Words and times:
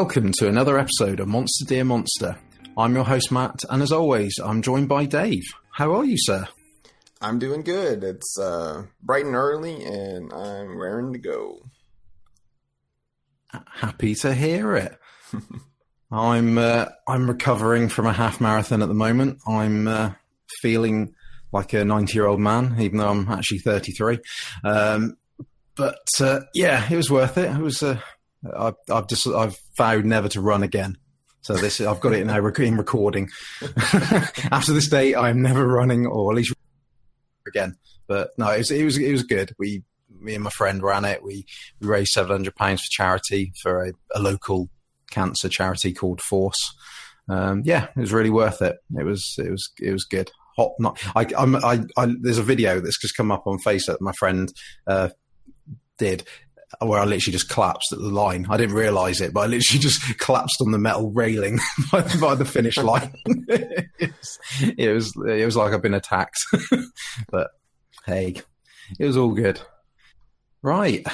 Welcome 0.00 0.30
to 0.34 0.46
another 0.46 0.78
episode 0.78 1.18
of 1.18 1.26
Monster 1.26 1.64
Dear 1.64 1.82
Monster. 1.82 2.38
I'm 2.76 2.94
your 2.94 3.02
host, 3.02 3.32
Matt, 3.32 3.64
and 3.68 3.82
as 3.82 3.90
always, 3.90 4.38
I'm 4.38 4.62
joined 4.62 4.88
by 4.88 5.06
Dave. 5.06 5.42
How 5.72 5.92
are 5.96 6.04
you, 6.04 6.14
sir? 6.16 6.46
I'm 7.20 7.40
doing 7.40 7.62
good. 7.62 8.04
It's 8.04 8.38
uh, 8.38 8.84
bright 9.02 9.24
and 9.24 9.34
early, 9.34 9.84
and 9.84 10.32
I'm 10.32 10.78
raring 10.78 11.14
to 11.14 11.18
go. 11.18 11.62
Happy 13.50 14.14
to 14.14 14.32
hear 14.32 14.76
it. 14.76 14.96
I'm 16.12 16.58
uh, 16.58 16.86
I'm 17.08 17.28
recovering 17.28 17.88
from 17.88 18.06
a 18.06 18.12
half 18.12 18.40
marathon 18.40 18.82
at 18.82 18.88
the 18.88 18.94
moment. 18.94 19.40
I'm 19.48 19.88
uh, 19.88 20.12
feeling 20.62 21.12
like 21.50 21.72
a 21.72 21.84
90 21.84 22.14
year 22.14 22.26
old 22.26 22.38
man, 22.38 22.76
even 22.78 22.98
though 22.98 23.08
I'm 23.08 23.28
actually 23.28 23.58
33. 23.58 24.20
Um, 24.62 25.16
but 25.74 26.06
uh, 26.20 26.42
yeah, 26.54 26.86
it 26.88 26.96
was 26.96 27.10
worth 27.10 27.36
it. 27.36 27.50
It 27.50 27.58
was. 27.60 27.82
Uh, 27.82 27.98
I've, 28.56 28.74
I've 28.90 29.08
just 29.08 29.26
I've 29.26 29.58
vowed 29.76 30.04
never 30.04 30.28
to 30.28 30.40
run 30.40 30.62
again. 30.62 30.96
So 31.40 31.54
this 31.54 31.80
I've 31.80 32.00
got 32.00 32.12
it 32.12 32.26
now 32.26 32.44
in 32.44 32.76
recording. 32.76 33.30
After 34.50 34.72
this 34.72 34.88
date, 34.88 35.16
I'm 35.16 35.40
never 35.42 35.66
running, 35.66 36.06
or 36.06 36.30
at 36.32 36.36
least 36.36 36.54
again. 37.46 37.76
But 38.06 38.30
no, 38.36 38.50
it 38.50 38.58
was 38.58 38.70
it 38.70 38.84
was 38.84 38.98
it 38.98 39.12
was 39.12 39.22
good. 39.22 39.54
We 39.58 39.82
me 40.20 40.34
and 40.34 40.44
my 40.44 40.50
friend 40.50 40.82
ran 40.82 41.04
it. 41.04 41.22
We 41.22 41.46
we 41.80 41.86
raised 41.86 42.12
seven 42.12 42.32
hundred 42.32 42.56
pounds 42.56 42.82
for 42.82 42.90
charity 42.90 43.52
for 43.62 43.84
a, 43.84 43.92
a, 44.14 44.20
local 44.20 44.68
cancer 45.10 45.48
charity 45.48 45.92
called 45.92 46.20
Force. 46.20 46.74
Um, 47.28 47.62
yeah, 47.64 47.88
it 47.96 48.00
was 48.00 48.12
really 48.12 48.30
worth 48.30 48.62
it. 48.62 48.78
It 48.98 49.04
was 49.04 49.34
it 49.38 49.50
was 49.50 49.70
it 49.80 49.92
was 49.92 50.04
good. 50.04 50.30
Hot, 50.56 50.72
not 50.80 51.00
I, 51.14 51.26
I, 51.36 51.84
I 51.96 52.14
there's 52.20 52.38
a 52.38 52.42
video 52.42 52.80
that's 52.80 53.00
just 53.00 53.16
come 53.16 53.30
up 53.30 53.46
on 53.46 53.58
Facebook. 53.58 53.86
That 53.86 54.00
my 54.00 54.12
friend 54.12 54.52
uh, 54.86 55.10
did 55.98 56.24
where 56.80 57.00
I 57.00 57.04
literally 57.04 57.32
just 57.32 57.48
collapsed 57.48 57.92
at 57.92 57.98
the 57.98 58.08
line. 58.08 58.46
I 58.48 58.56
didn't 58.56 58.74
realize 58.74 59.20
it, 59.20 59.32
but 59.32 59.40
I 59.40 59.46
literally 59.46 59.78
just 59.80 60.18
collapsed 60.18 60.60
on 60.60 60.70
the 60.70 60.78
metal 60.78 61.10
railing 61.10 61.58
by, 61.92 62.02
by 62.20 62.34
the 62.34 62.44
finish 62.44 62.76
line. 62.76 63.12
it, 63.26 64.94
was, 64.94 65.12
it 65.26 65.44
was 65.44 65.56
like 65.56 65.72
I've 65.72 65.82
been 65.82 65.94
attacked, 65.94 66.38
but 67.30 67.50
hey, 68.06 68.36
it 68.98 69.06
was 69.06 69.16
all 69.16 69.32
good. 69.32 69.60
Right. 70.62 71.06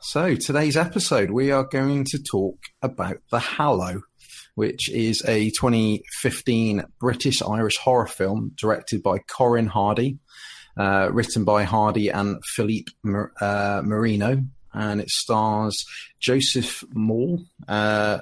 So 0.00 0.34
today's 0.34 0.76
episode, 0.76 1.30
we 1.30 1.50
are 1.50 1.64
going 1.64 2.04
to 2.10 2.18
talk 2.18 2.58
about 2.80 3.18
The 3.30 3.38
Hallow, 3.38 4.02
which 4.54 4.90
is 4.90 5.22
a 5.26 5.50
2015 5.50 6.84
British 6.98 7.42
Irish 7.42 7.76
horror 7.76 8.06
film 8.06 8.52
directed 8.56 9.02
by 9.02 9.18
Corin 9.18 9.66
Hardy, 9.66 10.18
uh, 10.76 11.08
written 11.12 11.44
by 11.44 11.64
Hardy 11.64 12.08
and 12.08 12.42
Felipe 12.54 12.88
uh, 13.40 13.82
Marino, 13.84 14.42
and 14.74 15.00
it 15.00 15.10
stars 15.10 15.84
Joseph 16.20 16.84
Mawle, 16.94 17.44
uh, 17.68 18.20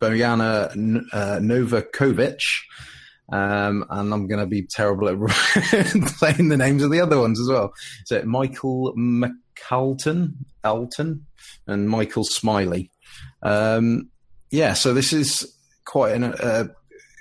Bojana 0.00 0.70
uh, 1.12 1.38
Novakovic, 1.38 2.40
um, 3.32 3.84
and 3.90 4.12
I'm 4.12 4.26
going 4.26 4.40
to 4.40 4.46
be 4.46 4.62
terrible 4.62 5.08
at 5.08 5.18
playing 6.18 6.48
the 6.48 6.56
names 6.56 6.82
of 6.82 6.90
the 6.90 7.00
other 7.00 7.20
ones 7.20 7.40
as 7.40 7.48
well. 7.48 7.72
So 8.06 8.22
Michael 8.24 8.94
McAlton, 8.96 10.34
Alton, 10.64 11.26
and 11.66 11.88
Michael 11.88 12.24
Smiley. 12.24 12.90
Um, 13.42 14.08
yeah, 14.50 14.72
so 14.72 14.92
this 14.92 15.12
is 15.12 15.56
quite 15.84 16.14
an, 16.14 16.24
uh, 16.24 16.68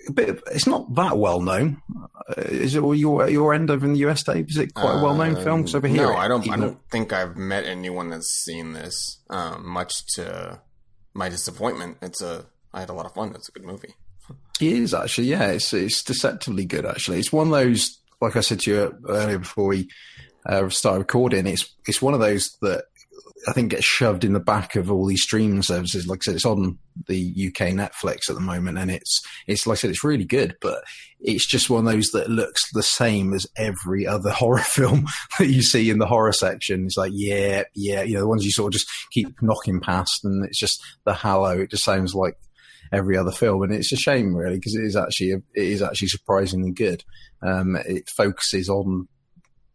a 0.10 0.14
bit. 0.14 0.42
It's 0.52 0.68
not 0.68 0.94
that 0.96 1.18
well 1.18 1.42
known. 1.42 1.82
Uh, 2.30 2.42
is 2.42 2.76
it 2.76 2.84
your 2.84 3.30
your 3.30 3.54
end 3.54 3.72
over 3.72 3.86
in 3.86 3.94
the 3.94 4.00
US, 4.08 4.24
Dave? 4.24 4.50
Is 4.50 4.58
it 4.58 4.74
quite 4.74 5.00
a 5.00 5.04
well 5.04 5.16
known 5.16 5.36
uh, 5.36 5.42
film? 5.42 5.62
Because 5.62 5.76
over 5.76 5.88
here, 5.88 6.04
no, 6.04 6.16
I 6.16 6.28
don't. 6.28 6.50
I 6.50 6.58
don't 6.58 6.80
think 6.90 7.14
I've 7.14 7.38
met 7.38 7.66
anyone 7.66 8.10
that's 8.10 8.30
seen 8.44 8.74
this. 8.74 9.22
Um, 9.30 9.68
much 9.68 9.94
to 10.16 10.62
my 11.14 11.30
disappointment, 11.30 11.98
it's 12.02 12.22
a. 12.22 12.46
I 12.74 12.82
had 12.82 12.90
a 12.90 12.94
lot 12.94 13.06
of 13.06 13.14
fun. 13.14 13.34
It's 13.34 13.50
a 13.50 13.52
good 13.52 13.66
movie. 13.66 13.96
It 14.62 14.74
is 14.74 14.94
actually, 14.94 15.28
yeah. 15.28 15.48
It's 15.48 15.74
it's 15.74 16.04
deceptively 16.04 16.66
good. 16.66 16.86
Actually, 16.86 17.20
it's 17.20 17.32
one 17.34 17.48
of 17.48 17.54
those. 17.54 17.98
Like 18.22 18.36
I 18.36 18.42
said 18.42 18.60
to 18.62 18.72
you 18.72 18.98
earlier 19.08 19.40
before 19.40 19.68
we 19.68 19.90
uh, 20.46 20.70
started 20.70 21.00
recording, 21.00 21.48
it's 21.48 21.74
it's 21.88 22.02
one 22.02 22.14
of 22.14 22.20
those 22.20 22.58
that 22.62 22.86
I 23.48 23.54
think 23.54 23.72
gets 23.72 23.86
shoved 23.86 24.24
in 24.24 24.34
the 24.34 24.40
back 24.40 24.76
of 24.76 24.92
all 24.92 25.06
these 25.06 25.24
streaming 25.24 25.62
services. 25.62 26.08
Like 26.08 26.20
I 26.22 26.26
said, 26.26 26.36
it's 26.36 26.46
on 26.46 26.78
the 27.08 27.34
UK 27.48 27.70
Netflix 27.70 28.30
at 28.30 28.36
the 28.36 28.42
moment, 28.42 28.78
and 28.78 28.92
it's 28.92 29.22
it's 29.48 29.66
like 29.66 29.78
I 29.78 29.80
said, 29.80 29.90
it's 29.92 30.04
really 30.04 30.26
good, 30.26 30.58
but 30.62 30.84
it's 31.22 31.48
just 31.48 31.70
one 31.70 31.86
of 31.86 31.92
those 31.92 32.10
that 32.12 32.30
looks 32.30 32.62
the 32.74 32.84
same 32.84 33.34
as 33.34 33.48
every 33.58 34.06
other 34.06 34.30
horror 34.32 34.60
film 34.60 35.06
that 35.38 35.48
you 35.48 35.62
see 35.62 35.90
in 35.90 36.00
the 36.00 36.06
horror 36.06 36.34
section. 36.34 36.86
It's 36.86 36.98
like, 36.98 37.12
yeah, 37.14 37.64
yeah, 37.76 38.02
you 38.04 38.16
know, 38.16 38.22
the 38.22 38.28
ones 38.28 38.44
you 38.44 38.52
sort 38.52 38.74
of 38.74 38.80
just 38.80 38.90
keep 39.12 39.30
knocking 39.42 39.80
past, 39.80 40.26
and 40.26 40.46
it's 40.46 40.60
just 40.60 40.82
the 41.06 41.14
Hallow. 41.14 41.60
It 41.60 41.72
just 41.72 41.86
sounds 41.86 42.14
like 42.14 42.36
every 42.92 43.18
other 43.18 43.32
film, 43.32 43.64
and 43.64 43.74
it's 43.74 43.94
a 43.94 43.98
shame 43.98 44.36
really 44.36 44.56
because 44.56 44.76
it 44.76 44.84
is 44.84 44.96
actually 44.96 45.32
it 45.32 45.44
is 45.56 45.82
actually 45.82 46.10
surprisingly 46.10 46.72
good. 46.72 47.04
Um, 47.42 47.78
it 47.78 48.10
focuses 48.18 48.70
on 48.70 49.08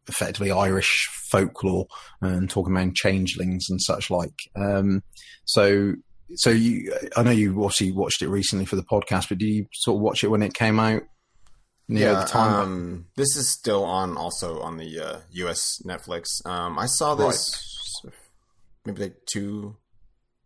effectively 0.09 0.50
Irish 0.50 1.09
folklore 1.31 1.87
and 2.20 2.48
talking 2.48 2.75
about 2.75 2.94
changelings 2.94 3.66
and 3.69 3.81
such 3.81 4.10
like. 4.10 4.34
Um, 4.56 5.03
so, 5.44 5.94
so 6.37 6.50
you, 6.50 6.92
I 7.16 7.22
know 7.22 7.31
you 7.31 7.53
obviously 7.65 7.92
watched 7.92 8.22
it 8.22 8.28
recently 8.28 8.64
for 8.64 8.76
the 8.76 8.82
podcast, 8.82 9.28
but 9.28 9.38
do 9.38 9.47
you 9.47 9.66
sort 9.72 9.97
of 9.97 10.03
watch 10.03 10.25
it 10.25 10.28
when 10.28 10.43
it 10.43 10.54
came 10.54 10.78
out? 10.78 11.03
Yeah, 11.88 12.20
the 12.20 12.26
time? 12.26 12.54
Um, 12.54 13.06
this 13.16 13.37
is 13.37 13.53
still 13.53 13.84
on 13.84 14.16
also 14.16 14.60
on 14.60 14.78
the 14.78 15.00
uh, 15.00 15.20
U.S. 15.32 15.82
Netflix. 15.84 16.44
Um, 16.47 16.78
I 16.78 16.87
saw 16.87 17.14
this 17.14 17.54
right. 18.04 18.14
maybe 18.87 19.03
like 19.03 19.16
two, 19.31 19.76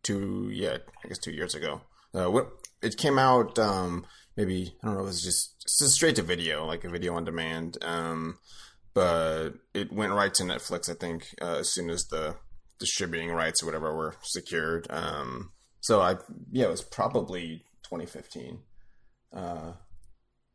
two, 0.03 0.51
yeah, 0.53 0.79
I 1.05 1.09
guess 1.09 1.19
two 1.19 1.33
years 1.33 1.55
ago. 1.55 1.83
Uh, 2.13 2.31
what 2.31 2.49
it 2.83 2.97
came 2.97 3.19
out, 3.19 3.59
um, 3.59 4.05
maybe 4.37 4.75
I 4.83 4.87
don't 4.87 4.97
know, 4.97 5.03
it 5.03 5.05
was 5.05 5.23
just, 5.23 5.55
just 5.61 5.93
straight 5.93 6.17
to 6.17 6.23
video, 6.23 6.67
like 6.67 6.85
a 6.85 6.91
video 6.91 7.15
on 7.15 7.25
demand. 7.25 7.79
Um, 7.83 8.39
but 8.99 9.51
it 9.75 9.93
went 9.93 10.13
right 10.13 10.35
to 10.35 10.43
Netflix. 10.43 10.91
I 10.91 10.95
think 10.95 11.33
uh, 11.41 11.59
as 11.61 11.73
soon 11.73 11.89
as 11.89 12.03
the 12.07 12.35
distributing 12.81 13.31
rights 13.31 13.63
or 13.63 13.67
whatever 13.67 13.95
were 13.95 14.17
secured. 14.25 14.89
Um, 14.91 15.53
so 15.81 16.01
I 16.01 16.17
yeah, 16.51 16.65
it 16.65 16.71
was 16.71 16.83
probably 16.83 17.63
2015. 17.85 18.59
Uh, 19.33 19.73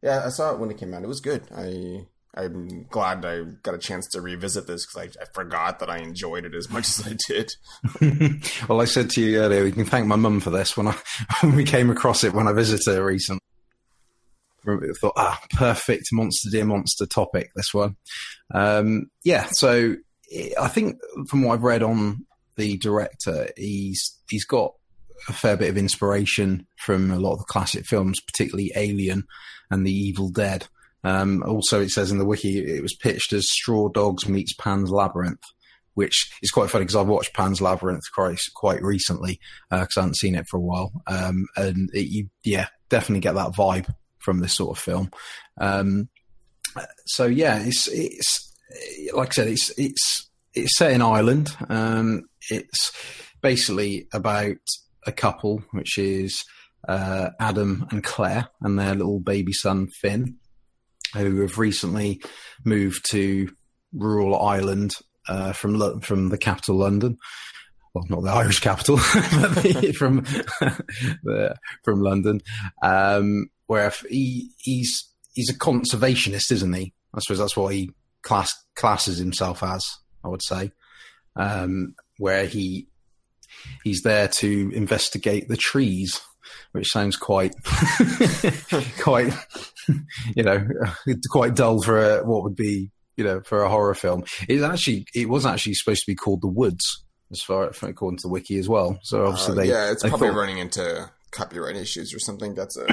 yeah, 0.02 0.24
I 0.26 0.30
saw 0.30 0.52
it 0.52 0.59
when 0.59 0.72
it 0.72 0.78
came 0.78 0.94
out. 0.94 1.04
It 1.04 1.08
was 1.08 1.22
good. 1.22 1.44
I 1.56 2.06
I'm 2.36 2.84
glad 2.90 3.24
I 3.24 3.44
got 3.62 3.76
a 3.76 3.78
chance 3.78 4.09
to 4.09 4.20
revisit 4.20 4.68
this 4.68 4.86
because 4.86 5.16
I, 5.18 5.22
I, 5.22 5.25
forgot 5.34 5.80
that 5.80 5.90
I 5.90 6.00
enjoyed 6.00 6.44
it 6.46 6.56
as 6.56 6.70
much 6.70 6.88
as 6.88 7.08
I 7.08 7.16
did. 7.30 8.44
well, 8.68 8.81
I 8.81 8.86
said 8.86 9.10
to 9.12 9.22
you 9.22 9.40
earlier, 9.40 9.64
you 9.64 9.72
can 9.72 9.86
thank 9.86 10.06
my 10.06 10.18
mum 10.18 10.42
for 10.42 10.50
this 10.50 10.75
when 10.75 10.90
I 10.90 10.98
when 11.42 11.56
we 11.56 11.64
came 11.64 11.90
across 11.90 12.25
it 12.25 12.34
when 12.34 12.50
I 12.50 12.52
visited 12.52 12.94
her 12.94 13.06
recently 13.06 13.40
thought, 15.00 15.13
ah, 15.16 15.40
perfect 15.51 16.07
monster 16.12 16.50
dear 16.50 16.66
monster 16.66 17.06
topic, 17.06 17.51
this 17.56 17.74
one. 17.74 17.96
Um, 18.53 19.07
yeah, 19.24 19.47
so 19.51 19.96
I 20.59 20.68
think 20.68 20.97
from 21.28 21.44
what 21.44 21.53
I've 21.53 21.63
read 21.63 21.84
on 21.84 22.25
the 22.56 22.78
director, 22.78 23.50
he's 23.57 24.18
he's 24.29 24.46
got 24.46 24.74
a 25.29 25.34
fair 25.34 25.57
bit 25.57 25.69
of 25.69 25.78
inspiration 25.78 26.68
from 26.78 27.12
a 27.12 27.19
lot 27.19 27.34
of 27.34 27.40
the 27.40 27.46
classic 27.46 27.85
films, 27.85 28.19
particularly 28.19 28.72
Alien 28.75 29.24
and 29.72 29.85
The 29.85 29.94
Evil 29.94 30.29
Dead. 30.29 30.68
Um, 31.03 31.44
also, 31.45 31.81
it 31.81 31.90
says 31.90 32.12
in 32.12 32.18
the 32.18 32.25
wiki 32.25 32.59
it 32.59 32.81
was 32.81 32.95
pitched 32.95 33.33
as 33.33 33.50
Straw 33.50 33.89
Dogs 33.89 34.27
meets 34.27 34.54
Pan's 34.54 34.89
Labyrinth, 34.89 35.44
which 35.95 36.31
is 36.42 36.51
quite 36.51 36.69
funny 36.69 36.86
because 36.86 36.95
I've 36.95 37.07
watched 37.07 37.33
Pan's 37.33 37.62
Labyrinth 37.62 38.04
quite, 38.15 38.39
quite 38.56 38.81
recently 38.81 39.39
because 39.69 39.98
uh, 39.98 40.00
I 40.00 40.04
hadn't 40.04 40.18
seen 40.18 40.36
it 40.36 40.48
for 40.50 40.57
a 40.57 40.62
while. 40.62 40.92
Um, 41.07 41.48
and 41.56 41.89
it, 41.94 42.10
you, 42.10 42.30
yeah, 42.44 42.68
definitely 42.89 43.21
get 43.21 43.36
that 43.36 43.51
vibe 43.51 43.94
from 44.24 44.40
this 44.40 44.54
sort 44.54 44.78
of 44.78 44.84
film. 44.84 45.12
Um, 45.60 46.10
so 47.06 47.25
yeah, 47.25 47.60
it's 47.64 47.88
it's 47.88 48.52
like 49.14 49.30
I 49.30 49.31
said, 49.31 49.48
it's 49.48 49.72
it's 49.78 50.30
it's 50.54 50.78
set 50.78 50.92
in 50.92 51.02
Ireland. 51.02 51.56
Um, 51.70 52.24
it's 52.50 52.92
basically 53.42 54.08
about 54.14 54.58
a 55.06 55.12
couple, 55.12 55.64
which 55.72 55.98
is 55.98 56.44
uh, 56.88 57.30
Adam 57.40 57.88
and 57.92 58.04
Claire 58.04 58.50
and 58.62 58.78
their 58.78 58.96
little 58.96 59.20
baby 59.20 59.54
son 59.54 59.88
Finn, 60.02 60.38
who 61.14 61.42
have 61.42 61.58
recently 61.58 62.22
moved 62.64 63.10
to 63.12 63.50
rural 63.94 64.40
Ireland 64.42 64.94
uh, 65.28 65.54
from 65.54 66.02
from 66.02 66.30
the 66.30 66.38
capital 66.38 66.78
London. 66.78 67.18
Well, 67.94 68.06
not 68.10 68.24
the 68.24 68.31
Irish 68.31 68.60
capital, 68.60 68.96
but 69.24 69.96
from 69.96 70.22
the, 71.24 71.56
from 71.84 72.02
London. 72.02 72.42
Um, 72.81 73.50
where 73.68 73.92
he 74.10 74.51
he's 74.57 75.10
he's 75.33 75.50
a 75.50 75.57
conservationist, 75.57 76.51
isn't 76.51 76.74
he? 76.74 76.94
I 77.13 77.19
suppose 77.19 77.39
that's 77.39 77.57
what 77.57 77.74
he 77.74 77.92
class 78.21 78.54
classes 78.75 79.18
himself 79.18 79.63
as. 79.63 79.86
I 80.24 80.30
would 80.30 80.44
say, 80.44 80.71
um, 81.36 81.95
where 82.18 82.45
he 82.45 82.88
he's 83.83 84.01
there 84.04 84.27
to 84.27 84.71
investigate 84.74 85.48
the 85.48 85.57
trees 85.57 86.21
which 86.71 86.89
sounds 86.89 87.15
quite, 87.15 87.54
quite, 89.00 89.33
you 90.36 90.44
know, 90.44 90.65
quite 91.30 91.56
dull 91.56 91.81
for 91.81 92.18
a, 92.18 92.24
what 92.24 92.44
would 92.44 92.56
be, 92.56 92.92
you 93.15 93.24
know, 93.24 93.42
for 93.42 93.63
a 93.63 93.69
horror 93.69 93.95
film. 93.95 94.24
It's 94.48 94.63
actually, 94.63 95.06
it 95.13 95.30
was 95.30 95.45
actually 95.45 95.75
supposed 95.75 96.01
to 96.01 96.12
be 96.12 96.15
called 96.15 96.42
The 96.42 96.48
Woods, 96.48 97.04
as 97.31 97.42
far 97.42 97.71
according 97.81 98.18
to 98.18 98.24
the 98.24 98.30
wiki 98.30 98.57
as 98.57 98.68
well. 98.68 99.00
So 99.04 99.25
obviously, 99.25 99.51
uh, 99.51 99.56
they 99.56 99.69
yeah, 99.69 99.92
it's 99.92 100.04
they 100.04 100.10
probably 100.10 100.30
thought, 100.30 100.38
running 100.38 100.57
into 100.60 101.10
copyright 101.31 101.75
issues 101.75 102.13
or 102.13 102.19
something. 102.19 102.56
That's 102.56 102.77
a 102.77 102.88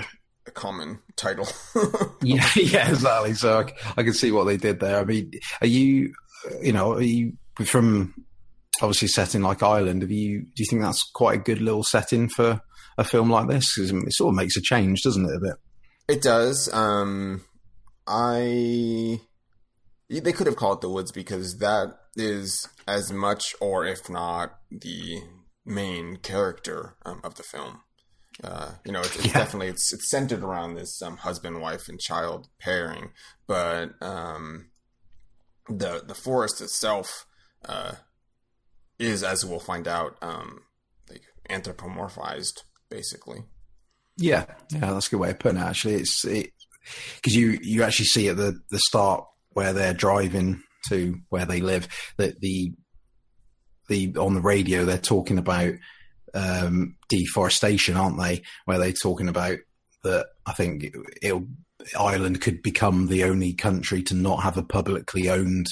a 0.51 0.53
common 0.53 0.99
title. 1.17 1.49
yeah, 2.23 2.49
yeah, 2.57 2.91
exactly. 2.91 3.35
So 3.35 3.61
I, 3.61 3.73
I, 3.97 4.03
can 4.03 4.13
see 4.13 4.33
what 4.33 4.45
they 4.45 4.57
did 4.57 4.81
there. 4.81 5.01
I 5.01 5.05
mean, 5.05 5.33
are 5.61 5.67
you, 5.67 6.13
you 6.61 6.73
know, 6.73 6.95
are 6.95 7.03
you 7.03 7.33
from 7.65 8.15
obviously 8.83 9.09
setting 9.09 9.43
like 9.43 9.63
Ireland? 9.63 10.03
Have 10.03 10.11
you? 10.11 10.43
Do 10.43 10.53
you 10.59 10.67
think 10.69 10.83
that's 10.83 11.03
quite 11.15 11.39
a 11.39 11.43
good 11.43 11.61
little 11.61 11.85
setting 11.85 12.29
for 12.29 12.61
a 12.99 13.05
film 13.05 13.31
like 13.31 13.49
this? 13.49 13.75
Because 13.75 13.93
it 13.93 14.13
sort 14.13 14.33
of 14.33 14.37
makes 14.37 14.57
a 14.57 14.63
change, 14.63 15.03
doesn't 15.03 15.25
it? 15.25 15.37
A 15.37 15.41
bit. 15.41 15.57
It 16.09 16.23
does. 16.23 16.69
Um, 16.73 17.43
I 18.07 19.21
they 20.09 20.33
could 20.33 20.49
have 20.49 20.57
called 20.57 20.79
it 20.79 20.81
the 20.81 20.91
woods 20.91 21.13
because 21.13 21.59
that 21.59 21.95
is 22.17 22.69
as 22.89 23.13
much, 23.13 23.55
or 23.61 23.87
if 23.87 24.11
not, 24.11 24.59
the 24.71 25.23
main 25.65 26.17
character 26.17 26.97
um, 27.07 27.21
of 27.23 27.37
the 27.37 27.45
film. 27.45 27.83
Uh, 28.43 28.73
you 28.85 28.93
know, 28.93 29.01
it's, 29.01 29.17
it's 29.17 29.27
yeah. 29.27 29.33
definitely 29.35 29.69
it's 29.69 29.93
it's 29.93 30.11
centered 30.11 30.43
around 30.43 30.75
this 30.75 31.03
um, 31.03 31.19
husband, 31.19 31.61
wife, 31.61 31.89
and 31.89 32.01
child 32.01 32.49
pairing, 32.59 33.11
but 33.47 33.91
um, 34.01 34.71
the 35.69 36.03
the 36.07 36.15
forest 36.15 36.61
itself 36.61 37.27
uh, 37.67 37.93
is, 38.99 39.23
as 39.23 39.45
we'll 39.45 39.61
find 39.61 39.87
out, 39.87 40.17
um, 40.23 40.63
like 41.09 41.23
anthropomorphized, 41.51 42.63
basically. 42.89 43.45
Yeah, 44.17 44.47
yeah, 44.73 44.93
that's 44.93 45.09
a 45.09 45.11
good 45.11 45.21
way 45.21 45.31
of 45.31 45.39
putting 45.39 45.59
it. 45.59 45.65
Actually, 45.65 45.95
it's 45.95 46.25
it 46.25 46.51
because 47.17 47.35
you 47.35 47.59
you 47.63 47.83
actually 47.83 48.07
see 48.07 48.29
at 48.29 48.37
the 48.37 48.59
the 48.71 48.79
start 48.79 49.25
where 49.51 49.73
they're 49.73 49.95
driving 49.95 50.63
to 50.89 51.19
where 51.29 51.45
they 51.45 51.61
live 51.61 51.89
that 52.17 52.41
the 52.41 52.73
the 53.89 54.15
on 54.17 54.35
the 54.35 54.41
radio 54.41 54.85
they're 54.85 54.99
talking 54.99 55.39
about 55.39 55.75
um, 56.35 56.97
deforestation, 57.09 57.97
aren't 57.97 58.19
they? 58.19 58.43
Where 58.65 58.79
they're 58.79 58.93
talking 58.93 59.29
about 59.29 59.59
that. 60.03 60.27
I 60.47 60.53
think 60.53 60.95
Ireland 61.99 62.41
could 62.41 62.63
become 62.63 63.07
the 63.07 63.25
only 63.25 63.53
country 63.53 64.03
to 64.05 64.15
not 64.15 64.43
have 64.43 64.57
a 64.57 64.63
publicly 64.63 65.29
owned 65.29 65.67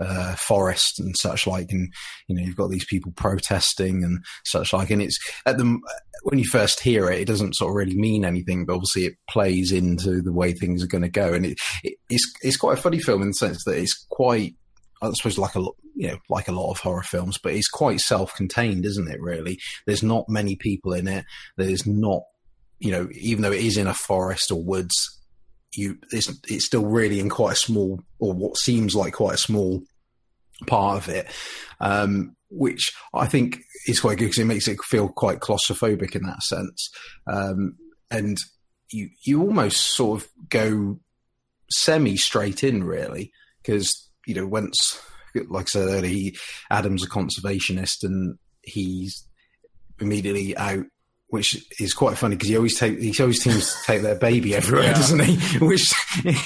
uh, 0.00 0.34
forest 0.36 0.98
and 0.98 1.16
such 1.16 1.46
like, 1.46 1.70
and 1.70 1.92
you 2.26 2.36
know 2.36 2.42
you've 2.42 2.56
got 2.56 2.70
these 2.70 2.84
people 2.84 3.12
protesting 3.12 4.02
and 4.04 4.24
such 4.44 4.72
like, 4.72 4.90
and 4.90 5.02
it's 5.02 5.18
at 5.46 5.58
the 5.58 5.78
when 6.24 6.38
you 6.38 6.44
first 6.44 6.80
hear 6.80 7.10
it, 7.10 7.20
it 7.20 7.26
doesn't 7.26 7.56
sort 7.56 7.70
of 7.70 7.76
really 7.76 7.96
mean 7.96 8.24
anything, 8.24 8.64
but 8.64 8.74
obviously 8.74 9.06
it 9.06 9.14
plays 9.28 9.72
into 9.72 10.20
the 10.20 10.32
way 10.32 10.52
things 10.52 10.82
are 10.82 10.88
going 10.88 11.02
to 11.02 11.08
go, 11.08 11.32
and 11.32 11.46
it, 11.46 11.58
it, 11.84 11.94
it's 12.08 12.32
it's 12.42 12.56
quite 12.56 12.78
a 12.78 12.80
funny 12.80 12.98
film 12.98 13.22
in 13.22 13.28
the 13.28 13.34
sense 13.34 13.62
that 13.64 13.78
it's 13.78 14.06
quite 14.10 14.54
I 15.02 15.10
suppose 15.12 15.38
like 15.38 15.56
a 15.56 15.60
you 15.94 16.08
know 16.08 16.18
like 16.30 16.48
a 16.48 16.52
lot 16.52 16.70
of 16.70 16.78
horror 16.78 17.02
films, 17.02 17.38
but 17.38 17.52
it's 17.52 17.68
quite 17.68 18.00
self-contained, 18.00 18.84
isn't 18.86 19.10
it? 19.10 19.20
Really, 19.20 19.58
there's 19.86 20.02
not 20.02 20.28
many 20.28 20.56
people 20.56 20.92
in 20.92 21.08
it. 21.08 21.24
There's 21.56 21.86
not 21.86 22.22
you 22.78 22.92
know 22.92 23.08
even 23.12 23.42
though 23.42 23.52
it 23.52 23.64
is 23.64 23.76
in 23.76 23.86
a 23.86 23.94
forest 23.94 24.50
or 24.50 24.62
woods, 24.62 25.20
you 25.74 25.98
it's 26.12 26.32
it's 26.48 26.66
still 26.66 26.86
really 26.86 27.20
in 27.20 27.28
quite 27.28 27.52
a 27.52 27.56
small 27.56 28.00
or 28.18 28.32
what 28.32 28.56
seems 28.56 28.94
like 28.94 29.14
quite 29.14 29.34
a 29.34 29.38
small 29.38 29.82
part 30.66 30.98
of 30.98 31.08
it, 31.08 31.26
um, 31.80 32.36
which 32.50 32.92
I 33.12 33.26
think 33.26 33.60
is 33.86 34.00
quite 34.00 34.18
good 34.18 34.26
because 34.26 34.38
it 34.38 34.46
makes 34.46 34.68
it 34.68 34.82
feel 34.84 35.08
quite 35.08 35.40
claustrophobic 35.40 36.14
in 36.14 36.22
that 36.22 36.42
sense, 36.42 36.90
um, 37.26 37.76
and 38.10 38.38
you 38.90 39.10
you 39.24 39.42
almost 39.42 39.94
sort 39.94 40.22
of 40.22 40.28
go 40.48 41.00
semi 41.70 42.16
straight 42.16 42.62
in 42.62 42.84
really 42.84 43.32
because 43.62 44.10
you 44.26 44.34
know, 44.34 44.46
once, 44.46 45.00
like 45.48 45.66
I 45.66 45.68
said 45.68 45.88
earlier, 45.88 46.10
he, 46.10 46.36
Adam's 46.70 47.04
a 47.04 47.08
conservationist 47.08 48.02
and 48.02 48.38
he's 48.62 49.24
immediately 50.00 50.56
out 50.56 50.84
which 51.32 51.64
is 51.80 51.94
quite 51.94 52.18
funny 52.18 52.36
because 52.36 52.50
he 52.50 52.56
always 52.58 52.78
take 52.78 52.98
he 52.98 53.14
always 53.18 53.42
seems 53.42 53.74
to 53.74 53.82
take 53.84 54.02
their 54.02 54.14
baby 54.14 54.54
everywhere, 54.54 54.84
yeah. 54.84 54.92
doesn't 54.92 55.24
he? 55.24 55.58
Which 55.64 55.94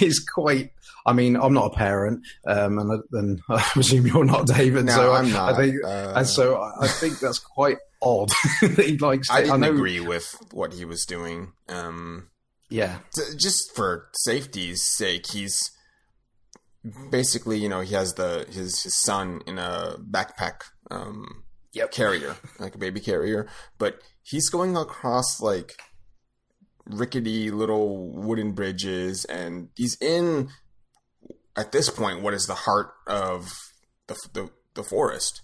is 0.00 0.25
quite. 0.32 0.70
I 1.05 1.12
mean, 1.12 1.37
I'm 1.37 1.52
not 1.52 1.73
a 1.73 1.76
parent, 1.76 2.20
um, 2.46 2.78
and, 2.78 3.02
and 3.12 3.40
I 3.49 3.61
presume 3.73 4.06
you're 4.06 4.25
not, 4.25 4.46
David. 4.46 4.87
No, 4.87 4.93
so 4.93 5.12
I'm 5.12 5.32
not. 5.32 5.55
I 5.55 5.56
think, 5.56 5.84
uh, 5.84 6.12
and 6.14 6.26
so 6.26 6.62
I 6.62 6.87
think 6.87 7.19
that's 7.19 7.40
quite 7.40 7.79
odd 8.00 8.29
that 8.61 8.87
he 8.87 8.96
likes. 8.99 9.29
I 9.29 9.40
didn't 9.40 9.64
I 9.64 9.67
know, 9.67 9.75
agree 9.75 9.99
with 9.99 10.37
what 10.52 10.72
he 10.72 10.84
was 10.84 11.05
doing. 11.05 11.52
Um, 11.69 12.29
yeah, 12.70 12.99
just 13.37 13.75
for 13.75 14.08
safety's 14.14 14.82
sake, 14.84 15.26
he's 15.32 15.72
basically, 17.11 17.59
you 17.59 17.69
know, 17.69 17.81
he 17.81 17.94
has 17.94 18.15
the 18.15 18.47
his 18.50 18.83
his 18.83 19.00
son 19.03 19.43
in 19.47 19.59
a 19.59 19.97
backpack 19.99 20.62
um, 20.91 21.44
yep. 21.73 21.91
carrier, 21.93 22.37
like 22.59 22.75
a 22.75 22.79
baby 22.79 23.00
carrier, 23.00 23.49
but 23.79 24.00
he's 24.23 24.49
going 24.49 24.77
across 24.77 25.41
like 25.41 25.81
rickety 26.87 27.50
little 27.50 28.11
wooden 28.12 28.53
bridges, 28.53 29.25
and 29.27 29.69
he's 29.77 29.97
in 30.00 30.49
at 31.56 31.73
this 31.73 31.91
point 31.91 32.23
what 32.23 32.35
is 32.35 32.47
the 32.47 32.55
heart 32.55 32.93
of 33.06 33.53
the 34.06 34.17
the, 34.32 34.50
the 34.75 34.82
forest. 34.82 35.43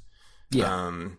Yeah. 0.51 0.87
Um, 0.87 1.19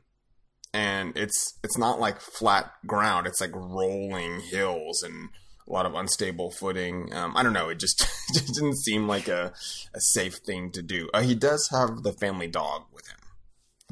and 0.73 1.15
it's 1.15 1.59
it's 1.63 1.77
not 1.77 1.99
like 1.99 2.19
flat 2.19 2.71
ground; 2.85 3.27
it's 3.27 3.41
like 3.41 3.53
rolling 3.53 4.41
hills 4.41 5.03
and 5.03 5.29
a 5.67 5.71
lot 5.71 5.85
of 5.85 5.95
unstable 5.95 6.51
footing. 6.51 7.13
Um, 7.13 7.35
I 7.35 7.43
don't 7.43 7.53
know. 7.53 7.69
It 7.69 7.79
just, 7.79 7.99
just 8.33 8.53
didn't 8.53 8.77
seem 8.77 9.07
like 9.07 9.27
a, 9.27 9.53
a 9.93 9.99
safe 9.99 10.35
thing 10.45 10.71
to 10.71 10.81
do. 10.81 11.09
Uh, 11.13 11.21
he 11.21 11.35
does 11.35 11.69
have 11.71 12.03
the 12.03 12.13
family 12.13 12.47
dog 12.47 12.83
with 12.93 13.07
him. 13.07 13.17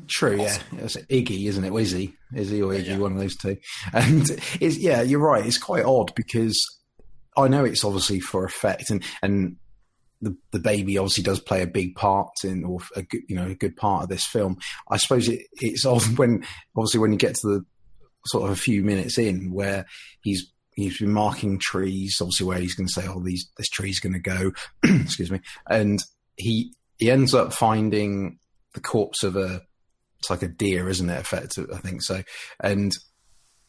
True, 0.08 0.42
yeah. 0.42 0.58
It's 0.74 0.98
Iggy, 0.98 1.48
isn't 1.48 1.64
it? 1.64 1.74
Izzy, 1.74 2.16
Izzy 2.36 2.62
or 2.62 2.74
Iggy, 2.74 2.88
yeah. 2.88 2.98
one 2.98 3.14
of 3.14 3.20
those 3.20 3.36
two. 3.36 3.58
And 3.94 4.30
it's, 4.60 4.78
yeah, 4.78 5.02
you're 5.02 5.20
right. 5.20 5.46
It's 5.46 5.58
quite 5.58 5.86
odd 5.86 6.14
because 6.16 6.60
I 7.38 7.48
know 7.48 7.64
it's 7.64 7.86
obviously 7.86 8.20
for 8.20 8.44
effect, 8.44 8.90
and 8.90 9.04
and 9.22 9.58
the 10.22 10.36
the 10.52 10.60
baby 10.60 10.98
obviously 10.98 11.24
does 11.24 11.40
play 11.40 11.62
a 11.62 11.68
big 11.68 11.96
part 11.96 12.30
in, 12.44 12.64
or 12.64 12.80
a 12.96 13.04
good, 13.04 13.22
you 13.28 13.36
know, 13.36 13.48
a 13.48 13.56
good 13.56 13.76
part 13.76 14.04
of 14.04 14.10
this 14.10 14.26
film. 14.26 14.58
I 14.90 14.98
suppose 14.98 15.28
it, 15.30 15.42
it's 15.54 15.86
odd 15.86 16.18
when 16.18 16.44
obviously 16.76 17.00
when 17.00 17.12
you 17.12 17.18
get 17.18 17.36
to 17.36 17.48
the 17.48 17.66
sort 18.28 18.44
of 18.44 18.52
a 18.52 18.60
few 18.60 18.84
minutes 18.84 19.18
in 19.18 19.52
where 19.52 19.86
he's 20.22 20.51
he's 20.74 21.00
been 21.00 21.12
marking 21.12 21.60
trees, 21.60 22.18
obviously 22.22 22.46
where 22.46 22.60
he's 22.60 22.76
going 22.76 22.88
to 22.88 22.94
say, 22.94 23.08
"Oh, 23.08 23.22
these 23.22 23.50
this 23.58 23.70
tree's 23.70 24.00
going 24.00 24.14
to 24.14 24.20
go." 24.20 24.52
excuse 24.84 25.32
me, 25.32 25.42
and 25.70 26.04
he 26.36 26.74
he 26.98 27.12
ends 27.12 27.34
up 27.34 27.54
finding 27.54 28.40
the 28.74 28.82
corpse 28.82 29.24
of 29.24 29.36
a 29.36 29.62
it's 30.20 30.30
like 30.30 30.44
a 30.44 30.48
deer, 30.48 30.88
isn't 30.88 31.10
it? 31.10 31.20
Effective, 31.20 31.70
I 31.74 31.78
think 31.78 32.04
so, 32.04 32.24
and 32.60 32.92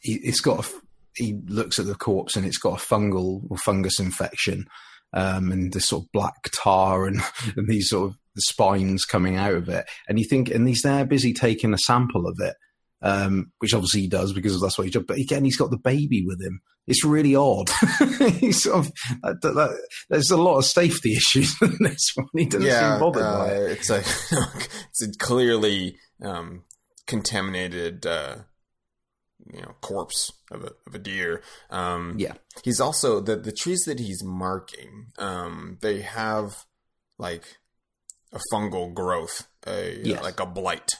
he, 0.01 0.15
it's 0.15 0.41
got 0.41 0.67
a, 0.67 0.69
he 1.17 1.41
looks 1.47 1.79
at 1.79 1.87
the 1.87 1.95
corpse 1.95 2.37
and 2.37 2.47
it's 2.47 2.59
got 2.59 2.81
a 2.81 2.85
fungal 2.85 3.43
or 3.51 3.57
fungus 3.57 3.99
infection, 3.99 4.67
um, 5.13 5.51
and 5.51 5.73
this 5.73 5.87
sort 5.87 6.05
of 6.05 6.13
black 6.13 6.51
tar 6.55 7.07
and, 7.07 7.21
and 7.57 7.69
these 7.69 7.89
sort 7.89 8.11
of 8.11 8.17
spines 8.39 9.05
coming 9.05 9.37
out 9.37 9.55
of 9.55 9.69
it, 9.69 9.87
and 10.09 10.19
you 10.19 10.27
think, 10.27 10.51
and 10.51 10.69
he's 10.69 10.83
there 10.83 11.05
busy 11.05 11.33
taking 11.33 11.75
a 11.75 11.79
sample 11.79 12.27
of 12.27 12.37
it 12.41 12.57
um, 13.03 13.53
which 13.59 13.75
obviously 13.75 14.03
he 14.03 14.09
does 14.09 14.33
because 14.33 14.61
that's 14.61 14.79
what 14.79 14.85
he 14.85 14.91
does. 14.91 15.05
But 15.07 15.19
again, 15.19 15.45
he's 15.45 15.57
got 15.57 15.71
the 15.71 15.77
baby 15.77 16.25
with 16.25 16.41
him. 16.41 16.61
It's 16.87 17.05
really 17.05 17.37
odd. 17.37 17.69
sort 18.51 18.77
of 18.77 18.93
that, 19.23 19.41
that, 19.43 19.79
there's 20.11 20.31
a 20.31 20.37
lot 20.37 20.59
of 20.59 20.65
safety 20.65 21.13
issues 21.17 21.55
in 21.63 21.77
this 21.81 22.13
one. 22.15 22.29
He 22.37 22.47
doesn't 22.47 22.67
yeah, 22.67 22.93
seem 22.93 23.01
bothered 23.01 23.23
uh, 23.23 23.39
by 23.39 23.49
it. 23.53 23.71
It's 23.73 23.91
a 23.91 23.99
it's 24.91 25.03
a 25.03 25.19
clearly 25.19 25.97
um, 26.23 26.65
contaminated. 27.07 28.07
Uh, 28.07 28.37
you 29.53 29.61
know, 29.61 29.75
corpse 29.81 30.33
of 30.53 30.63
a 30.63 30.71
of 30.87 30.95
a 30.95 30.99
deer. 30.99 31.43
Um, 31.69 32.15
yeah, 32.17 32.35
he's 32.63 32.81
also 32.81 33.21
the 33.21 33.37
the 33.37 33.53
trees 33.53 33.83
that 33.87 33.99
he's 33.99 34.23
marking. 34.25 35.09
Um, 35.19 35.79
they 35.83 36.01
have 36.03 36.65
like 37.19 37.59
a 38.33 38.41
fungal 38.53 38.95
growth, 38.95 39.49
a 39.67 40.01
yes. 40.03 40.23
like 40.23 40.41
a 40.41 40.47
blight 40.47 40.91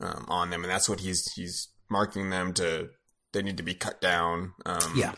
um, 0.00 0.26
on 0.28 0.50
them, 0.50 0.62
and 0.62 0.70
that's 0.70 0.88
what 0.88 1.00
he's 1.00 1.22
he's 1.36 1.68
marking 1.88 2.30
them 2.30 2.52
to. 2.54 2.90
They 3.32 3.42
need 3.42 3.56
to 3.56 3.62
be 3.62 3.74
cut 3.74 4.00
down. 4.00 4.52
Um, 4.66 4.92
yeah. 4.94 5.14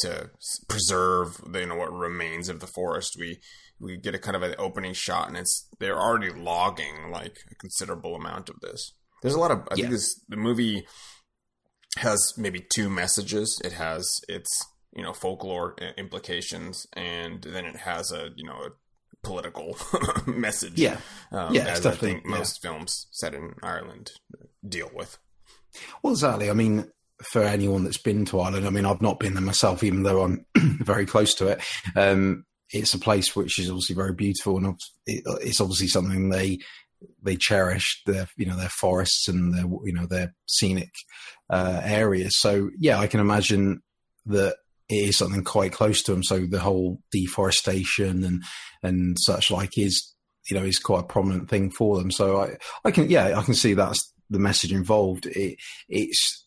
To 0.00 0.30
preserve, 0.68 1.40
the, 1.46 1.60
you 1.60 1.66
know, 1.66 1.76
what 1.76 1.92
remains 1.92 2.48
of 2.48 2.60
the 2.60 2.66
forest, 2.66 3.16
we 3.18 3.40
we 3.78 3.96
get 3.96 4.14
a 4.14 4.18
kind 4.18 4.36
of 4.36 4.42
an 4.42 4.54
opening 4.58 4.92
shot, 4.92 5.28
and 5.28 5.36
it's 5.36 5.68
they're 5.78 5.98
already 5.98 6.30
logging 6.30 7.10
like 7.10 7.38
a 7.50 7.54
considerable 7.54 8.14
amount 8.14 8.48
of 8.48 8.60
this. 8.60 8.92
There's 9.22 9.34
a 9.34 9.40
lot 9.40 9.50
of 9.50 9.60
I 9.70 9.74
yeah. 9.74 9.76
think 9.76 9.90
this 9.90 10.20
the 10.28 10.36
movie 10.36 10.86
has 11.98 12.34
maybe 12.36 12.66
two 12.74 12.88
messages. 12.88 13.60
It 13.64 13.72
has 13.72 14.08
its 14.28 14.48
you 14.94 15.02
know 15.02 15.12
folklore 15.12 15.76
implications, 15.96 16.86
and 16.92 17.42
then 17.42 17.64
it 17.64 17.76
has 17.76 18.12
a 18.12 18.30
you 18.36 18.44
know 18.44 18.56
a 18.56 18.70
political 19.22 19.76
message. 20.26 20.78
Yeah, 20.78 20.98
um, 21.32 21.54
yeah, 21.54 21.64
as 21.64 21.86
I 21.86 21.92
think 21.92 22.24
most 22.24 22.60
yeah. 22.62 22.70
films 22.70 23.06
set 23.10 23.34
in 23.34 23.54
Ireland 23.62 24.12
deal 24.66 24.90
with. 24.94 25.18
Well, 26.02 26.12
exactly. 26.12 26.50
I 26.50 26.54
mean, 26.54 26.90
for 27.22 27.42
anyone 27.42 27.84
that's 27.84 27.98
been 27.98 28.24
to 28.26 28.40
Ireland. 28.40 28.66
I 28.66 28.70
mean, 28.70 28.86
I've 28.86 29.02
not 29.02 29.20
been 29.20 29.34
there 29.34 29.42
myself, 29.42 29.82
even 29.82 30.02
though 30.02 30.22
I'm 30.22 30.46
very 30.56 31.06
close 31.06 31.34
to 31.34 31.48
it. 31.48 31.60
Um, 31.96 32.44
it's 32.72 32.94
a 32.94 32.98
place 32.98 33.34
which 33.34 33.58
is 33.58 33.68
obviously 33.68 33.96
very 33.96 34.14
beautiful, 34.14 34.56
and 34.56 34.78
it's 35.06 35.60
obviously 35.60 35.88
something 35.88 36.30
they 36.30 36.58
they 37.22 37.36
cherish 37.36 38.02
their 38.06 38.28
you 38.36 38.46
know 38.46 38.56
their 38.56 38.68
forests 38.68 39.26
and 39.28 39.54
their 39.54 39.64
you 39.84 39.92
know 39.92 40.06
their 40.06 40.34
scenic 40.46 40.90
uh, 41.50 41.80
areas. 41.84 42.38
So 42.38 42.70
yeah, 42.78 42.98
I 42.98 43.06
can 43.06 43.20
imagine 43.20 43.82
that 44.26 44.56
it 44.88 45.08
is 45.08 45.16
something 45.16 45.44
quite 45.44 45.72
close 45.72 46.02
to 46.02 46.12
them. 46.12 46.22
So 46.22 46.46
the 46.46 46.60
whole 46.60 47.00
deforestation 47.10 48.24
and 48.24 48.42
and 48.82 49.16
such 49.18 49.50
like 49.50 49.76
is 49.78 50.14
you 50.48 50.56
know 50.56 50.64
is 50.64 50.78
quite 50.78 51.00
a 51.00 51.04
prominent 51.04 51.48
thing 51.48 51.70
for 51.70 51.98
them. 51.98 52.10
So 52.10 52.40
I 52.40 52.56
I 52.84 52.90
can 52.90 53.10
yeah 53.10 53.38
I 53.38 53.42
can 53.42 53.54
see 53.54 53.74
that's 53.74 54.12
the 54.28 54.38
message 54.38 54.72
involved. 54.72 55.26
It 55.26 55.56
it's 55.88 56.46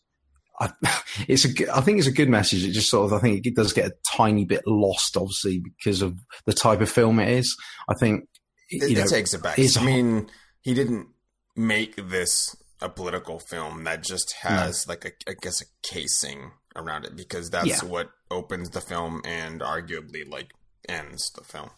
I, 0.60 0.70
it's 1.28 1.44
a, 1.44 1.76
I 1.76 1.80
think 1.80 1.98
it's 1.98 2.08
a 2.08 2.12
good 2.12 2.28
message. 2.28 2.64
It 2.64 2.72
just 2.72 2.90
sort 2.90 3.06
of, 3.06 3.12
I 3.12 3.20
think 3.20 3.46
it 3.46 3.56
does 3.56 3.72
get 3.72 3.86
a 3.86 3.94
tiny 4.10 4.44
bit 4.44 4.62
lost, 4.66 5.16
obviously, 5.16 5.60
because 5.60 6.02
of 6.02 6.18
the 6.46 6.52
type 6.52 6.80
of 6.80 6.90
film 6.90 7.18
it 7.20 7.28
is. 7.28 7.56
I 7.88 7.94
think 7.94 8.28
it, 8.70 8.90
it 8.90 8.98
know, 8.98 9.06
takes 9.06 9.34
it 9.34 9.42
back. 9.42 9.58
I 9.58 9.84
mean, 9.84 10.30
he 10.62 10.74
didn't 10.74 11.08
make 11.56 11.96
this 11.96 12.56
a 12.80 12.88
political 12.88 13.38
film 13.38 13.84
that 13.84 14.02
just 14.02 14.34
has 14.42 14.86
no. 14.86 14.92
like 14.92 15.04
a, 15.04 15.30
I 15.30 15.34
guess, 15.40 15.60
a 15.60 15.64
casing 15.82 16.52
around 16.76 17.04
it 17.04 17.16
because 17.16 17.50
that's 17.50 17.82
yeah. 17.82 17.88
what 17.88 18.10
opens 18.30 18.70
the 18.70 18.80
film 18.80 19.22
and 19.24 19.60
arguably 19.60 20.28
like 20.28 20.50
ends 20.88 21.30
the 21.30 21.44
film. 21.44 21.70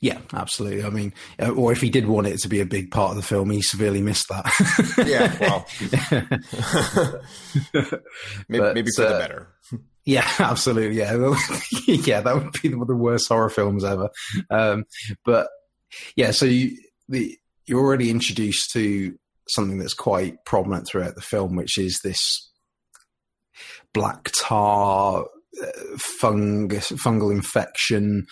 Yeah, 0.00 0.20
absolutely. 0.34 0.84
I 0.84 0.90
mean, 0.90 1.14
uh, 1.40 1.50
or 1.52 1.72
if 1.72 1.80
he 1.80 1.88
did 1.88 2.06
want 2.06 2.26
it 2.26 2.38
to 2.40 2.48
be 2.48 2.60
a 2.60 2.66
big 2.66 2.90
part 2.90 3.10
of 3.10 3.16
the 3.16 3.22
film, 3.22 3.50
he 3.50 3.62
severely 3.62 4.02
missed 4.02 4.28
that. 4.28 4.44
yeah, 5.06 5.36
well, 5.40 5.66
maybe, 8.48 8.60
but, 8.60 8.74
maybe 8.74 8.90
for 8.94 9.06
uh, 9.06 9.12
the 9.12 9.18
better. 9.18 9.48
Yeah, 10.04 10.28
absolutely. 10.38 10.98
Yeah, 10.98 11.34
yeah, 11.86 12.20
that 12.20 12.34
would 12.34 12.52
be 12.62 12.68
one 12.70 12.82
of 12.82 12.88
the 12.88 12.94
worst 12.94 13.28
horror 13.28 13.48
films 13.48 13.84
ever. 13.84 14.10
Um, 14.50 14.84
but 15.24 15.48
yeah, 16.16 16.32
so 16.32 16.46
you, 16.46 16.76
the, 17.08 17.38
you're 17.66 17.80
already 17.80 18.10
introduced 18.10 18.72
to 18.72 19.14
something 19.48 19.78
that's 19.78 19.94
quite 19.94 20.44
prominent 20.44 20.86
throughout 20.86 21.14
the 21.14 21.22
film, 21.22 21.56
which 21.56 21.78
is 21.78 22.00
this 22.04 22.50
black 23.94 24.30
tar 24.38 25.24
uh, 25.62 25.96
fungus, 25.96 26.90
fungal 26.92 27.32
infection 27.32 28.26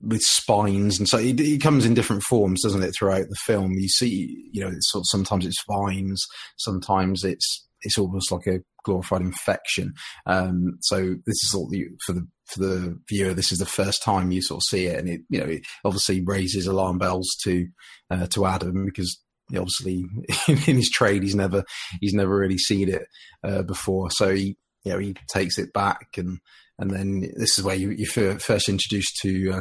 with 0.00 0.22
spines, 0.22 0.98
and 0.98 1.08
so 1.08 1.18
it, 1.18 1.40
it, 1.40 1.60
comes 1.60 1.84
in 1.84 1.94
different 1.94 2.22
forms, 2.22 2.62
doesn't 2.62 2.82
it? 2.82 2.94
Throughout 2.98 3.28
the 3.28 3.36
film, 3.46 3.72
you 3.72 3.88
see, 3.88 4.48
you 4.52 4.60
know, 4.60 4.68
it's 4.68 4.90
sort 4.90 5.02
of, 5.02 5.06
sometimes 5.08 5.46
it's 5.46 5.62
vines, 5.68 6.24
sometimes 6.56 7.24
it's 7.24 7.66
it's 7.82 7.98
almost 7.98 8.32
like 8.32 8.46
a 8.46 8.60
glorified 8.84 9.20
infection. 9.20 9.92
Um, 10.26 10.78
so 10.80 11.14
this 11.26 11.36
is 11.44 11.54
all 11.54 11.68
the, 11.68 11.86
for 12.04 12.12
the 12.12 12.26
for 12.46 12.60
the 12.60 12.98
viewer. 13.08 13.34
This 13.34 13.52
is 13.52 13.58
the 13.58 13.66
first 13.66 14.02
time 14.02 14.30
you 14.30 14.42
sort 14.42 14.58
of 14.58 14.64
see 14.64 14.86
it, 14.86 14.98
and 14.98 15.08
it 15.08 15.20
you 15.28 15.40
know 15.40 15.46
it 15.46 15.62
obviously 15.84 16.22
raises 16.22 16.66
alarm 16.66 16.98
bells 16.98 17.28
to 17.44 17.66
uh, 18.10 18.26
to 18.28 18.46
Adam 18.46 18.86
because 18.86 19.20
obviously 19.50 20.04
in 20.48 20.56
his 20.56 20.90
trade 20.90 21.22
he's 21.22 21.34
never 21.34 21.64
he's 22.00 22.14
never 22.14 22.36
really 22.36 22.58
seen 22.58 22.88
it 22.88 23.06
uh, 23.44 23.62
before. 23.62 24.10
So 24.10 24.34
he 24.34 24.56
you 24.84 24.92
know 24.92 24.98
he 24.98 25.14
takes 25.32 25.58
it 25.58 25.72
back 25.72 26.06
and 26.16 26.38
and 26.78 26.90
then 26.90 27.20
this 27.36 27.58
is 27.58 27.64
where 27.64 27.74
you, 27.74 27.90
you 27.90 28.06
first 28.06 28.68
introduced 28.68 29.16
to 29.22 29.50
uh, 29.50 29.60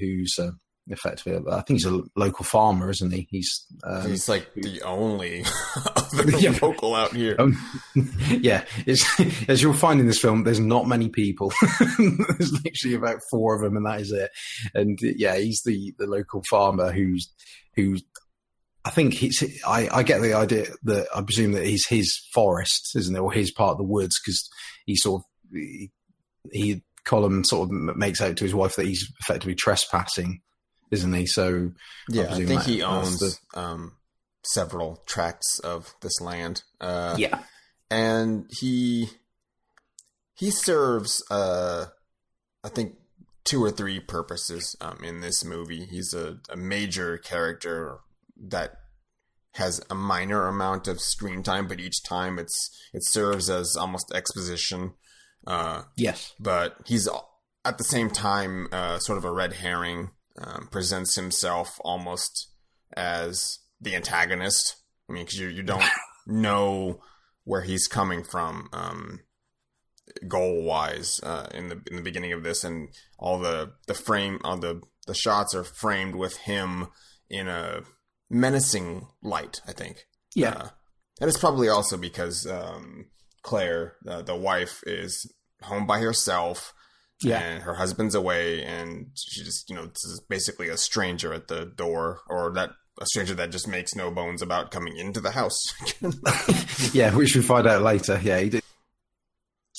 who's 0.00 0.36
uh, 0.38 0.50
effectively, 0.88 1.40
I 1.50 1.62
think 1.62 1.78
he's 1.80 1.86
a 1.86 2.02
local 2.16 2.44
farmer, 2.44 2.90
isn't 2.90 3.12
he? 3.12 3.26
He's 3.30 3.66
um, 3.84 4.08
he's 4.08 4.28
like 4.28 4.52
the 4.54 4.82
only 4.82 5.44
yeah. 6.38 6.56
local 6.60 6.94
out 6.94 7.14
here. 7.14 7.36
Um, 7.38 7.56
yeah, 8.28 8.64
as 8.86 9.62
you'll 9.62 9.74
find 9.74 10.00
in 10.00 10.06
this 10.06 10.20
film, 10.20 10.44
there's 10.44 10.60
not 10.60 10.88
many 10.88 11.08
people. 11.08 11.52
there's 11.98 12.52
literally 12.64 12.96
about 12.96 13.20
four 13.30 13.54
of 13.54 13.62
them, 13.62 13.76
and 13.76 13.86
that 13.86 14.00
is 14.00 14.12
it. 14.12 14.30
And 14.74 14.98
yeah, 15.00 15.36
he's 15.36 15.62
the 15.62 15.94
the 15.98 16.06
local 16.06 16.42
farmer 16.48 16.92
who's 16.92 17.32
who's 17.76 18.02
I 18.84 18.90
think 18.90 19.14
he's. 19.14 19.42
I, 19.66 19.88
I, 19.90 20.02
get 20.02 20.20
the 20.20 20.34
idea 20.34 20.66
that 20.82 21.06
I 21.14 21.22
presume 21.22 21.52
that 21.52 21.64
he's 21.64 21.86
his 21.86 22.14
forest, 22.34 22.90
isn't 22.94 23.16
it, 23.16 23.18
or 23.18 23.32
his 23.32 23.50
part 23.50 23.72
of 23.72 23.78
the 23.78 23.84
woods, 23.84 24.20
because 24.20 24.46
he 24.84 24.94
sort 24.94 25.22
of 25.22 25.24
he, 25.52 25.90
he 26.52 26.82
Colm 27.06 27.44
sort 27.44 27.70
of 27.70 27.96
makes 27.96 28.20
out 28.20 28.36
to 28.36 28.44
his 28.44 28.54
wife 28.54 28.76
that 28.76 28.86
he's 28.86 29.10
effectively 29.20 29.54
trespassing, 29.54 30.40
isn't 30.90 31.12
he? 31.12 31.26
So 31.26 31.72
yeah, 32.08 32.28
I, 32.30 32.36
I 32.36 32.44
think 32.44 32.62
he 32.62 32.82
owns 32.82 33.18
the, 33.18 33.60
um, 33.60 33.96
several 34.42 35.02
tracts 35.06 35.58
of 35.60 35.94
this 36.00 36.20
land. 36.20 36.62
Uh, 36.80 37.14
yeah, 37.18 37.40
and 37.90 38.46
he 38.58 39.08
he 40.34 40.50
serves, 40.50 41.22
uh, 41.30 41.86
I 42.62 42.68
think, 42.68 42.94
two 43.44 43.62
or 43.62 43.70
three 43.70 44.00
purposes 44.00 44.74
um, 44.80 45.04
in 45.04 45.20
this 45.20 45.44
movie. 45.44 45.84
He's 45.84 46.14
a, 46.14 46.38
a 46.48 46.56
major 46.56 47.18
character 47.18 47.98
that 48.48 48.72
has 49.52 49.80
a 49.88 49.94
minor 49.94 50.48
amount 50.48 50.88
of 50.88 51.00
screen 51.00 51.42
time, 51.42 51.68
but 51.68 51.80
each 51.80 52.02
time 52.02 52.38
it's 52.38 52.70
it 52.92 53.04
serves 53.04 53.48
as 53.50 53.76
almost 53.76 54.12
exposition 54.14 54.94
uh, 55.46 55.82
yes, 55.96 56.32
but 56.38 56.76
he's 56.86 57.08
at 57.64 57.78
the 57.78 57.84
same 57.84 58.10
time 58.10 58.68
uh, 58.72 58.98
sort 58.98 59.18
of 59.18 59.24
a 59.24 59.32
red 59.32 59.54
herring. 59.54 60.10
Um, 60.36 60.66
presents 60.68 61.14
himself 61.14 61.78
almost 61.84 62.48
as 62.96 63.60
the 63.80 63.94
antagonist. 63.94 64.76
I 65.08 65.12
mean, 65.12 65.24
because 65.24 65.38
you 65.38 65.48
you 65.48 65.62
don't 65.62 65.84
know 66.26 67.00
where 67.44 67.62
he's 67.62 67.86
coming 67.86 68.24
from 68.24 68.68
um, 68.72 69.20
goal 70.26 70.64
wise 70.64 71.20
uh, 71.22 71.46
in 71.54 71.68
the 71.68 71.80
in 71.88 71.96
the 71.96 72.02
beginning 72.02 72.32
of 72.32 72.42
this, 72.42 72.64
and 72.64 72.88
all 73.18 73.38
the 73.38 73.72
the 73.86 73.94
frame 73.94 74.40
on 74.42 74.60
the 74.60 74.80
the 75.06 75.14
shots 75.14 75.54
are 75.54 75.64
framed 75.64 76.16
with 76.16 76.36
him 76.38 76.88
in 77.30 77.48
a 77.48 77.82
menacing 78.28 79.06
light. 79.22 79.60
I 79.68 79.72
think. 79.72 80.06
Yeah, 80.34 80.50
uh, 80.50 80.68
and 81.20 81.28
it's 81.28 81.38
probably 81.38 81.68
also 81.68 81.96
because 81.96 82.46
um, 82.46 83.06
Claire, 83.44 83.94
uh, 84.08 84.22
the 84.22 84.34
wife, 84.34 84.82
is 84.86 85.30
home 85.62 85.86
by 85.86 86.00
herself. 86.00 86.74
Yeah. 87.22 87.38
And 87.38 87.62
her 87.62 87.74
husband's 87.74 88.16
away, 88.16 88.64
and 88.64 89.06
she 89.14 89.44
just, 89.44 89.70
you 89.70 89.76
know, 89.76 89.86
this 89.86 90.04
is 90.04 90.20
basically 90.28 90.68
a 90.68 90.76
stranger 90.76 91.32
at 91.32 91.46
the 91.46 91.64
door, 91.64 92.20
or 92.28 92.52
that 92.54 92.70
a 93.00 93.06
stranger 93.06 93.34
that 93.34 93.50
just 93.50 93.68
makes 93.68 93.94
no 93.94 94.10
bones 94.10 94.42
about 94.42 94.70
coming 94.70 94.96
into 94.96 95.20
the 95.20 95.30
house. 95.30 95.62
yeah, 96.92 97.14
which 97.14 97.36
we 97.36 97.42
find 97.42 97.66
out 97.66 97.82
later. 97.82 98.20
Yeah, 98.22 98.40
he 98.40 98.50
did 98.50 98.62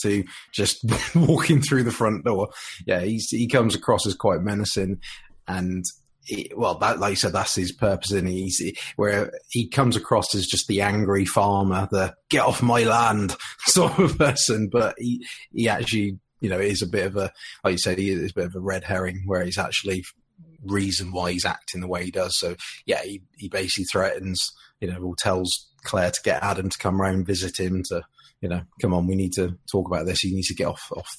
to 0.02 0.24
just 0.54 0.86
walking 1.16 1.62
through 1.62 1.84
the 1.84 1.92
front 1.92 2.26
door. 2.26 2.50
Yeah, 2.86 3.02
he's, 3.02 3.30
he 3.30 3.48
comes 3.48 3.76
across 3.76 4.08
as 4.08 4.16
quite 4.16 4.42
menacing, 4.42 5.00
and 5.48 5.84
well, 6.56 6.76
that, 6.76 7.00
like 7.00 7.12
you 7.12 7.16
said, 7.16 7.34
that's 7.34 7.56
his 7.56 7.72
purpose, 7.72 8.12
and 8.12 8.28
he's 8.28 8.62
where 8.96 9.32
he 9.50 9.68
comes 9.68 9.96
across 9.96 10.34
as 10.34 10.48
just 10.48 10.68
the 10.68 10.82
angry 10.82 11.26
farmer, 11.26 11.88
the 11.92 12.16
"get 12.30 12.46
off 12.46 12.64
my 12.64 12.84
land" 12.84 13.36
sort 13.66 14.00
of 14.00 14.18
person, 14.18 14.70
but 14.72 14.96
he 14.98 15.26
he 15.54 15.70
actually, 15.70 16.20
you 16.42 16.50
know, 16.50 16.60
is 16.60 16.82
a 16.82 16.88
bit 16.88 17.06
of 17.06 17.16
a, 17.16 17.32
like 17.64 17.74
you 17.74 17.78
said, 17.78 17.98
he 17.98 18.10
is 18.10 18.32
a 18.32 18.34
bit 18.34 18.46
of 18.46 18.56
a 18.56 18.60
red 18.60 18.84
herring, 18.84 19.24
where 19.26 19.44
he's 19.44 19.58
actually 19.58 20.04
reason 20.64 21.12
why 21.12 21.32
he's 21.32 21.46
acting 21.46 21.82
the 21.82 21.88
way 21.88 22.04
he 22.04 22.12
does. 22.12 22.38
So 22.38 22.56
yeah, 22.86 23.02
he 23.04 23.22
he 23.38 23.48
basically 23.48 23.86
threatens, 23.86 24.52
you 24.80 24.92
know, 24.92 25.00
or 25.02 25.16
tells 25.16 25.68
Claire 25.84 26.12
to 26.12 26.22
get 26.24 26.44
Adam 26.44 26.70
to 26.70 26.78
come 26.78 27.00
round 27.00 27.28
visit 27.28 27.60
him 27.60 27.84
to, 27.90 28.02
you 28.42 28.50
know, 28.50 28.62
come 28.82 28.94
on, 28.94 29.08
we 29.08 29.16
need 29.16 29.34
to 29.34 29.58
talk 29.72 29.88
about 29.88 30.06
this. 30.06 30.22
He 30.22 30.34
needs 30.34 30.48
to 30.48 30.56
get 30.56 30.68
off 30.68 30.92
off 30.96 31.16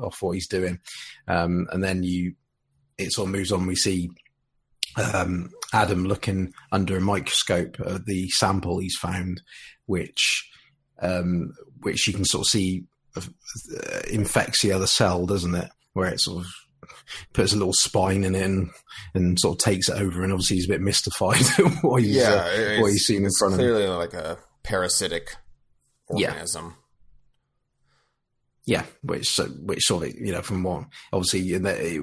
off 0.00 0.18
what 0.20 0.32
he's 0.32 0.48
doing, 0.48 0.80
um, 1.28 1.66
and 1.72 1.82
then 1.82 2.02
you. 2.02 2.34
It 2.98 3.12
sort 3.12 3.28
of 3.28 3.32
moves 3.32 3.50
on. 3.50 3.66
We 3.66 3.76
see 3.76 4.10
um, 4.96 5.50
Adam 5.72 6.04
looking 6.04 6.52
under 6.72 6.96
a 6.96 7.00
microscope 7.00 7.76
at 7.84 8.06
the 8.06 8.28
sample 8.30 8.78
he's 8.78 8.96
found, 8.96 9.42
which 9.86 10.48
um, 11.00 11.52
which 11.82 12.06
you 12.06 12.12
can 12.12 12.24
sort 12.24 12.46
of 12.46 12.50
see 12.50 12.84
uh, 13.16 13.22
infects 14.10 14.62
the 14.62 14.72
other 14.72 14.86
cell, 14.86 15.26
doesn't 15.26 15.54
it? 15.54 15.70
Where 15.92 16.08
it 16.08 16.20
sort 16.20 16.44
of 16.44 16.50
puts 17.32 17.52
a 17.52 17.56
little 17.56 17.72
spine 17.72 18.24
in 18.24 18.34
it 18.34 18.42
and, 18.42 18.70
and 19.14 19.38
sort 19.38 19.54
of 19.54 19.64
takes 19.64 19.88
it 19.88 20.00
over, 20.00 20.22
and 20.22 20.32
obviously 20.32 20.56
he's 20.56 20.66
a 20.66 20.72
bit 20.72 20.80
mystified 20.80 21.40
what 21.82 22.02
he's 22.02 22.16
yeah, 22.16 22.76
uh, 22.76 22.80
what 22.80 22.92
he's 22.92 23.06
seen 23.06 23.24
in 23.24 23.30
front 23.38 23.54
of 23.54 23.60
him. 23.60 23.66
Clearly, 23.66 23.88
like 23.88 24.14
a 24.14 24.38
parasitic 24.62 25.36
organism. 26.08 26.64
Yeah. 26.66 26.72
Yeah, 28.66 28.84
which 29.02 29.40
which 29.62 29.82
sort 29.82 30.06
of 30.06 30.14
you 30.14 30.32
know 30.32 30.42
from 30.42 30.62
what 30.62 30.84
obviously 31.12 31.40
it, 31.54 31.64
it, 31.64 32.02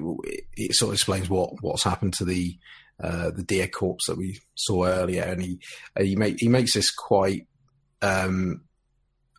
it 0.56 0.74
sort 0.74 0.90
of 0.90 0.94
explains 0.94 1.30
what 1.30 1.50
what's 1.62 1.84
happened 1.84 2.12
to 2.14 2.26
the 2.26 2.58
uh, 3.02 3.30
the 3.30 3.42
deer 3.42 3.68
corpse 3.68 4.06
that 4.06 4.18
we 4.18 4.40
saw 4.54 4.86
earlier, 4.86 5.22
and 5.22 5.42
he 5.42 5.60
uh, 5.98 6.02
he 6.02 6.16
make, 6.16 6.36
he 6.38 6.48
makes 6.48 6.74
this 6.74 6.90
quite. 6.90 7.46
Um, 8.02 8.62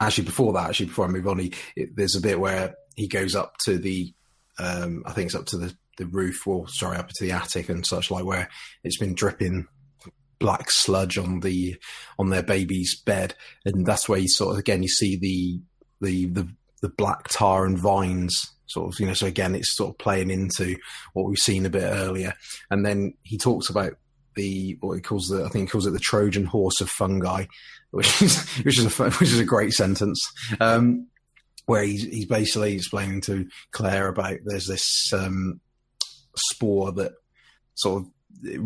actually, 0.01 0.25
before 0.25 0.53
that, 0.53 0.69
actually 0.69 0.87
before 0.87 1.05
I 1.05 1.09
move 1.09 1.27
on, 1.27 1.39
he 1.39 1.53
it, 1.75 1.95
there's 1.95 2.15
a 2.15 2.21
bit 2.21 2.39
where 2.39 2.75
he 2.95 3.07
goes 3.07 3.35
up 3.35 3.55
to 3.65 3.77
the, 3.77 4.13
um, 4.59 5.03
I 5.05 5.13
think 5.13 5.27
it's 5.27 5.35
up 5.35 5.45
to 5.47 5.57
the 5.57 5.75
the 5.97 6.05
roof, 6.05 6.47
or 6.47 6.67
sorry, 6.69 6.97
up 6.97 7.09
to 7.09 7.25
the 7.25 7.31
attic 7.31 7.69
and 7.69 7.85
such 7.85 8.09
like, 8.09 8.25
where 8.25 8.49
it's 8.83 8.97
been 8.97 9.13
dripping 9.13 9.67
black 10.39 10.71
sludge 10.71 11.17
on 11.17 11.41
the 11.41 11.75
on 12.17 12.29
their 12.29 12.43
baby's 12.43 12.99
bed, 12.99 13.35
and 13.65 13.85
that's 13.85 14.07
where 14.07 14.19
you 14.19 14.29
sort 14.29 14.53
of 14.53 14.59
again 14.59 14.81
you 14.81 14.89
see 14.89 15.17
the 15.17 15.61
the 16.01 16.25
the 16.27 16.47
the 16.81 16.89
black 16.89 17.27
tar 17.27 17.65
and 17.65 17.77
vines 17.77 18.53
sort 18.69 18.93
of 18.93 18.99
you 18.99 19.05
know 19.05 19.13
so 19.13 19.27
again 19.27 19.55
it's 19.55 19.75
sort 19.75 19.89
of 19.89 19.97
playing 19.97 20.29
into 20.29 20.75
what 21.13 21.25
we've 21.25 21.37
seen 21.37 21.65
a 21.65 21.69
bit 21.69 21.83
earlier 21.83 22.33
and 22.69 22.85
then 22.85 23.13
he 23.23 23.37
talks 23.37 23.69
about 23.69 23.93
the 24.39 24.77
what 24.79 24.93
he 24.93 25.01
calls 25.01 25.27
the 25.27 25.43
I 25.43 25.49
think 25.49 25.67
he 25.67 25.71
calls 25.71 25.85
it 25.85 25.91
the 25.91 25.99
Trojan 25.99 26.45
horse 26.45 26.79
of 26.81 26.89
fungi, 26.89 27.45
which 27.91 28.21
is 28.21 28.41
which 28.63 28.79
is 28.79 28.85
a 28.85 29.03
which 29.11 29.29
is 29.29 29.39
a 29.39 29.45
great 29.45 29.73
sentence. 29.73 30.19
Um, 30.59 31.07
where 31.65 31.83
he's 31.83 32.03
he's 32.03 32.25
basically 32.25 32.75
explaining 32.75 33.21
to 33.21 33.47
Claire 33.71 34.07
about 34.07 34.37
there's 34.45 34.67
this 34.67 35.11
um, 35.13 35.59
spore 36.35 36.91
that 36.93 37.13
sort 37.75 38.03
of 38.03 38.09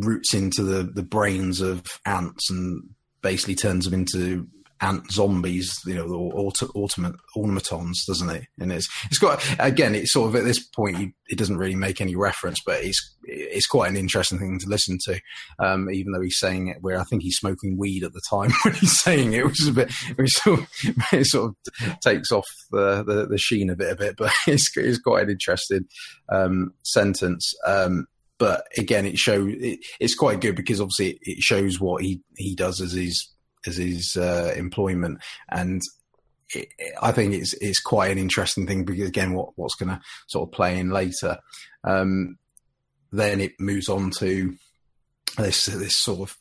roots 0.05 0.33
into 0.33 0.63
the 0.63 0.83
the 0.83 1.03
brains 1.03 1.59
of 1.59 1.83
ants 2.05 2.49
and 2.49 2.89
basically 3.21 3.55
turns 3.55 3.85
them 3.85 3.93
into 3.93 4.47
ant 4.83 5.09
zombies, 5.09 5.79
you 5.85 5.95
know, 5.95 6.05
or 6.07 6.51
ultimate 6.75 7.15
automatons, 7.37 8.03
doesn't 8.05 8.29
it? 8.29 8.45
And 8.59 8.71
it's 8.71 8.87
it's 9.05 9.17
got 9.17 9.43
again, 9.59 9.95
it's 9.95 10.11
sort 10.11 10.29
of 10.29 10.35
at 10.35 10.43
this 10.43 10.59
point 10.59 11.13
it 11.27 11.37
doesn't 11.37 11.57
really 11.57 11.75
make 11.75 12.01
any 12.01 12.15
reference, 12.15 12.59
but 12.65 12.83
it's 12.83 13.15
it's 13.23 13.65
quite 13.65 13.89
an 13.89 13.97
interesting 13.97 14.37
thing 14.37 14.59
to 14.59 14.67
listen 14.67 14.97
to, 15.05 15.19
um, 15.59 15.89
even 15.89 16.11
though 16.11 16.21
he's 16.21 16.37
saying 16.37 16.67
it 16.67 16.77
where 16.81 16.99
I 16.99 17.05
think 17.05 17.23
he's 17.23 17.37
smoking 17.37 17.77
weed 17.77 18.03
at 18.03 18.11
the 18.13 18.21
time 18.29 18.51
when 18.63 18.73
he's 18.75 19.01
saying 19.01 19.33
it, 19.33 19.45
which 19.45 19.61
is 19.61 19.69
a 19.69 19.73
bit, 19.73 19.91
which 20.15 20.31
sort 20.31 20.59
of, 20.59 20.67
it 21.13 21.25
sort 21.25 21.51
of 21.79 21.99
takes 22.01 22.31
off 22.31 22.47
the, 22.71 23.03
the, 23.03 23.27
the 23.27 23.37
sheen 23.37 23.69
a 23.69 23.75
bit 23.75 23.93
a 23.93 23.95
bit, 23.95 24.15
but 24.17 24.33
it's 24.47 24.69
it's 24.75 24.99
quite 24.99 25.23
an 25.23 25.31
interesting 25.31 25.85
um, 26.29 26.73
sentence. 26.83 27.53
Um, 27.65 28.07
but 28.37 28.65
again, 28.77 29.05
it 29.05 29.17
shows 29.17 29.53
it, 29.57 29.79
it's 30.01 30.15
quite 30.15 30.41
good 30.41 30.55
because 30.55 30.81
obviously 30.81 31.11
it, 31.11 31.17
it 31.21 31.37
shows 31.39 31.79
what 31.79 32.01
he 32.01 32.21
he 32.35 32.55
does 32.55 32.81
as 32.81 32.91
his 32.91 33.32
as 33.67 33.77
his 33.77 34.15
uh, 34.17 34.53
employment, 34.55 35.19
and 35.49 35.81
it, 36.53 36.69
I 37.01 37.11
think 37.11 37.33
it's 37.33 37.53
it's 37.55 37.81
quite 37.81 38.11
an 38.11 38.17
interesting 38.17 38.67
thing 38.67 38.85
because 38.85 39.07
again, 39.07 39.33
what 39.33 39.49
what's 39.55 39.75
going 39.75 39.89
to 39.89 40.01
sort 40.27 40.49
of 40.49 40.53
play 40.53 40.79
in 40.79 40.89
later. 40.89 41.37
Um, 41.83 42.37
then 43.11 43.39
it 43.39 43.53
moves 43.59 43.89
on 43.89 44.09
to 44.19 44.55
this 45.37 45.65
this 45.65 45.97
sort 45.97 46.29
of 46.29 46.37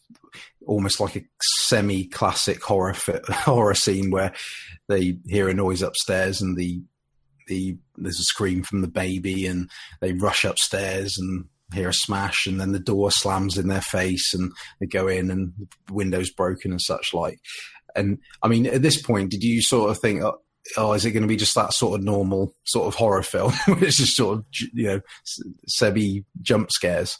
almost 0.67 1.00
like 1.00 1.17
a 1.17 1.23
semi-classic 1.67 2.62
horror 2.62 2.95
horror 3.31 3.75
scene 3.75 4.11
where 4.11 4.33
they 4.88 5.19
hear 5.26 5.49
a 5.49 5.55
noise 5.55 5.83
upstairs 5.83 6.41
and 6.41 6.57
the 6.57 6.83
the 7.49 7.76
there's 7.97 8.21
a 8.21 8.25
scream 8.25 8.62
from 8.62 8.81
the 8.81 8.88
baby 8.88 9.47
and 9.47 9.71
they 10.00 10.12
rush 10.12 10.45
upstairs 10.45 11.17
and 11.19 11.47
hear 11.73 11.88
a 11.88 11.95
smash 11.95 12.47
and 12.47 12.61
then 12.61 12.73
the 12.73 12.79
door 12.79 13.11
slams 13.11 13.59
in 13.59 13.69
their 13.69 13.81
face 13.81 14.35
and 14.35 14.52
they 14.81 14.87
go 14.87 15.09
in 15.09 15.31
and 15.31 15.52
the 15.59 15.93
window's 15.93 16.31
broken 16.31 16.71
and 16.71 16.81
such 16.81 17.12
like. 17.14 17.38
And 17.95 18.19
I 18.43 18.49
mean, 18.49 18.67
at 18.67 18.83
this 18.83 19.00
point, 19.00 19.31
did 19.31 19.43
you 19.43 19.62
sort 19.62 19.91
of 19.91 19.99
think, 19.99 20.23
oh, 20.23 20.38
oh 20.76 20.93
is 20.93 21.05
it 21.05 21.12
going 21.12 21.23
to 21.23 21.29
be 21.29 21.37
just 21.37 21.55
that 21.55 21.73
sort 21.73 21.99
of 21.99 22.05
normal 22.05 22.55
sort 22.64 22.87
of 22.87 22.95
horror 22.95 23.23
film, 23.23 23.52
which 23.69 24.00
is 24.00 24.14
sort 24.14 24.38
of 24.38 24.45
you 24.73 24.87
know 24.87 25.00
Sebi 25.81 26.25
jump 26.41 26.71
scares? 26.71 27.19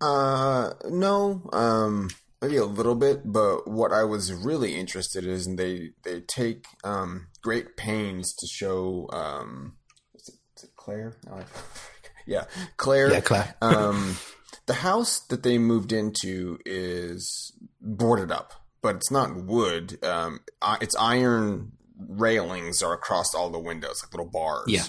Uh, 0.00 0.72
no, 0.90 1.48
um, 1.52 2.10
maybe 2.42 2.56
a 2.56 2.64
little 2.64 2.94
bit, 2.94 3.20
but 3.24 3.68
what 3.68 3.92
I 3.92 4.04
was 4.04 4.32
really 4.32 4.74
interested 4.74 5.24
in 5.24 5.30
is 5.30 5.56
they 5.56 5.90
they 6.04 6.20
take 6.20 6.66
um 6.84 7.28
great 7.42 7.76
pains 7.76 8.34
to 8.34 8.46
show 8.46 9.08
um, 9.12 9.76
is 10.14 10.28
it, 10.28 10.34
is 10.56 10.64
it 10.64 10.70
Claire? 10.76 11.16
No, 11.26 11.44
yeah, 12.26 12.44
Claire. 12.76 13.12
Yeah, 13.12 13.20
Claire. 13.20 13.54
um, 13.62 14.16
the 14.66 14.74
house 14.74 15.20
that 15.20 15.42
they 15.42 15.58
moved 15.58 15.92
into 15.92 16.58
is 16.66 17.52
boarded 17.80 18.30
up, 18.30 18.52
but 18.82 18.96
it's 18.96 19.10
not 19.10 19.36
wood. 19.36 20.02
Um, 20.04 20.40
it's 20.80 20.96
iron 20.96 21.72
railings 21.98 22.82
are 22.82 22.92
across 22.92 23.34
all 23.34 23.50
the 23.50 23.58
windows, 23.58 24.02
like 24.02 24.12
little 24.12 24.30
bars. 24.30 24.66
Yeah, 24.68 24.84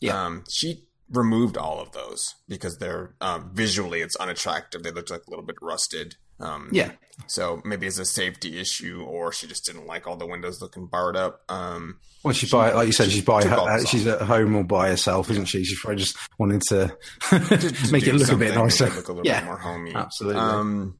yeah. 0.00 0.24
Um, 0.24 0.44
she 0.50 0.84
removed 1.10 1.56
all 1.56 1.80
of 1.80 1.92
those 1.92 2.34
because 2.48 2.78
they're 2.78 3.14
um, 3.20 3.50
visually 3.52 4.00
it's 4.00 4.16
unattractive. 4.16 4.82
They 4.82 4.90
look 4.90 5.10
like 5.10 5.22
a 5.26 5.30
little 5.30 5.44
bit 5.44 5.56
rusted. 5.60 6.16
Um, 6.40 6.70
yeah. 6.72 6.92
So 7.26 7.60
maybe 7.64 7.86
it's 7.86 7.98
a 7.98 8.04
safety 8.04 8.58
issue, 8.58 9.04
or 9.06 9.32
she 9.32 9.46
just 9.46 9.64
didn't 9.64 9.86
like 9.86 10.06
all 10.06 10.16
the 10.16 10.26
windows 10.26 10.60
looking 10.62 10.86
barred 10.86 11.16
up. 11.16 11.42
Um, 11.48 11.98
well, 12.24 12.32
she's 12.32 12.50
by, 12.50 12.72
like 12.72 12.86
you 12.86 12.92
said, 12.92 13.10
she's 13.10 13.24
by, 13.24 13.44
her, 13.44 13.84
she's 13.86 14.06
at 14.06 14.22
home 14.22 14.56
all 14.56 14.62
by 14.62 14.88
herself, 14.88 15.30
isn't 15.30 15.46
she? 15.46 15.64
She's 15.64 15.80
probably 15.80 16.02
just 16.02 16.16
wanting 16.38 16.60
to, 16.68 16.96
to, 17.28 17.38
to 17.38 17.88
make 17.92 18.06
it 18.06 18.14
look 18.14 18.32
a 18.32 18.36
bit 18.36 18.54
nicer, 18.54 18.86
look 18.86 19.08
a 19.08 19.12
little 19.12 19.26
yeah, 19.26 19.40
bit 19.40 19.46
more 19.46 19.58
homey. 19.58 19.94
Absolutely. 19.94 20.40
Um, 20.40 20.98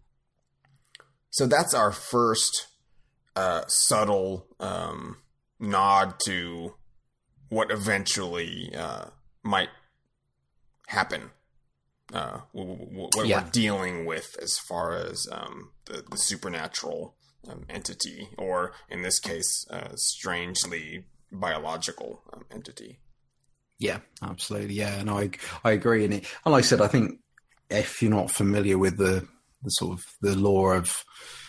so 1.30 1.46
that's 1.46 1.74
our 1.74 1.92
first 1.92 2.66
uh, 3.36 3.62
subtle 3.66 4.46
um, 4.58 5.16
nod 5.58 6.14
to 6.26 6.74
what 7.48 7.70
eventually 7.70 8.72
uh, 8.76 9.06
might 9.42 9.68
happen. 10.86 11.30
Uh, 12.12 12.40
what 12.52 13.26
yeah. 13.26 13.44
we're 13.44 13.50
dealing 13.50 14.04
with 14.04 14.34
as 14.42 14.58
far 14.58 14.96
as 14.96 15.28
um, 15.30 15.70
the, 15.84 16.02
the, 16.10 16.16
supernatural 16.16 17.14
um, 17.48 17.64
entity, 17.68 18.28
or 18.36 18.72
in 18.88 19.02
this 19.02 19.20
case, 19.20 19.64
uh, 19.70 19.94
strangely 19.94 21.04
biological 21.30 22.22
um, 22.32 22.44
entity. 22.50 22.98
Yeah, 23.78 24.00
absolutely. 24.22 24.74
Yeah, 24.74 24.94
and 24.94 25.08
I 25.08 25.30
I 25.62 25.70
agree. 25.70 26.04
And, 26.04 26.14
it, 26.14 26.26
and 26.44 26.52
like 26.52 26.64
I 26.64 26.66
said, 26.66 26.80
I 26.80 26.88
think 26.88 27.20
if 27.70 28.02
you're 28.02 28.10
not 28.10 28.30
familiar 28.30 28.76
with 28.76 28.98
the 28.98 29.26
the 29.62 29.70
sort 29.70 29.92
of 29.92 30.04
the 30.20 30.36
lore 30.36 30.74
of 30.74 31.04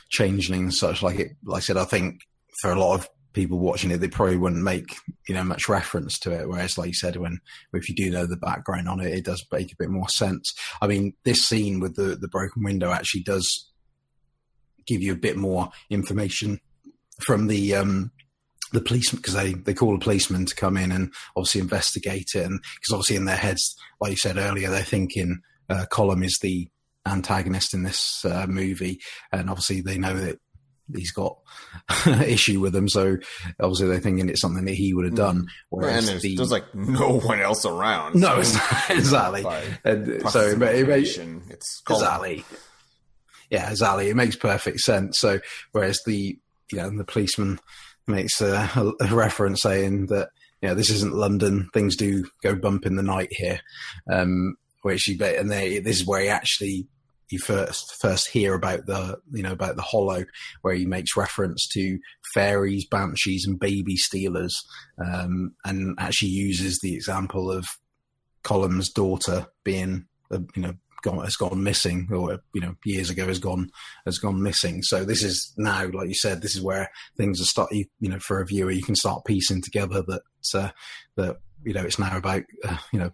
changeling 0.09 0.61
and 0.61 0.73
such, 0.73 1.01
like 1.01 1.19
it, 1.19 1.31
like 1.43 1.57
I 1.57 1.61
said, 1.61 1.77
I 1.77 1.85
think 1.85 2.21
for 2.61 2.71
a 2.71 2.79
lot 2.79 2.95
of 2.95 3.09
people 3.33 3.59
watching 3.59 3.91
it, 3.91 3.97
they 3.97 4.07
probably 4.07 4.37
wouldn't 4.37 4.63
make 4.63 4.95
you 5.27 5.35
know 5.35 5.43
much 5.43 5.69
reference 5.69 6.19
to 6.19 6.31
it. 6.31 6.47
Whereas, 6.47 6.77
like 6.77 6.87
you 6.87 6.93
said, 6.93 7.15
when 7.15 7.39
if 7.73 7.89
you 7.89 7.95
do 7.95 8.09
know 8.11 8.25
the 8.25 8.37
background 8.37 8.87
on 8.87 8.99
it, 8.99 9.13
it 9.13 9.25
does 9.25 9.45
make 9.51 9.71
a 9.71 9.77
bit 9.77 9.89
more 9.89 10.09
sense. 10.09 10.53
I 10.81 10.87
mean, 10.87 11.13
this 11.23 11.47
scene 11.47 11.79
with 11.79 11.95
the 11.95 12.15
the 12.15 12.27
broken 12.27 12.63
window 12.63 12.91
actually 12.91 13.23
does 13.23 13.69
give 14.87 15.01
you 15.01 15.13
a 15.13 15.17
bit 15.17 15.37
more 15.37 15.69
information 15.89 16.59
from 17.21 17.47
the 17.47 17.75
um, 17.75 18.11
the 18.73 18.81
policeman 18.81 19.21
because 19.21 19.33
they 19.33 19.53
they 19.53 19.73
call 19.73 19.95
a 19.95 19.99
policeman 19.99 20.45
to 20.45 20.55
come 20.55 20.77
in 20.77 20.91
and 20.91 21.13
obviously 21.35 21.61
investigate 21.61 22.29
it, 22.35 22.45
and 22.45 22.59
because 22.75 22.93
obviously 22.93 23.15
in 23.15 23.25
their 23.25 23.37
heads, 23.37 23.75
like 23.99 24.11
you 24.11 24.17
said 24.17 24.37
earlier, 24.37 24.69
they're 24.69 24.83
thinking 24.83 25.41
uh, 25.69 25.85
Colm 25.91 26.23
is 26.23 26.37
the 26.41 26.67
antagonist 27.05 27.73
in 27.73 27.83
this 27.83 28.23
uh, 28.25 28.45
movie, 28.47 28.99
and 29.31 29.49
obviously 29.49 29.81
they 29.81 29.97
know 29.97 30.13
that 30.13 30.39
he's 30.95 31.11
got 31.11 31.37
issue 32.05 32.59
with 32.59 32.73
them. 32.73 32.89
So 32.89 33.17
obviously 33.59 33.87
they're 33.87 33.99
thinking 33.99 34.29
it's 34.29 34.41
something 34.41 34.65
that 34.65 34.73
he 34.73 34.93
would 34.93 35.05
have 35.05 35.15
done. 35.15 35.47
Whereas 35.69 36.07
and 36.07 36.07
there's, 36.07 36.21
the, 36.21 36.35
there's 36.35 36.51
like 36.51 36.73
no 36.73 37.19
one 37.19 37.39
else 37.39 37.65
around. 37.65 38.15
No, 38.15 38.41
so 38.43 38.59
exactly. 38.89 39.45
And 39.83 40.29
so 40.29 40.41
it, 40.41 40.61
it, 40.61 40.89
it's 41.49 41.81
exactly. 41.89 42.45
Yeah, 43.49 43.69
exactly. 43.69 44.09
It 44.09 44.15
makes 44.15 44.35
perfect 44.35 44.79
sense. 44.79 45.19
So 45.19 45.39
whereas 45.71 45.99
the 46.05 46.37
you 46.71 46.77
know 46.77 46.89
the 46.89 47.03
policeman 47.03 47.59
makes 48.07 48.41
a, 48.41 48.69
a, 48.75 49.05
a 49.05 49.15
reference 49.15 49.61
saying 49.61 50.07
that 50.07 50.29
you 50.61 50.69
know 50.69 50.75
this 50.75 50.89
isn't 50.89 51.13
London. 51.13 51.69
Things 51.73 51.95
do 51.95 52.25
go 52.41 52.55
bump 52.55 52.85
in 52.85 52.95
the 52.95 53.03
night 53.03 53.29
here. 53.31 53.59
Um, 54.11 54.55
which 54.81 55.03
he 55.03 55.19
and 55.23 55.51
they 55.51 55.79
this 55.79 55.99
is 55.99 56.07
where 56.07 56.21
he 56.21 56.27
actually 56.29 56.87
you 57.31 57.39
first 57.39 57.95
first 58.01 58.29
hear 58.29 58.53
about 58.53 58.85
the 58.85 59.17
you 59.31 59.43
know 59.43 59.51
about 59.51 59.75
the 59.75 59.81
hollow 59.81 60.25
where 60.61 60.73
he 60.73 60.85
makes 60.85 61.17
reference 61.17 61.67
to 61.67 61.99
fairies 62.33 62.85
banshees 62.85 63.45
and 63.45 63.59
baby 63.59 63.95
stealers 63.95 64.65
um, 65.03 65.53
and 65.65 65.95
actually 65.99 66.29
uses 66.29 66.79
the 66.79 66.93
example 66.93 67.51
of 67.51 67.65
Colm's 68.43 68.89
daughter 68.89 69.47
being 69.63 70.07
uh, 70.31 70.39
you 70.55 70.61
know 70.61 70.73
gone 71.01 71.23
has 71.23 71.35
gone 71.35 71.63
missing 71.63 72.07
or 72.11 72.39
you 72.53 72.61
know 72.61 72.75
years 72.85 73.09
ago 73.09 73.27
has 73.27 73.39
gone 73.39 73.69
has 74.05 74.17
gone 74.17 74.41
missing. 74.41 74.81
So 74.83 75.03
this 75.03 75.23
is 75.23 75.53
now 75.57 75.87
like 75.91 76.07
you 76.07 76.15
said 76.15 76.41
this 76.41 76.55
is 76.55 76.61
where 76.61 76.89
things 77.17 77.41
are 77.41 77.45
start 77.45 77.71
you, 77.71 77.85
you 77.99 78.09
know 78.09 78.19
for 78.19 78.39
a 78.39 78.45
viewer 78.45 78.71
you 78.71 78.83
can 78.83 78.95
start 78.95 79.25
piecing 79.25 79.61
together 79.61 80.03
that 80.07 80.21
uh, 80.55 80.69
that 81.15 81.37
you 81.63 81.73
know 81.73 81.83
it's 81.83 81.99
now 81.99 82.17
about 82.17 82.43
uh, 82.67 82.77
you 82.91 82.99
know 82.99 83.11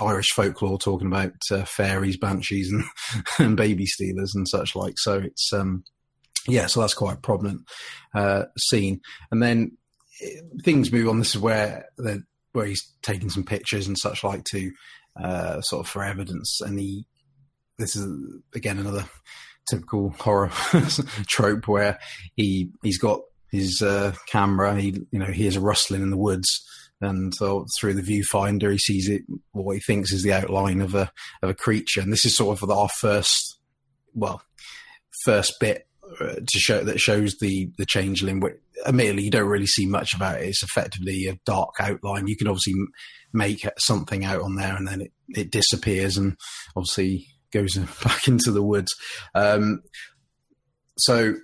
Irish 0.00 0.30
folklore 0.32 0.78
talking 0.78 1.06
about 1.06 1.32
uh, 1.50 1.64
fairies, 1.64 2.16
banshees, 2.16 2.70
and, 2.70 2.84
and, 3.38 3.56
baby 3.56 3.86
stealers 3.86 4.34
and 4.34 4.48
such 4.48 4.74
like. 4.74 4.94
So 4.98 5.20
it's 5.20 5.52
um, 5.52 5.84
yeah, 6.48 6.66
so 6.66 6.80
that's 6.80 6.94
quite 6.94 7.14
a 7.14 7.20
prominent 7.20 7.62
uh, 8.14 8.44
scene. 8.58 9.00
And 9.30 9.42
then 9.42 9.76
eh, 10.22 10.40
things 10.62 10.92
move 10.92 11.08
on. 11.08 11.18
This 11.18 11.34
is 11.34 11.40
where 11.40 11.86
where 12.52 12.66
he's 12.66 12.92
taking 13.02 13.30
some 13.30 13.44
pictures 13.44 13.86
and 13.86 13.98
such 13.98 14.24
like 14.24 14.44
to 14.44 14.70
uh, 15.22 15.60
sort 15.62 15.86
of 15.86 15.90
for 15.90 16.04
evidence. 16.04 16.60
And 16.60 16.78
he 16.78 17.06
this 17.78 17.96
is 17.96 18.06
again 18.54 18.78
another 18.78 19.04
typical 19.68 20.10
horror 20.18 20.50
trope 21.26 21.68
where 21.68 21.98
he 22.36 22.70
he's 22.82 22.98
got 22.98 23.20
his 23.50 23.80
uh, 23.82 24.14
camera. 24.28 24.80
He 24.80 25.00
you 25.10 25.18
know 25.18 25.26
hears 25.26 25.56
a 25.56 25.60
rustling 25.60 26.02
in 26.02 26.10
the 26.10 26.16
woods 26.16 26.64
and 27.04 27.34
so 27.34 27.66
through 27.78 27.94
the 27.94 28.02
viewfinder 28.02 28.72
he 28.72 28.78
sees 28.78 29.08
it 29.08 29.22
what 29.52 29.74
he 29.74 29.80
thinks 29.80 30.12
is 30.12 30.22
the 30.22 30.32
outline 30.32 30.80
of 30.80 30.94
a 30.94 31.10
of 31.42 31.50
a 31.50 31.54
creature 31.54 32.00
and 32.00 32.12
this 32.12 32.24
is 32.24 32.36
sort 32.36 32.60
of 32.62 32.70
our 32.70 32.88
first 32.88 33.58
well 34.14 34.42
first 35.24 35.54
bit 35.60 35.86
uh, 36.20 36.34
to 36.34 36.58
show 36.58 36.82
that 36.82 37.00
shows 37.00 37.36
the 37.40 37.70
the 37.78 37.86
changeling 37.86 38.40
admittedly, 38.86 39.24
you 39.24 39.30
don't 39.30 39.48
really 39.48 39.66
see 39.66 39.86
much 39.86 40.14
about 40.14 40.40
it. 40.40 40.48
It's 40.48 40.62
effectively 40.62 41.26
a 41.26 41.38
dark 41.44 41.74
outline. 41.80 42.26
You 42.26 42.36
can 42.36 42.48
obviously 42.48 42.74
make 43.32 43.66
something 43.78 44.24
out 44.24 44.42
on 44.42 44.56
there, 44.56 44.74
and 44.74 44.86
then 44.86 45.00
it, 45.02 45.12
it 45.28 45.50
disappears, 45.50 46.16
and 46.16 46.36
obviously 46.76 47.26
goes 47.52 47.76
back 48.04 48.28
into 48.28 48.50
the 48.50 48.62
woods. 48.62 48.94
Um, 49.34 49.82
so, 50.98 51.34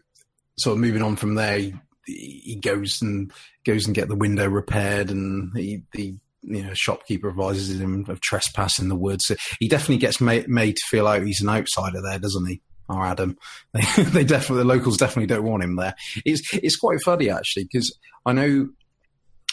sort 0.59 0.75
of 0.75 0.81
moving 0.81 1.03
on 1.03 1.16
from 1.16 1.35
there, 1.35 1.73
he, 2.16 2.57
goes 2.57 3.01
and 3.03 3.33
goes 3.64 3.87
and 3.87 3.94
get 3.94 4.09
the 4.09 4.16
window 4.16 4.49
repaired, 4.49 5.11
and 5.11 5.57
he, 5.57 5.83
the 5.92 6.18
you 6.42 6.62
know 6.62 6.75
shopkeeper 6.75 7.29
advises 7.29 7.81
him 7.81 8.05
of 8.09 8.20
trespass 8.20 8.79
in 8.79 8.88
the 8.88 8.96
woods. 8.96 9.27
So 9.27 9.37
he 9.59 9.68
definitely 9.68 9.99
gets 9.99 10.20
made, 10.20 10.49
made 10.49 10.77
to 10.77 10.87
feel 10.87 11.05
like 11.05 11.23
he's 11.23 11.42
an 11.42 11.49
outsider 11.49 12.01
there, 12.03 12.18
doesn't 12.18 12.46
he? 12.46 12.62
Or 12.88 13.05
Adam, 13.05 13.38
they, 13.73 14.03
they 14.03 14.25
definitely 14.25 14.64
the 14.64 14.68
locals 14.68 14.96
definitely 14.96 15.27
don't 15.27 15.44
want 15.44 15.62
him 15.62 15.77
there. 15.77 15.94
It's 16.25 16.42
it's 16.55 16.77
quite 16.77 16.99
funny 17.05 17.31
actually 17.31 17.64
because 17.64 17.96
I 18.27 18.33
know, 18.33 18.68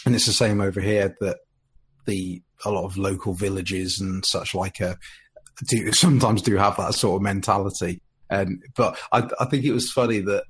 and 0.04 0.14
it's 0.14 0.26
the 0.26 0.32
same 0.32 0.60
over 0.60 0.80
here 0.80 1.16
that 1.20 1.38
the 2.06 2.42
a 2.64 2.70
lot 2.70 2.84
of 2.84 2.96
local 2.96 3.34
villages 3.34 4.00
and 4.00 4.24
such 4.24 4.54
like 4.54 4.80
a 4.80 4.90
uh, 4.90 4.94
do 5.66 5.92
sometimes 5.92 6.42
do 6.42 6.56
have 6.56 6.76
that 6.76 6.94
sort 6.94 7.16
of 7.16 7.22
mentality. 7.22 8.00
And 8.30 8.62
but 8.76 8.98
I, 9.12 9.28
I 9.40 9.44
think 9.46 9.64
it 9.64 9.72
was 9.72 9.90
funny 9.90 10.20
that 10.20 10.44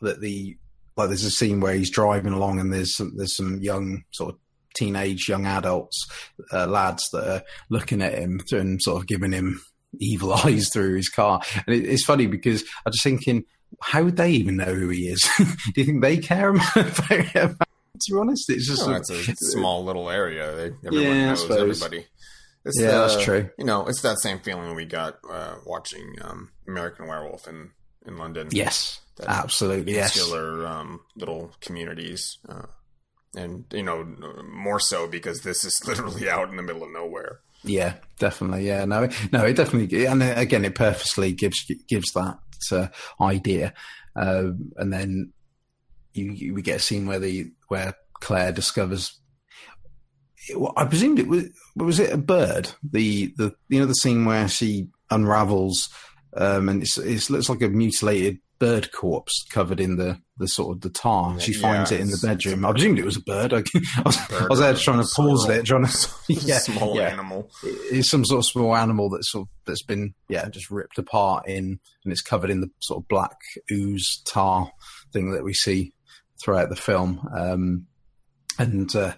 that 0.00 0.20
the 0.20 0.56
like 0.96 1.08
there's 1.08 1.24
a 1.24 1.30
scene 1.30 1.60
where 1.60 1.74
he's 1.74 1.90
driving 1.90 2.32
along 2.32 2.60
and 2.60 2.72
there's 2.72 2.96
some, 2.96 3.12
there's 3.16 3.36
some 3.36 3.58
young 3.60 4.04
sort 4.10 4.34
of 4.34 4.40
teenage 4.74 5.28
young 5.28 5.46
adults 5.46 6.06
uh, 6.52 6.66
lads 6.66 7.08
that 7.12 7.28
are 7.28 7.42
looking 7.70 8.02
at 8.02 8.14
him 8.14 8.40
and 8.52 8.80
sort 8.82 9.00
of 9.00 9.06
giving 9.06 9.32
him 9.32 9.60
evil 9.98 10.32
eyes 10.44 10.68
through 10.72 10.94
his 10.94 11.08
car. 11.08 11.40
And 11.66 11.76
it, 11.76 11.86
it's 11.86 12.04
funny 12.04 12.26
because 12.26 12.62
I'm 12.84 12.92
just 12.92 13.04
thinking, 13.04 13.44
how 13.80 14.02
would 14.04 14.16
they 14.16 14.30
even 14.30 14.56
know 14.56 14.74
who 14.74 14.88
he 14.88 15.08
is? 15.08 15.28
Do 15.38 15.44
you 15.76 15.84
think 15.84 16.02
they 16.02 16.18
care 16.18 16.50
about, 16.50 16.76
him? 17.08 17.58
To 18.04 18.12
be 18.12 18.18
honest, 18.18 18.50
it's 18.50 18.66
just 18.66 18.86
no, 18.86 18.94
it's 18.94 19.10
a 19.10 19.34
small 19.36 19.84
little 19.84 20.10
area. 20.10 20.54
They, 20.56 20.88
everyone 20.88 21.16
yeah, 21.16 21.26
knows 21.26 21.50
everybody. 21.50 22.06
It's 22.64 22.80
yeah, 22.80 22.92
the, 22.92 22.98
that's 22.98 23.24
true. 23.24 23.50
You 23.58 23.64
know, 23.64 23.86
it's 23.86 24.02
that 24.02 24.18
same 24.20 24.40
feeling 24.40 24.74
we 24.74 24.86
got 24.86 25.18
uh, 25.28 25.56
watching 25.66 26.16
um, 26.22 26.50
American 26.66 27.06
Werewolf 27.06 27.46
in 27.48 27.70
in 28.06 28.16
London. 28.16 28.48
Yes, 28.50 29.00
absolutely. 29.26 29.98
Insular, 29.98 30.62
yes, 30.62 30.70
um, 30.70 31.00
little 31.16 31.52
communities, 31.60 32.38
uh, 32.48 32.66
and 33.36 33.64
you 33.72 33.82
know, 33.82 34.04
more 34.44 34.80
so 34.80 35.06
because 35.06 35.42
this 35.42 35.64
is 35.64 35.80
literally 35.86 36.28
out 36.28 36.50
in 36.50 36.56
the 36.56 36.62
middle 36.62 36.84
of 36.84 36.90
nowhere. 36.90 37.40
Yeah, 37.64 37.94
definitely. 38.18 38.66
Yeah, 38.66 38.84
no, 38.84 39.08
no, 39.32 39.44
it 39.44 39.54
definitely, 39.54 40.06
and 40.06 40.22
again, 40.22 40.64
it 40.64 40.74
purposely 40.74 41.32
gives 41.32 41.64
gives 41.88 42.12
that 42.12 42.38
uh, 42.72 42.88
idea, 43.20 43.72
uh, 44.16 44.50
and 44.76 44.92
then 44.92 45.32
you, 46.12 46.32
you, 46.32 46.54
we 46.54 46.62
get 46.62 46.76
a 46.76 46.80
scene 46.80 47.06
where 47.06 47.20
the 47.20 47.50
where 47.68 47.94
Claire 48.20 48.52
discovers 48.52 49.20
I 50.76 50.86
presumed 50.86 51.18
it 51.18 51.28
was 51.28 51.44
was 51.76 52.00
it 52.00 52.12
a 52.12 52.18
bird? 52.18 52.70
The 52.82 53.32
the 53.36 53.54
you 53.68 53.80
know 53.80 53.86
the 53.86 53.94
scene 53.94 54.24
where 54.24 54.48
she 54.48 54.88
unravels 55.10 55.88
um, 56.36 56.68
and 56.68 56.82
it's, 56.82 56.98
it 56.98 57.30
looks 57.30 57.48
like 57.48 57.62
a 57.62 57.68
mutilated 57.68 58.38
bird 58.58 58.92
corpse 58.92 59.44
covered 59.50 59.80
in 59.80 59.96
the, 59.96 60.16
the 60.36 60.46
sort 60.46 60.76
of 60.76 60.82
the 60.82 60.88
tar. 60.88 61.38
She 61.40 61.52
finds 61.52 61.90
yeah, 61.90 61.98
it 61.98 62.00
in 62.00 62.10
the 62.10 62.20
bedroom. 62.24 62.64
I 62.64 62.70
presumed 62.70 62.98
it 62.98 63.04
was 63.04 63.16
a 63.16 63.22
bird. 63.22 63.52
I, 63.52 63.56
I 63.96 64.02
was, 64.04 64.16
bird 64.28 64.42
I 64.42 64.46
was 64.48 64.60
there 64.60 64.74
trying 64.74 65.02
to 65.02 65.08
pause 65.16 65.48
it, 65.48 65.66
trying 65.66 65.84
to 65.84 66.08
yeah, 66.28 66.58
small 66.58 66.96
yeah. 66.96 67.08
animal. 67.08 67.50
It's 67.64 68.08
some 68.08 68.24
sort 68.24 68.38
of 68.38 68.44
small 68.46 68.76
animal 68.76 69.10
that's 69.10 69.32
sort 69.32 69.42
of, 69.42 69.48
that's 69.66 69.82
been 69.82 70.14
yeah 70.28 70.48
just 70.48 70.70
ripped 70.70 70.98
apart 70.98 71.48
in 71.48 71.80
and 72.04 72.12
it's 72.12 72.22
covered 72.22 72.50
in 72.50 72.60
the 72.60 72.70
sort 72.80 73.02
of 73.02 73.08
black 73.08 73.36
ooze 73.70 74.22
tar 74.26 74.70
thing 75.12 75.32
that 75.32 75.42
we 75.42 75.54
see 75.54 75.92
throughout 76.42 76.68
the 76.68 76.76
film. 76.76 77.28
Um, 77.36 77.86
and 78.60 78.94
uh, 78.94 79.14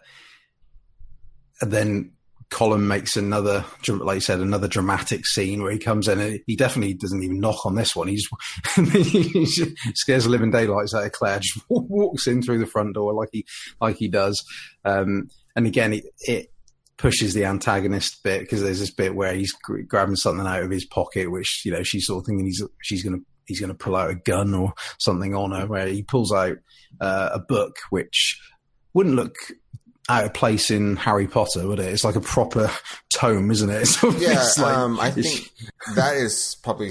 and 1.60 1.70
then 1.70 2.12
Colin 2.54 2.86
makes 2.86 3.16
another, 3.16 3.64
like 3.88 4.14
you 4.14 4.20
said, 4.20 4.38
another 4.38 4.68
dramatic 4.68 5.26
scene 5.26 5.60
where 5.60 5.72
he 5.72 5.78
comes 5.78 6.06
in 6.06 6.20
and 6.20 6.40
he 6.46 6.54
definitely 6.54 6.94
doesn't 6.94 7.24
even 7.24 7.40
knock 7.40 7.66
on 7.66 7.74
this 7.74 7.96
one. 7.96 8.06
He 8.06 8.14
just, 8.16 8.38
he 8.76 9.92
scares 9.96 10.22
the 10.22 10.30
living 10.30 10.52
daylights 10.52 10.94
out 10.94 11.04
of 11.04 11.10
Claire, 11.10 11.40
just 11.40 11.58
walks 11.68 12.28
in 12.28 12.42
through 12.42 12.60
the 12.60 12.66
front 12.66 12.94
door 12.94 13.12
like 13.12 13.30
he, 13.32 13.44
like 13.80 13.96
he 13.96 14.06
does. 14.06 14.44
Um, 14.84 15.30
and 15.56 15.66
again, 15.66 15.94
it, 15.94 16.04
it, 16.20 16.50
pushes 16.96 17.34
the 17.34 17.44
antagonist 17.44 18.22
bit 18.22 18.42
because 18.42 18.62
there's 18.62 18.78
this 18.78 18.92
bit 18.92 19.16
where 19.16 19.34
he's 19.34 19.52
grabbing 19.88 20.14
something 20.14 20.46
out 20.46 20.62
of 20.62 20.70
his 20.70 20.86
pocket, 20.86 21.28
which, 21.28 21.62
you 21.64 21.72
know, 21.72 21.82
she's 21.82 22.06
sort 22.06 22.22
of 22.22 22.26
thinking 22.26 22.46
he's, 22.46 22.62
she's 22.82 23.02
going 23.02 23.18
to, 23.18 23.26
he's 23.46 23.58
going 23.58 23.68
to 23.68 23.76
pull 23.76 23.96
out 23.96 24.10
a 24.10 24.14
gun 24.14 24.54
or 24.54 24.72
something 25.00 25.34
on 25.34 25.50
her 25.50 25.66
where 25.66 25.88
he 25.88 26.04
pulls 26.04 26.32
out 26.32 26.56
uh, 27.00 27.30
a 27.32 27.40
book, 27.40 27.78
which 27.90 28.40
wouldn't 28.92 29.16
look 29.16 29.34
out 30.08 30.24
of 30.24 30.34
place 30.34 30.70
in 30.70 30.96
Harry 30.96 31.26
Potter, 31.26 31.66
would 31.66 31.78
it? 31.78 31.86
It's 31.86 32.04
like 32.04 32.16
a 32.16 32.20
proper 32.20 32.70
tome, 33.12 33.50
isn't 33.50 33.70
it? 33.70 33.88
yeah, 34.18 34.46
like, 34.58 34.76
um, 34.76 35.00
I 35.00 35.10
think 35.10 35.50
that 35.94 36.16
is 36.16 36.56
probably 36.62 36.90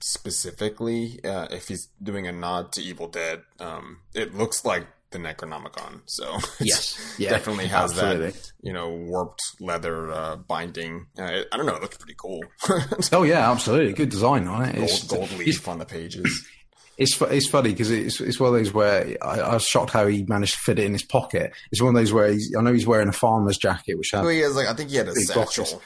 specifically 0.00 1.20
uh, 1.24 1.48
if 1.50 1.68
he's 1.68 1.88
doing 2.02 2.26
a 2.26 2.32
nod 2.32 2.72
to 2.72 2.82
Evil 2.82 3.08
Dead. 3.08 3.42
Um, 3.60 4.00
it 4.14 4.34
looks 4.34 4.64
like 4.64 4.86
the 5.10 5.18
Necronomicon, 5.18 6.02
so 6.06 6.38
yes, 6.60 7.16
yeah, 7.18 7.30
definitely 7.30 7.68
has 7.68 7.92
absolutely. 7.92 8.30
that 8.30 8.52
you 8.62 8.72
know 8.72 8.90
warped 8.90 9.42
leather 9.60 10.10
uh, 10.10 10.36
binding. 10.36 11.06
Uh, 11.18 11.42
I 11.50 11.56
don't 11.56 11.66
know, 11.66 11.76
it 11.76 11.82
looks 11.82 11.96
pretty 11.96 12.16
cool. 12.18 12.42
oh 13.12 13.22
yeah, 13.22 13.50
absolutely, 13.50 13.92
good 13.92 14.10
design 14.10 14.48
on 14.48 14.64
it. 14.64 14.76
Gold, 14.76 15.08
gold 15.08 15.38
leaf 15.38 15.66
on 15.68 15.78
the 15.78 15.86
pages. 15.86 16.46
It's 16.96 17.20
it's 17.20 17.48
funny 17.48 17.70
because 17.70 17.90
it's 17.90 18.20
it's 18.20 18.38
one 18.38 18.48
of 18.48 18.54
those 18.54 18.72
where 18.72 19.16
I, 19.20 19.40
I, 19.40 19.54
was 19.54 19.64
shocked 19.64 19.90
how 19.90 20.06
he 20.06 20.24
managed 20.28 20.54
to 20.54 20.60
fit 20.60 20.78
it 20.78 20.84
in 20.84 20.92
his 20.92 21.04
pocket. 21.04 21.52
It's 21.72 21.82
one 21.82 21.94
of 21.94 22.00
those 22.00 22.12
where 22.12 22.28
he's, 22.28 22.54
I 22.56 22.62
know 22.62 22.72
he's 22.72 22.86
wearing 22.86 23.08
a 23.08 23.12
farmer's 23.12 23.58
jacket, 23.58 23.98
which 23.98 24.10
has. 24.12 24.22
Well, 24.22 24.30
he 24.30 24.40
has 24.40 24.54
like 24.54 24.68
I 24.68 24.74
think 24.74 24.90
he 24.90 24.96
had 24.96 25.08
a 25.08 25.14
satchel. 25.14 25.82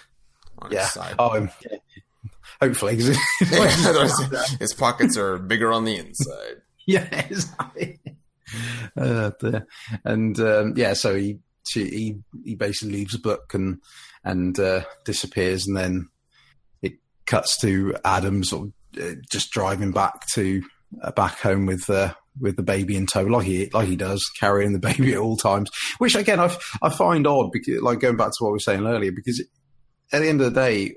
yeah. 0.70 0.86
His 0.86 1.14
oh, 1.18 1.36
um, 1.36 1.50
hopefully, 2.60 2.96
his 4.58 4.74
pockets 4.74 5.16
are 5.16 5.38
bigger 5.38 5.72
on 5.72 5.84
the 5.84 5.96
inside. 5.96 6.62
Yeah, 6.90 7.04
exactly. 7.28 8.00
Uh, 8.96 9.30
and 10.04 10.40
um, 10.40 10.72
yeah, 10.74 10.94
so 10.94 11.14
he 11.14 11.38
he 11.70 12.16
he 12.42 12.54
basically 12.54 12.94
leaves 12.94 13.14
a 13.14 13.18
book 13.18 13.52
and 13.52 13.82
and 14.24 14.58
uh, 14.58 14.84
disappears, 15.04 15.66
and 15.66 15.76
then 15.76 16.08
it 16.80 16.94
cuts 17.26 17.60
to 17.60 17.94
Adam 18.06 18.42
sort 18.42 18.68
of 18.68 19.02
uh, 19.02 19.14
just 19.30 19.50
driving 19.50 19.92
back 19.92 20.26
to 20.32 20.62
back 21.14 21.38
home 21.38 21.66
with 21.66 21.88
uh, 21.90 22.14
with 22.40 22.56
the 22.56 22.62
baby 22.62 22.96
in 22.96 23.06
tow, 23.06 23.22
like 23.22 23.46
he 23.46 23.70
like 23.70 23.88
he 23.88 23.96
does, 23.96 24.28
carrying 24.38 24.72
the 24.72 24.78
baby 24.78 25.12
at 25.12 25.18
all 25.18 25.36
times. 25.36 25.70
Which 25.98 26.14
again, 26.14 26.40
I 26.40 26.54
I 26.82 26.90
find 26.90 27.26
odd 27.26 27.50
because, 27.52 27.80
like 27.82 28.00
going 28.00 28.16
back 28.16 28.28
to 28.28 28.36
what 28.40 28.50
we 28.50 28.54
were 28.54 28.60
saying 28.60 28.86
earlier, 28.86 29.12
because 29.12 29.42
at 30.12 30.20
the 30.20 30.28
end 30.28 30.40
of 30.40 30.52
the 30.52 30.60
day, 30.60 30.96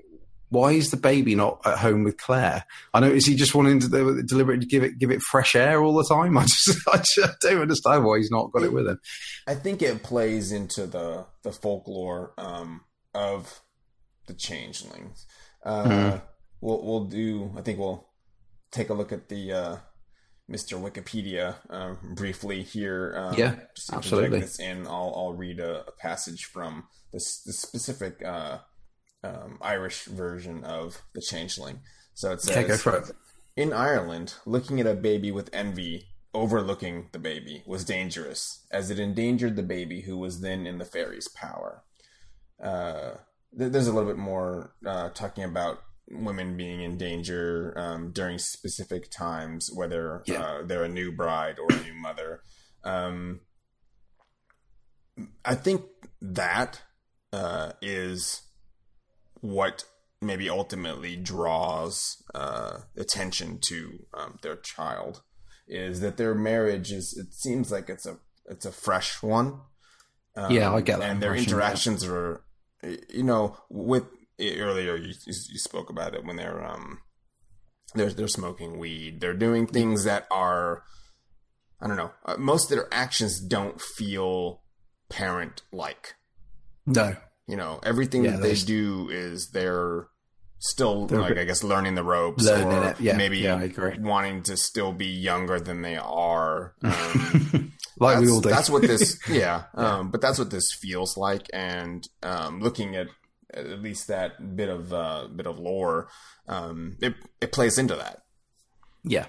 why 0.49 0.73
is 0.73 0.91
the 0.91 0.97
baby 0.97 1.33
not 1.33 1.61
at 1.65 1.79
home 1.79 2.03
with 2.03 2.17
Claire? 2.17 2.65
I 2.93 2.99
know 2.99 3.09
is 3.09 3.25
he 3.25 3.35
just 3.35 3.55
wanting 3.55 3.79
to 3.79 4.23
deliberately 4.23 4.65
give 4.65 4.83
it 4.83 4.99
give 4.99 5.11
it 5.11 5.21
fresh 5.21 5.55
air 5.55 5.81
all 5.81 5.93
the 5.93 6.03
time? 6.03 6.37
I 6.37 6.43
just 6.43 6.77
I 6.87 6.97
just 6.97 7.39
don't 7.41 7.61
understand 7.61 8.03
why 8.03 8.17
he's 8.17 8.31
not 8.31 8.51
got 8.51 8.63
it 8.63 8.73
with 8.73 8.87
him. 8.87 8.99
I 9.47 9.55
think 9.55 9.81
it 9.81 10.03
plays 10.03 10.51
into 10.51 10.85
the 10.85 11.25
the 11.43 11.51
folklore 11.51 12.33
um, 12.37 12.81
of 13.13 13.61
the 14.27 14.33
changelings. 14.33 15.25
Uh, 15.63 15.83
mm. 15.83 16.21
We'll 16.59 16.83
we'll 16.83 17.05
do. 17.05 17.53
I 17.57 17.61
think 17.61 17.79
we'll 17.79 18.10
take 18.71 18.89
a 18.89 18.93
look 18.93 19.11
at 19.11 19.29
the 19.29 19.51
uh, 19.51 19.77
Mr. 20.49 20.79
Wikipedia 20.81 21.55
uh, 21.69 21.95
briefly 22.15 22.63
here. 22.63 23.13
Um, 23.17 23.35
yeah, 23.37 23.55
absolutely. 23.91 24.41
This 24.41 24.59
in, 24.59 24.85
I'll, 24.87 25.13
I'll 25.15 25.33
read 25.33 25.59
a, 25.59 25.87
a 25.87 25.91
passage 25.91 26.45
from 26.45 26.87
this, 27.13 27.41
this 27.43 27.59
specific 27.59 28.23
uh, 28.25 28.59
um, 29.23 29.57
Irish 29.61 30.05
version 30.05 30.63
of 30.63 31.01
the 31.13 31.21
Changeling. 31.21 31.79
So 32.13 32.33
it 32.33 32.41
says, 32.41 32.85
okay, 32.85 32.97
it. 32.97 33.11
In 33.55 33.73
Ireland, 33.73 34.35
looking 34.45 34.79
at 34.79 34.87
a 34.87 34.93
baby 34.93 35.31
with 35.31 35.49
envy, 35.53 36.07
overlooking 36.33 37.09
the 37.11 37.19
baby, 37.19 37.63
was 37.65 37.85
dangerous, 37.85 38.65
as 38.71 38.89
it 38.89 38.99
endangered 38.99 39.55
the 39.55 39.63
baby 39.63 40.01
who 40.01 40.17
was 40.17 40.41
then 40.41 40.65
in 40.65 40.77
the 40.77 40.85
fairy's 40.85 41.27
power. 41.27 41.83
Uh, 42.61 43.11
there's 43.53 43.87
a 43.87 43.93
little 43.93 44.09
bit 44.09 44.17
more 44.17 44.73
uh, 44.85 45.09
talking 45.09 45.43
about 45.43 45.79
women 46.13 46.57
being 46.57 46.81
in 46.81 46.97
danger 46.97 47.73
um, 47.77 48.11
during 48.11 48.37
specific 48.37 49.09
times, 49.09 49.69
whether 49.73 50.23
yeah. 50.25 50.41
uh, 50.41 50.63
they're 50.63 50.83
a 50.83 50.89
new 50.89 51.11
bride 51.11 51.57
or 51.59 51.67
a 51.75 51.83
new 51.83 51.93
mother. 51.93 52.41
Um, 52.83 53.41
I 55.45 55.55
think 55.55 55.83
that 56.21 56.81
uh, 57.33 57.73
is 57.81 58.41
what 59.41 59.85
maybe 60.21 60.49
ultimately 60.49 61.15
draws 61.15 62.23
uh, 62.35 62.79
attention 62.95 63.59
to 63.67 64.05
um, 64.13 64.37
their 64.41 64.55
child 64.55 65.23
is 65.67 66.01
that 66.01 66.17
their 66.17 66.35
marriage 66.35 66.91
is. 66.91 67.17
It 67.17 67.33
seems 67.33 67.71
like 67.71 67.89
it's 67.89 68.05
a 68.05 68.17
it's 68.45 68.65
a 68.65 68.71
fresh 68.71 69.21
one. 69.23 69.61
yeah, 70.49 70.73
I 70.73 70.81
get 70.81 70.99
that. 70.99 71.09
And 71.09 71.21
their 71.21 71.35
interactions 71.35 72.05
are, 72.05 72.43
you 73.09 73.23
know, 73.23 73.57
with 73.69 74.05
earlier 74.41 74.95
you, 74.95 75.13
you 75.25 75.59
spoke 75.59 75.89
about 75.89 76.13
it 76.13 76.25
when 76.25 76.35
they're 76.35 76.63
um 76.65 76.99
they're 77.93 78.11
they're 78.11 78.27
smoking 78.27 78.79
weed. 78.79 79.19
They're 79.19 79.33
doing 79.33 79.67
things 79.67 80.05
that 80.05 80.27
are 80.31 80.83
I 81.81 81.87
don't 81.87 81.97
know. 81.97 82.11
Uh, 82.25 82.35
most 82.37 82.71
of 82.71 82.77
their 82.77 82.87
actions 82.91 83.39
don't 83.39 83.81
feel 83.81 84.61
parent 85.09 85.63
like. 85.71 86.15
No. 86.85 87.15
You 87.47 87.57
know, 87.57 87.79
everything 87.83 88.23
yeah, 88.23 88.31
that 88.31 88.41
they 88.41 88.55
do 88.55 89.09
is 89.09 89.49
they're 89.51 90.07
still 90.59 91.07
they're 91.07 91.19
like 91.19 91.37
I 91.37 91.43
guess 91.43 91.63
learning 91.63 91.95
the 91.95 92.03
ropes 92.03 92.45
learning 92.45 92.67
or. 92.67 92.95
Yeah. 92.99 93.17
maybe 93.17 93.39
yeah, 93.39 93.67
wanting 93.99 94.43
to 94.43 94.55
still 94.55 94.93
be 94.93 95.07
younger 95.07 95.59
than 95.59 95.81
they 95.81 95.97
are. 95.97 96.75
Um, 96.83 97.73
like 97.99 98.19
we 98.19 98.31
all 98.31 98.41
do. 98.41 98.49
That's 98.49 98.69
what 98.69 98.81
this 98.81 99.19
yeah. 99.29 99.63
Um, 99.75 100.09
but 100.09 100.21
that's 100.21 100.39
what 100.39 100.49
this 100.49 100.71
feels 100.73 101.17
like 101.17 101.47
and 101.53 102.07
um, 102.23 102.59
looking 102.59 102.95
at 102.95 103.07
at 103.53 103.81
least 103.81 104.07
that 104.07 104.55
bit 104.55 104.69
of 104.69 104.93
uh, 104.93 105.27
bit 105.35 105.47
of 105.47 105.59
lore, 105.59 106.09
um, 106.47 106.97
it 107.01 107.15
it 107.41 107.51
plays 107.51 107.77
into 107.77 107.95
that. 107.95 108.23
Yeah, 109.03 109.25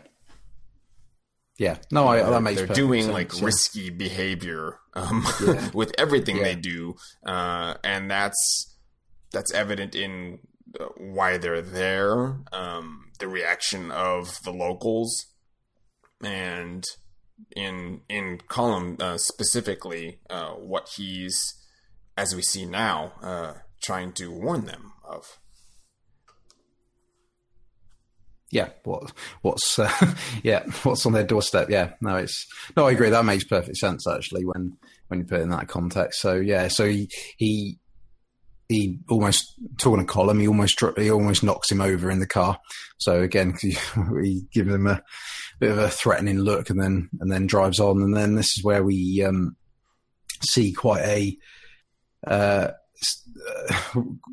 yeah, 1.58 1.76
no, 1.90 2.08
I, 2.08 2.22
that 2.22 2.40
makes. 2.40 2.58
They're 2.58 2.66
doing 2.66 3.02
sense, 3.02 3.12
like 3.12 3.38
yeah. 3.38 3.44
risky 3.44 3.90
behavior 3.90 4.78
um, 4.94 5.24
yeah. 5.46 5.70
with 5.74 5.92
everything 5.98 6.38
yeah. 6.38 6.42
they 6.42 6.54
do, 6.54 6.94
uh, 7.24 7.74
and 7.85 8.11
that's 8.11 8.76
that's 9.32 9.52
evident 9.52 9.94
in 9.94 10.40
uh, 10.80 10.87
why 10.96 11.37
they're 11.37 11.62
there, 11.62 12.40
um, 12.52 13.11
the 13.18 13.28
reaction 13.28 13.90
of 13.90 14.38
the 14.44 14.50
locals, 14.50 15.26
and 16.22 16.85
in 17.54 18.00
in 18.08 18.38
Colm 18.48 19.00
uh, 19.00 19.18
specifically, 19.18 20.20
uh, 20.30 20.52
what 20.52 20.88
he's 20.96 21.38
as 22.16 22.35
we 22.35 22.42
see 22.42 22.64
now 22.64 23.12
uh, 23.22 23.52
trying 23.83 24.12
to 24.12 24.31
warn 24.31 24.66
them 24.66 24.92
of 25.05 25.38
yeah, 28.53 28.68
what 28.85 29.12
what's 29.40 29.79
uh, 29.79 29.90
yeah, 30.42 30.64
what's 30.83 31.07
on 31.07 31.12
their 31.12 31.25
doorstep? 31.25 31.71
Yeah, 31.71 31.95
no, 32.03 32.16
it's 32.16 32.47
no, 32.77 32.87
I 32.87 32.92
agree. 32.92 33.09
That 33.09 33.25
makes 33.25 33.45
perfect 33.45 33.79
sense 33.79 34.07
actually 34.07 34.45
when 34.45 34.77
when 35.09 35.21
you 35.21 35.27
put 35.27 35.40
it 35.40 35.45
in 35.45 35.49
that 35.49 35.68
context. 35.68 36.21
So 36.21 36.35
yeah, 36.35 36.68
so 36.68 36.87
he 36.87 37.09
he 37.38 37.79
he 38.68 38.99
almost 39.09 39.55
talking 39.79 40.07
to 40.07 40.12
Colm, 40.12 40.38
he 40.38 40.47
almost 40.47 40.83
he 40.99 41.11
almost 41.11 41.42
knocks 41.42 41.73
him 41.73 41.81
over 41.81 42.11
in 42.11 42.21
the 42.21 42.27
car. 42.27 42.59
So 42.99 43.23
again, 43.23 43.55
he, 43.61 43.77
he 44.23 44.42
gives 44.53 44.73
him 44.73 44.87
a 44.87 45.03
bit 45.59 45.71
of 45.71 45.79
a 45.79 45.88
threatening 45.88 46.38
look, 46.38 46.68
and 46.68 46.81
then 46.81 47.09
and 47.21 47.33
then 47.33 47.47
drives 47.47 47.81
on, 47.81 48.03
and 48.03 48.14
then 48.14 48.35
this 48.35 48.59
is 48.59 48.62
where 48.62 48.85
we 48.85 49.25
um, 49.27 49.57
see 50.42 50.73
quite 50.73 51.05
a 51.05 51.37
uh, 52.27 52.71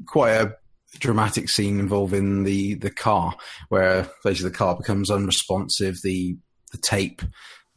quite 0.05 0.31
a 0.31 0.55
dramatic 0.99 1.49
scene 1.49 1.79
involving 1.79 2.43
the 2.43 2.75
the 2.75 2.89
car, 2.89 3.35
where 3.69 4.07
basically 4.23 4.49
the 4.49 4.57
car 4.57 4.75
becomes 4.75 5.11
unresponsive. 5.11 5.97
The 6.03 6.37
the 6.71 6.77
tape, 6.77 7.21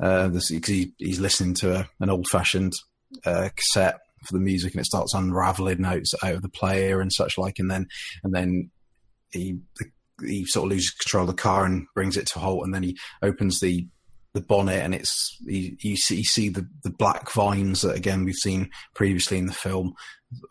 uh, 0.00 0.30
he, 0.48 0.92
he's 0.98 1.20
listening 1.20 1.54
to 1.54 1.80
a, 1.80 1.88
an 2.00 2.10
old 2.10 2.26
fashioned 2.28 2.72
uh, 3.24 3.48
cassette 3.56 4.00
for 4.26 4.34
the 4.34 4.40
music, 4.40 4.74
and 4.74 4.80
it 4.80 4.86
starts 4.86 5.14
unraveling 5.14 5.82
notes 5.82 6.14
out 6.22 6.34
of 6.34 6.42
the 6.42 6.48
player 6.48 7.00
and 7.00 7.12
such 7.12 7.38
like, 7.38 7.58
and 7.58 7.70
then 7.70 7.86
and 8.24 8.34
then 8.34 8.70
he 9.30 9.58
he 10.24 10.44
sort 10.44 10.66
of 10.66 10.70
loses 10.72 10.90
control 10.90 11.22
of 11.22 11.34
the 11.34 11.42
car 11.42 11.64
and 11.64 11.86
brings 11.94 12.16
it 12.16 12.26
to 12.28 12.38
a 12.38 12.42
halt, 12.42 12.64
and 12.64 12.74
then 12.74 12.82
he 12.82 12.96
opens 13.22 13.60
the 13.60 13.86
the 14.34 14.40
bonnet 14.40 14.80
and 14.80 14.94
it's 14.94 15.36
you, 15.42 15.76
you 15.80 15.96
see 15.96 16.16
you 16.16 16.24
see 16.24 16.48
the, 16.48 16.66
the 16.84 16.90
black 16.90 17.30
vines 17.32 17.82
that 17.82 17.94
again 17.94 18.24
we've 18.24 18.34
seen 18.34 18.70
previously 18.94 19.36
in 19.36 19.44
the 19.44 19.52
film 19.52 19.92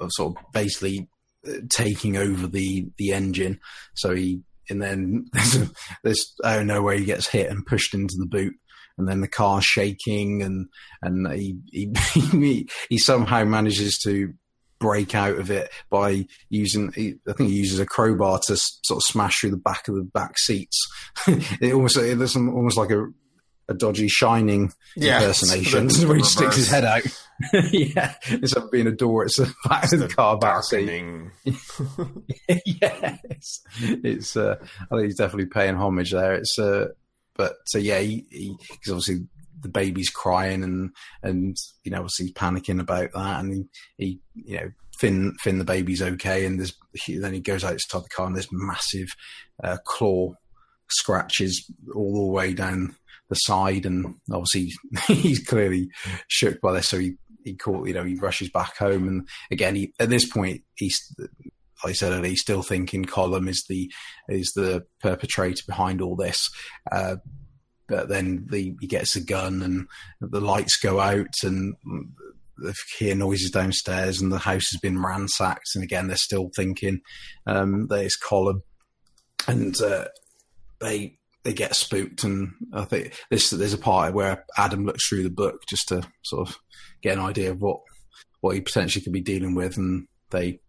sort 0.09 0.35
of 0.37 0.51
basically 0.53 1.09
uh, 1.47 1.53
taking 1.69 2.17
over 2.17 2.47
the 2.47 2.87
the 2.97 3.11
engine. 3.11 3.59
So 3.95 4.15
he 4.15 4.41
and 4.69 4.81
then 4.81 5.25
there's, 5.33 5.55
a, 5.55 5.69
there's 6.03 6.33
I 6.43 6.55
don't 6.55 6.67
know 6.67 6.81
where 6.81 6.97
he 6.97 7.05
gets 7.05 7.27
hit 7.27 7.49
and 7.49 7.65
pushed 7.65 7.93
into 7.93 8.15
the 8.17 8.27
boot, 8.27 8.55
and 8.97 9.07
then 9.07 9.21
the 9.21 9.27
car's 9.27 9.65
shaking, 9.65 10.41
and 10.41 10.67
and 11.01 11.31
he 11.33 11.57
he 11.71 11.93
he, 12.13 12.69
he 12.89 12.97
somehow 12.97 13.43
manages 13.43 13.99
to 14.03 14.33
break 14.79 15.13
out 15.13 15.37
of 15.37 15.51
it 15.51 15.71
by 15.91 16.25
using 16.49 16.89
I 16.97 17.33
think 17.33 17.51
he 17.51 17.55
uses 17.55 17.79
a 17.79 17.85
crowbar 17.85 18.39
to 18.47 18.57
sort 18.57 18.97
of 18.97 19.03
smash 19.03 19.39
through 19.39 19.51
the 19.51 19.57
back 19.57 19.87
of 19.87 19.95
the 19.95 20.03
back 20.03 20.37
seats. 20.39 20.79
it 21.27 21.73
almost 21.73 21.97
it 21.97 22.17
looks 22.17 22.35
almost 22.35 22.77
like 22.77 22.91
a 22.91 23.07
a 23.71 23.77
dodgy 23.77 24.07
shining 24.07 24.71
yeah, 24.95 25.21
impersonation 25.21 25.89
where 26.07 26.17
he 26.17 26.23
sticks 26.23 26.55
his 26.55 26.69
head 26.69 26.85
out. 26.85 27.03
yeah, 27.71 28.13
instead 28.29 28.63
of 28.63 28.71
being 28.71 28.87
a 28.87 28.91
door, 28.91 29.25
it's 29.25 29.39
a 29.39 29.47
back 29.67 29.91
of 29.91 29.99
the 29.99 30.07
car 30.07 30.37
back 30.37 30.63
seat. 30.63 31.03
yes, 32.65 33.61
it's. 33.81 34.37
Uh, 34.37 34.55
I 34.59 34.95
think 34.95 35.05
he's 35.05 35.17
definitely 35.17 35.47
paying 35.47 35.75
homage 35.75 36.11
there. 36.11 36.33
It's. 36.33 36.57
Uh, 36.59 36.89
but 37.35 37.55
so 37.65 37.79
yeah, 37.79 37.99
he, 37.99 38.25
he 38.29 38.55
obviously 38.89 39.25
the 39.61 39.69
baby's 39.69 40.09
crying 40.09 40.63
and 40.63 40.91
and 41.23 41.55
you 41.83 41.91
know 41.91 41.99
obviously 41.99 42.27
he's 42.27 42.33
panicking 42.33 42.79
about 42.79 43.11
that 43.13 43.39
and 43.39 43.53
he, 43.53 43.65
he 43.97 44.19
you 44.33 44.57
know 44.57 44.71
Finn 44.99 45.33
Finn 45.39 45.59
the 45.59 45.63
baby's 45.63 46.01
okay 46.01 46.45
and 46.45 46.59
there's 46.59 46.73
then 47.07 47.33
he 47.33 47.39
goes 47.39 47.63
out 47.63 47.77
to 47.77 47.99
the 47.99 48.09
car 48.09 48.27
and 48.27 48.35
there's 48.35 48.51
massive 48.51 49.07
uh, 49.63 49.77
claw 49.85 50.33
scratches 50.89 51.71
all 51.95 52.25
the 52.25 52.31
way 52.31 52.53
down 52.53 52.95
the 53.31 53.35
side, 53.35 53.87
and 53.87 54.15
obviously 54.31 54.71
he's 55.07 55.43
clearly 55.43 55.89
shook 56.27 56.61
by 56.61 56.73
this. 56.73 56.89
So 56.89 56.99
he 56.99 57.15
he 57.43 57.55
caught, 57.55 57.87
you 57.87 57.95
know, 57.95 58.03
he 58.03 58.15
rushes 58.15 58.51
back 58.51 58.77
home, 58.77 59.07
and 59.07 59.27
again, 59.49 59.73
he, 59.73 59.93
at 59.99 60.09
this 60.09 60.29
point, 60.29 60.61
he's 60.75 60.99
like 61.83 61.91
I 61.91 61.93
said 61.93 62.11
earlier, 62.11 62.29
he's 62.29 62.41
still 62.41 62.61
thinking 62.61 63.05
Colm 63.05 63.49
is 63.49 63.65
the 63.67 63.91
is 64.29 64.51
the 64.55 64.83
perpetrator 64.99 65.63
behind 65.65 66.01
all 66.01 66.15
this. 66.15 66.49
Uh, 66.91 67.15
but 67.87 68.07
then 68.07 68.47
the, 68.49 68.75
he 68.79 68.87
gets 68.87 69.15
a 69.15 69.23
gun, 69.23 69.61
and 69.61 69.87
the 70.21 70.41
lights 70.41 70.77
go 70.77 70.99
out, 70.99 71.33
and 71.43 71.73
they 72.63 72.73
hear 72.99 73.15
noises 73.15 73.49
downstairs, 73.49 74.21
and 74.21 74.31
the 74.31 74.37
house 74.37 74.69
has 74.71 74.79
been 74.81 75.01
ransacked. 75.01 75.69
And 75.73 75.83
again, 75.83 76.07
they're 76.07 76.17
still 76.17 76.51
thinking 76.55 76.99
um, 77.47 77.87
that 77.87 78.05
it's 78.05 78.19
Colm, 78.21 78.61
and 79.47 79.79
uh, 79.81 80.05
they 80.81 81.17
they 81.43 81.53
get 81.53 81.75
spooked, 81.75 82.23
and 82.23 82.53
I 82.73 82.85
think 82.85 83.13
this 83.29 83.49
there's 83.49 83.73
a 83.73 83.77
part 83.77 84.13
where 84.13 84.45
Adam 84.57 84.85
looks 84.85 85.07
through 85.07 85.23
the 85.23 85.29
book 85.29 85.61
just 85.67 85.87
to 85.89 86.03
sort 86.23 86.49
of 86.49 86.57
get 87.01 87.17
an 87.17 87.23
idea 87.23 87.51
of 87.51 87.61
what 87.61 87.79
what 88.41 88.55
he 88.55 88.61
potentially 88.61 89.03
could 89.03 89.13
be 89.13 89.21
dealing 89.21 89.55
with, 89.55 89.77
and 89.77 90.07
they 90.29 90.59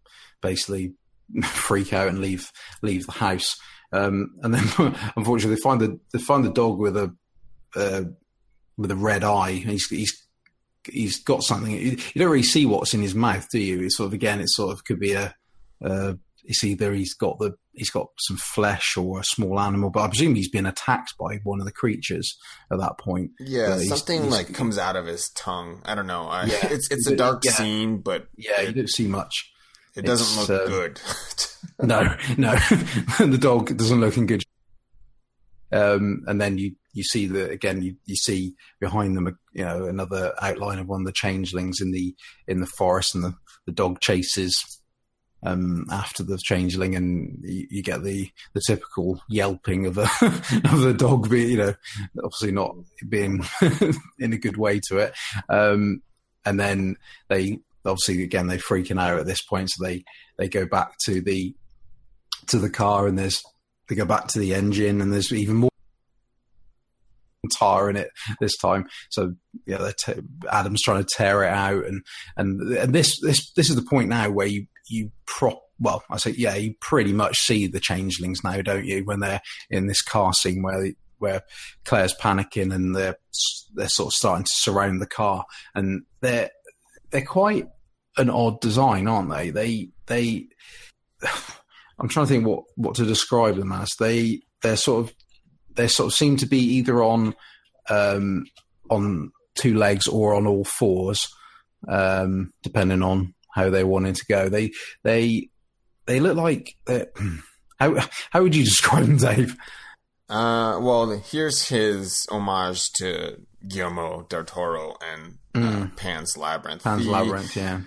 basically 0.41 0.93
freak 1.43 1.93
out 1.93 2.07
and 2.07 2.19
leave 2.19 2.51
leave 2.81 3.05
the 3.05 3.11
house. 3.13 3.55
Um, 3.91 4.35
and 4.41 4.53
then, 4.53 4.95
unfortunately, 5.15 5.55
they 5.55 5.61
find 5.61 5.81
the 5.81 5.99
they 6.11 6.19
find 6.19 6.43
the 6.43 6.51
dog 6.51 6.79
with 6.79 6.97
a 6.97 7.15
uh, 7.75 8.03
with 8.77 8.91
a 8.91 8.95
red 8.95 9.23
eye. 9.23 9.53
He's 9.53 9.87
he's 9.87 10.27
he's 10.85 11.23
got 11.23 11.43
something. 11.43 11.71
You 11.71 11.97
don't 12.15 12.29
really 12.29 12.43
see 12.43 12.65
what's 12.65 12.93
in 12.93 13.01
his 13.01 13.15
mouth, 13.15 13.47
do 13.51 13.59
you? 13.59 13.81
It's 13.81 13.97
sort 13.97 14.07
of 14.07 14.13
again, 14.13 14.39
it 14.39 14.49
sort 14.49 14.73
of 14.73 14.83
could 14.83 14.99
be 14.99 15.13
a. 15.13 15.35
Uh, 15.83 16.13
it's 16.45 16.63
either 16.63 16.93
he's 16.93 17.13
got 17.13 17.39
the 17.39 17.53
he's 17.73 17.89
got 17.89 18.07
some 18.19 18.37
flesh 18.37 18.97
or 18.97 19.19
a 19.19 19.23
small 19.23 19.59
animal, 19.59 19.89
but 19.89 20.01
I 20.01 20.07
presume 20.07 20.35
he's 20.35 20.49
been 20.49 20.65
attacked 20.65 21.13
by 21.17 21.39
one 21.43 21.59
of 21.59 21.65
the 21.65 21.71
creatures 21.71 22.37
at 22.71 22.79
that 22.79 22.97
point. 22.99 23.31
Yeah, 23.39 23.77
he's, 23.77 23.89
something 23.89 24.23
he's, 24.23 24.31
like 24.31 24.53
comes 24.53 24.77
out 24.77 24.95
of 24.95 25.05
his 25.05 25.29
tongue. 25.29 25.81
I 25.85 25.95
don't 25.95 26.07
know. 26.07 26.27
I, 26.27 26.45
yeah, 26.45 26.59
it's 26.63 26.89
it's 26.91 27.07
a 27.07 27.15
dark 27.15 27.43
yeah. 27.45 27.51
scene, 27.51 27.99
but 27.99 28.27
yeah, 28.35 28.61
it, 28.61 28.69
you 28.69 28.73
don't 28.73 28.89
see 28.89 29.07
much. 29.07 29.51
It 29.95 30.05
doesn't 30.05 30.41
look 30.41 30.61
uh, 30.61 30.67
good. 30.67 31.01
no, 31.81 32.15
no, 32.37 32.55
the 33.19 33.37
dog 33.39 33.75
doesn't 33.77 34.01
look 34.01 34.17
in 34.17 34.25
good. 34.25 34.43
Um, 35.71 36.23
and 36.27 36.39
then 36.39 36.57
you 36.57 36.75
you 36.93 37.03
see 37.03 37.25
the 37.25 37.49
again 37.49 37.81
you, 37.81 37.95
you 38.05 38.15
see 38.15 38.53
behind 38.79 39.17
them 39.17 39.37
you 39.53 39.65
know 39.65 39.85
another 39.85 40.33
outline 40.41 40.79
of 40.79 40.87
one 40.87 41.01
of 41.01 41.05
the 41.05 41.13
changelings 41.13 41.79
in 41.79 41.91
the 41.91 42.15
in 42.47 42.59
the 42.59 42.67
forest, 42.67 43.15
and 43.15 43.23
the 43.23 43.33
the 43.65 43.71
dog 43.71 43.99
chases 44.01 44.61
um, 45.43 45.85
after 45.91 46.23
the 46.23 46.37
changeling, 46.37 46.95
and 46.95 47.39
you, 47.43 47.67
you, 47.69 47.83
get 47.83 48.03
the 48.03 48.29
the 48.53 48.61
typical 48.65 49.21
yelping 49.29 49.85
of 49.85 49.97
a 49.97 50.03
of 50.71 50.81
the 50.81 50.95
dog, 50.97 51.29
being 51.29 51.49
you 51.49 51.57
know, 51.57 51.73
obviously 52.23 52.51
not 52.51 52.75
being 53.07 53.43
in 54.19 54.33
a 54.33 54.37
good 54.37 54.57
way 54.57 54.79
to 54.87 54.97
it. 54.97 55.13
Um, 55.49 56.01
and 56.45 56.59
then 56.59 56.97
they 57.29 57.59
obviously 57.85 58.23
again 58.23 58.47
they're 58.47 58.57
freaking 58.57 59.01
out 59.01 59.19
at 59.19 59.25
this 59.25 59.43
point, 59.43 59.69
so 59.69 59.83
they 59.83 60.03
they 60.37 60.47
go 60.47 60.65
back 60.65 60.93
to 61.05 61.21
the 61.21 61.55
to 62.47 62.59
the 62.59 62.69
car, 62.69 63.07
and 63.07 63.17
there's 63.17 63.41
they 63.89 63.95
go 63.95 64.05
back 64.05 64.27
to 64.29 64.39
the 64.39 64.53
engine, 64.53 65.01
and 65.01 65.11
there's 65.11 65.31
even 65.31 65.55
more 65.55 65.69
tar 67.57 67.89
in 67.89 67.95
it 67.95 68.09
this 68.39 68.55
time. 68.57 68.87
So 69.09 69.35
yeah, 69.65 69.91
t- 70.05 70.21
Adam's 70.51 70.81
trying 70.81 71.03
to 71.03 71.09
tear 71.17 71.43
it 71.43 71.51
out, 71.51 71.85
and 71.85 72.01
and 72.37 72.61
and 72.77 72.93
this 72.93 73.19
this 73.21 73.51
this 73.53 73.69
is 73.69 73.75
the 73.75 73.81
point 73.89 74.09
now 74.09 74.29
where 74.29 74.47
you 74.47 74.67
you 74.87 75.11
prop 75.25 75.61
well, 75.79 76.03
I 76.09 76.17
say 76.17 76.31
yeah, 76.31 76.55
you 76.55 76.75
pretty 76.79 77.13
much 77.13 77.37
see 77.39 77.67
the 77.67 77.79
changelings 77.79 78.43
now, 78.43 78.61
don't 78.61 78.85
you? 78.85 79.03
When 79.03 79.19
they're 79.19 79.41
in 79.69 79.87
this 79.87 80.01
car 80.01 80.33
scene 80.33 80.63
where 80.63 80.91
where 81.17 81.41
Claire's 81.85 82.15
panicking 82.15 82.73
and 82.73 82.95
they're 82.95 83.17
they're 83.73 83.89
sort 83.89 84.07
of 84.07 84.13
starting 84.13 84.45
to 84.45 84.51
surround 84.53 85.01
the 85.01 85.07
car, 85.07 85.45
and 85.75 86.03
they're 86.21 86.49
they're 87.11 87.25
quite 87.25 87.67
an 88.17 88.29
odd 88.29 88.61
design, 88.61 89.07
aren't 89.07 89.31
they? 89.31 89.49
They 89.49 89.89
they. 90.07 90.47
I'm 91.99 92.09
trying 92.09 92.25
to 92.25 92.33
think 92.33 92.45
what 92.45 92.63
what 92.75 92.95
to 92.95 93.05
describe 93.05 93.55
them 93.55 93.71
as. 93.71 93.89
They 93.99 94.41
they're 94.61 94.77
sort 94.77 95.05
of 95.05 95.13
they 95.75 95.87
sort 95.87 96.07
of 96.07 96.13
seem 96.13 96.37
to 96.37 96.45
be 96.45 96.59
either 96.59 97.03
on 97.03 97.35
um, 97.89 98.45
on 98.89 99.31
two 99.55 99.75
legs 99.75 100.07
or 100.07 100.33
on 100.33 100.47
all 100.47 100.65
fours, 100.65 101.27
um, 101.87 102.51
depending 102.63 103.03
on 103.03 103.33
how 103.53 103.69
they 103.69 103.83
wanted 103.83 104.15
to 104.15 104.25
go. 104.25 104.49
They 104.49 104.71
they 105.03 105.49
they 106.05 106.19
look 106.19 106.35
like 106.37 106.75
how 107.79 108.07
how 108.31 108.43
would 108.43 108.55
you 108.55 108.63
describe 108.65 109.05
them, 109.05 109.17
Dave? 109.17 109.55
Uh, 110.29 110.79
well, 110.81 111.09
here's 111.19 111.67
his 111.67 112.25
homage 112.31 112.91
to 112.93 113.41
Guillermo 113.67 114.25
del 114.29 114.45
Toro 114.45 114.95
and 115.01 115.37
mm. 115.53 115.83
uh, 115.83 115.87
Pan's 115.95 116.37
Labyrinth. 116.37 116.83
Pan's 116.83 117.05
the, 117.05 117.11
Labyrinth, 117.11 117.55
yeah. 117.55 117.81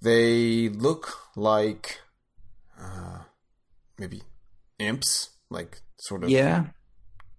They 0.00 0.68
look 0.68 1.12
like 1.34 2.00
uh, 2.80 3.20
maybe 3.98 4.22
imps, 4.78 5.30
like 5.50 5.80
sort 5.98 6.24
of 6.24 6.30
yeah, 6.30 6.66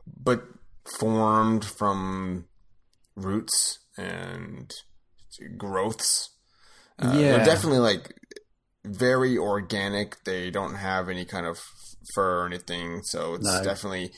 but 0.06 0.44
formed 0.86 1.66
from 1.66 2.46
roots 3.16 3.80
and 3.98 4.72
growths. 5.58 6.30
Uh, 7.00 7.14
yeah, 7.16 7.38
they're 7.38 7.46
definitely 7.46 7.80
like 7.80 8.14
very 8.86 9.38
organic. 9.38 10.24
They 10.24 10.50
don't 10.50 10.76
have 10.76 11.10
any 11.10 11.26
kind 11.26 11.46
of 11.46 11.60
fur 12.14 12.44
or 12.44 12.46
anything, 12.46 13.02
so 13.04 13.36
it's 13.36 13.46
no. 13.46 13.64
definitely 13.64 14.12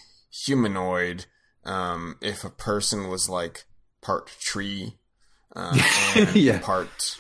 humanoid. 0.46 1.26
Um, 1.66 2.16
if 2.22 2.44
a 2.44 2.50
person 2.50 3.10
was 3.10 3.30
like 3.30 3.66
part 4.02 4.30
tree, 4.40 4.96
um, 5.56 5.78
yeah, 6.34 6.60
part. 6.60 7.18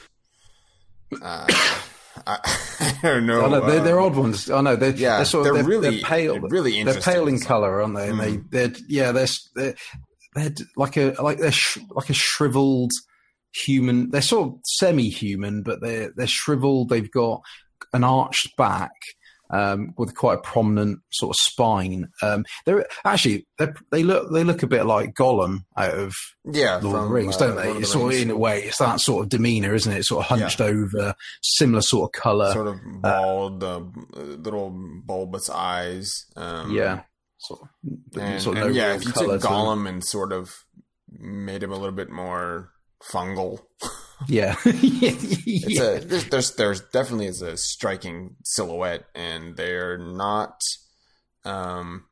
Uh, 1.21 1.45
I, 2.27 2.37
I, 2.79 2.99
don't 3.01 3.25
know. 3.25 3.41
Oh, 3.41 3.49
no, 3.49 3.65
they're, 3.65 3.83
they're, 3.83 3.99
um, 3.99 4.11
odd 4.11 4.15
ones. 4.17 4.49
I 4.49 4.61
know 4.61 4.75
they're 4.75 4.91
yeah, 4.91 5.17
they're, 5.17 5.25
sort 5.25 5.47
of, 5.47 5.53
they're, 5.53 5.63
they're 5.63 5.69
really 5.69 5.89
they're 5.97 6.05
pale, 6.05 6.39
really 6.39 6.83
They're 6.83 7.01
pale 7.01 7.27
in 7.27 7.39
color, 7.39 7.81
aren't 7.81 7.95
they? 7.95 8.09
And 8.09 8.19
mm. 8.19 8.49
they, 8.49 8.67
they're 8.67 8.75
yeah, 8.87 9.11
they're, 9.11 9.27
they're 9.55 9.75
they're 10.35 10.51
like 10.75 10.97
a 10.97 11.15
like 11.21 11.39
they're 11.39 11.51
sh- 11.51 11.79
like 11.89 12.09
a 12.09 12.13
shriveled 12.13 12.91
human. 13.53 14.11
They're 14.11 14.21
sort 14.21 14.49
of 14.49 14.59
semi-human, 14.65 15.63
but 15.63 15.81
they're 15.81 16.11
they're 16.15 16.27
shriveled. 16.27 16.89
They've 16.89 17.11
got 17.11 17.41
an 17.93 18.03
arched 18.03 18.55
back 18.57 18.91
um, 19.51 19.93
with 19.97 20.15
quite 20.15 20.39
a 20.39 20.41
prominent 20.41 20.99
sort 21.11 21.31
of 21.31 21.35
spine. 21.39 22.09
Um, 22.21 22.45
they're 22.65 22.85
actually 23.03 23.47
they're, 23.57 23.75
they 23.91 24.03
look 24.03 24.31
they 24.31 24.43
look 24.43 24.63
a 24.63 24.67
bit 24.67 24.85
like 24.85 25.15
Gollum 25.15 25.65
out 25.75 25.93
of 25.93 26.13
yeah 26.45 26.79
Lord 26.81 26.81
from, 26.81 26.95
of 26.95 27.07
the 27.09 27.13
Rings, 27.13 27.37
don't 27.37 27.57
uh, 27.57 27.61
they? 27.61 27.71
It's 27.79 27.91
sort 27.91 28.13
of 28.13 28.19
in 28.19 28.31
a 28.31 28.37
way 28.37 28.63
it's 28.63 28.77
that 28.77 28.99
sort 28.99 29.23
of 29.23 29.29
demeanor, 29.29 29.73
isn't 29.73 29.91
it? 29.91 30.05
Sort 30.05 30.23
of 30.23 30.39
hunched 30.39 30.59
yeah. 30.59 30.67
over, 30.67 31.15
similar 31.41 31.81
sort 31.81 32.09
of 32.09 32.21
color, 32.21 32.53
sort 32.53 32.67
of 32.67 32.75
uh, 32.75 32.99
bald, 33.01 33.63
uh, 33.63 33.81
little 34.15 34.69
bulbous 34.69 35.49
eyes. 35.49 36.25
Um, 36.35 36.71
yeah. 36.71 37.01
Sort 37.41 37.61
of, 37.61 38.21
and, 38.21 38.41
sort 38.41 38.57
of 38.57 38.67
and 38.67 38.75
yeah, 38.75 38.95
if 38.95 39.05
you 39.05 39.13
took 39.13 39.41
Gollum 39.41 39.87
and 39.87 40.03
sort 40.03 40.33
of 40.33 40.53
made 41.09 41.63
him 41.63 41.71
a 41.71 41.75
little 41.75 41.95
bit 41.95 42.09
more 42.09 42.69
fungal. 43.01 43.59
Yeah, 44.27 44.55
it's 44.65 45.79
a 45.79 46.05
there's, 46.05 46.25
there's 46.25 46.55
there's 46.55 46.81
definitely 46.81 47.27
is 47.27 47.41
a 47.41 47.57
striking 47.57 48.35
silhouette, 48.43 49.05
and 49.15 49.55
they're 49.55 49.97
not 49.97 50.59
um 51.45 52.05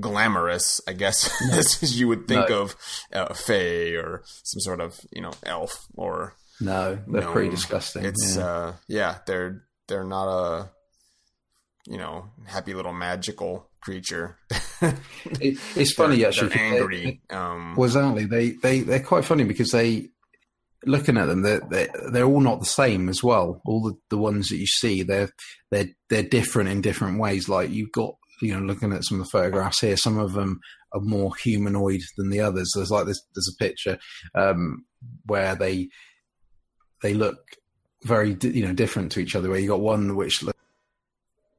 glamorous, 0.00 0.80
I 0.88 0.92
guess, 0.94 1.30
as 1.52 1.98
you 1.98 2.08
would 2.08 2.26
think 2.26 2.48
no. 2.48 2.62
of 2.62 2.76
uh, 3.12 3.26
a 3.30 3.34
fae 3.34 3.96
or 3.96 4.22
some 4.42 4.60
sort 4.60 4.80
of 4.80 5.00
you 5.12 5.22
know 5.22 5.32
elf 5.44 5.86
or 5.94 6.34
no, 6.60 6.98
they're 7.06 7.22
gnome. 7.22 7.32
pretty 7.32 7.50
disgusting. 7.50 8.04
It's 8.04 8.36
yeah. 8.36 8.46
uh 8.46 8.72
yeah, 8.88 9.18
they're 9.26 9.64
they're 9.88 10.04
not 10.04 10.28
a 10.28 10.70
you 11.86 11.98
know 11.98 12.30
happy 12.46 12.74
little 12.74 12.92
magical 12.92 13.68
creature. 13.80 14.38
it, 14.80 15.58
it's 15.76 15.92
funny 15.96 16.18
they're, 16.18 16.28
actually. 16.28 16.48
They're 16.48 16.58
angry. 16.58 17.20
They, 17.28 17.36
um, 17.36 17.76
well, 17.76 17.86
exactly. 17.86 18.24
They 18.24 18.50
they 18.50 18.80
they're 18.80 19.02
quite 19.02 19.24
funny 19.24 19.44
because 19.44 19.70
they 19.70 20.10
looking 20.86 21.16
at 21.18 21.26
them, 21.26 21.42
they're, 21.42 21.60
they're, 21.68 21.88
they're 22.10 22.24
all 22.24 22.40
not 22.40 22.60
the 22.60 22.66
same 22.66 23.08
as 23.08 23.22
well. 23.22 23.60
All 23.66 23.82
the, 23.82 23.94
the 24.08 24.18
ones 24.18 24.48
that 24.48 24.56
you 24.56 24.66
see, 24.66 25.02
they're 25.02 25.30
they're 25.70 25.88
they're 26.08 26.22
different 26.22 26.70
in 26.70 26.80
different 26.80 27.18
ways. 27.18 27.48
Like 27.48 27.70
you've 27.70 27.92
got, 27.92 28.14
you 28.40 28.54
know, 28.54 28.64
looking 28.64 28.92
at 28.92 29.04
some 29.04 29.20
of 29.20 29.26
the 29.26 29.30
photographs 29.30 29.80
here, 29.80 29.96
some 29.96 30.18
of 30.18 30.32
them 30.32 30.60
are 30.92 31.00
more 31.00 31.32
humanoid 31.42 32.00
than 32.16 32.30
the 32.30 32.40
others. 32.40 32.72
There's 32.74 32.90
like 32.90 33.06
this, 33.06 33.20
there's 33.34 33.52
a 33.52 33.62
picture 33.62 33.98
um, 34.34 34.84
where 35.26 35.54
they 35.54 35.88
they 37.02 37.14
look 37.14 37.38
very 38.04 38.36
you 38.40 38.66
know 38.66 38.72
different 38.72 39.12
to 39.12 39.20
each 39.20 39.34
other. 39.34 39.50
Where 39.50 39.58
you 39.58 39.68
got 39.68 39.80
one 39.80 40.16
which 40.16 40.42
looks 40.42 40.55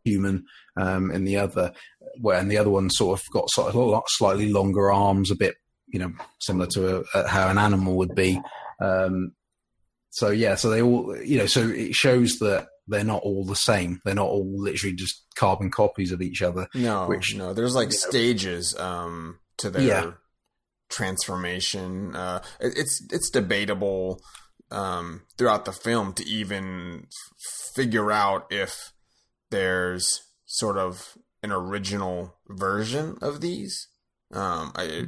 human, 0.07 0.45
um, 0.79 1.11
and 1.11 1.27
the 1.27 1.37
other 1.37 1.73
where 2.21 2.39
and 2.39 2.49
the 2.49 2.57
other 2.57 2.69
one 2.69 2.89
sort 2.89 3.19
of 3.19 3.25
got 3.31 3.49
sort 3.49 3.69
of 3.69 3.75
a 3.75 3.79
lot 3.79 4.03
slightly 4.07 4.51
longer 4.51 4.91
arms, 4.91 5.31
a 5.31 5.35
bit 5.35 5.55
you 5.87 5.99
know 5.99 6.11
similar 6.39 6.67
to 6.67 6.97
a, 6.97 7.03
a, 7.13 7.27
how 7.27 7.49
an 7.49 7.57
animal 7.57 7.95
would 7.97 8.15
be. 8.15 8.39
Um, 8.81 9.33
so 10.09 10.29
yeah, 10.29 10.55
so 10.55 10.69
they 10.69 10.81
all, 10.81 11.15
you 11.21 11.37
know, 11.37 11.45
so 11.45 11.67
it 11.67 11.93
shows 11.93 12.39
that 12.39 12.67
they're 12.87 13.03
not 13.03 13.21
all 13.23 13.45
the 13.45 13.55
same. 13.55 13.99
They're 14.03 14.15
not 14.15 14.29
all 14.29 14.51
literally 14.61 14.95
just 14.95 15.25
carbon 15.35 15.69
copies 15.69 16.11
of 16.11 16.21
each 16.21 16.41
other. 16.41 16.67
No, 16.73 17.05
which 17.07 17.35
no, 17.35 17.53
there's 17.53 17.75
like 17.75 17.91
stages 17.91 18.75
um, 18.79 19.39
to 19.57 19.69
their 19.69 19.81
yeah. 19.81 20.11
transformation. 20.89 22.15
Uh, 22.15 22.41
it, 22.59 22.73
it's 22.77 23.05
it's 23.11 23.29
debatable 23.29 24.21
um, 24.71 25.23
throughout 25.37 25.65
the 25.65 25.71
film 25.71 26.13
to 26.13 26.25
even 26.25 27.05
f- 27.05 27.73
figure 27.75 28.11
out 28.11 28.47
if 28.49 28.93
there's 29.49 30.23
sort 30.45 30.77
of 30.77 31.17
an 31.43 31.51
original 31.51 32.35
version 32.47 33.17
of 33.21 33.41
these. 33.41 33.87
Um, 34.31 34.71
I, 34.75 35.05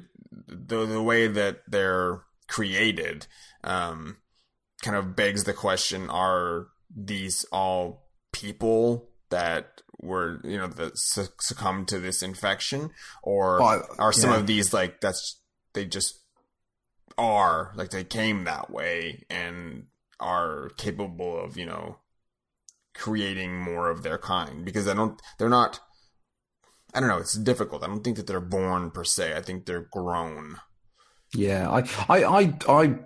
the 0.48 0.86
the 0.86 1.02
way 1.02 1.28
that 1.28 1.62
they're 1.68 2.24
created 2.48 3.28
um, 3.64 4.18
kind 4.82 4.96
of 4.96 5.16
begs 5.16 5.44
the 5.44 5.54
question: 5.54 6.10
Are 6.10 6.68
these 6.96 7.46
all 7.52 8.08
people 8.32 9.10
that 9.30 9.82
were 10.00 10.40
you 10.44 10.58
know 10.58 10.68
that 10.68 10.94
succumbed 10.96 11.88
to 11.90 12.00
this 12.00 12.22
infection, 12.22 12.92
or 13.24 13.62
are 14.00 14.14
some 14.14 14.32
yeah. 14.32 14.38
of 14.38 14.48
these 14.48 14.74
like 14.74 15.02
that's 15.02 15.42
they 15.74 15.86
just 15.86 16.22
are 17.18 17.74
like 17.76 17.90
they 17.90 18.04
came 18.04 18.46
that 18.46 18.72
way 18.72 19.26
and 19.30 19.86
are 20.20 20.70
capable 20.78 21.38
of 21.38 21.58
you 21.58 21.66
know 21.66 21.98
creating 23.00 23.58
more 23.58 23.90
of 23.90 24.04
their 24.04 24.18
kind 24.18 24.66
because 24.66 24.88
I 24.88 24.94
don't 24.94 25.20
they're 25.38 25.50
not 25.50 25.80
I 26.94 27.00
don't 27.00 27.10
know 27.10 27.18
it's 27.18 27.38
difficult. 27.38 27.84
I 27.84 27.88
don't 27.88 28.04
think 28.04 28.18
that 28.18 28.28
they're 28.28 28.40
born 28.40 28.92
per 28.92 29.04
se. 29.04 29.36
I 29.36 29.42
think 29.42 29.66
they're 29.66 29.88
grown. 29.92 30.58
Yeah 31.34 31.70
I 31.70 31.80
I 32.10 32.24
I, 32.24 32.54
I 32.68 33.00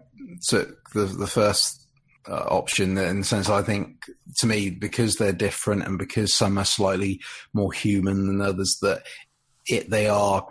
took 0.47 0.89
the 0.93 1.05
the 1.05 1.27
first 1.27 1.79
uh, 2.27 2.45
option 2.49 2.97
in 2.97 3.19
the 3.19 3.25
sense 3.25 3.49
I 3.49 3.61
think 3.61 4.05
to 4.37 4.47
me 4.47 4.69
because 4.69 5.15
they're 5.15 5.33
different 5.33 5.83
and 5.83 5.97
because 5.97 6.33
some 6.33 6.57
are 6.57 6.65
slightly 6.65 7.21
more 7.53 7.73
human 7.73 8.27
than 8.27 8.41
others 8.41 8.77
that 8.81 9.03
it 9.67 9.89
they 9.89 10.07
are 10.07 10.47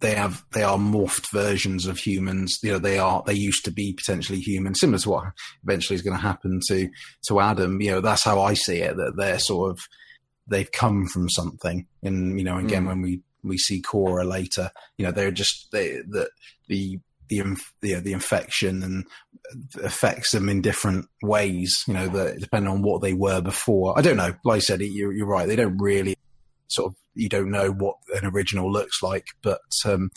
they 0.00 0.14
have 0.14 0.44
they 0.52 0.62
are 0.62 0.78
morphed 0.78 1.30
versions 1.32 1.86
of 1.86 1.98
humans 1.98 2.58
you 2.62 2.72
know 2.72 2.78
they 2.78 2.98
are 2.98 3.22
they 3.26 3.34
used 3.34 3.64
to 3.64 3.70
be 3.70 3.92
potentially 3.92 4.38
human 4.40 4.74
similar 4.74 4.98
to 4.98 5.10
what 5.10 5.24
eventually 5.62 5.94
is 5.94 6.02
going 6.02 6.16
to 6.16 6.22
happen 6.22 6.60
to 6.66 6.88
to 7.26 7.40
Adam 7.40 7.80
you 7.80 7.90
know 7.90 8.00
that's 8.00 8.24
how 8.24 8.40
I 8.40 8.54
see 8.54 8.78
it 8.78 8.96
that 8.96 9.14
they're 9.16 9.38
sort 9.38 9.70
of 9.70 9.78
they've 10.46 10.72
come 10.72 11.06
from 11.06 11.28
something 11.28 11.86
and 12.02 12.38
you 12.38 12.44
know 12.44 12.58
again 12.58 12.84
mm. 12.84 12.88
when 12.88 13.02
we 13.02 13.22
we 13.42 13.58
see 13.58 13.80
Cora 13.80 14.24
later 14.24 14.70
you 14.96 15.04
know 15.04 15.12
they're 15.12 15.30
just 15.30 15.68
they 15.72 16.00
the 16.08 16.28
the 16.68 16.98
the 17.28 17.56
the, 17.80 17.94
the 17.94 18.12
infection 18.12 18.82
and 18.82 19.06
affects 19.82 20.32
them 20.32 20.48
in 20.48 20.60
different 20.60 21.06
ways. 21.22 21.82
You 21.86 21.94
know, 21.94 22.08
that 22.08 22.40
depending 22.40 22.70
on 22.70 22.82
what 22.82 23.00
they 23.02 23.14
were 23.14 23.40
before. 23.40 23.98
I 23.98 24.02
don't 24.02 24.16
know. 24.16 24.34
Like 24.44 24.56
I 24.56 24.60
said, 24.60 24.80
you're, 24.80 25.12
you're 25.12 25.26
right. 25.26 25.46
They 25.46 25.56
don't 25.56 25.78
really 25.78 26.16
sort 26.70 26.92
of 26.92 26.96
you 27.14 27.28
don't 27.28 27.50
know 27.50 27.70
what 27.70 27.96
an 28.14 28.26
original 28.26 28.70
looks 28.70 29.02
like, 29.02 29.28
but 29.42 29.60
um, 29.84 30.10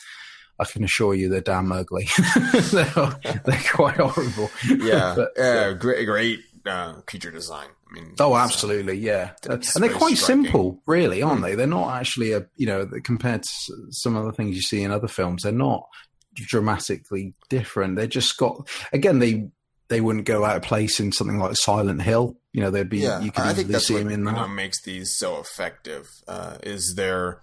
I 0.60 0.66
can 0.66 0.84
assure 0.84 1.14
you 1.14 1.30
they're 1.30 1.42
damn 1.42 1.72
ugly. 1.72 2.08
they're, 2.72 3.20
they're, 3.46 3.64
quite 3.72 3.98
horrible. 3.98 4.50
Yeah, 4.68 5.14
but, 5.18 5.32
yeah, 5.38 5.74
great, 5.74 6.06
great 6.06 6.40
uh, 6.66 6.94
creature 7.02 7.32
design. 7.32 7.68
I 7.90 7.94
mean, 7.94 8.16
oh, 8.20 8.36
absolutely, 8.36 8.98
yeah, 8.98 9.32
and 9.44 9.64
they're 9.76 9.90
quite 9.90 10.18
striking. 10.18 10.46
simple, 10.46 10.82
really, 10.86 11.22
aren't 11.22 11.42
mm. 11.42 11.44
they? 11.44 11.56
They're 11.56 11.68
not 11.68 12.00
actually 12.00 12.34
a 12.34 12.46
you 12.56 12.66
know 12.66 12.90
compared 13.04 13.44
to 13.44 13.74
some 13.90 14.16
other 14.16 14.32
things 14.32 14.56
you 14.56 14.62
see 14.62 14.84
in 14.84 14.92
other 14.92 15.08
films. 15.08 15.44
They're 15.44 15.52
not 15.52 15.88
dramatically 16.36 17.34
different. 17.50 17.96
They 17.96 18.08
just 18.08 18.38
got 18.38 18.68
again 18.92 19.20
they 19.20 19.50
they 19.94 20.02
wouldn't 20.02 20.26
go 20.26 20.44
out 20.44 20.58
of 20.58 20.64
place 20.64 21.00
in 21.00 21.12
something 21.12 21.38
like 21.38 21.56
Silent 21.56 22.02
Hill. 22.02 22.36
You 22.52 22.62
know, 22.62 22.72
they'd 22.72 22.90
be 22.90 23.00
yeah, 23.00 23.22
you 23.22 23.32
could 23.32 23.44
I 23.44 23.54
think 23.54 23.68
that's 23.68 23.88
see 23.88 23.94
what, 23.94 24.04
them 24.04 24.12
in 24.12 24.24
that. 24.24 24.32
You 24.32 24.38
know, 24.38 24.48
makes 24.48 24.82
these 24.82 25.16
so 25.18 25.40
effective 25.40 26.10
uh, 26.28 26.58
is 26.64 26.96
they're 26.98 27.42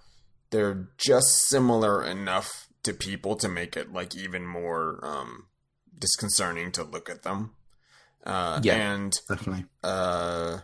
they're 0.49 0.89
just 0.97 1.47
similar 1.47 2.03
enough 2.03 2.67
to 2.83 2.93
people 2.93 3.35
to 3.37 3.47
make 3.47 3.77
it 3.77 3.93
like 3.93 4.15
even 4.15 4.45
more 4.45 4.99
um, 5.01 5.47
disconcerting 5.97 6.73
to 6.73 6.83
look 6.83 7.09
at 7.09 7.23
them. 7.23 7.51
Uh, 8.25 8.59
yeah, 8.63 8.75
and 8.75 9.17
definitely. 9.29 9.65
Uh, 9.81 10.59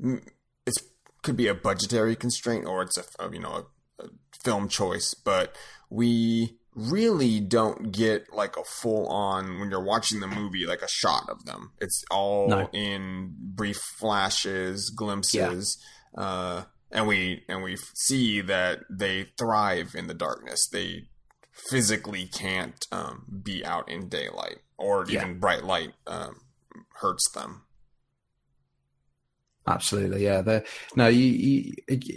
it 0.00 0.74
could 1.22 1.36
be 1.36 1.48
a 1.48 1.54
budgetary 1.54 2.14
constraint 2.14 2.64
or 2.66 2.82
it's 2.82 2.96
a 2.96 3.30
you 3.32 3.40
know 3.40 3.66
a, 3.98 4.04
a 4.04 4.08
film 4.44 4.68
choice, 4.68 5.14
but 5.14 5.54
we 5.90 6.58
really 6.74 7.40
don't 7.40 7.92
get 7.92 8.32
like 8.32 8.56
a 8.56 8.64
full 8.64 9.06
on 9.08 9.60
when 9.60 9.70
you're 9.70 9.84
watching 9.84 10.20
the 10.20 10.26
movie 10.26 10.66
like 10.66 10.82
a 10.82 10.88
shot 10.88 11.28
of 11.28 11.44
them. 11.44 11.72
It's 11.80 12.04
all 12.10 12.48
no. 12.48 12.68
in 12.72 13.34
brief 13.38 13.80
flashes, 13.98 14.90
glimpses. 14.90 15.78
Yeah. 16.16 16.22
Uh, 16.22 16.64
and 16.90 17.06
we 17.06 17.42
and 17.48 17.62
we 17.62 17.76
see 17.94 18.40
that 18.42 18.80
they 18.88 19.26
thrive 19.36 19.94
in 19.94 20.06
the 20.06 20.14
darkness. 20.14 20.68
They 20.68 21.08
physically 21.70 22.26
can't 22.26 22.84
um, 22.92 23.40
be 23.42 23.64
out 23.64 23.90
in 23.90 24.08
daylight 24.08 24.58
or 24.76 25.04
yeah. 25.08 25.22
even 25.22 25.38
bright 25.38 25.64
light 25.64 25.92
um, 26.06 26.40
hurts 27.00 27.30
them. 27.32 27.62
Absolutely, 29.66 30.24
yeah. 30.24 30.42
They're, 30.42 30.64
no, 30.94 31.08
you, 31.08 31.24
you, 31.24 31.74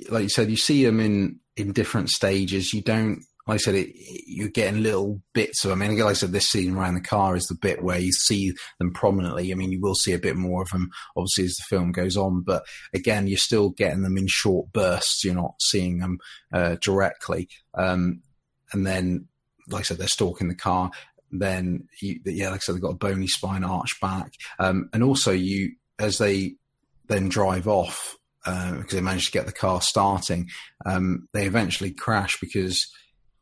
like 0.10 0.24
you 0.24 0.30
said, 0.30 0.49
you 0.49 0.58
see 0.58 0.84
them 0.84 0.99
in 0.99 1.39
in 1.55 1.72
different 1.72 2.10
stages. 2.10 2.74
You 2.74 2.82
don't, 2.82 3.24
like 3.48 3.56
I 3.56 3.58
said, 3.58 3.76
it, 3.76 3.93
you're 3.95 4.50
getting 4.50 4.84
little 4.84 5.22
bits 5.34 5.64
of. 5.64 5.72
I 5.72 5.76
mean, 5.76 5.98
like 5.98 6.10
I 6.10 6.14
said, 6.14 6.32
this 6.34 6.50
scene 6.50 6.76
around 6.76 6.95
the 6.95 7.02
car 7.02 7.36
is 7.36 7.45
the 7.45 7.56
bit 7.56 7.82
where 7.82 8.00
you 8.00 8.12
see 8.12 8.54
them 8.78 8.93
prominently. 8.93 9.52
I 9.52 9.56
mean, 9.56 9.72
you 9.72 9.80
will 9.80 9.95
see 9.95 10.14
a 10.14 10.20
bit 10.20 10.36
more 10.36 10.62
of 10.62 10.70
them, 10.70 10.89
obviously, 11.16 11.45
as 11.45 11.56
the 11.56 11.64
film 11.70 11.91
goes 11.93 12.18
on. 12.18 12.41
But 12.41 12.64
again, 12.93 13.28
you're 13.28 13.38
still 13.38 13.70
getting 13.70 14.04
them 14.04 14.18
in 14.18 14.28
short 14.28 14.74
bursts. 14.74 15.24
You're 15.24 15.36
not 15.36 15.56
seeing 15.62 16.00
them 16.00 16.20
uh, 16.54 16.76
directly. 16.82 17.48
Um, 17.74 18.22
and 18.74 18.86
then, 18.86 19.28
like 19.70 19.82
I 19.82 19.84
said, 19.84 19.98
they're 19.98 20.08
stalking 20.08 20.50
the 20.50 20.56
car. 20.56 20.91
Then, 21.32 21.88
you, 22.02 22.20
yeah, 22.26 22.50
like 22.50 22.58
I 22.58 22.60
said, 22.60 22.76
they've 22.76 22.82
got 22.82 22.91
a 22.91 22.95
bony 22.95 23.28
spine 23.28 23.64
arch 23.64 24.00
back, 24.02 24.32
um, 24.60 24.89
and 24.93 25.04
also 25.04 25.32
you 25.32 25.74
as 26.00 26.18
they 26.18 26.56
then 27.08 27.28
drive 27.30 27.68
off 27.68 28.16
uh, 28.45 28.78
because 28.78 28.93
they 28.93 29.02
managed 29.02 29.28
to 29.28 29.32
get 29.32 29.45
the 29.45 29.52
car 29.52 29.82
starting. 29.82 30.48
Um, 30.86 31.28
they 31.34 31.45
eventually 31.45 31.91
crash 31.91 32.38
because 32.39 32.88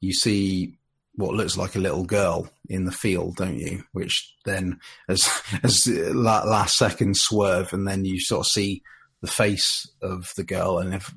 you 0.01 0.13
see 0.13 0.77
what 1.15 1.33
looks 1.33 1.57
like 1.57 1.75
a 1.75 1.79
little 1.79 2.03
girl 2.03 2.49
in 2.69 2.85
the 2.85 2.91
field, 2.91 3.37
don't 3.37 3.57
you? 3.57 3.83
Which 3.93 4.33
then, 4.45 4.79
as 5.07 5.29
as 5.63 5.87
last 5.87 6.77
second 6.77 7.17
swerve, 7.17 7.73
and 7.73 7.87
then 7.87 8.05
you 8.05 8.19
sort 8.19 8.41
of 8.41 8.51
see 8.51 8.83
the 9.21 9.31
face 9.31 9.89
of 10.01 10.31
the 10.35 10.43
girl, 10.43 10.77
and 10.77 10.93
if 10.93 11.13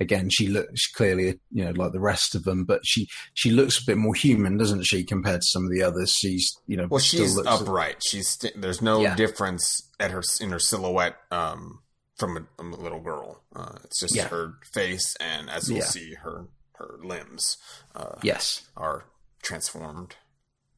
again 0.00 0.28
she 0.28 0.48
looks 0.48 0.90
clearly, 0.92 1.38
you 1.50 1.64
know, 1.64 1.70
like 1.70 1.92
the 1.92 2.00
rest 2.00 2.34
of 2.34 2.44
them, 2.44 2.64
but 2.64 2.80
she 2.84 3.08
she 3.34 3.50
looks 3.50 3.80
a 3.80 3.86
bit 3.86 3.96
more 3.96 4.14
human, 4.14 4.56
doesn't 4.58 4.84
she, 4.84 5.04
compared 5.04 5.40
to 5.40 5.46
some 5.46 5.64
of 5.64 5.70
the 5.70 5.82
others? 5.82 6.12
She's 6.12 6.56
you 6.66 6.76
know, 6.76 6.86
well, 6.88 7.00
she's 7.00 7.38
upright. 7.38 7.96
At, 7.96 8.04
she's 8.04 8.28
st- 8.28 8.60
there's 8.60 8.82
no 8.82 9.00
yeah. 9.00 9.14
difference 9.14 9.88
at 9.98 10.10
her 10.10 10.22
in 10.40 10.50
her 10.50 10.58
silhouette 10.58 11.16
um, 11.30 11.80
from 12.16 12.36
a, 12.36 12.62
a, 12.62 12.64
little 12.64 13.00
girl. 13.00 13.40
Uh, 13.54 13.76
it's 13.84 14.00
just 14.00 14.14
yeah. 14.14 14.28
her 14.28 14.54
face, 14.72 15.16
and 15.20 15.48
as 15.48 15.68
you'll 15.68 15.78
yeah. 15.78 15.84
see, 15.84 16.14
her 16.14 16.46
her 16.78 16.98
limbs. 17.02 17.56
Uh, 17.94 18.16
yes, 18.22 18.68
are 18.76 19.04
transformed. 19.42 20.16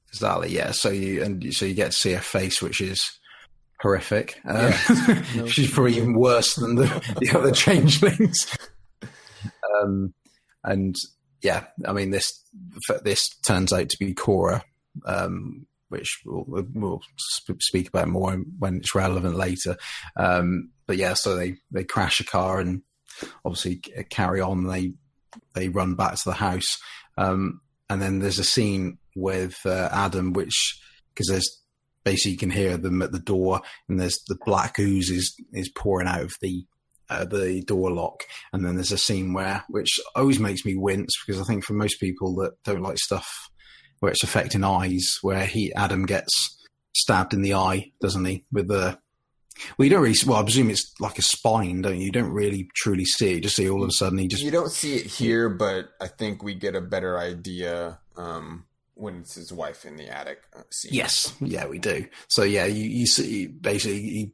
Exactly. 0.08 0.50
Yeah. 0.50 0.72
So 0.72 0.90
you 0.90 1.22
and 1.22 1.52
so 1.54 1.64
you 1.66 1.74
get 1.74 1.92
to 1.92 1.96
see 1.96 2.12
her 2.12 2.20
face, 2.20 2.60
which 2.60 2.80
is 2.80 3.18
horrific. 3.80 4.40
Um, 4.46 4.56
yeah. 4.56 5.22
no. 5.36 5.46
she's 5.46 5.70
probably 5.70 5.96
even 5.96 6.14
worse 6.14 6.56
than 6.56 6.74
the, 6.76 7.16
the 7.20 7.38
other 7.38 7.52
changelings. 7.52 8.56
Um, 9.80 10.12
and 10.64 10.94
yeah, 11.42 11.66
I 11.86 11.92
mean 11.92 12.10
this 12.10 12.44
this 13.02 13.28
turns 13.46 13.72
out 13.72 13.88
to 13.88 13.96
be 13.98 14.12
Cora, 14.12 14.64
um, 15.06 15.66
which 15.88 16.20
we'll, 16.26 16.66
we'll, 16.74 17.00
speak 17.60 17.88
about 17.88 18.08
more 18.08 18.36
when 18.58 18.76
it's 18.76 18.94
relevant 18.94 19.36
later. 19.36 19.76
Um, 20.16 20.70
but 20.86 20.96
yeah, 20.96 21.14
so 21.14 21.36
they 21.36 21.56
they 21.70 21.84
crash 21.84 22.20
a 22.20 22.24
car 22.24 22.60
and 22.60 22.82
obviously 23.44 23.76
carry 24.10 24.40
on. 24.40 24.66
They 24.66 24.92
they 25.54 25.68
run 25.68 25.94
back 25.94 26.14
to 26.14 26.22
the 26.26 26.32
house, 26.32 26.78
um, 27.16 27.60
and 27.88 28.00
then 28.00 28.18
there's 28.18 28.38
a 28.38 28.44
scene 28.44 28.98
with 29.16 29.58
uh, 29.64 29.88
Adam, 29.92 30.32
which 30.32 30.80
because 31.12 31.28
there's 31.28 31.60
basically 32.04 32.32
you 32.32 32.38
can 32.38 32.50
hear 32.50 32.76
them 32.76 33.02
at 33.02 33.12
the 33.12 33.18
door, 33.18 33.60
and 33.88 34.00
there's 34.00 34.18
the 34.28 34.38
black 34.44 34.78
ooze 34.78 35.10
is 35.10 35.34
is 35.52 35.68
pouring 35.68 36.08
out 36.08 36.22
of 36.22 36.32
the 36.40 36.64
uh, 37.08 37.24
the 37.24 37.62
door 37.62 37.90
lock, 37.90 38.22
and 38.52 38.64
then 38.64 38.76
there's 38.76 38.92
a 38.92 38.98
scene 38.98 39.32
where 39.32 39.64
which 39.68 39.98
always 40.14 40.38
makes 40.38 40.64
me 40.64 40.76
wince 40.76 41.12
because 41.24 41.40
I 41.40 41.44
think 41.44 41.64
for 41.64 41.74
most 41.74 42.00
people 42.00 42.34
that 42.36 42.52
don't 42.64 42.82
like 42.82 42.98
stuff 42.98 43.50
where 43.98 44.12
it's 44.12 44.22
affecting 44.22 44.64
eyes, 44.64 45.18
where 45.22 45.44
he 45.44 45.72
Adam 45.74 46.06
gets 46.06 46.58
stabbed 46.94 47.34
in 47.34 47.42
the 47.42 47.54
eye, 47.54 47.92
doesn't 48.00 48.24
he? 48.24 48.44
With 48.52 48.68
the 48.68 48.98
well, 49.76 49.84
you 49.84 49.90
don't 49.90 50.02
really. 50.02 50.16
Well, 50.26 50.38
I 50.38 50.42
presume 50.42 50.70
it's 50.70 50.92
like 51.00 51.18
a 51.18 51.22
spine, 51.22 51.82
don't 51.82 51.98
you? 51.98 52.06
You 52.06 52.12
don't 52.12 52.30
really 52.30 52.68
truly 52.74 53.04
see 53.04 53.30
it. 53.30 53.34
You 53.36 53.40
just 53.40 53.56
see 53.56 53.68
all 53.68 53.82
of 53.82 53.88
a 53.88 53.92
sudden 53.92 54.18
he 54.18 54.28
just. 54.28 54.42
You 54.42 54.50
don't 54.50 54.70
see 54.70 54.96
it 54.96 55.06
here, 55.06 55.48
but 55.48 55.90
I 56.00 56.08
think 56.08 56.42
we 56.42 56.54
get 56.54 56.74
a 56.74 56.80
better 56.80 57.18
idea 57.18 57.98
um, 58.16 58.64
when 58.94 59.18
it's 59.20 59.34
his 59.34 59.52
wife 59.52 59.84
in 59.84 59.96
the 59.96 60.08
attic. 60.08 60.42
Uh, 60.56 60.62
scene. 60.70 60.92
Yes, 60.94 61.34
yeah, 61.40 61.66
we 61.66 61.78
do. 61.78 62.06
So 62.28 62.42
yeah, 62.42 62.66
you, 62.66 62.84
you 62.84 63.06
see 63.06 63.46
basically 63.46 64.02
he 64.02 64.32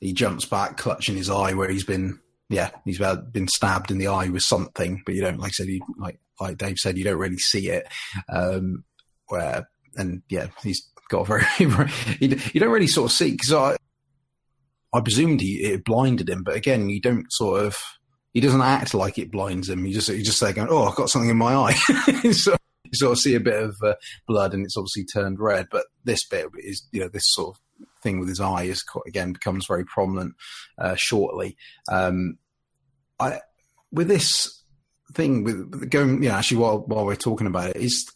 he 0.00 0.12
jumps 0.12 0.44
back, 0.44 0.76
clutching 0.76 1.16
his 1.16 1.30
eye 1.30 1.54
where 1.54 1.68
he's 1.68 1.84
been. 1.84 2.20
Yeah, 2.50 2.70
he's 2.84 2.98
been 2.98 3.48
stabbed 3.48 3.90
in 3.90 3.96
the 3.96 4.08
eye 4.08 4.28
with 4.28 4.42
something, 4.42 5.02
but 5.06 5.14
you 5.14 5.22
don't. 5.22 5.38
Like 5.38 5.48
I 5.48 5.52
said, 5.52 5.66
you, 5.66 5.80
like 5.98 6.20
like 6.40 6.58
Dave 6.58 6.76
said, 6.76 6.98
you 6.98 7.04
don't 7.04 7.18
really 7.18 7.38
see 7.38 7.70
it. 7.70 7.88
Um, 8.28 8.84
where 9.28 9.66
and 9.96 10.22
yeah, 10.28 10.48
he's 10.62 10.86
got 11.08 11.22
a 11.22 11.24
very, 11.24 11.44
you 12.18 12.60
don't 12.60 12.70
really 12.70 12.86
sort 12.86 13.10
of 13.10 13.16
see 13.16 13.32
because 13.32 13.76
I 14.94 15.00
presumed 15.00 15.40
he 15.40 15.56
it 15.56 15.84
blinded 15.84 16.30
him, 16.30 16.44
but 16.44 16.56
again, 16.56 16.88
you 16.88 17.00
don't 17.00 17.30
sort 17.32 17.64
of 17.64 17.76
he 18.32 18.40
doesn't 18.40 18.62
act 18.62 18.94
like 18.94 19.18
it 19.18 19.30
blinds 19.30 19.68
him. 19.68 19.84
You 19.84 19.92
just 19.92 20.08
you 20.08 20.22
just 20.22 20.38
say 20.38 20.52
going, 20.52 20.68
oh, 20.70 20.84
I've 20.84 20.96
got 20.96 21.10
something 21.10 21.30
in 21.30 21.36
my 21.36 21.54
eye. 21.54 21.72
so 22.32 22.56
you 22.84 22.92
sort 22.92 23.12
of 23.12 23.18
see 23.18 23.34
a 23.34 23.40
bit 23.40 23.60
of 23.60 23.76
uh, 23.84 23.94
blood, 24.28 24.54
and 24.54 24.64
it's 24.64 24.76
obviously 24.76 25.04
turned 25.04 25.40
red. 25.40 25.66
But 25.70 25.86
this 26.04 26.26
bit 26.26 26.46
is 26.58 26.86
you 26.92 27.00
know 27.00 27.08
this 27.08 27.26
sort 27.26 27.56
of 27.56 27.86
thing 28.02 28.20
with 28.20 28.28
his 28.28 28.40
eye 28.40 28.64
is 28.64 28.84
again 29.06 29.32
becomes 29.32 29.66
very 29.66 29.84
prominent 29.84 30.34
uh, 30.78 30.94
shortly. 30.96 31.56
Um, 31.90 32.38
I 33.18 33.40
with 33.90 34.08
this 34.08 34.62
thing 35.12 35.44
with 35.44 35.90
going, 35.90 36.22
you 36.22 36.28
know, 36.28 36.36
actually 36.36 36.58
while 36.58 36.84
while 36.86 37.04
we're 37.04 37.16
talking 37.16 37.46
about 37.46 37.70
it, 37.70 37.76
is 37.76 38.06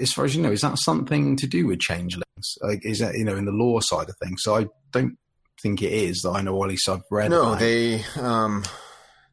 as 0.00 0.12
far 0.12 0.24
as 0.24 0.36
you 0.36 0.42
know, 0.42 0.52
is 0.52 0.60
that 0.60 0.78
something 0.78 1.36
to 1.36 1.46
do 1.46 1.66
with 1.66 1.80
changelings? 1.80 2.24
Like, 2.60 2.84
is 2.84 3.00
that 3.00 3.14
you 3.14 3.24
know 3.24 3.36
in 3.36 3.44
the 3.44 3.52
lore 3.52 3.82
side 3.82 4.08
of 4.08 4.16
things? 4.22 4.42
So 4.42 4.56
I 4.56 4.66
don't 4.92 5.16
think 5.62 5.82
it 5.82 5.92
is. 5.92 6.22
That 6.22 6.30
I 6.30 6.42
know 6.42 6.62
at 6.62 6.68
least 6.70 6.88
I've 6.88 7.02
read. 7.10 7.30
No, 7.30 7.54
they 7.54 8.04
um, 8.20 8.64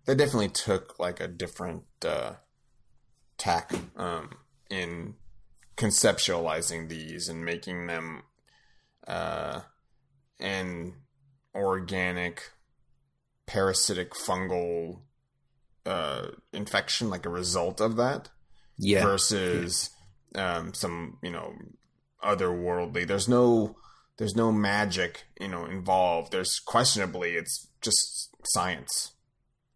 they 0.05 0.15
definitely 0.15 0.49
took 0.49 0.99
like 0.99 1.19
a 1.19 1.27
different 1.27 1.83
uh, 2.05 2.33
tack 3.37 3.71
um, 3.97 4.29
in 4.69 5.15
conceptualizing 5.75 6.89
these 6.89 7.29
and 7.29 7.43
making 7.43 7.87
them 7.87 8.23
uh, 9.07 9.61
an 10.39 10.93
organic 11.55 12.51
parasitic 13.47 14.13
fungal 14.13 15.01
uh, 15.85 16.27
infection 16.53 17.09
like 17.09 17.25
a 17.25 17.29
result 17.29 17.81
of 17.81 17.95
that. 17.95 18.29
Yeah. 18.77 19.03
Versus 19.03 19.89
yeah. 20.35 20.57
Um, 20.57 20.73
some, 20.73 21.17
you 21.23 21.31
know, 21.31 21.53
otherworldly. 22.23 23.07
There's 23.07 23.27
no 23.27 23.75
there's 24.19 24.35
no 24.35 24.51
magic, 24.51 25.23
you 25.39 25.47
know, 25.47 25.65
involved. 25.65 26.31
There's 26.31 26.59
questionably 26.59 27.31
it's 27.31 27.67
just 27.81 28.29
science. 28.43 29.13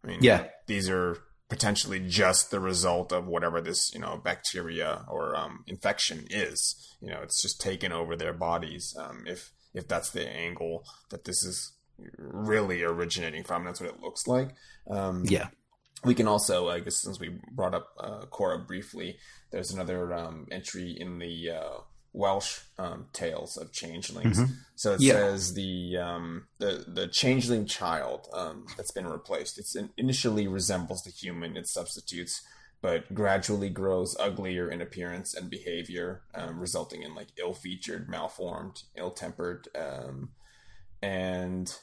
I 0.04 0.06
mean, 0.06 0.18
yeah. 0.22 0.44
These 0.66 0.88
are 0.88 1.16
potentially 1.48 1.98
just 1.98 2.50
the 2.50 2.60
result 2.60 3.10
of 3.10 3.26
whatever 3.26 3.60
this, 3.60 3.90
you 3.92 4.00
know, 4.00 4.20
bacteria 4.22 5.04
or 5.08 5.34
um, 5.34 5.64
infection 5.66 6.26
is. 6.28 6.94
You 7.00 7.10
know, 7.10 7.20
it's 7.22 7.40
just 7.42 7.60
taken 7.60 7.90
over 7.90 8.14
their 8.16 8.34
bodies. 8.34 8.94
Um, 8.98 9.24
if 9.26 9.50
if 9.72 9.88
that's 9.88 10.10
the 10.10 10.28
angle 10.28 10.84
that 11.10 11.24
this 11.24 11.42
is 11.42 11.72
really 12.18 12.82
originating 12.82 13.44
from, 13.44 13.64
that's 13.64 13.80
what 13.80 13.90
it 13.90 14.00
looks 14.00 14.26
like. 14.26 14.50
Um, 14.88 15.24
yeah 15.26 15.48
we 16.04 16.14
can 16.14 16.28
also, 16.28 16.68
I 16.68 16.80
guess, 16.80 17.00
since 17.00 17.18
we 17.18 17.38
brought 17.50 17.74
up 17.74 17.88
uh, 17.98 18.26
Cora 18.26 18.58
briefly, 18.58 19.16
there's 19.50 19.72
another 19.72 20.12
um, 20.12 20.46
entry 20.50 20.96
in 20.98 21.18
the 21.18 21.50
uh, 21.50 21.78
Welsh 22.14 22.60
um, 22.78 23.06
tales 23.12 23.58
of 23.58 23.72
changelings. 23.72 24.38
Mm-hmm. 24.38 24.52
So 24.76 24.94
it 24.94 25.02
yeah. 25.02 25.12
says 25.12 25.54
the 25.54 25.98
um, 25.98 26.46
the 26.58 26.84
the 26.88 27.08
changeling 27.08 27.66
child 27.66 28.28
um, 28.32 28.66
that's 28.76 28.92
been 28.92 29.06
replaced. 29.06 29.58
It 29.58 29.90
initially 29.98 30.48
resembles 30.48 31.02
the 31.02 31.10
human 31.10 31.56
it 31.56 31.66
substitutes, 31.66 32.40
but 32.80 33.12
gradually 33.12 33.68
grows 33.68 34.16
uglier 34.18 34.70
in 34.70 34.80
appearance 34.80 35.34
and 35.34 35.50
behavior, 35.50 36.22
um, 36.34 36.58
resulting 36.58 37.02
in 37.02 37.14
like 37.14 37.28
ill-featured, 37.36 38.08
malformed, 38.08 38.84
ill-tempered, 38.96 39.68
um, 39.76 40.30
and 41.02 41.76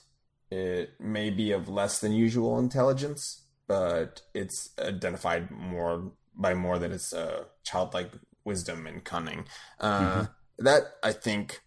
it 0.50 0.92
may 1.00 1.30
be 1.30 1.52
of 1.52 1.70
less 1.70 2.00
than 2.00 2.14
usual 2.14 2.58
intelligence 2.58 3.42
but 3.72 4.24
it's 4.34 4.72
identified 4.80 5.50
more 5.50 6.12
by 6.36 6.54
more 6.54 6.78
that 6.78 6.92
it's 6.92 7.14
a 7.14 7.46
childlike 7.64 8.12
wisdom 8.44 8.88
and 8.88 9.04
cunning. 9.04 9.46
Uh, 9.80 10.02
mm-hmm. 10.02 10.24
That 10.66 10.84
I 11.04 11.12
think 11.12 11.62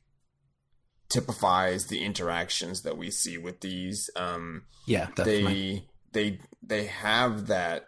typifies 1.09 1.87
the 1.87 2.03
interactions 2.05 2.83
that 2.83 2.97
we 2.97 3.11
see 3.11 3.39
with 3.39 3.61
these. 3.61 4.11
Um, 4.17 4.65
yeah, 4.87 5.09
definitely. 5.15 5.89
They 6.13 6.31
they 6.31 6.41
they 6.63 6.85
have 6.87 7.47
that 7.49 7.87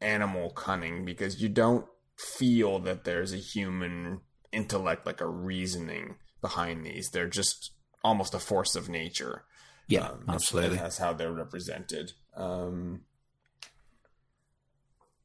animal 0.00 0.50
cunning 0.50 1.04
because 1.04 1.42
you 1.42 1.48
don't 1.48 1.86
feel 2.16 2.78
that 2.80 3.04
there's 3.04 3.32
a 3.32 3.38
human 3.38 4.20
intellect, 4.52 5.06
like 5.06 5.20
a 5.20 5.28
reasoning 5.28 6.16
behind 6.40 6.84
these. 6.84 7.10
They're 7.10 7.28
just 7.28 7.72
almost 8.02 8.34
a 8.34 8.38
force 8.38 8.74
of 8.74 8.88
nature. 8.88 9.44
Yeah, 9.88 10.08
um, 10.08 10.24
absolutely. 10.28 10.78
That's 10.78 10.98
how 10.98 11.12
they're 11.12 11.32
represented. 11.32 12.12
Um, 12.36 13.02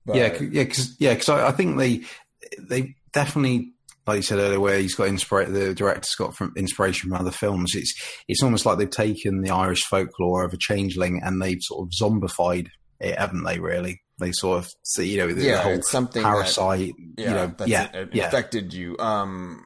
but, 0.06 0.16
yeah, 0.16 0.42
yeah, 0.42 0.64
because 0.64 0.96
yeah, 1.00 1.14
because 1.14 1.30
I, 1.30 1.48
I, 1.48 1.52
think 1.52 1.78
they 1.78 2.04
they 2.60 2.96
definitely, 3.14 3.74
like 4.08 4.18
you 4.18 4.22
said 4.22 4.40
earlier, 4.40 4.60
where 4.60 4.80
he's 4.80 4.96
got 4.96 5.08
inspiration. 5.08 5.54
The 5.54 5.74
director's 5.74 6.16
got 6.16 6.36
from 6.36 6.54
inspiration 6.58 7.10
from 7.10 7.20
other 7.20 7.32
films. 7.32 7.76
It's 7.76 7.94
it's 8.28 8.44
almost 8.44 8.66
like 8.66 8.78
they've 8.78 8.90
taken 8.90 9.42
the 9.42 9.52
Irish 9.52 9.84
folklore 9.84 10.44
of 10.44 10.54
a 10.54 10.58
changeling 10.58 11.22
and 11.24 11.42
they've 11.42 11.62
sort 11.62 11.88
of 11.88 11.92
zombified 11.92 12.68
it, 13.00 13.18
haven't 13.18 13.44
they? 13.44 13.60
Really, 13.60 14.02
they 14.20 14.32
sort 14.32 14.60
of 14.60 14.72
see, 14.84 15.12
you 15.12 15.18
know, 15.18 15.34
the, 15.34 15.44
yeah, 15.44 15.62
whole 15.62 15.74
it's 15.74 15.92
something 15.92 16.24
parasite, 16.24 16.94
that, 17.16 17.22
yeah, 17.22 17.30
you 17.30 17.36
know, 17.36 17.56
yeah, 17.66 17.92
it, 17.94 18.10
yeah. 18.14 18.28
affected 18.28 18.74
you. 18.74 18.98
Um, 19.00 19.66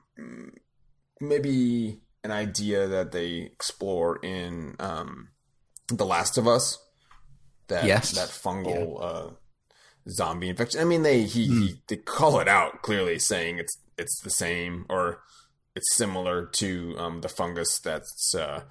maybe 1.21 2.01
an 2.23 2.31
idea 2.31 2.87
that 2.87 3.11
they 3.11 3.37
explore 3.37 4.17
in 4.23 4.75
um, 4.79 5.29
The 5.87 6.05
Last 6.05 6.37
of 6.37 6.47
Us. 6.47 6.77
That 7.67 7.85
yes. 7.85 8.13
that 8.13 8.29
fungal 8.29 8.99
yeah. 8.99 9.05
uh, 9.05 9.29
zombie 10.11 10.49
infection. 10.49 10.81
I 10.81 10.83
mean, 10.83 11.03
they 11.03 11.23
he, 11.23 11.47
mm. 11.47 11.61
he, 11.61 11.81
they 11.87 11.97
call 11.97 12.39
it 12.39 12.47
out 12.47 12.81
clearly, 12.81 13.19
saying 13.19 13.59
it's 13.59 13.77
it's 13.97 14.19
the 14.21 14.29
same 14.29 14.85
or 14.89 15.21
it's 15.75 15.95
similar 15.95 16.45
to 16.45 16.95
um, 16.97 17.21
the 17.21 17.29
fungus 17.29 17.79
that 17.79 18.03
uh, 18.37 18.61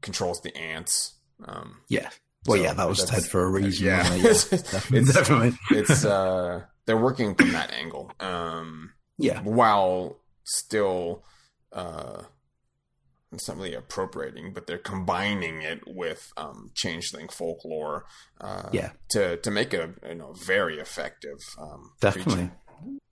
controls 0.00 0.40
the 0.40 0.56
ants. 0.56 1.14
Um, 1.44 1.78
yeah. 1.88 2.10
Well, 2.46 2.58
so 2.58 2.64
yeah, 2.64 2.74
that 2.74 2.88
was 2.88 3.06
said 3.06 3.24
for 3.24 3.44
a 3.44 3.50
reason. 3.50 3.86
Yeah, 3.86 4.14
yeah 4.14 4.22
definitely. 4.22 4.98
it's, 4.98 5.14
definitely. 5.14 5.58
it's 5.70 6.04
uh, 6.04 6.62
they're 6.86 6.96
working 6.96 7.34
from 7.34 7.52
that 7.52 7.72
angle. 7.72 8.12
Um, 8.20 8.92
yeah, 9.18 9.40
while 9.42 10.18
still 10.44 11.24
uh, 11.72 12.22
it's 13.36 13.48
not 13.48 13.58
really 13.58 13.74
appropriating, 13.74 14.52
but 14.52 14.66
they're 14.66 14.78
combining 14.78 15.62
it 15.62 15.80
with 15.86 16.32
um, 16.36 16.70
changeling 16.74 17.28
folklore. 17.28 18.04
Uh, 18.40 18.68
yeah, 18.72 18.90
to 19.10 19.36
to 19.38 19.50
make 19.50 19.72
a 19.72 19.94
you 20.08 20.16
know 20.16 20.32
very 20.32 20.78
effective. 20.78 21.38
Um, 21.58 21.92
Definitely. 22.00 22.34
Creature. 22.34 22.52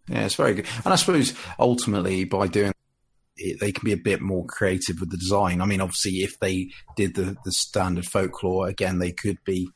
Yeah, 0.08 0.24
it's 0.26 0.34
very 0.34 0.54
good, 0.54 0.66
and 0.84 0.92
I 0.92 0.96
suppose 0.96 1.34
ultimately 1.58 2.24
by 2.24 2.46
doing 2.46 2.72
it, 3.36 3.60
they 3.60 3.72
can 3.72 3.84
be 3.84 3.92
a 3.92 3.96
bit 3.96 4.20
more 4.20 4.44
creative 4.46 5.00
with 5.00 5.10
the 5.10 5.16
design. 5.16 5.60
I 5.60 5.66
mean, 5.66 5.80
obviously, 5.80 6.18
if 6.18 6.38
they 6.40 6.70
did 6.96 7.14
the 7.14 7.36
the 7.44 7.52
standard 7.52 8.06
folklore 8.06 8.68
again, 8.68 8.98
they 8.98 9.12
could 9.12 9.38
be 9.44 9.68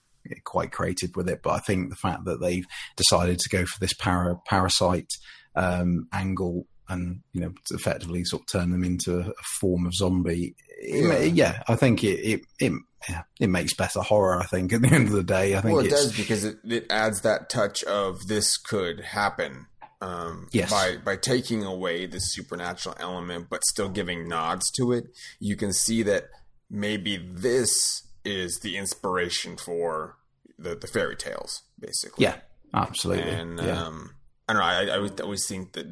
quite 0.44 0.72
creative 0.72 1.10
with 1.14 1.28
it. 1.28 1.40
But 1.42 1.50
I 1.50 1.58
think 1.58 1.90
the 1.90 1.96
fact 1.96 2.24
that 2.24 2.40
they've 2.40 2.66
decided 2.96 3.38
to 3.38 3.48
go 3.48 3.64
for 3.64 3.80
this 3.80 3.94
para, 3.94 4.36
parasite 4.46 5.12
um, 5.54 6.08
angle 6.12 6.66
and 6.88 7.20
you 7.32 7.40
know 7.40 7.52
effectively 7.70 8.24
sort 8.24 8.42
of 8.42 8.46
turn 8.48 8.70
them 8.70 8.84
into 8.84 9.20
a 9.20 9.32
form 9.60 9.86
of 9.86 9.94
zombie. 9.94 10.54
Yeah, 10.82 11.20
yeah 11.20 11.62
I 11.68 11.76
think 11.76 12.02
it 12.04 12.20
it 12.20 12.40
it, 12.58 12.72
yeah, 13.08 13.22
it 13.40 13.48
makes 13.48 13.74
better 13.74 14.00
horror. 14.00 14.40
I 14.40 14.46
think 14.46 14.72
at 14.72 14.82
the 14.82 14.88
end 14.88 15.08
of 15.08 15.14
the 15.14 15.22
day, 15.22 15.56
I 15.56 15.60
think 15.60 15.76
well, 15.76 15.84
it 15.84 15.90
does 15.90 16.16
because 16.16 16.44
it, 16.44 16.58
it 16.64 16.86
adds 16.90 17.22
that 17.22 17.50
touch 17.50 17.82
of 17.84 18.26
this 18.26 18.56
could 18.56 19.00
happen. 19.00 19.66
Um, 20.00 20.48
yes. 20.52 20.70
By 20.70 20.96
by 20.96 21.16
taking 21.16 21.64
away 21.64 22.06
the 22.06 22.20
supernatural 22.20 22.96
element, 23.00 23.48
but 23.50 23.64
still 23.64 23.88
giving 23.88 24.28
nods 24.28 24.70
to 24.72 24.92
it, 24.92 25.06
you 25.40 25.56
can 25.56 25.72
see 25.72 26.02
that 26.04 26.28
maybe 26.70 27.16
this 27.16 28.04
is 28.24 28.60
the 28.62 28.76
inspiration 28.76 29.56
for 29.56 30.16
the 30.58 30.76
the 30.76 30.86
fairy 30.86 31.16
tales, 31.16 31.62
basically. 31.78 32.24
Yeah, 32.24 32.36
absolutely. 32.72 33.30
And 33.30 33.58
yeah. 33.58 33.82
um, 33.82 34.14
I 34.48 34.52
don't 34.52 34.62
know. 34.62 34.66
I, 34.66 34.96
I 34.96 35.22
always 35.22 35.46
think 35.46 35.72
that 35.72 35.86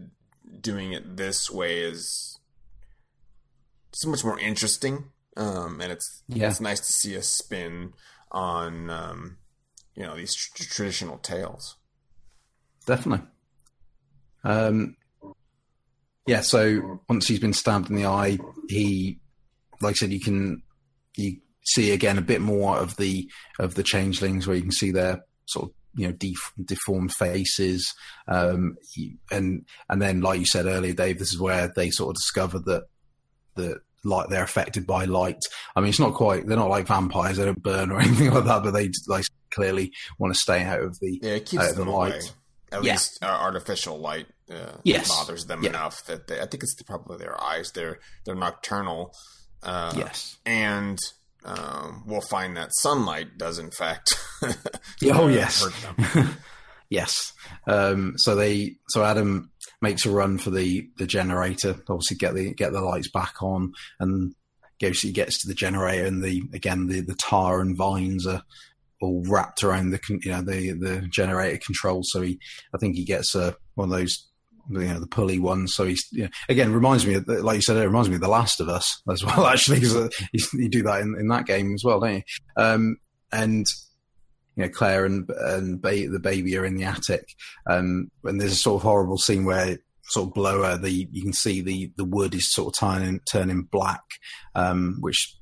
doing 0.61 0.93
it 0.93 1.17
this 1.17 1.51
way 1.51 1.79
is 1.79 2.39
so 3.93 4.11
much 4.11 4.25
more 4.25 4.39
interesting. 4.39 5.11
Um, 5.37 5.81
and 5.81 5.93
it's 5.93 6.23
yeah. 6.29 6.49
it's 6.49 6.61
nice 6.61 6.81
to 6.81 6.93
see 6.93 7.15
a 7.15 7.23
spin 7.23 7.93
on 8.33 8.91
um, 8.91 9.37
you 9.95 10.03
know 10.03 10.17
these 10.17 10.35
tr- 10.35 10.65
traditional 10.65 11.19
tales. 11.19 11.77
Definitely. 12.87 13.27
Um, 14.45 14.97
yeah. 16.27 16.41
So 16.41 17.01
once 17.09 17.29
he's 17.29 17.41
been 17.41 17.53
stabbed 17.53 17.91
in 17.91 17.97
the 17.97 18.07
eye, 18.07 18.39
he, 18.69 19.19
like 19.81 19.93
I 19.93 19.95
said, 19.95 20.13
you 20.13 20.21
can 20.21 20.63
you 21.17 21.39
see 21.65 21.93
again 21.93 22.17
a 22.17 22.23
bit 22.23 22.41
more 22.41 22.79
of 22.79 22.97
the 22.97 23.29
of 23.59 23.75
the 23.75 23.83
changelings 23.83 24.47
where 24.47 24.57
you 24.57 24.63
can 24.63 24.73
see 24.73 24.93
their 24.93 25.25
sort 25.47 25.69
of 25.69 25.75
you 25.97 26.07
know 26.07 26.13
def- 26.13 26.53
deformed 26.65 27.13
faces 27.13 27.93
um, 28.29 28.77
and 29.31 29.65
and 29.89 30.03
then 30.03 30.21
like 30.21 30.39
you 30.39 30.47
said 30.47 30.67
earlier 30.67 30.93
dave 30.93 31.19
this 31.19 31.33
is 31.33 31.41
where 31.41 31.73
they 31.75 31.91
sort 31.91 32.11
of 32.11 32.17
discover 32.17 32.59
that 32.59 32.85
that 33.57 33.81
light 34.05 34.29
they're 34.29 34.45
affected 34.45 34.87
by 34.87 35.05
light 35.05 35.41
i 35.75 35.81
mean 35.81 35.89
it's 35.89 35.99
not 35.99 36.15
quite 36.15 36.47
they're 36.47 36.57
not 36.57 36.71
like 36.71 36.87
vampires 36.87 37.39
they 37.39 37.45
don't 37.45 37.63
burn 37.63 37.91
or 37.91 38.01
anything 38.01 38.31
like 38.31 38.45
that 38.45 38.63
but 38.63 38.73
they 38.73 38.91
like 39.09 39.27
clearly 39.51 39.93
want 40.19 40.33
to 40.33 40.39
stay 40.39 40.63
out 40.63 40.81
of 40.81 40.99
the 41.01 41.19
yeah 41.23 41.33
it 41.33 41.47
keeps 41.47 41.73
the 41.73 41.85
light 41.85 42.13
away. 42.13 42.21
at 42.73 42.85
yeah. 42.85 42.93
least 42.93 43.19
uh, 43.23 43.27
artificial 43.27 43.99
light 43.99 44.27
uh, 44.51 44.77
yes. 44.85 45.09
bothers 45.09 45.47
them 45.47 45.63
yeah. 45.63 45.71
enough 45.71 46.05
that 46.07 46.29
they, 46.29 46.41
i 46.41 46.47
think 46.47 46.63
it's 46.63 46.81
probably 46.83 47.17
their 47.17 47.43
eyes 47.43 47.73
they're 47.73 47.99
they're 48.25 48.35
nocturnal 48.35 49.13
uh, 49.63 49.93
yes 49.97 50.37
and 50.45 50.99
um, 51.47 52.03
we'll 52.07 52.21
find 52.21 52.57
that 52.57 52.75
sunlight 52.81 53.39
does 53.39 53.59
in 53.59 53.71
fact. 53.71 54.13
oh 54.43 55.29
yes, 55.29 55.67
yes. 56.91 57.33
Um, 57.67 58.15
so 58.17 58.35
they 58.35 58.77
so 58.89 59.05
Adam 59.05 59.51
makes 59.81 60.05
a 60.05 60.11
run 60.11 60.39
for 60.39 60.51
the 60.51 60.89
the 60.99 61.07
generator. 61.07 61.77
Obviously, 61.89 62.17
get 62.17 62.35
the 62.35 62.53
get 62.53 62.73
the 62.73 62.81
lights 62.81 63.11
back 63.11 63.43
on, 63.43 63.73
and 64.01 64.35
goes 64.81 65.01
he 65.01 65.13
gets 65.13 65.41
to 65.41 65.49
the 65.49 65.55
generator, 65.55 66.05
and 66.05 66.23
the 66.23 66.43
again 66.53 66.89
the 66.89 67.01
the 67.01 67.15
tar 67.15 67.61
and 67.61 67.77
vines 67.77 68.27
are 68.27 68.43
all 69.01 69.23
wrapped 69.29 69.63
around 69.63 69.91
the 69.91 70.01
you 70.25 70.33
know 70.33 70.43
the 70.43 70.73
the 70.73 71.07
generator 71.13 71.61
control. 71.65 72.01
So 72.03 72.23
he 72.23 72.41
I 72.75 72.79
think 72.79 72.97
he 72.97 73.05
gets 73.05 73.37
a 73.37 73.57
one 73.77 73.93
of 73.93 73.97
those 73.97 74.27
you 74.71 74.79
know 74.81 75.01
the 75.01 75.07
pulley 75.07 75.39
one. 75.39 75.69
So 75.69 75.85
he's 75.85 76.07
you 76.13 76.25
know, 76.25 76.31
again 76.49 76.73
reminds 76.73 77.07
me, 77.07 77.15
of, 77.15 77.27
like 77.29 77.57
you 77.57 77.63
said, 77.63 77.77
it 77.77 77.87
reminds 77.87 78.09
me 78.09 78.17
of 78.17 78.21
The 78.21 78.29
Last 78.29 78.61
of 78.61 78.69
Us 78.69 79.03
as 79.11 79.25
well. 79.25 79.47
Actually, 79.47 79.81
because 79.81 79.97
uh, 79.97 80.09
you 80.53 80.69
do 80.69 80.83
that 80.85 81.01
in, 81.01 81.17
in 81.19 81.29
that 81.29 81.47
game 81.47 81.75
as 81.75 81.83
well, 81.85 82.01
don't 82.01 82.15
you? 82.15 82.23
Um, 82.57 82.97
and 83.33 83.67
you 84.57 84.65
know 84.65 84.69
Claire 84.71 85.05
and 85.05 85.29
and 85.29 85.81
ba- 85.81 86.09
the 86.09 86.21
baby 86.21 86.57
are 86.57 86.65
in 86.65 86.77
the 86.77 86.85
attic, 86.85 87.29
um, 87.69 88.11
and 88.25 88.41
there's 88.41 88.53
a 88.53 88.57
sort 88.57 88.81
of 88.81 88.83
horrible 88.83 89.19
scene 89.19 89.45
where 89.45 89.79
sort 90.09 90.29
of 90.29 90.35
blower 90.35 90.77
the 90.77 91.09
you 91.11 91.23
can 91.23 91.33
see 91.33 91.61
the 91.61 91.93
the 91.97 92.05
wood 92.05 92.35
is 92.35 92.53
sort 92.53 92.69
of 92.69 92.79
turning 92.79 93.21
turning 93.31 93.63
black, 93.63 94.03
um, 94.55 94.99
which 95.01 95.37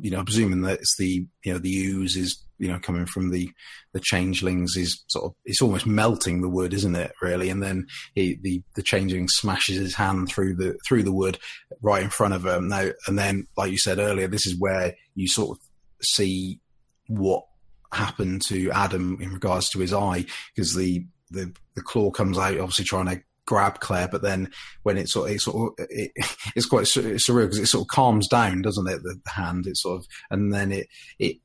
you 0.00 0.10
know 0.10 0.24
presuming 0.24 0.62
that 0.62 0.80
it's 0.80 0.96
the 0.98 1.26
you 1.44 1.52
know 1.52 1.58
the 1.58 1.86
ooze 1.86 2.16
is 2.16 2.45
you 2.58 2.68
know 2.68 2.78
coming 2.78 3.06
from 3.06 3.30
the 3.30 3.50
the 3.92 4.00
changelings 4.00 4.76
is 4.76 5.04
sort 5.08 5.26
of 5.26 5.34
it's 5.44 5.62
almost 5.62 5.86
melting 5.86 6.40
the 6.40 6.48
wood 6.48 6.72
isn't 6.72 6.96
it 6.96 7.12
really 7.20 7.50
and 7.50 7.62
then 7.62 7.86
he, 8.14 8.38
the 8.42 8.62
the 8.74 8.82
changeling 8.82 9.28
smashes 9.28 9.76
his 9.76 9.94
hand 9.94 10.28
through 10.28 10.54
the 10.54 10.76
through 10.86 11.02
the 11.02 11.12
wood 11.12 11.38
right 11.82 12.02
in 12.02 12.10
front 12.10 12.34
of 12.34 12.44
him 12.44 12.68
now 12.68 12.90
and 13.06 13.18
then 13.18 13.46
like 13.56 13.70
you 13.70 13.78
said 13.78 13.98
earlier 13.98 14.28
this 14.28 14.46
is 14.46 14.58
where 14.58 14.94
you 15.14 15.28
sort 15.28 15.56
of 15.56 15.62
see 16.02 16.60
what 17.08 17.44
happened 17.92 18.42
to 18.46 18.70
adam 18.72 19.18
in 19.20 19.32
regards 19.32 19.68
to 19.68 19.78
his 19.78 19.92
eye 19.92 20.24
because 20.54 20.74
the 20.74 21.04
the 21.30 21.52
the 21.74 21.82
claw 21.82 22.10
comes 22.10 22.38
out 22.38 22.58
obviously 22.58 22.84
trying 22.84 23.06
to 23.06 23.20
grab 23.46 23.80
Claire, 23.80 24.08
but 24.08 24.22
then 24.22 24.50
when 24.82 24.98
it 24.98 25.08
sort 25.08 25.30
of, 25.30 25.36
it 25.36 25.40
sort 25.40 25.78
of 25.78 25.86
it, 25.88 26.10
it's 26.56 26.66
quite 26.66 26.84
surreal 26.84 27.44
because 27.44 27.58
it 27.58 27.66
sort 27.66 27.82
of 27.82 27.88
calms 27.88 28.28
down, 28.28 28.60
doesn't 28.60 28.88
it? 28.88 29.02
The, 29.02 29.18
the, 29.24 29.30
hand, 29.30 29.66
it 29.66 29.76
sort 29.76 30.00
of, 30.00 30.06
and 30.30 30.52
then 30.52 30.72
it 30.72 30.88
it 31.18 31.36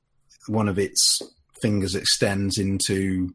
one 0.48 0.68
of 0.68 0.80
its 0.80 1.22
fingers 1.62 1.96
extends 1.96 2.58
into 2.58 3.34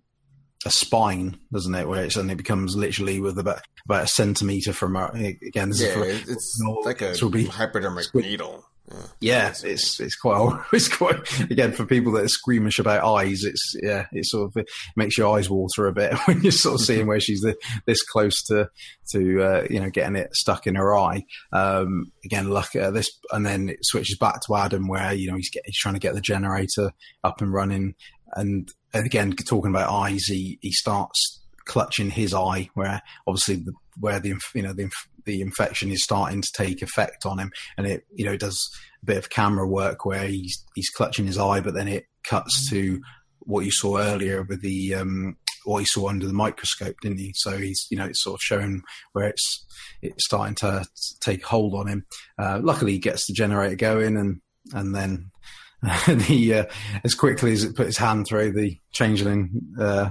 a 0.64 0.70
spine, 0.70 1.38
doesn't 1.52 1.74
it? 1.74 1.88
Where 1.88 2.04
it 2.04 2.12
suddenly 2.12 2.34
becomes 2.34 2.76
literally 2.76 3.20
with 3.20 3.38
about 3.38 3.60
about 3.84 4.04
a 4.04 4.08
centimeter 4.08 4.72
from 4.72 4.96
our, 4.96 5.14
again. 5.14 5.68
This 5.68 5.82
yeah, 5.82 5.88
is 5.88 6.20
for, 6.22 6.32
it's 6.32 6.60
like 6.84 7.02
a 7.02 7.28
be, 7.28 7.46
hypodermic 7.46 8.12
needle. 8.14 8.65
Yeah, 8.88 9.06
yeah 9.20 9.54
it's 9.64 9.98
it's 10.00 10.16
quite 10.16 10.60
it's 10.72 10.88
quite 10.88 11.40
again 11.42 11.72
for 11.72 11.84
people 11.84 12.12
that 12.12 12.24
are 12.24 12.28
squeamish 12.28 12.78
about 12.78 13.04
eyes. 13.04 13.42
It's 13.42 13.74
yeah, 13.82 14.06
it 14.12 14.26
sort 14.26 14.50
of 14.50 14.56
it 14.56 14.68
makes 14.96 15.18
your 15.18 15.36
eyes 15.36 15.50
water 15.50 15.86
a 15.86 15.92
bit 15.92 16.14
when 16.26 16.42
you're 16.42 16.52
sort 16.52 16.76
of 16.76 16.86
seeing 16.86 17.06
where 17.06 17.20
she's 17.20 17.40
the, 17.40 17.56
this 17.86 18.02
close 18.02 18.42
to 18.44 18.68
to 19.10 19.42
uh, 19.42 19.66
you 19.68 19.80
know 19.80 19.90
getting 19.90 20.16
it 20.16 20.34
stuck 20.34 20.66
in 20.66 20.76
her 20.76 20.96
eye. 20.96 21.24
Um, 21.52 22.12
again, 22.24 22.50
look 22.50 22.76
at 22.76 22.94
this, 22.94 23.10
and 23.32 23.44
then 23.44 23.70
it 23.70 23.78
switches 23.82 24.18
back 24.18 24.40
to 24.46 24.56
Adam 24.56 24.88
where 24.88 25.12
you 25.12 25.30
know 25.30 25.36
he's, 25.36 25.50
get, 25.50 25.62
he's 25.66 25.78
trying 25.78 25.94
to 25.94 26.00
get 26.00 26.14
the 26.14 26.20
generator 26.20 26.92
up 27.24 27.40
and 27.40 27.52
running, 27.52 27.94
and, 28.34 28.68
and 28.94 29.06
again 29.06 29.32
talking 29.32 29.70
about 29.70 29.90
eyes, 29.90 30.24
he 30.26 30.58
he 30.62 30.72
starts 30.72 31.42
clutching 31.64 32.10
his 32.10 32.32
eye 32.32 32.70
where 32.74 33.02
obviously 33.26 33.56
the, 33.56 33.72
where 33.98 34.20
the 34.20 34.34
you 34.54 34.62
know 34.62 34.72
the 34.72 34.88
the 35.26 35.40
infection 35.40 35.90
is 35.90 36.02
starting 36.02 36.40
to 36.40 36.52
take 36.54 36.80
effect 36.82 37.26
on 37.26 37.38
him, 37.38 37.52
and 37.76 37.86
it 37.86 38.04
you 38.14 38.24
know 38.24 38.36
does 38.36 38.70
a 39.02 39.06
bit 39.06 39.18
of 39.18 39.30
camera 39.30 39.68
work 39.68 40.04
where 40.04 40.26
he's 40.26 40.64
he's 40.74 40.90
clutching 40.90 41.26
his 41.26 41.38
eye, 41.38 41.60
but 41.60 41.74
then 41.74 41.88
it 41.88 42.06
cuts 42.24 42.70
to 42.70 43.00
what 43.40 43.64
you 43.64 43.70
saw 43.70 43.98
earlier 43.98 44.42
with 44.42 44.62
the 44.62 44.94
um, 44.94 45.36
what 45.64 45.78
he 45.78 45.86
saw 45.86 46.08
under 46.08 46.26
the 46.26 46.32
microscope, 46.32 46.96
didn't 47.02 47.18
he? 47.18 47.32
So 47.34 47.58
he's 47.58 47.86
you 47.90 47.98
know 47.98 48.06
it's 48.06 48.22
sort 48.22 48.34
of 48.34 48.42
shown 48.42 48.82
where 49.12 49.28
it's 49.28 49.66
it's 50.02 50.24
starting 50.24 50.54
to 50.56 50.84
take 51.20 51.44
hold 51.44 51.74
on 51.74 51.88
him. 51.88 52.06
Uh, 52.38 52.60
luckily, 52.62 52.92
he 52.92 52.98
gets 52.98 53.26
the 53.26 53.34
generator 53.34 53.76
going, 53.76 54.16
and 54.16 54.40
and 54.72 54.94
then 54.94 55.30
and 56.06 56.22
he 56.22 56.54
uh, 56.54 56.66
as 57.04 57.14
quickly 57.14 57.52
as 57.52 57.64
it 57.64 57.76
put 57.76 57.86
his 57.86 57.98
hand 57.98 58.26
through, 58.26 58.52
the 58.52 58.78
changeling 58.92 59.50
uh, 59.80 60.10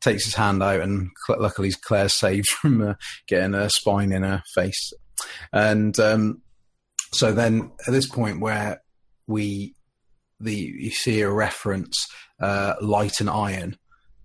takes 0.00 0.24
his 0.24 0.34
hand 0.34 0.62
out, 0.62 0.80
and 0.80 1.10
luckily 1.28 1.72
Claire's 1.82 2.18
saved 2.18 2.48
from 2.60 2.82
uh, 2.82 2.94
getting 3.26 3.54
a 3.54 3.70
spine 3.70 4.12
in 4.12 4.22
her 4.22 4.42
face. 4.54 4.92
And 5.52 5.98
um, 6.00 6.42
so 7.12 7.32
then 7.32 7.70
at 7.86 7.92
this 7.92 8.08
point 8.08 8.40
where 8.40 8.82
we 9.26 9.74
the 10.40 10.54
you 10.54 10.90
see 10.90 11.20
a 11.20 11.30
reference 11.30 12.06
uh, 12.40 12.74
light 12.80 13.20
and 13.20 13.30
iron, 13.30 13.76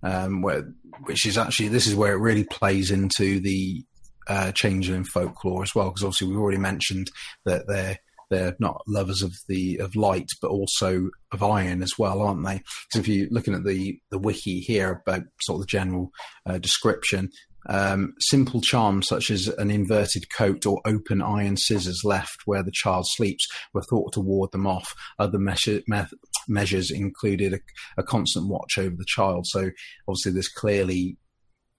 um, 0.02 0.42
where 0.42 0.72
which 1.04 1.26
is 1.26 1.38
actually 1.38 1.68
this 1.68 1.86
is 1.86 1.94
where 1.94 2.12
it 2.12 2.20
really 2.20 2.44
plays 2.44 2.90
into 2.90 3.40
the 3.40 3.84
uh, 4.28 4.52
changeling 4.52 5.04
folklore 5.04 5.62
as 5.62 5.74
well, 5.74 5.88
because 5.88 6.04
obviously 6.04 6.28
we've 6.28 6.38
already 6.38 6.58
mentioned 6.58 7.10
that 7.44 7.66
they're 7.66 7.98
they're 8.30 8.56
not 8.58 8.82
lovers 8.86 9.22
of 9.22 9.34
the 9.48 9.78
of 9.78 9.96
light, 9.96 10.28
but 10.40 10.50
also 10.50 11.10
of 11.32 11.42
iron 11.42 11.82
as 11.82 11.98
well, 11.98 12.22
aren't 12.22 12.44
they? 12.44 12.62
Because 12.88 13.00
if 13.00 13.08
you're 13.08 13.28
looking 13.30 13.54
at 13.54 13.64
the 13.64 14.00
the 14.10 14.18
wiki 14.18 14.60
here 14.60 15.02
about 15.06 15.24
sort 15.42 15.56
of 15.56 15.62
the 15.62 15.66
general 15.66 16.10
uh, 16.46 16.58
description, 16.58 17.30
um, 17.68 18.14
simple 18.20 18.60
charms 18.60 19.06
such 19.08 19.30
as 19.30 19.48
an 19.48 19.70
inverted 19.70 20.32
coat 20.34 20.64
or 20.66 20.80
open 20.86 21.20
iron 21.20 21.56
scissors 21.56 22.02
left 22.04 22.42
where 22.46 22.62
the 22.62 22.72
child 22.72 23.06
sleeps 23.06 23.46
were 23.74 23.82
thought 23.82 24.12
to 24.14 24.20
ward 24.20 24.52
them 24.52 24.66
off. 24.66 24.94
Other 25.18 25.38
measure, 25.38 25.80
me- 25.86 26.04
measures 26.48 26.90
included 26.90 27.54
a, 27.54 27.60
a, 27.98 28.02
constant 28.02 28.48
watch 28.48 28.78
over 28.78 28.96
the 28.96 29.04
child. 29.06 29.46
So 29.46 29.70
obviously, 30.08 30.32
this 30.32 30.48
clearly, 30.48 31.18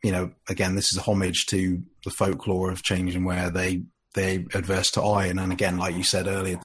you 0.03 0.11
know, 0.11 0.31
again, 0.49 0.75
this 0.75 0.91
is 0.91 0.97
a 0.97 1.03
homage 1.03 1.45
to 1.47 1.81
the 2.05 2.11
folklore 2.11 2.71
of 2.71 2.83
changing 2.83 3.25
where 3.25 3.49
they 3.49 3.83
they're 4.13 4.43
adverse 4.53 4.91
to 4.91 5.01
iron. 5.01 5.39
And 5.39 5.51
again, 5.51 5.77
like 5.77 5.95
you 5.95 6.03
said 6.03 6.27
earlier, 6.27 6.59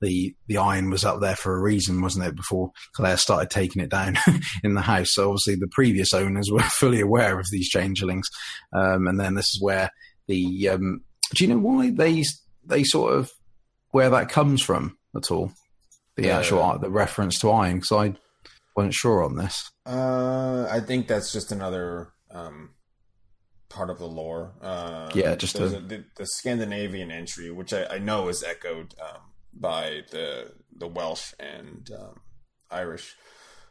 the 0.00 0.34
the 0.46 0.56
iron 0.56 0.90
was 0.90 1.04
up 1.04 1.20
there 1.20 1.36
for 1.36 1.54
a 1.54 1.60
reason, 1.60 2.00
wasn't 2.00 2.26
it? 2.26 2.34
Before 2.34 2.70
Claire 2.94 3.16
started 3.16 3.50
taking 3.50 3.82
it 3.82 3.90
down 3.90 4.16
in 4.64 4.74
the 4.74 4.80
house. 4.80 5.12
So 5.12 5.28
obviously 5.28 5.56
the 5.56 5.68
previous 5.68 6.14
owners 6.14 6.50
were 6.50 6.60
fully 6.62 7.00
aware 7.00 7.38
of 7.38 7.46
these 7.50 7.68
changelings, 7.68 8.28
um, 8.72 9.06
and 9.06 9.20
then 9.20 9.34
this 9.34 9.54
is 9.54 9.60
where 9.60 9.90
the 10.26 10.70
um, 10.70 11.02
do 11.34 11.44
you 11.44 11.50
know 11.50 11.58
why 11.58 11.90
they 11.90 12.24
they 12.64 12.84
sort 12.84 13.14
of 13.14 13.30
where 13.90 14.10
that 14.10 14.28
comes 14.28 14.62
from 14.62 14.96
at 15.14 15.30
all? 15.30 15.52
The 16.16 16.26
yeah, 16.26 16.38
actual 16.38 16.58
yeah. 16.58 16.78
the 16.80 16.90
reference 16.90 17.38
to 17.40 17.50
iron 17.50 17.76
because 17.76 17.92
I 17.92 18.14
wasn't 18.76 18.94
sure 18.94 19.22
on 19.22 19.36
this. 19.36 19.70
Uh, 19.86 20.66
I 20.70 20.80
think 20.80 21.08
that's 21.08 21.32
just 21.32 21.52
another 21.52 22.12
um, 22.30 22.70
part 23.70 23.88
of 23.88 23.98
the 23.98 24.06
lore. 24.06 24.52
Uh, 24.60 25.08
yeah, 25.14 25.34
just 25.36 25.58
a, 25.58 25.68
the, 25.68 26.04
the, 26.16 26.26
Scandinavian 26.26 27.10
entry, 27.10 27.50
which 27.50 27.72
I, 27.72 27.86
I 27.86 27.98
know 27.98 28.28
is 28.28 28.42
echoed 28.42 28.94
um, 29.00 29.22
by 29.54 30.02
the 30.10 30.52
the 30.76 30.88
Welsh 30.88 31.32
and 31.40 31.88
um, 31.98 32.20
Irish 32.70 33.16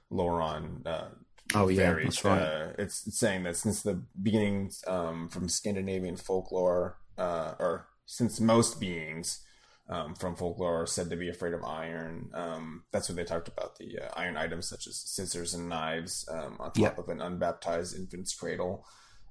lore 0.10 0.42
on. 0.42 0.82
Uh, 0.86 1.10
oh 1.54 1.68
yeah, 1.68 1.94
that's 1.94 2.26
right. 2.26 2.42
Uh, 2.42 2.68
it's, 2.80 3.06
it's, 3.06 3.20
saying 3.20 3.44
that 3.44 3.58
since 3.58 3.84
the 3.84 4.02
beginning 4.20 4.72
um, 4.88 5.30
from 5.30 5.48
Scandinavian 5.48 6.16
folklore, 6.16 6.98
uh, 7.18 7.54
or 7.60 7.88
since 8.08 8.40
most 8.40 8.80
beings. 8.80 9.46
Um, 9.92 10.14
from 10.14 10.36
folklore 10.36 10.84
are 10.84 10.86
said 10.86 11.10
to 11.10 11.16
be 11.16 11.30
afraid 11.30 11.56
of 11.56 11.64
iron. 11.64 12.30
Um, 12.36 12.84
that's 12.92 13.10
what 13.10 13.16
they 13.16 13.24
talked 13.24 13.48
about 13.48 13.80
the 13.80 13.98
uh, 13.98 14.10
iron 14.16 14.38
items 14.38 14.70
such 14.70 14.86
as 14.86 15.02
scissors 15.04 15.56
and 15.56 15.68
knives 15.68 16.30
um, 16.32 16.58
on 16.60 16.74
top 16.74 16.78
yep. 16.78 17.00
of 17.00 17.10
an 17.10 17.22
unbaptized 17.22 17.98
infant's 17.98 18.36
cradle. 18.36 18.86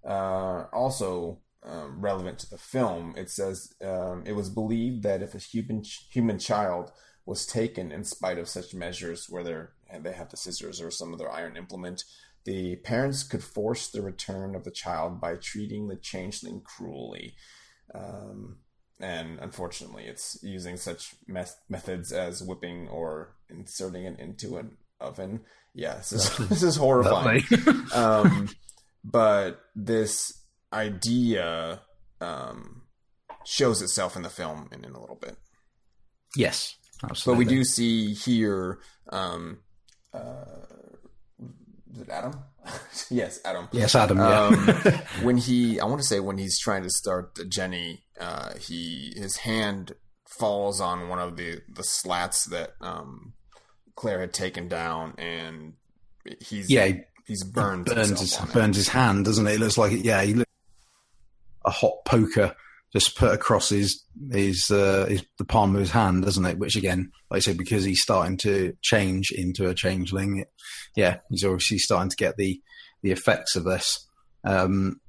Uh, 0.08 0.64
also 0.72 1.38
um, 1.62 2.00
relevant 2.00 2.38
to 2.38 2.48
the 2.48 2.56
film, 2.56 3.14
it 3.16 3.28
says 3.30 3.74
um, 3.84 4.22
it 4.24 4.32
was 4.32 4.48
believed 4.48 5.02
that 5.02 5.22
if 5.22 5.34
a 5.34 5.38
human 5.38 5.82
human 6.10 6.38
child 6.38 6.90
was 7.26 7.44
taken 7.44 7.92
in 7.92 8.04
spite 8.04 8.38
of 8.38 8.48
such 8.48 8.74
measures, 8.74 9.26
whether 9.28 9.72
they 10.00 10.12
have 10.12 10.30
the 10.30 10.36
scissors 10.36 10.80
or 10.80 10.90
some 10.90 11.12
other 11.12 11.30
iron 11.30 11.58
implement, 11.58 12.04
the 12.44 12.76
parents 12.76 13.22
could 13.22 13.44
force 13.44 13.88
the 13.88 14.00
return 14.00 14.54
of 14.54 14.64
the 14.64 14.70
child 14.70 15.20
by 15.20 15.34
treating 15.36 15.88
the 15.88 15.96
changeling 15.96 16.62
cruelly. 16.62 17.34
Um, 17.94 18.60
and 18.98 19.38
unfortunately, 19.40 20.04
it's 20.04 20.38
using 20.42 20.78
such 20.78 21.14
methods 21.68 22.12
as 22.12 22.42
whipping 22.42 22.88
or 22.88 23.34
inserting 23.50 24.04
it 24.04 24.18
into 24.18 24.56
an 24.56 24.78
oven. 25.00 25.40
Yeah, 25.74 25.96
this 25.96 26.12
is, 26.12 26.36
this 26.48 26.62
is 26.62 26.76
horrifying. 26.76 27.44
um, 27.94 28.48
but 29.04 29.60
this 29.74 30.32
idea 30.72 31.80
um, 32.20 32.82
shows 33.44 33.82
itself 33.82 34.16
in 34.16 34.22
the 34.22 34.30
film 34.30 34.68
and 34.72 34.84
in 34.84 34.92
a 34.94 35.00
little 35.00 35.16
bit. 35.16 35.36
Yes, 36.36 36.76
absolutely. 37.02 37.44
But 37.44 37.50
we 37.50 37.56
do 37.56 37.64
see 37.64 38.14
here. 38.14 38.78
Um, 39.10 39.60
uh, 40.12 40.44
is 41.92 42.00
it 42.00 42.08
Adam? 42.10 42.34
yes, 43.10 43.40
Adam. 43.44 43.68
Yes, 43.72 43.94
Adam. 43.94 44.18
Yeah. 44.18 44.46
um, 44.46 44.54
when 45.22 45.36
he, 45.38 45.80
I 45.80 45.86
want 45.86 46.00
to 46.00 46.06
say, 46.06 46.20
when 46.20 46.38
he's 46.38 46.58
trying 46.58 46.82
to 46.82 46.90
start 46.90 47.34
the 47.34 47.44
Jenny, 47.44 48.04
uh, 48.20 48.54
he 48.58 49.12
his 49.16 49.38
hand 49.38 49.94
falls 50.26 50.80
on 50.80 51.08
one 51.08 51.18
of 51.18 51.36
the 51.36 51.60
the 51.68 51.82
slats 51.82 52.44
that 52.46 52.72
um, 52.80 53.32
Claire 53.96 54.20
had 54.20 54.32
taken 54.32 54.68
down, 54.68 55.14
and 55.18 55.74
he's 56.40 56.70
yeah 56.70 56.92
he's 57.28 57.44
burned 57.44 57.86
burns 57.86 58.20
his 58.20 58.36
burns 58.52 58.76
his 58.76 58.88
hand, 58.88 59.24
doesn't 59.24 59.46
it? 59.46 59.54
It 59.54 59.60
looks 59.60 59.78
like 59.78 60.04
yeah, 60.04 60.22
he 60.22 60.34
looks 60.34 60.50
a 61.64 61.70
hot 61.70 62.04
poker 62.04 62.56
just 62.92 63.16
put 63.16 63.32
across 63.32 63.68
his 63.68 64.04
his, 64.30 64.70
uh, 64.70 65.06
his 65.08 65.24
the 65.38 65.44
palm 65.44 65.74
of 65.74 65.80
his 65.80 65.90
hand, 65.90 66.24
doesn't 66.24 66.46
it? 66.46 66.58
Which 66.58 66.76
again, 66.76 67.12
like 67.30 67.38
I 67.38 67.40
said, 67.40 67.58
because 67.58 67.84
he's 67.84 68.02
starting 68.02 68.36
to 68.38 68.74
change 68.82 69.30
into 69.30 69.68
a 69.68 69.74
changeling, 69.74 70.40
it, 70.40 70.48
yeah, 70.96 71.18
he's 71.30 71.44
obviously 71.44 71.78
starting 71.78 72.10
to 72.10 72.16
get 72.16 72.36
the 72.36 72.60
the 73.02 73.12
effects 73.12 73.56
of 73.56 73.64
this. 73.64 74.06
Um, 74.44 75.00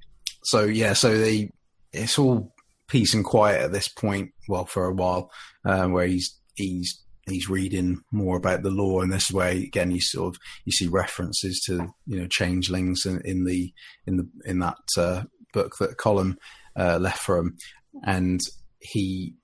so 0.43 0.65
yeah, 0.65 0.93
so 0.93 1.17
the 1.17 1.49
it's 1.93 2.20
all 2.20 2.53
peace 2.88 3.13
and 3.13 3.24
quiet 3.24 3.61
at 3.61 3.72
this 3.72 3.88
point. 3.88 4.32
Well, 4.47 4.65
for 4.65 4.86
a 4.86 4.93
while, 4.93 5.32
uh, 5.65 5.88
where 5.88 6.07
he's 6.07 6.38
he's 6.55 7.01
he's 7.30 7.49
reading 7.49 8.01
more 8.11 8.38
about 8.38 8.63
the 8.63 8.69
lore, 8.69 9.03
and 9.03 9.11
this 9.11 9.32
way 9.32 9.63
again 9.63 9.91
you 9.91 10.01
sort 10.01 10.36
of 10.36 10.41
you 10.65 10.71
see 10.71 10.88
references 10.88 11.61
to 11.65 11.88
you 12.05 12.19
know 12.19 12.27
changelings 12.27 13.05
in, 13.05 13.21
in 13.25 13.45
the 13.45 13.73
in 14.05 14.17
the 14.17 14.30
in 14.45 14.59
that 14.59 14.77
uh, 14.97 15.23
book 15.53 15.75
that 15.80 15.97
Colm 15.97 16.36
uh, 16.77 16.97
left 16.99 17.19
for 17.19 17.38
him, 17.38 17.57
and 18.05 18.41
he 18.80 19.36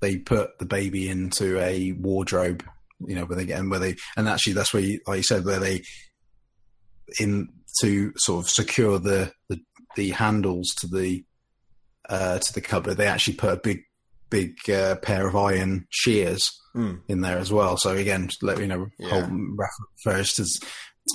they 0.00 0.16
put 0.16 0.58
the 0.58 0.66
baby 0.66 1.08
into 1.08 1.58
a 1.58 1.92
wardrobe, 1.92 2.64
you 3.00 3.14
know, 3.14 3.24
where 3.24 3.36
they 3.36 3.44
get 3.44 3.58
and 3.58 3.70
where 3.70 3.80
they 3.80 3.96
and 4.16 4.28
actually 4.28 4.52
that's 4.52 4.72
where 4.72 4.82
you, 4.82 5.00
like 5.06 5.18
you 5.18 5.22
said 5.22 5.44
where 5.44 5.60
they 5.60 5.82
in 7.18 7.48
to 7.80 8.12
sort 8.16 8.44
of 8.44 8.50
secure 8.50 8.98
the 8.98 9.32
the, 9.48 9.58
the 9.96 10.10
handles 10.10 10.74
to 10.80 10.86
the 10.86 11.24
uh, 12.08 12.38
to 12.38 12.52
the 12.52 12.60
cupboard, 12.60 12.94
they 12.94 13.06
actually 13.06 13.34
put 13.34 13.52
a 13.52 13.60
big 13.62 13.80
big 14.30 14.54
uh, 14.70 14.96
pair 14.96 15.26
of 15.26 15.36
iron 15.36 15.86
shears 15.90 16.50
mm. 16.78 17.00
in 17.08 17.20
there 17.20 17.38
as 17.38 17.52
well. 17.52 17.76
So 17.76 17.90
again, 17.90 18.30
let 18.40 18.58
you 18.58 18.66
know, 18.66 18.86
yeah. 18.98 19.28
refers 20.04 20.32
to 20.34 20.46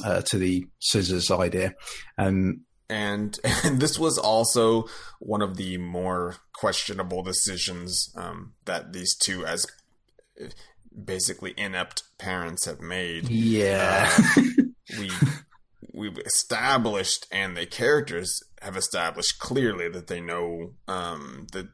uh, 0.03 0.21
to 0.21 0.37
the 0.37 0.65
scissors 0.79 1.31
idea, 1.31 1.73
and 2.17 2.61
and 2.89 3.39
and 3.63 3.79
this 3.79 3.97
was 3.97 4.17
also 4.17 4.85
one 5.19 5.41
of 5.41 5.57
the 5.57 5.77
more 5.77 6.35
questionable 6.53 7.23
decisions 7.23 8.13
um, 8.15 8.53
that 8.65 8.93
these 8.93 9.15
two, 9.15 9.45
as 9.45 9.65
basically 11.03 11.53
inept 11.57 12.03
parents, 12.17 12.65
have 12.65 12.81
made. 12.81 13.29
Yeah, 13.29 14.11
uh, 14.37 14.41
we 14.99 15.11
we've 15.93 16.17
established, 16.19 17.25
and 17.31 17.55
the 17.55 17.65
characters 17.65 18.39
have 18.61 18.75
established 18.75 19.39
clearly 19.39 19.89
that 19.89 20.07
they 20.07 20.21
know 20.21 20.73
um, 20.87 21.47
that 21.53 21.69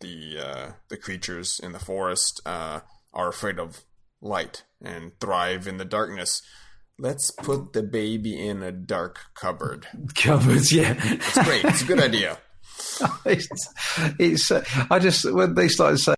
the 0.00 0.38
uh, 0.38 0.72
the 0.88 0.96
creatures 0.96 1.60
in 1.62 1.72
the 1.72 1.78
forest 1.78 2.40
uh, 2.46 2.80
are 3.14 3.28
afraid 3.28 3.58
of 3.58 3.84
light 4.20 4.64
and 4.82 5.18
thrive 5.20 5.66
in 5.66 5.78
the 5.78 5.84
darkness. 5.84 6.42
Let's 6.98 7.30
put 7.30 7.72
the 7.72 7.82
baby 7.82 8.46
in 8.46 8.62
a 8.62 8.70
dark 8.70 9.18
cupboard. 9.34 9.86
Cupboards, 10.14 10.72
yeah, 10.72 10.94
it's 10.98 11.44
great. 11.44 11.64
It's 11.64 11.82
a 11.82 11.86
good 11.86 12.00
idea. 12.00 12.38
it's, 13.24 13.48
it's 14.18 14.50
uh, 14.50 14.64
I 14.90 14.98
just 14.98 15.30
when 15.32 15.54
they 15.54 15.68
started 15.68 15.98
saying 15.98 16.16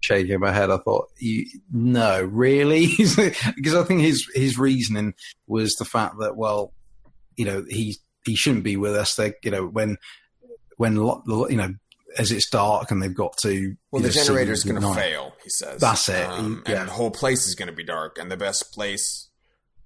shaking 0.00 0.40
my 0.40 0.52
head. 0.52 0.70
I 0.70 0.78
thought, 0.78 1.08
you, 1.18 1.46
no, 1.70 2.22
really? 2.22 2.86
because 2.96 3.74
I 3.74 3.84
think 3.84 4.00
his 4.00 4.26
his 4.34 4.58
reasoning 4.58 5.14
was 5.46 5.74
the 5.74 5.84
fact 5.84 6.16
that, 6.20 6.36
well, 6.36 6.72
you 7.36 7.44
know, 7.44 7.64
he 7.68 7.96
he 8.24 8.36
shouldn't 8.36 8.64
be 8.64 8.76
with 8.76 8.94
us. 8.94 9.14
They, 9.14 9.34
you 9.42 9.50
know, 9.50 9.66
when 9.66 9.96
when 10.76 10.94
you 10.94 11.56
know 11.56 11.74
as 12.18 12.32
it's 12.32 12.50
dark 12.50 12.90
and 12.90 13.02
they've 13.02 13.14
got 13.14 13.36
to. 13.42 13.76
Well, 13.90 14.02
the 14.02 14.10
generator 14.10 14.52
is 14.52 14.64
going 14.64 14.80
to 14.80 14.94
fail. 14.94 15.34
He 15.42 15.50
says 15.50 15.80
that's 15.80 16.08
it. 16.08 16.26
Um, 16.26 16.62
yeah. 16.66 16.80
And 16.80 16.88
the 16.88 16.92
whole 16.92 17.10
place 17.10 17.46
is 17.46 17.54
going 17.54 17.68
to 17.68 17.74
be 17.74 17.84
dark, 17.84 18.18
and 18.18 18.30
the 18.30 18.36
best 18.36 18.72
place 18.72 19.28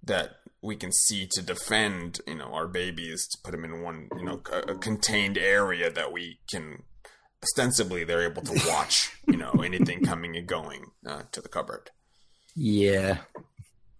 that 0.04 0.30
we 0.62 0.76
can 0.76 0.92
see 0.92 1.28
to 1.32 1.42
defend, 1.42 2.20
you 2.26 2.36
know, 2.36 2.52
our 2.52 2.68
babies 2.68 3.26
to 3.28 3.38
put 3.42 3.50
them 3.52 3.64
in 3.64 3.82
one, 3.82 4.08
you 4.16 4.24
know, 4.24 4.40
a, 4.52 4.72
a 4.72 4.78
contained 4.78 5.36
area 5.36 5.90
that 5.90 6.12
we 6.12 6.38
can 6.50 6.82
ostensibly 7.42 8.04
they're 8.04 8.22
able 8.22 8.42
to 8.42 8.60
watch, 8.68 9.10
you 9.26 9.36
know, 9.36 9.50
anything 9.64 10.04
coming 10.04 10.36
and 10.36 10.46
going 10.46 10.86
uh, 11.06 11.22
to 11.32 11.40
the 11.40 11.48
cupboard. 11.48 11.90
Yeah, 12.54 13.18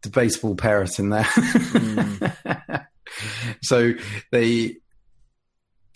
debatable 0.03 0.55
parrot 0.55 0.99
in 0.99 1.11
there. 1.11 1.25
Mm. 1.25 2.87
so 3.63 3.93
they 4.31 4.77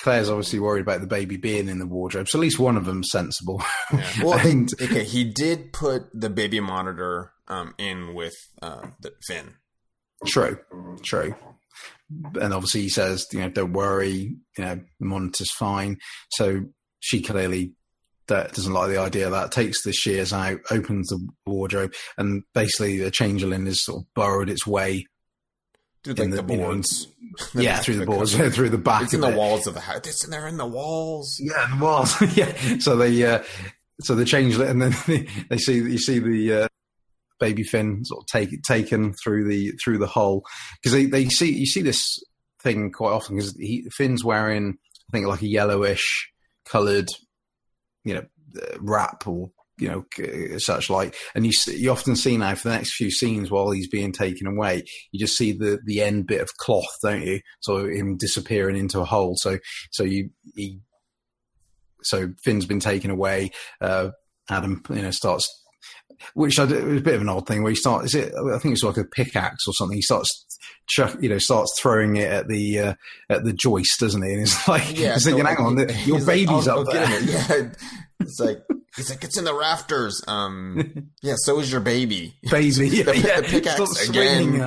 Claire's 0.01 0.29
obviously 0.29 0.59
worried 0.59 0.83
about 0.83 1.01
the 1.01 1.07
baby 1.07 1.37
being 1.37 1.69
in 1.69 1.79
the 1.79 1.87
wardrobe, 1.87 2.29
so 2.29 2.39
at 2.39 2.43
least 2.43 2.59
one 2.59 2.77
of 2.77 2.85
them's 2.85 3.11
sensible. 3.11 3.63
Yeah. 3.93 4.11
Well, 4.23 4.39
and, 4.39 4.71
okay, 4.81 5.05
he 5.05 5.25
did 5.25 5.73
put 5.73 6.09
the 6.13 6.31
baby 6.31 6.61
monitor 6.61 7.33
um, 7.49 7.75
in 7.79 8.15
with 8.15 8.35
uh, 8.61 8.89
the 9.01 9.13
Finn. 9.27 9.55
True, 10.27 10.59
true. 11.03 11.35
And 12.41 12.55
obviously, 12.55 12.83
he 12.83 12.89
says, 12.89 13.27
you 13.33 13.41
know, 13.41 13.49
don't 13.49 13.73
worry, 13.73 14.37
you 14.57 14.65
know, 14.65 14.81
the 14.99 15.07
monitor's 15.07 15.53
fine. 15.53 15.99
So 16.31 16.67
she 17.01 17.23
clearly 17.23 17.75
that 18.29 18.53
doesn't 18.53 18.73
like 18.73 18.91
the 18.91 18.99
idea 18.99 19.27
of 19.27 19.33
that, 19.33 19.53
takes 19.53 19.83
the 19.83 19.93
shears 19.93 20.33
out, 20.33 20.61
opens 20.71 21.09
the 21.09 21.27
wardrobe, 21.47 21.95
and 22.19 22.43
basically 22.55 22.99
the 22.99 23.11
changeling 23.11 23.67
has 23.67 23.85
sort 23.85 24.03
of 24.03 24.15
burrowed 24.15 24.51
its 24.51 24.67
way 24.67 25.07
through 26.15 26.25
like 26.25 26.31
the, 26.31 26.37
the 26.37 26.43
boards. 26.43 27.09
You 27.53 27.61
know, 27.61 27.63
yeah, 27.63 27.81
through 27.81 27.97
the 27.97 28.07
boards, 28.07 28.35
through 28.35 28.71
the 28.71 28.79
back. 28.79 29.03
It's 29.05 29.15
in 29.15 29.21
the 29.21 29.31
it. 29.31 29.37
walls 29.37 29.67
of 29.67 29.75
the 29.75 29.81
house. 29.81 30.07
It's 30.07 30.25
in 30.25 30.31
there 30.31 30.47
in 30.47 30.57
the 30.57 30.67
walls. 30.67 31.37
Yeah, 31.39 31.67
the 31.71 31.85
walls. 31.85 32.21
yeah. 32.37 32.79
So 32.79 32.97
they, 32.97 33.25
uh, 33.25 33.43
so 34.01 34.15
they 34.15 34.25
change 34.25 34.59
it, 34.59 34.69
and 34.69 34.81
then 34.81 34.95
they, 35.07 35.29
they 35.51 35.59
see 35.59 35.75
you 35.75 35.99
see 35.99 36.19
the 36.19 36.53
uh, 36.53 36.69
baby 37.41 37.63
Finn 37.63 38.05
sort 38.05 38.23
of 38.23 38.27
take 38.27 38.63
taken 38.63 39.15
through 39.23 39.49
the 39.49 39.73
through 39.83 39.99
the 39.99 40.07
hole 40.07 40.45
because 40.81 40.93
they, 40.93 41.07
they 41.07 41.27
see 41.27 41.53
you 41.53 41.67
see 41.67 41.83
this 41.83 42.23
thing 42.63 42.91
quite 42.91 43.13
often 43.13 43.37
because 43.37 43.57
Finn's 43.93 44.25
wearing 44.25 44.79
I 45.09 45.13
think 45.13 45.27
like 45.27 45.43
a 45.43 45.47
yellowish 45.47 46.31
coloured 46.65 47.09
you 48.05 48.15
know 48.15 48.25
uh, 48.61 48.77
wrap 48.81 49.27
or 49.27 49.51
you 49.79 49.89
know 49.89 50.59
such 50.59 50.89
like 50.89 51.15
and 51.35 51.45
you 51.45 51.53
you 51.69 51.91
often 51.91 52.17
see 52.17 52.37
now 52.37 52.55
for 52.55 52.69
the 52.69 52.75
next 52.75 52.95
few 52.95 53.11
scenes 53.11 53.51
while 53.51 53.71
he's 53.71 53.89
being 53.89 54.13
taken 54.13 54.47
away 54.47 54.83
you 55.13 55.21
just 55.21 55.37
see 55.37 55.53
the 55.53 55.79
the 55.85 56.01
end 56.01 56.27
bit 56.27 56.41
of 56.41 56.49
cloth 56.59 56.85
don't 57.03 57.23
you 57.23 57.41
so 57.61 57.87
him 57.87 58.17
disappearing 58.17 58.77
into 58.77 59.01
a 59.01 59.05
hole 59.05 59.35
so 59.37 59.59
so 59.91 60.03
you 60.03 60.31
he 60.55 60.81
so 62.03 62.33
Finn's 62.43 62.67
been 62.67 62.81
taken 62.81 63.11
away 63.11 63.51
uh, 63.81 64.11
Adam 64.49 64.83
you 64.91 65.03
know 65.03 65.11
starts 65.11 65.49
which 66.35 66.59
I, 66.59 66.65
it 66.65 66.85
was 66.85 67.01
a 67.01 67.05
bit 67.05 67.15
of 67.15 67.21
an 67.21 67.29
odd 67.29 67.47
thing 67.47 67.63
where 67.63 67.71
he 67.71 67.77
starts. 67.77 68.15
Is 68.15 68.27
it? 68.27 68.35
I 68.35 68.59
think 68.59 68.73
it's 68.73 68.83
like 68.83 68.97
a 68.97 69.05
pickaxe 69.05 69.67
or 69.67 69.73
something. 69.75 69.97
He 69.97 70.03
starts, 70.03 70.47
chuck, 70.89 71.17
you 71.21 71.29
know, 71.29 71.39
starts 71.39 71.79
throwing 71.79 72.17
it 72.17 72.31
at 72.31 72.49
the 72.49 72.79
uh, 72.79 72.95
at 73.29 73.45
the 73.45 73.53
joist, 73.53 74.01
doesn't 74.01 74.23
he? 74.23 74.33
And 74.33 74.43
it's 74.43 74.69
like, 74.69 74.99
yeah, 74.99 75.15
he's 75.15 75.25
so 75.25 75.31
thinking, 75.31 75.47
"Hang 75.47 75.59
on, 75.59 75.79
your 76.05 76.25
baby's 76.25 76.67
like, 76.67 76.69
up 76.69 76.87
there." 76.91 77.21
Yeah, 77.27 77.73
it's 78.27 78.41
like 78.41 78.63
he's 78.97 79.11
like, 79.11 79.25
"It's 79.25 79.39
in 79.39 79.45
the 79.45 79.55
rafters." 79.55 80.23
Um, 80.27 81.11
yeah, 81.23 81.35
so 81.37 81.59
is 81.61 81.71
your 81.71 81.81
baby. 81.81 82.35
Baby, 82.51 82.71
the, 82.71 83.17
yeah, 83.17 83.41
the 83.41 83.47
pickaxe 83.49 84.09
again. 84.09 84.61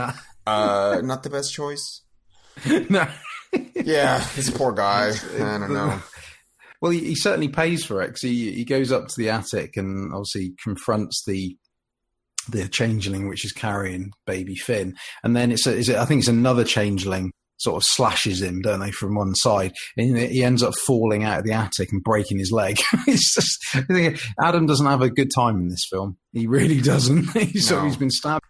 Uh, 0.46 1.02
not 1.04 1.24
the 1.24 1.30
best 1.30 1.54
choice. 1.54 2.02
no. 2.90 3.08
yeah, 3.76 4.26
this 4.36 4.50
poor 4.50 4.72
guy. 4.72 5.12
I 5.36 5.38
don't 5.38 5.74
know. 5.74 6.02
Well, 6.82 6.92
he, 6.92 7.00
he 7.00 7.16
certainly 7.16 7.50
pays 7.50 7.84
for 7.84 8.02
it 8.02 8.08
because 8.08 8.22
he, 8.22 8.54
he 8.54 8.66
goes 8.66 8.92
up 8.92 9.08
to 9.08 9.14
the 9.18 9.30
attic 9.30 9.76
and 9.76 10.14
obviously 10.14 10.54
confronts 10.64 11.24
the 11.26 11.58
the 12.48 12.68
changeling 12.68 13.28
which 13.28 13.46
is 13.46 13.52
carrying 13.52 14.12
baby 14.26 14.56
Finn, 14.56 14.96
and 15.24 15.36
then 15.36 15.52
it's 15.52 15.68
a, 15.68 15.76
is 15.76 15.90
it, 15.90 15.98
I 15.98 16.06
think 16.06 16.20
it's 16.20 16.28
another 16.28 16.64
changeling 16.64 17.32
sort 17.60 17.76
of 17.76 17.84
slashes 17.84 18.42
him, 18.42 18.62
don't 18.62 18.80
they, 18.80 18.92
from 18.92 19.16
one 19.16 19.36
side, 19.36 19.74
and 19.98 20.18
he 20.18 20.44
ends 20.44 20.64
up 20.64 20.74
falling 20.86 21.24
out 21.24 21.40
of 21.40 21.46
the 21.46 21.52
attic 21.52 21.92
and 21.92 22.04
breaking 22.04 22.40
his 22.40 22.52
leg. 22.52 22.80
it's 23.08 23.36
just 23.36 23.60
Adam 24.42 24.66
doesn't 24.66 24.86
have 24.86 25.02
a 25.02 25.10
good 25.10 25.30
time 25.34 25.58
in 25.58 25.70
this 25.70 25.86
film. 25.90 26.18
He 26.32 26.48
really 26.48 26.82
doesn't. 26.82 27.30
he's, 27.38 27.70
no. 27.70 27.84
he's 27.86 27.98
been 27.98 28.10
stabbed. 28.10 28.46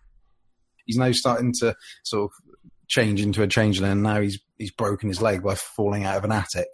He's 0.86 0.97
now 0.97 1.12
starting 1.12 1.53
to 1.60 1.76
sort 2.03 2.32
of 2.32 2.53
change 2.88 3.22
into 3.22 3.43
a 3.43 3.47
changeling, 3.47 3.91
and 3.91 4.03
now 4.03 4.22
he's 4.22 4.39
he's 4.57 4.72
broken 4.72 5.10
his 5.10 5.22
leg 5.22 5.43
by 5.43 5.55
falling 5.55 6.05
out 6.05 6.18
of 6.18 6.24
an 6.24 6.32
attic. 6.32 6.70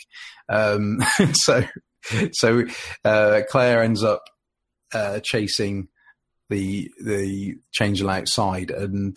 Um, 0.49 0.99
so 1.33 1.63
so 2.33 2.65
uh, 3.03 3.41
Claire 3.49 3.83
ends 3.83 4.03
up 4.03 4.23
uh, 4.93 5.19
chasing 5.23 5.87
the 6.49 6.89
the 7.03 7.55
changeling 7.71 8.15
outside, 8.15 8.71
and 8.71 9.15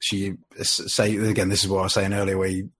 she 0.00 0.34
say 0.62 1.16
again. 1.16 1.48
This 1.48 1.62
is 1.62 1.70
what 1.70 1.80
I 1.80 1.84
was 1.84 1.94
saying 1.94 2.12
earlier, 2.12 2.36
where 2.36 2.48
you, 2.48 2.70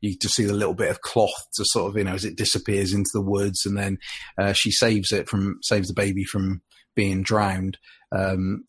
you 0.00 0.16
just 0.16 0.34
see 0.34 0.44
the 0.44 0.52
little 0.52 0.74
bit 0.74 0.90
of 0.90 1.02
cloth 1.02 1.46
to 1.54 1.64
sort 1.66 1.90
of 1.90 1.96
you 1.96 2.04
know 2.04 2.14
as 2.14 2.24
it 2.24 2.36
disappears 2.36 2.92
into 2.92 3.10
the 3.12 3.20
woods, 3.20 3.66
and 3.66 3.76
then 3.76 3.98
uh, 4.38 4.52
she 4.52 4.70
saves 4.70 5.12
it 5.12 5.28
from 5.28 5.58
saves 5.62 5.88
the 5.88 5.94
baby 5.94 6.24
from 6.24 6.62
being 6.94 7.22
drowned. 7.22 7.78
Um, 8.10 8.64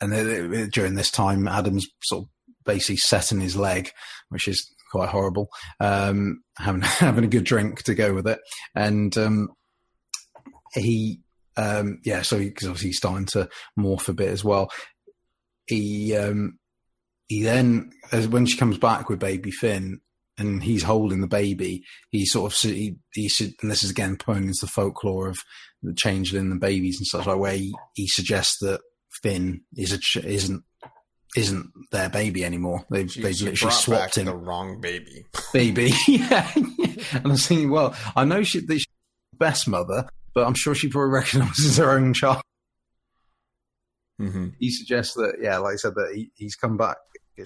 and 0.00 0.12
then, 0.12 0.70
during 0.70 0.94
this 0.94 1.10
time, 1.10 1.48
Adam's 1.48 1.86
sort 2.02 2.24
of 2.24 2.28
basically 2.64 2.96
setting 2.96 3.40
his 3.40 3.56
leg, 3.56 3.90
which 4.28 4.48
is 4.48 4.72
quite 4.90 5.08
horrible. 5.08 5.48
Um, 5.78 6.42
having 6.56 6.82
having 6.82 7.24
a 7.24 7.28
good 7.28 7.44
drink 7.44 7.82
to 7.84 7.94
go 7.94 8.14
with 8.14 8.26
it, 8.26 8.40
and 8.74 9.16
um, 9.16 9.48
he, 10.74 11.20
um, 11.56 12.00
yeah, 12.04 12.22
so 12.22 12.38
because 12.38 12.68
obviously 12.68 12.90
he's 12.90 12.98
starting 12.98 13.26
to 13.26 13.48
morph 13.78 14.08
a 14.08 14.12
bit 14.12 14.28
as 14.28 14.44
well. 14.44 14.70
He 15.66 16.16
um, 16.16 16.58
he 17.30 17.44
then, 17.44 17.92
as 18.10 18.26
when 18.26 18.44
she 18.44 18.58
comes 18.58 18.76
back 18.76 19.08
with 19.08 19.20
baby 19.20 19.52
Finn, 19.52 20.00
and 20.36 20.64
he's 20.64 20.82
holding 20.82 21.20
the 21.20 21.28
baby, 21.28 21.84
he 22.08 22.26
sort 22.26 22.52
of 22.52 22.58
he, 22.58 22.96
he 23.12 23.30
and 23.62 23.70
this 23.70 23.84
is 23.84 23.90
again 23.90 24.16
pointing 24.16 24.48
into 24.48 24.62
the 24.62 24.66
folklore 24.66 25.28
of 25.28 25.38
the 25.80 25.94
changeling 25.94 26.50
the 26.50 26.56
babies 26.56 26.98
and 26.98 27.06
such 27.06 27.26
like 27.26 27.38
where 27.38 27.52
he, 27.52 27.72
he 27.94 28.08
suggests 28.08 28.58
that 28.62 28.80
Finn 29.22 29.60
is 29.76 29.92
a, 29.92 30.26
isn't 30.26 30.64
isn't 31.36 31.70
their 31.92 32.08
baby 32.08 32.44
anymore. 32.44 32.84
They've 32.90 33.08
she, 33.08 33.22
they've 33.22 33.36
she 33.36 33.44
literally 33.44 33.74
swapped 33.74 34.16
him. 34.16 34.26
The 34.26 34.34
wrong 34.34 34.80
baby. 34.80 35.24
baby. 35.52 35.92
yeah. 36.08 36.50
And 36.56 37.26
I'm 37.26 37.36
thinking, 37.36 37.70
well, 37.70 37.94
I 38.16 38.24
know 38.24 38.42
she, 38.42 38.58
she's 38.58 38.86
the 39.30 39.38
best 39.38 39.68
mother, 39.68 40.08
but 40.34 40.48
I'm 40.48 40.54
sure 40.54 40.74
she 40.74 40.88
probably 40.88 41.10
recognises 41.14 41.76
her 41.76 41.92
own 41.92 42.12
child. 42.12 42.42
Mm-hmm. 44.20 44.48
He 44.58 44.72
suggests 44.72 45.14
that, 45.14 45.36
yeah, 45.40 45.58
like 45.58 45.74
I 45.74 45.76
said, 45.76 45.94
that 45.94 46.12
he, 46.12 46.32
he's 46.34 46.56
come 46.56 46.76
back. 46.76 46.96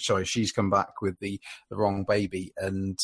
Sorry, 0.01 0.25
she's 0.25 0.53
come 0.53 0.71
back 0.71 1.01
with 1.01 1.19
the, 1.21 1.41
the 1.71 1.77
wrong 1.77 2.05
baby, 2.07 2.53
and 2.57 2.99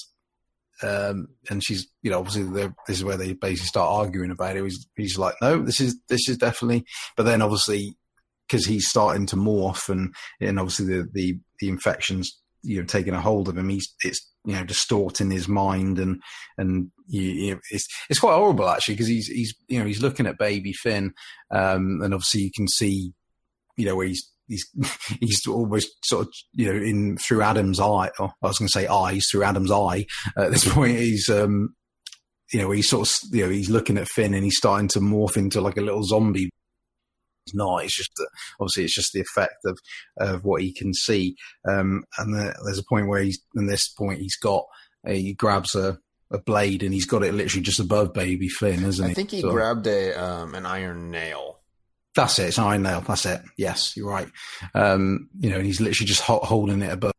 um, 0.82 1.28
and 1.50 1.62
she's, 1.62 1.86
you 2.02 2.10
know, 2.10 2.20
obviously 2.20 2.44
this 2.86 2.98
is 2.98 3.04
where 3.04 3.16
they 3.16 3.34
basically 3.34 3.66
start 3.66 3.90
arguing 3.90 4.30
about 4.30 4.56
it. 4.56 4.64
He's, 4.64 4.86
he's 4.96 5.18
like, 5.18 5.34
no, 5.42 5.62
this 5.62 5.80
is 5.80 5.96
this 6.08 6.28
is 6.28 6.38
definitely. 6.38 6.84
But 7.16 7.24
then 7.24 7.42
obviously 7.42 7.96
because 8.50 8.66
he's 8.66 8.88
starting 8.88 9.26
to 9.26 9.36
morph 9.36 9.88
and 9.88 10.14
and 10.40 10.58
obviously 10.58 10.86
the 10.86 11.08
the, 11.12 11.38
the 11.60 11.68
infections 11.68 12.40
you 12.62 12.80
know 12.80 12.86
taking 12.86 13.14
a 13.14 13.20
hold 13.20 13.48
of 13.48 13.56
him 13.56 13.68
he's 13.68 13.94
it's 14.00 14.28
you 14.44 14.54
know 14.54 14.64
distorting 14.64 15.30
his 15.30 15.48
mind 15.48 15.98
and 15.98 16.20
and 16.58 16.90
you, 17.06 17.22
you 17.22 17.54
know, 17.54 17.60
it's 17.70 17.86
it's 18.08 18.18
quite 18.18 18.34
horrible 18.34 18.68
actually 18.68 18.94
because 18.94 19.06
he's 19.06 19.26
he's 19.26 19.54
you 19.68 19.78
know 19.78 19.86
he's 19.86 20.02
looking 20.02 20.26
at 20.26 20.38
baby 20.38 20.72
Finn 20.72 21.12
um, 21.50 22.00
and 22.02 22.12
obviously 22.14 22.42
you 22.42 22.50
can 22.54 22.68
see 22.68 23.12
you 23.76 23.86
know 23.86 23.96
where 23.96 24.06
he's 24.06 24.30
he's 24.50 24.66
he's 25.20 25.46
almost 25.46 25.88
sort 26.04 26.26
of 26.26 26.32
you 26.52 26.66
know 26.66 26.78
in 26.78 27.16
through 27.16 27.42
Adam's 27.42 27.80
eye 27.80 28.10
or 28.18 28.32
I 28.42 28.46
was 28.48 28.58
going 28.58 28.68
to 28.68 28.72
say 28.72 28.86
eyes 28.86 29.26
through 29.30 29.44
Adam's 29.44 29.70
eye 29.70 30.04
at 30.36 30.50
this 30.50 30.68
point 30.72 30.98
he's 30.98 31.30
um 31.30 31.74
you 32.52 32.60
know 32.60 32.70
he's 32.70 32.88
sort 32.88 33.08
of 33.08 33.14
you 33.32 33.44
know 33.44 33.50
he's 33.50 33.70
looking 33.70 33.96
at 33.96 34.08
Finn 34.08 34.34
and 34.34 34.44
he's 34.44 34.58
starting 34.58 34.88
to 34.88 35.00
morph 35.00 35.36
into 35.36 35.60
like 35.60 35.76
a 35.76 35.82
little 35.82 36.02
zombie 36.02 36.50
it's 37.46 37.54
not. 37.54 37.84
It's 37.84 37.96
just 37.96 38.10
that 38.16 38.28
obviously 38.60 38.84
it's 38.84 38.94
just 38.94 39.12
the 39.12 39.20
effect 39.20 39.56
of 39.64 39.78
of 40.18 40.44
what 40.44 40.62
he 40.62 40.72
can 40.72 40.92
see. 40.92 41.36
Um, 41.68 42.04
and 42.18 42.34
the, 42.34 42.54
there's 42.64 42.78
a 42.78 42.84
point 42.88 43.08
where 43.08 43.22
he's, 43.22 43.40
in 43.56 43.66
this 43.66 43.88
point, 43.88 44.20
he's 44.20 44.36
got 44.36 44.64
he 45.06 45.32
grabs 45.34 45.74
a, 45.74 45.98
a 46.30 46.38
blade 46.38 46.82
and 46.82 46.92
he's 46.92 47.06
got 47.06 47.22
it 47.22 47.34
literally 47.34 47.62
just 47.62 47.80
above 47.80 48.12
Baby 48.12 48.48
Finn, 48.48 48.84
isn't 48.84 49.04
he? 49.04 49.10
I 49.10 49.14
think 49.14 49.30
he 49.30 49.40
so, 49.40 49.50
grabbed 49.50 49.86
a 49.86 50.12
um, 50.12 50.54
an 50.54 50.66
iron 50.66 51.10
nail. 51.10 51.59
That's 52.14 52.38
it. 52.38 52.48
It's 52.48 52.58
an 52.58 52.64
iron 52.64 52.82
nail. 52.82 53.02
That's 53.06 53.26
it. 53.26 53.40
Yes, 53.56 53.96
you're 53.96 54.08
right. 54.08 54.28
Um, 54.74 55.28
you 55.38 55.50
know, 55.50 55.56
and 55.56 55.66
he's 55.66 55.80
literally 55.80 56.08
just 56.08 56.22
hot 56.22 56.44
holding 56.44 56.82
it 56.82 56.92
above 56.92 57.12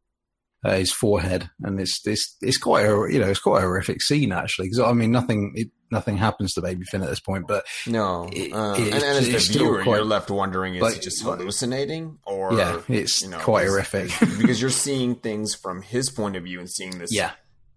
uh, 0.64 0.76
his 0.76 0.92
forehead, 0.92 1.50
and 1.62 1.80
it's 1.80 2.06
it's 2.06 2.36
it's 2.42 2.58
quite 2.58 2.86
a 2.86 3.08
you 3.10 3.20
know 3.20 3.30
it's 3.30 3.39
quite 3.39 3.60
a 3.60 3.62
horrific 3.62 4.02
scene 4.02 4.32
actually 4.32 4.68
because 4.68 4.80
I 4.80 4.94
mean 4.94 5.12
nothing 5.12 5.54
it, 5.56 5.70
nothing 5.89 6.18
happens 6.18 6.54
to 6.54 6.62
Baby 6.62 6.84
Finn 6.86 7.02
at 7.02 7.10
this 7.10 7.20
point, 7.20 7.48
but 7.48 7.66
no, 7.88 8.30
it, 8.32 8.54
uh, 8.54 8.76
it, 8.78 8.94
and, 8.94 9.04
and 9.04 9.36
as 9.36 9.48
the 9.48 9.60
viewer, 9.60 9.82
quite, 9.84 9.96
you're 9.96 10.06
left 10.06 10.30
wondering 10.30 10.76
is 10.76 10.82
like, 10.82 10.96
he 10.96 11.00
just 11.00 11.24
hallucinating 11.24 12.20
or 12.26 12.54
yeah, 12.54 12.82
it's 12.88 13.24
you 13.24 13.30
know, 13.30 13.39
quite 13.39 13.68
horrific 13.68 14.12
because 14.38 14.62
you're 14.62 14.70
seeing 14.70 15.16
things 15.16 15.56
from 15.56 15.82
his 15.82 16.10
point 16.10 16.36
of 16.36 16.44
view 16.44 16.60
and 16.60 16.70
seeing 16.70 17.00
this 17.00 17.14
yeah 17.14 17.32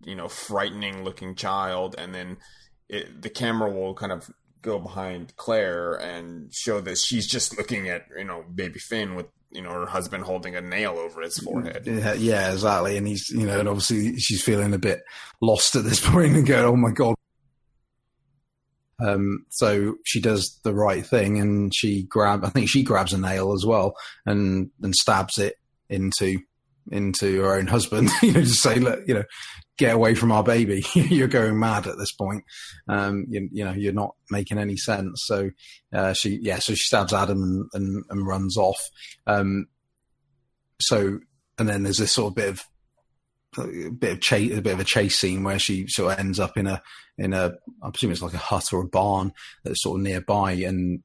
you 0.05 0.15
know 0.15 0.29
frightening 0.29 1.05
looking 1.05 1.35
child, 1.35 1.95
and 1.97 2.15
then 2.15 2.37
It, 2.89 3.23
the 3.23 3.31
camera 3.31 3.71
will 3.71 3.95
kind 3.95 4.13
of 4.13 4.29
go 4.65 4.79
behind 4.79 5.37
Claire 5.37 5.95
and 5.95 6.53
show 6.53 6.81
that 6.81 6.99
she's 6.99 7.27
just 7.27 7.57
looking 7.57 7.89
at 7.89 8.07
you 8.17 8.25
know 8.25 8.45
Baby 8.53 8.81
Finn 8.81 9.15
with 9.15 9.27
you 9.53 9.63
know 9.63 9.71
her 9.71 9.87
husband 9.87 10.25
holding 10.25 10.57
a 10.57 10.61
nail 10.61 10.99
over 10.99 11.21
his 11.21 11.39
forehead. 11.39 11.87
Yeah, 11.87 12.51
exactly. 12.51 12.97
And 12.97 13.07
he's 13.07 13.29
you 13.31 13.47
know, 13.47 13.61
and 13.61 13.69
obviously 13.69 14.19
she's 14.19 14.43
feeling 14.43 14.75
a 14.75 14.79
bit 14.79 15.03
lost 15.41 15.77
at 15.77 15.85
this 15.85 16.01
point 16.09 16.35
and 16.35 16.47
going, 16.47 16.65
"Oh 16.65 16.77
my 16.77 16.91
god." 16.91 17.15
Um, 19.05 19.45
so 19.51 19.97
she 20.05 20.21
does 20.21 20.61
the 20.63 20.73
right 20.75 21.05
thing 21.05 21.39
and 21.39 21.75
she 21.75 22.05
grab. 22.05 22.45
I 22.45 22.49
think 22.49 22.69
she 22.69 22.83
grabs 22.83 23.13
a 23.13 23.19
nail 23.19 23.53
as 23.53 23.65
well 23.67 23.95
and 24.25 24.71
and 24.83 24.95
stabs 24.95 25.39
it 25.39 25.57
into 25.89 26.39
into 26.91 27.43
her 27.43 27.55
own 27.55 27.67
husband. 27.67 28.11
you 28.23 28.33
know, 28.33 28.41
to 28.41 28.47
say, 28.47 28.77
look, 28.77 29.01
you 29.07 29.15
know, 29.15 29.25
get 29.79 29.95
away 29.95 30.15
from 30.15 30.33
our 30.33 30.43
baby. 30.43 30.85
you're 30.95 31.29
going 31.29 31.59
mad 31.59 31.87
at 31.87 31.99
this 31.99 32.13
point. 32.13 32.45
Um, 32.89 33.27
you, 33.29 33.49
you, 33.53 33.65
know, 33.65 33.73
you're 33.73 33.93
not 33.93 34.15
making 34.31 34.59
any 34.59 34.77
sense. 34.77 35.23
So, 35.25 35.51
uh, 35.93 36.13
she, 36.13 36.39
yeah, 36.43 36.59
so 36.59 36.75
she 36.75 36.85
stabs 36.85 37.13
Adam 37.13 37.43
and, 37.43 37.69
and, 37.75 38.05
and 38.11 38.27
runs 38.27 38.57
off. 38.57 38.81
Um, 39.27 39.67
so, 40.81 41.19
and 41.59 41.69
then 41.69 41.83
there's 41.83 41.99
this 41.99 42.13
sort 42.13 42.33
of 42.33 42.37
bit 42.37 42.49
of, 42.49 42.63
a 43.57 43.91
bit 43.91 44.13
of 44.13 44.21
chase, 44.21 44.57
a 44.57 44.63
bit 44.63 44.75
of 44.75 44.81
a 44.81 44.85
chase 44.85 45.19
scene 45.19 45.45
where 45.45 45.61
she 45.61 45.87
sort 45.87 46.13
of 46.13 46.19
ends 46.19 46.41
up 46.41 46.57
in 46.57 46.67
a, 46.67 46.83
in 47.19 47.33
a, 47.33 47.53
I 47.83 47.91
presume 47.91 48.11
it's 48.11 48.23
like 48.23 48.35
a 48.35 48.39
hut 48.39 48.73
or 48.73 48.83
a 48.83 48.89
barn 48.89 49.33
that's 49.63 49.83
sort 49.83 50.01
of 50.01 50.03
nearby. 50.03 50.53
And, 50.53 51.03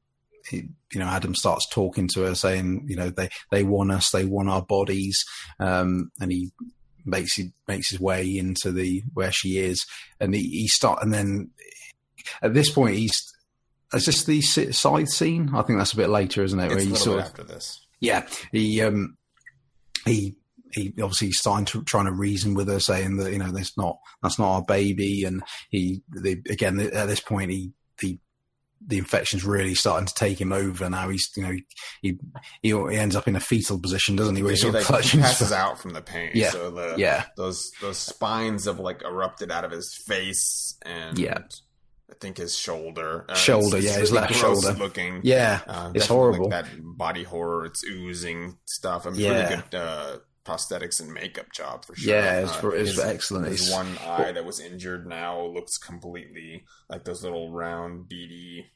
he, 0.48 0.68
you 0.92 1.00
know, 1.00 1.06
Adam 1.06 1.34
starts 1.34 1.68
talking 1.68 2.08
to 2.14 2.22
her 2.22 2.34
saying, 2.34 2.86
you 2.88 2.96
know, 2.96 3.10
they, 3.10 3.28
they 3.50 3.64
want 3.64 3.92
us, 3.92 4.10
they 4.10 4.24
want 4.24 4.48
our 4.48 4.62
bodies. 4.62 5.24
Um, 5.58 6.10
and 6.20 6.32
he 6.32 6.50
makes 7.04 7.34
he 7.34 7.52
makes 7.66 7.90
his 7.90 8.00
way 8.00 8.36
into 8.36 8.72
the 8.72 9.02
where 9.14 9.32
she 9.32 9.58
is, 9.58 9.84
and 10.18 10.34
he, 10.34 10.42
he 10.42 10.68
start 10.68 11.02
and 11.02 11.12
then 11.12 11.50
at 12.42 12.54
this 12.54 12.70
point 12.70 12.96
he's 12.96 13.22
is 13.92 14.06
this 14.06 14.24
the 14.24 14.40
side 14.40 15.08
scene? 15.08 15.50
I 15.52 15.62
think 15.62 15.78
that's 15.78 15.92
a 15.92 15.96
bit 15.96 16.10
later, 16.10 16.44
isn't 16.44 16.60
it? 16.60 16.66
It's 16.66 16.74
Where 16.74 16.84
he 16.84 16.94
sort 16.94 17.18
of, 17.20 17.24
after 17.24 17.42
this. 17.42 17.84
Yeah, 18.00 18.26
he 18.52 18.80
um 18.82 19.16
he 20.04 20.36
he 20.72 20.94
obviously 21.02 21.32
starting 21.32 21.66
to 21.66 21.82
trying 21.82 22.06
to 22.06 22.12
reason 22.12 22.54
with 22.54 22.68
her, 22.68 22.78
saying 22.78 23.16
that 23.16 23.32
you 23.32 23.38
know 23.38 23.50
that's 23.50 23.76
not 23.76 23.98
that's 24.22 24.38
not 24.38 24.54
our 24.54 24.62
baby, 24.62 25.24
and 25.24 25.42
he 25.70 26.02
the, 26.10 26.40
again 26.48 26.78
at 26.78 27.08
this 27.08 27.20
point 27.20 27.50
he 27.50 27.72
the 28.86 28.98
infection's 28.98 29.44
really 29.44 29.74
starting 29.74 30.06
to 30.06 30.14
take 30.14 30.40
him 30.40 30.52
over 30.52 30.88
now. 30.88 31.08
He's, 31.08 31.30
you 31.36 31.42
know, 31.42 31.52
he 32.02 32.18
he, 32.62 32.70
he 32.70 32.96
ends 32.96 33.14
up 33.14 33.28
in 33.28 33.36
a 33.36 33.40
fetal 33.40 33.78
position, 33.78 34.16
doesn't 34.16 34.36
he? 34.36 34.42
Where 34.42 34.54
he, 34.54 34.70
like, 34.70 35.04
he 35.04 35.18
passes 35.18 35.52
out 35.52 35.78
from 35.78 35.92
the 35.92 36.00
pain. 36.00 36.30
Yeah, 36.34 36.50
so 36.50 36.70
the, 36.70 36.94
yeah. 36.96 37.26
Those 37.36 37.70
those 37.80 37.98
spines 37.98 38.64
have 38.64 38.78
like 38.78 39.02
erupted 39.02 39.50
out 39.50 39.64
of 39.64 39.70
his 39.70 39.94
face 39.94 40.78
and 40.82 41.18
yeah. 41.18 41.38
I 42.10 42.14
think 42.20 42.38
his 42.38 42.56
shoulder, 42.56 43.24
uh, 43.28 43.34
shoulder, 43.34 43.76
it's, 43.76 43.86
it's 43.86 43.94
yeah, 43.94 44.00
his 44.00 44.12
left 44.12 44.34
shoulder. 44.34 44.72
Looking, 44.72 45.20
yeah, 45.22 45.60
uh, 45.66 45.92
it's 45.94 46.06
horrible. 46.06 46.48
Like 46.48 46.64
that 46.64 46.66
body 46.80 47.22
horror, 47.22 47.66
it's 47.66 47.84
oozing 47.84 48.58
stuff. 48.64 49.06
I'm 49.06 49.14
yeah. 49.14 49.46
pretty 49.46 49.62
good 49.70 49.78
uh, 49.78 50.16
prosthetics 50.50 51.00
and 51.00 51.12
makeup 51.12 51.52
job 51.52 51.84
for 51.84 51.94
sure. 51.94 52.14
Yeah, 52.14 52.40
it's, 52.40 52.64
uh, 52.64 52.68
it's 52.70 52.90
his, 52.90 53.00
excellent. 53.00 53.46
His 53.46 53.70
one 53.70 53.98
eye 54.04 54.32
that 54.32 54.44
was 54.44 54.60
injured 54.60 55.06
now 55.06 55.44
looks 55.46 55.76
completely 55.76 56.64
like 56.88 57.04
those 57.04 57.22
little 57.22 57.50
round 57.50 58.08
beady 58.08 58.66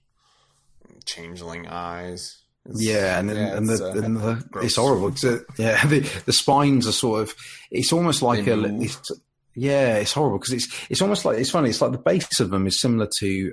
changeling 1.04 1.66
eyes. 1.66 2.42
It's, 2.66 2.82
yeah, 2.82 3.18
and 3.18 3.28
then, 3.28 3.36
yeah, 3.36 3.56
and, 3.56 3.68
the, 3.68 3.84
uh, 3.84 3.92
and 3.92 4.16
the, 4.16 4.44
it's 4.62 4.76
horrible. 4.76 5.08
It's, 5.08 5.24
yeah, 5.58 5.84
the, 5.86 6.00
the 6.24 6.32
spines 6.32 6.86
are 6.86 6.92
sort 6.92 7.22
of. 7.22 7.34
It's 7.70 7.92
almost 7.92 8.22
like 8.22 8.46
a. 8.46 8.64
It's, 8.82 9.10
yeah, 9.54 9.96
it's 9.96 10.12
horrible 10.12 10.38
because 10.38 10.54
it's 10.54 10.86
it's 10.90 11.02
almost 11.02 11.24
like 11.24 11.38
it's 11.38 11.50
funny. 11.50 11.70
It's 11.70 11.80
like 11.80 11.92
the 11.92 11.98
base 11.98 12.40
of 12.40 12.50
them 12.50 12.66
is 12.66 12.80
similar 12.80 13.08
to. 13.20 13.52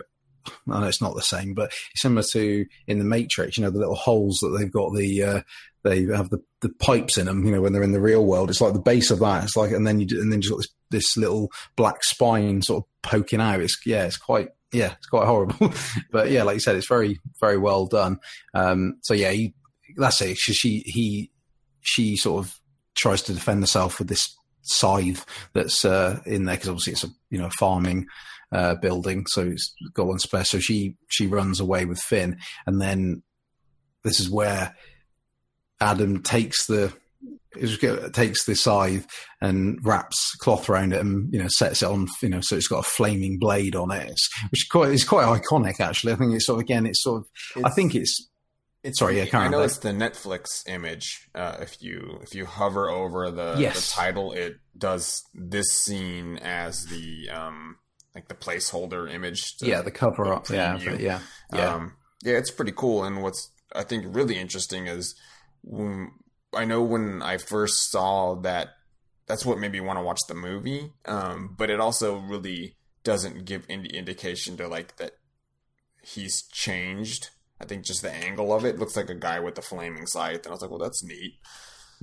I 0.69 0.79
know 0.79 0.87
it's 0.87 1.01
not 1.01 1.15
the 1.15 1.21
same, 1.21 1.53
but 1.53 1.71
similar 1.95 2.23
to 2.33 2.65
in 2.87 2.99
the 2.99 3.05
Matrix. 3.05 3.57
You 3.57 3.63
know, 3.63 3.69
the 3.69 3.79
little 3.79 3.95
holes 3.95 4.39
that 4.41 4.55
they've 4.57 4.71
got 4.71 4.93
the. 4.95 5.23
Uh, 5.23 5.41
they 5.83 6.03
have 6.03 6.29
the, 6.29 6.39
the 6.61 6.69
pipes 6.69 7.17
in 7.17 7.25
them, 7.25 7.43
you 7.43 7.51
know, 7.51 7.59
when 7.59 7.73
they're 7.73 7.81
in 7.81 7.91
the 7.91 7.99
real 7.99 8.23
world. 8.23 8.51
It's 8.51 8.61
like 8.61 8.73
the 8.73 8.79
base 8.79 9.09
of 9.09 9.17
that. 9.17 9.43
It's 9.43 9.57
like, 9.57 9.71
and 9.71 9.87
then 9.87 9.99
you, 9.99 10.05
and 10.21 10.31
then 10.31 10.39
just 10.39 10.51
got 10.51 10.57
this, 10.57 10.67
this 10.91 11.17
little 11.17 11.51
black 11.75 12.03
spine 12.03 12.61
sort 12.61 12.83
of 12.83 13.01
poking 13.01 13.41
out. 13.41 13.61
It's, 13.61 13.79
yeah, 13.83 14.05
it's 14.05 14.17
quite, 14.17 14.49
yeah, 14.71 14.93
it's 14.97 15.07
quite 15.07 15.25
horrible. 15.25 15.73
but 16.11 16.29
yeah, 16.29 16.43
like 16.43 16.53
you 16.53 16.59
said, 16.59 16.75
it's 16.75 16.87
very, 16.87 17.19
very 17.39 17.57
well 17.57 17.87
done. 17.87 18.19
Um, 18.53 18.99
so 19.01 19.15
yeah, 19.15 19.31
he, 19.31 19.55
that's 19.97 20.21
it. 20.21 20.37
She, 20.37 20.53
she, 20.53 20.83
he, 20.85 21.31
she 21.81 22.15
sort 22.15 22.45
of 22.45 22.59
tries 22.95 23.23
to 23.23 23.33
defend 23.33 23.63
herself 23.63 23.97
with 23.97 24.07
this 24.07 24.37
scythe 24.63 25.25
that's 25.53 25.83
uh, 25.83 26.19
in 26.25 26.45
there 26.45 26.55
because 26.55 26.69
obviously 26.69 26.93
it's 26.93 27.03
a 27.03 27.09
you 27.29 27.39
know 27.39 27.49
farming 27.57 28.05
uh, 28.51 28.75
building, 28.75 29.25
so 29.27 29.41
it's 29.43 29.73
got 29.93 30.07
one 30.07 30.19
spare. 30.19 30.45
So 30.45 30.59
she 30.59 30.95
she 31.07 31.27
runs 31.27 31.59
away 31.59 31.85
with 31.85 31.99
Finn, 31.99 32.37
and 32.65 32.81
then 32.81 33.23
this 34.03 34.19
is 34.19 34.29
where 34.29 34.75
Adam 35.79 36.21
takes 36.21 36.65
the 36.65 36.93
takes 38.13 38.45
the 38.45 38.55
scythe 38.55 39.05
and 39.41 39.77
wraps 39.83 40.35
cloth 40.35 40.69
around 40.69 40.93
it 40.93 41.01
and 41.01 41.31
you 41.33 41.41
know 41.41 41.49
sets 41.49 41.81
it 41.81 41.85
on 41.85 42.07
you 42.21 42.29
know 42.29 42.39
so 42.39 42.55
it's 42.55 42.67
got 42.67 42.79
a 42.79 42.89
flaming 42.89 43.37
blade 43.39 43.75
on 43.75 43.91
it. 43.91 44.19
Which 44.49 44.61
is 44.61 44.67
quite 44.69 44.91
is 44.91 45.03
quite 45.03 45.25
iconic 45.25 45.79
actually. 45.79 46.13
I 46.13 46.15
think 46.15 46.33
it's 46.33 46.45
sort 46.45 46.57
of 46.57 46.61
again 46.61 46.85
it's 46.85 47.03
sort 47.03 47.21
of 47.21 47.27
it's, 47.55 47.65
i 47.65 47.69
think 47.69 47.93
it's 47.93 48.29
it's 48.83 48.99
sorry 48.99 49.17
yeah 49.17 49.25
i 49.33 49.47
know 49.47 49.61
it's 49.61 49.79
the 49.79 49.89
netflix 49.89 50.67
image 50.67 51.29
uh, 51.35 51.57
if 51.59 51.81
you 51.81 52.19
if 52.23 52.33
you 52.33 52.45
hover 52.45 52.89
over 52.89 53.29
the, 53.29 53.55
yes. 53.57 53.91
the 53.91 54.01
title 54.01 54.31
it 54.31 54.55
does 54.77 55.23
this 55.33 55.67
scene 55.71 56.37
as 56.37 56.85
the 56.85 57.29
um 57.29 57.77
like 58.15 58.27
the 58.27 58.35
placeholder 58.35 59.11
image 59.11 59.55
yeah 59.61 59.81
the 59.81 59.91
cover 59.91 60.33
up 60.33 60.49
yeah 60.49 60.77
yeah 60.77 61.19
yeah 61.53 61.73
um, 61.73 61.93
yeah 62.23 62.37
it's 62.37 62.51
pretty 62.51 62.73
cool 62.73 63.03
and 63.03 63.23
what's 63.23 63.51
i 63.73 63.83
think 63.83 64.05
really 64.09 64.37
interesting 64.37 64.87
is 64.87 65.15
when 65.63 66.11
I 66.53 66.65
know 66.65 66.81
when 66.81 67.21
I 67.21 67.37
first 67.37 67.91
saw 67.91 68.35
that, 68.35 68.69
that's 69.27 69.45
what 69.45 69.59
made 69.59 69.71
me 69.71 69.79
want 69.79 69.99
to 69.99 70.03
watch 70.03 70.19
the 70.27 70.33
movie. 70.33 70.91
Um, 71.05 71.55
but 71.57 71.69
it 71.69 71.79
also 71.79 72.17
really 72.17 72.75
doesn't 73.03 73.45
give 73.45 73.65
any 73.69 73.89
indication 73.89 74.57
to 74.57 74.67
like 74.67 74.97
that 74.97 75.13
he's 76.03 76.43
changed. 76.51 77.29
I 77.59 77.65
think 77.65 77.85
just 77.85 78.01
the 78.01 78.11
angle 78.11 78.53
of 78.53 78.65
it 78.65 78.79
looks 78.79 78.95
like 78.95 79.09
a 79.09 79.15
guy 79.15 79.39
with 79.39 79.57
a 79.57 79.61
flaming 79.61 80.07
scythe, 80.07 80.45
and 80.45 80.47
I 80.47 80.51
was 80.51 80.61
like, 80.61 80.71
well, 80.71 80.79
that's 80.79 81.03
neat. 81.03 81.35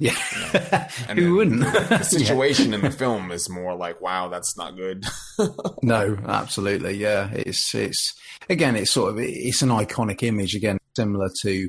Yeah, 0.01 0.17
you 0.33 0.41
know? 0.41 0.87
and 1.09 1.19
who 1.19 1.35
wouldn't? 1.35 1.61
the 1.61 2.03
situation 2.05 2.71
yeah. 2.71 2.77
in 2.77 2.81
the 2.83 2.91
film 2.91 3.33
is 3.33 3.51
more 3.51 3.75
like, 3.75 4.01
wow, 4.01 4.29
that's 4.29 4.57
not 4.57 4.77
good. 4.77 5.05
no, 5.83 6.17
absolutely, 6.25 6.95
yeah. 6.95 7.31
It's 7.33 7.75
it's 7.75 8.15
again, 8.49 8.77
it's 8.77 8.93
sort 8.93 9.11
of 9.11 9.19
it's 9.19 9.61
an 9.61 9.71
iconic 9.71 10.23
image 10.23 10.55
again, 10.55 10.79
similar 10.97 11.29
to 11.43 11.69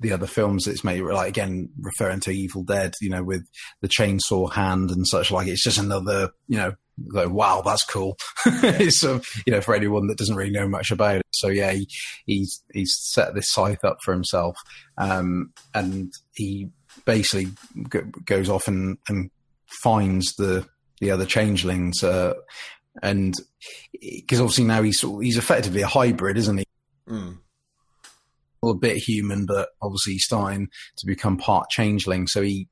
the 0.00 0.12
other 0.12 0.26
films 0.26 0.66
it's 0.66 0.82
made, 0.82 1.02
like 1.02 1.28
again 1.28 1.68
referring 1.80 2.20
to 2.20 2.30
Evil 2.30 2.64
Dead, 2.64 2.94
you 3.02 3.10
know, 3.10 3.22
with 3.22 3.46
the 3.82 3.88
chainsaw 3.88 4.50
hand 4.50 4.90
and 4.90 5.06
such. 5.06 5.30
Like 5.30 5.46
it's 5.46 5.62
just 5.62 5.78
another, 5.78 6.30
you 6.48 6.56
know, 6.56 6.72
like 7.12 7.28
wow, 7.30 7.60
that's 7.62 7.84
cool. 7.84 8.16
it's 8.46 9.04
um, 9.04 9.20
you 9.46 9.52
know 9.52 9.60
for 9.60 9.74
anyone 9.74 10.06
that 10.06 10.16
doesn't 10.16 10.36
really 10.36 10.50
know 10.50 10.68
much 10.68 10.90
about 10.90 11.16
it. 11.16 11.22
So 11.32 11.48
yeah, 11.48 11.72
he, 11.72 11.86
he's 12.24 12.62
he's 12.72 12.96
set 12.98 13.34
this 13.34 13.52
scythe 13.52 13.84
up 13.84 13.98
for 14.02 14.12
himself, 14.12 14.56
um, 14.96 15.52
and 15.74 16.12
he 16.34 16.70
basically 17.08 17.52
g- 17.90 18.10
goes 18.24 18.48
off 18.48 18.68
and 18.68 18.98
and 19.08 19.30
finds 19.82 20.36
the 20.36 20.68
the 21.00 21.10
other 21.10 21.24
changelings, 21.24 22.04
uh, 22.04 22.34
and 23.02 23.34
because 24.00 24.40
obviously 24.40 24.64
now 24.64 24.82
he's 24.82 25.00
sort 25.00 25.24
he's 25.24 25.38
effectively 25.38 25.80
a 25.80 25.88
hybrid, 25.88 26.36
isn't 26.36 26.58
he? 26.58 26.64
Mm 27.08 27.38
a 28.64 28.74
bit 28.74 28.96
human, 28.96 29.46
but 29.46 29.70
obviously 29.80 30.14
he's 30.14 30.24
starting 30.24 30.68
to 30.98 31.06
become 31.06 31.36
part 31.36 31.68
changeling. 31.70 32.26
So 32.26 32.42
he 32.42 32.68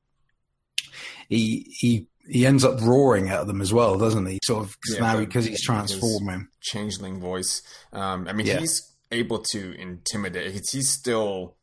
he 1.29 1.65
he 1.69 2.07
he 2.29 2.45
ends 2.45 2.63
up 2.63 2.81
roaring 2.81 3.29
at 3.29 3.47
them 3.47 3.61
as 3.61 3.73
well, 3.73 3.97
doesn't 3.97 4.25
he? 4.25 4.39
Sort 4.43 4.65
of 4.65 4.77
yeah, 4.91 4.99
now 4.99 5.19
because 5.19 5.45
he's 5.45 5.63
transforming. 5.63 6.47
Changeling 6.61 7.19
voice. 7.19 7.61
Um, 7.93 8.27
I 8.27 8.33
mean, 8.33 8.47
yeah. 8.47 8.59
he's 8.59 8.91
able 9.11 9.39
to 9.51 9.73
intimidate. 9.79 10.51
He's 10.51 10.89
still 10.89 11.55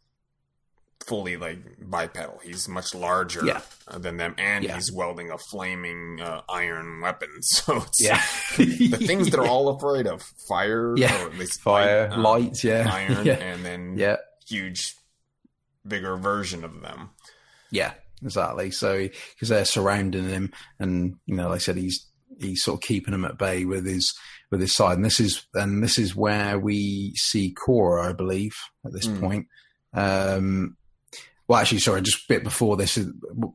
fully 1.06 1.36
like 1.36 1.58
bipedal. 1.80 2.40
He's 2.42 2.68
much 2.68 2.94
larger 2.94 3.44
yeah. 3.44 3.60
than 3.90 4.16
them, 4.16 4.34
and 4.38 4.64
yeah. 4.64 4.74
he's 4.74 4.92
welding 4.92 5.30
a 5.30 5.38
flaming 5.38 6.20
uh, 6.20 6.42
iron 6.48 7.00
weapon. 7.00 7.28
So 7.40 7.76
it's 7.76 8.02
yeah. 8.02 8.22
the 8.56 8.96
things 9.06 9.30
that 9.30 9.38
are 9.38 9.46
all 9.46 9.68
afraid 9.68 10.06
of: 10.06 10.22
fire, 10.48 10.94
yeah, 10.96 11.28
fire, 11.62 12.08
light, 12.08 12.12
um, 12.12 12.22
light 12.22 12.64
yeah, 12.64 12.90
iron, 12.92 13.24
yeah. 13.26 13.34
and 13.34 13.64
then 13.64 13.98
yeah, 13.98 14.16
huge, 14.46 14.94
bigger 15.86 16.16
version 16.16 16.64
of 16.64 16.80
them. 16.80 17.10
Yeah, 17.70 17.92
exactly. 18.22 18.70
So 18.70 19.08
because 19.34 19.48
they're 19.48 19.64
surrounding 19.64 20.28
him, 20.28 20.52
and 20.78 21.16
you 21.26 21.36
know, 21.36 21.48
like 21.48 21.56
I 21.56 21.58
said, 21.58 21.76
he's 21.76 22.06
he's 22.40 22.62
sort 22.62 22.78
of 22.78 22.86
keeping 22.86 23.12
them 23.12 23.24
at 23.24 23.38
bay 23.38 23.64
with 23.64 23.86
his 23.86 24.12
with 24.50 24.60
his 24.60 24.74
side, 24.74 24.96
and 24.96 25.04
this 25.04 25.20
is 25.20 25.46
and 25.54 25.82
this 25.82 25.98
is 25.98 26.16
where 26.16 26.58
we 26.58 27.12
see 27.16 27.52
Cora, 27.52 28.10
I 28.10 28.12
believe, 28.12 28.54
at 28.84 28.92
this 28.92 29.06
mm. 29.06 29.20
point. 29.20 29.46
Um, 29.92 30.76
well, 31.54 31.60
actually, 31.60 31.78
sorry, 31.78 32.02
just 32.02 32.24
a 32.24 32.28
bit 32.28 32.42
before 32.42 32.76
this, 32.76 32.98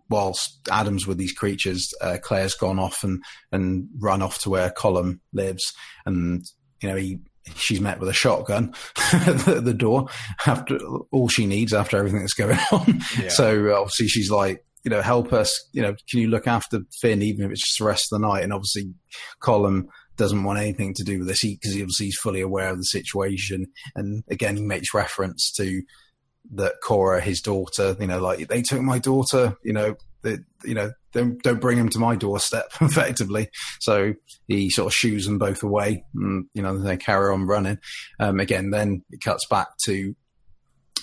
whilst 0.09 0.57
Adam's 0.71 1.05
with 1.05 1.17
these 1.17 1.33
creatures, 1.33 1.93
uh, 1.99 2.15
Claire's 2.23 2.55
gone 2.55 2.79
off 2.79 3.03
and, 3.03 3.21
and 3.51 3.89
run 3.99 4.21
off 4.21 4.39
to 4.43 4.49
where 4.49 4.69
Colm 4.69 5.19
lives. 5.33 5.73
And, 6.05 6.45
you 6.81 6.87
know, 6.87 6.95
he, 6.95 7.19
she's 7.55 7.81
met 7.81 7.99
with 7.99 8.07
a 8.07 8.13
shotgun 8.13 8.73
at 9.13 9.65
the 9.65 9.75
door 9.77 10.07
after 10.47 10.77
all 11.11 11.27
she 11.27 11.45
needs 11.45 11.73
after 11.73 11.97
everything 11.97 12.21
that's 12.21 12.33
going 12.33 12.57
on. 12.71 13.01
Yeah. 13.21 13.27
So 13.27 13.75
obviously 13.75 14.07
she's 14.07 14.31
like, 14.31 14.63
you 14.85 14.91
know, 14.91 15.01
help 15.01 15.33
us, 15.33 15.67
you 15.73 15.81
know, 15.81 15.93
can 16.09 16.21
you 16.21 16.29
look 16.29 16.47
after 16.47 16.79
Finn 17.01 17.21
even 17.21 17.43
if 17.43 17.51
it's 17.51 17.65
just 17.65 17.79
the 17.79 17.85
rest 17.85 18.13
of 18.13 18.21
the 18.21 18.25
night? 18.25 18.45
And 18.45 18.53
obviously 18.53 18.93
Colm 19.43 19.87
doesn't 20.15 20.45
want 20.45 20.59
anything 20.59 20.93
to 20.93 21.03
do 21.03 21.19
with 21.19 21.27
this 21.27 21.41
because 21.41 21.73
he, 21.73 21.81
obviously 21.81 22.05
he's 22.05 22.17
fully 22.17 22.39
aware 22.39 22.69
of 22.69 22.77
the 22.77 22.85
situation. 22.85 23.65
And 23.93 24.23
again, 24.29 24.55
he 24.55 24.63
makes 24.63 24.93
reference 24.93 25.51
to 25.57 25.81
that 26.55 26.75
Cora, 26.83 27.21
his 27.21 27.41
daughter, 27.41 27.95
you 27.99 28.07
know, 28.07 28.19
like 28.19 28.47
they 28.47 28.61
took 28.61 28.81
my 28.81 28.99
daughter, 28.99 29.57
you 29.63 29.73
know, 29.73 29.95
that 30.21 30.39
you 30.63 30.73
know 30.73 30.91
don't 31.13 31.41
don't 31.43 31.61
bring 31.61 31.77
him 31.77 31.89
to 31.89 31.99
my 31.99 32.15
doorstep 32.15 32.65
effectively. 32.81 33.49
So 33.79 34.13
he 34.47 34.69
sort 34.69 34.87
of 34.87 34.93
shoos 34.93 35.25
them 35.25 35.37
both 35.37 35.63
away 35.63 36.03
and 36.15 36.45
you 36.53 36.61
know 36.61 36.77
they 36.77 36.97
carry 36.97 37.33
on 37.33 37.47
running. 37.47 37.79
Um, 38.19 38.39
again 38.39 38.69
then 38.71 39.03
it 39.09 39.21
cuts 39.23 39.45
back 39.49 39.67
to 39.85 40.15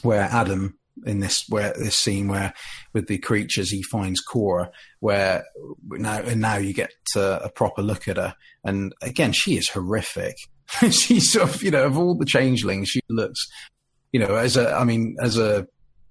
where 0.03 0.23
adam 0.23 0.79
in 1.05 1.21
this 1.21 1.45
where 1.49 1.75
this 1.75 1.97
scene 1.97 2.29
where 2.29 2.55
with 2.93 3.07
the 3.07 3.19
creatures 3.19 3.71
he 3.71 3.83
finds 3.83 4.21
Cora 4.21 4.71
where 5.01 5.45
now 5.83 6.21
and 6.21 6.41
now 6.41 6.57
you 6.57 6.73
get 6.73 6.91
a 7.15 7.51
proper 7.55 7.83
look 7.83 8.09
at 8.09 8.17
her. 8.17 8.35
And 8.65 8.95
again 9.03 9.33
she 9.33 9.57
is 9.57 9.71
horrific. 9.71 10.37
She's 10.91 11.33
sort 11.33 11.49
of 11.49 11.63
you 11.63 11.71
know 11.71 11.85
of 11.85 11.99
all 11.99 12.17
the 12.17 12.27
changelings 12.27 12.89
she 12.89 13.01
looks 13.09 13.47
you 14.17 14.27
know 14.27 14.35
as 14.35 14.57
a 14.57 14.73
I 14.73 14.85
mean 14.85 15.17
as 15.21 15.37
a 15.37 15.67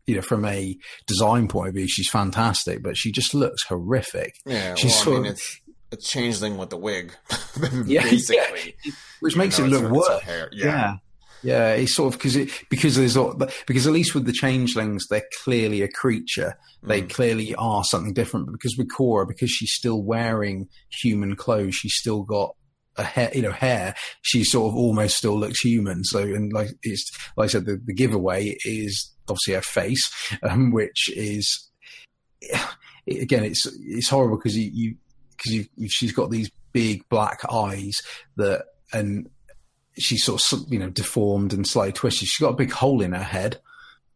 you 0.06 0.16
know, 0.16 0.22
from 0.22 0.46
a 0.46 0.78
design 1.08 1.48
point 1.48 1.70
of 1.70 1.74
view, 1.74 1.88
she's 1.88 2.08
fantastic, 2.08 2.84
but 2.84 2.96
she 2.96 3.12
just 3.12 3.34
looks 3.34 3.66
horrific. 3.66 4.36
Yeah, 4.46 4.76
she's 4.76 5.04
well, 5.04 5.18
I 5.18 5.20
mean, 5.22 5.32
it's 5.32 5.60
a 5.92 5.98
changeling 5.98 6.58
with 6.58 6.70
the 6.70 6.78
wig, 6.78 7.12
yeah, 7.88 8.04
basically, 8.04 8.76
yeah. 8.84 8.92
which 9.22 9.36
makes 9.36 9.58
it 9.58 9.64
look 9.64 9.92
worse. 9.92 10.22
Yeah. 10.28 10.46
yeah. 10.52 10.96
yeah, 11.42 11.70
It's 11.72 11.96
sort 11.96 12.14
of 12.14 12.20
because 12.20 12.36
it 12.36 12.52
because 12.70 12.98
there's 12.98 13.18
all 13.18 13.34
because 13.66 13.88
at 13.88 13.94
least 13.94 14.14
with 14.14 14.28
the 14.28 14.32
changelings, 14.32 15.08
they're 15.10 15.26
clearly 15.44 15.82
a 15.82 15.88
creature. 15.88 16.56
They 16.84 17.02
mm. 17.02 17.10
clearly 17.10 17.56
are 17.56 17.84
something 17.84 18.14
different. 18.14 18.46
But 18.46 18.52
because 18.54 18.78
with 18.78 18.94
Cora, 18.96 19.26
because 19.26 19.50
she's 19.50 19.74
still 19.74 20.04
wearing 20.04 20.70
human 21.02 21.36
clothes, 21.36 21.74
she's 21.74 21.96
still 21.96 22.22
got 22.22 22.56
a 22.98 23.04
hair, 23.04 23.32
you 23.34 23.42
know, 23.42 23.52
hair, 23.52 23.96
she 24.22 24.44
sort 24.44 24.72
of 24.72 24.78
almost 24.78 25.18
still 25.18 25.38
looks 25.38 25.60
human. 25.60 26.04
So, 26.04 26.20
and 26.20 26.52
like 26.54 26.70
it's, 26.84 27.10
like 27.38 27.46
I 27.46 27.48
said, 27.50 27.66
the, 27.66 27.82
the 27.84 27.94
giveaway 27.94 28.58
is 28.66 29.12
obviously 29.28 29.56
her 29.56 29.62
face, 29.62 30.12
um, 30.44 30.72
which 30.72 31.10
is, 31.16 31.70
again, 33.08 33.44
it's, 33.44 33.66
it's 33.82 34.10
horrible 34.10 34.38
because 34.38 34.58
you, 34.58 34.70
you, 34.74 34.96
cause 35.38 35.54
you, 35.54 35.66
you, 35.76 35.90
she's 35.90 36.14
got 36.14 36.30
these 36.30 36.50
big 36.72 37.08
black 37.10 37.42
eyes 37.52 37.96
that, 38.38 38.66
and 38.94 39.30
she's 39.98 40.24
sort 40.24 40.42
of, 40.52 40.72
you 40.72 40.80
know, 40.80 40.90
deformed 40.90 41.54
and 41.54 41.68
slightly 41.68 41.94
twisted. 41.94 42.28
She's 42.28 42.46
got 42.46 42.54
a 42.54 42.58
big 42.58 42.72
hole 42.72 43.02
in 43.02 43.14
her 43.14 43.24
head. 43.24 43.60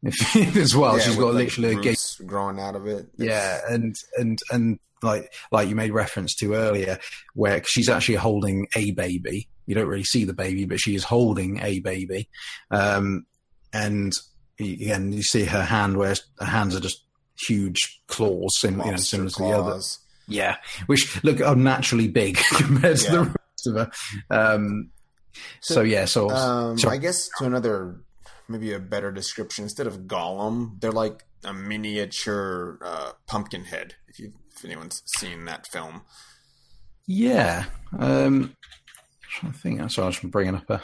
As 0.06 0.76
well, 0.76 0.98
yeah, 0.98 1.04
she's 1.04 1.16
got 1.16 1.34
literally 1.34 1.74
a 1.74 1.80
gate 1.80 2.18
growing 2.26 2.60
out 2.60 2.76
of 2.76 2.88
it. 2.88 3.08
Yeah, 3.18 3.60
and 3.70 3.96
and 4.18 4.40
and 4.52 4.80
like 5.02 5.34
like 5.52 5.70
you 5.70 5.76
made 5.76 5.92
reference 5.92 6.36
to 6.36 6.54
earlier, 6.54 7.00
where 7.34 7.62
she's 7.66 7.90
actually 7.90 8.16
holding 8.16 8.68
a 8.76 8.92
baby. 8.92 9.48
You 9.66 9.76
don't 9.76 9.88
really 9.88 10.04
see 10.04 10.24
the 10.24 10.34
baby, 10.34 10.66
but 10.66 10.80
she 10.80 10.96
is 10.96 11.04
holding 11.04 11.62
a 11.62 11.80
baby. 11.80 12.30
Um, 12.72 13.26
and 13.72 14.14
again, 14.60 15.12
you 15.12 15.24
see 15.24 15.46
her 15.46 15.64
hand, 15.64 15.98
where 15.98 16.16
her 16.40 16.46
hands 16.46 16.76
are 16.76 16.80
just 16.80 17.04
huge 17.48 18.02
claws, 18.08 18.60
sim- 18.60 18.82
you 18.84 18.92
know, 18.92 18.98
similar 18.98 19.30
claws. 19.30 19.36
to 19.36 19.44
the 19.44 19.52
others. 19.52 20.00
Yeah, 20.28 20.58
which 20.86 21.24
look 21.24 21.40
unnaturally 21.40 22.08
big 22.08 22.38
compared 22.52 22.98
to 22.98 23.12
the 23.12 23.24
rest 23.24 23.68
of 23.68 23.76
her. 23.76 23.92
Um, 24.30 24.92
so, 25.62 25.76
so, 25.76 25.82
yeah, 25.82 26.06
so, 26.06 26.30
um, 26.30 26.78
so 26.78 26.90
I 26.90 26.98
guess 26.98 27.30
to 27.38 27.46
another 27.46 28.02
maybe 28.50 28.74
a 28.74 28.80
better 28.80 29.12
description 29.12 29.64
instead 29.64 29.88
of 29.88 30.02
Gollum, 30.02 30.80
they're 30.82 30.92
like 30.92 31.24
a 31.44 31.54
miniature 31.54 32.80
uh, 32.84 33.12
pumpkin 33.28 33.66
head. 33.66 33.96
If 34.08 34.20
you 34.20 34.34
if 34.56 34.66
anyone's 34.66 35.04
seen 35.06 35.46
that 35.46 35.68
film. 35.68 36.02
Yeah, 37.08 37.66
um, 37.98 38.56
I 39.42 39.52
think 39.52 39.80
that's 39.80 39.98
why 39.98 40.04
I 40.04 40.08
was 40.08 40.20
bringing 40.20 40.56
up 40.56 40.70
a 40.70 40.82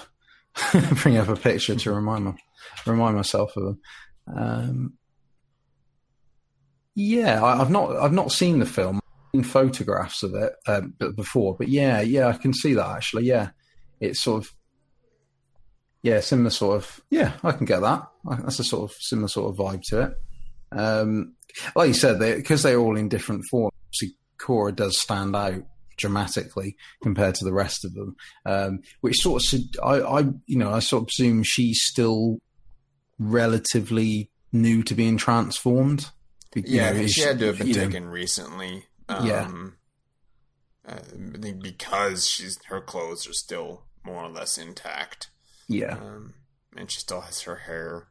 bringing 0.95 1.19
up 1.19 1.27
a 1.27 1.35
picture 1.35 1.75
to 1.75 1.93
remind 1.93 2.25
me, 2.25 2.33
remind 2.85 3.15
myself 3.15 3.55
of 3.57 3.63
them. 3.63 3.79
Um, 4.35 4.93
yeah, 6.95 7.43
I, 7.43 7.57
have 7.57 7.69
not 7.69 7.95
I've 7.97 8.13
not 8.13 8.31
seen 8.31 8.59
the 8.59 8.65
film, 8.65 9.01
seen 9.33 9.43
photographs 9.43 10.23
of 10.23 10.33
it 10.33 10.53
um, 10.67 10.95
before, 11.15 11.55
but 11.57 11.67
yeah, 11.67 12.01
yeah, 12.01 12.27
I 12.27 12.33
can 12.33 12.53
see 12.53 12.73
that 12.73 12.87
actually. 12.87 13.25
Yeah, 13.25 13.49
it's 13.99 14.21
sort 14.21 14.43
of 14.43 14.51
yeah, 16.05 16.19
similar 16.19 16.51
sort 16.51 16.77
of 16.77 17.01
yeah, 17.09 17.33
I 17.43 17.51
can 17.51 17.65
get 17.65 17.81
that. 17.81 18.07
That's 18.23 18.59
a 18.59 18.63
sort 18.63 18.91
of 18.91 18.95
similar 18.99 19.27
sort 19.27 19.49
of 19.49 19.57
vibe 19.57 19.81
to 19.87 20.01
it. 20.01 20.13
Um, 20.71 21.33
like 21.75 21.87
you 21.87 21.95
said, 21.95 22.19
because 22.19 22.61
they, 22.61 22.73
are 22.73 22.79
all 22.79 22.95
in 22.95 23.09
different 23.09 23.43
forms. 23.49 23.73
Cora 24.37 24.71
does 24.71 25.01
stand 25.01 25.35
out 25.35 25.63
dramatically 25.97 26.75
compared 27.01 27.33
to 27.35 27.45
the 27.45 27.53
rest 27.53 27.83
of 27.85 27.95
them, 27.95 28.15
um, 28.45 28.79
which 29.01 29.15
sort 29.15 29.41
of 29.51 29.59
I, 29.83 30.01
I, 30.01 30.19
you 30.45 30.59
know, 30.59 30.71
I 30.71 30.77
sort 30.77 31.01
of 31.01 31.07
presume 31.07 31.41
she's 31.41 31.81
still 31.81 32.37
relatively 33.17 34.29
new 34.51 34.83
to 34.83 34.93
being 34.93 35.17
transformed. 35.17 36.11
Yeah, 36.53 36.91
know, 36.91 37.07
she 37.07 37.21
had 37.21 37.39
to 37.39 37.47
have 37.47 37.57
been 37.57 37.73
taken 37.73 38.05
know, 38.05 38.11
recently. 38.11 38.85
Um, 39.09 39.25
yeah. 39.25 39.49
Uh, 40.87 40.99
I 41.33 41.37
think 41.39 41.63
because 41.63 42.27
she's 42.27 42.59
her 42.67 42.81
clothes 42.81 43.27
are 43.27 43.33
still 43.33 43.85
more 44.03 44.23
or 44.23 44.29
less 44.29 44.59
intact. 44.59 45.31
Yeah. 45.67 45.97
Um, 45.97 46.33
and 46.75 46.91
she 46.91 46.99
still 46.99 47.21
has 47.21 47.41
her 47.41 47.55
hair. 47.55 48.07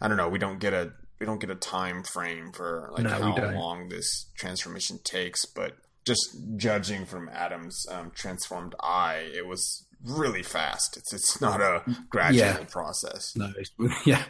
I 0.00 0.08
don't 0.08 0.16
know. 0.16 0.28
We 0.28 0.38
don't 0.38 0.58
get 0.58 0.72
a 0.72 0.92
we 1.20 1.26
don't 1.26 1.40
get 1.40 1.50
a 1.50 1.54
time 1.54 2.02
frame 2.02 2.50
for 2.52 2.90
like 2.92 3.04
no, 3.04 3.10
how 3.10 3.52
long 3.52 3.88
this 3.88 4.26
transformation 4.36 4.98
takes, 5.04 5.44
but 5.44 5.76
just 6.04 6.36
judging 6.56 7.06
from 7.06 7.28
Adam's 7.28 7.86
um, 7.88 8.10
transformed 8.12 8.74
eye, 8.80 9.30
it 9.32 9.46
was 9.46 9.86
really 10.04 10.42
fast. 10.42 10.96
It's 10.96 11.12
it's 11.12 11.40
not 11.40 11.60
a 11.60 11.84
gradual 12.10 12.40
yeah. 12.40 12.64
process. 12.64 13.36
No, 13.36 13.52
yeah, 14.04 14.24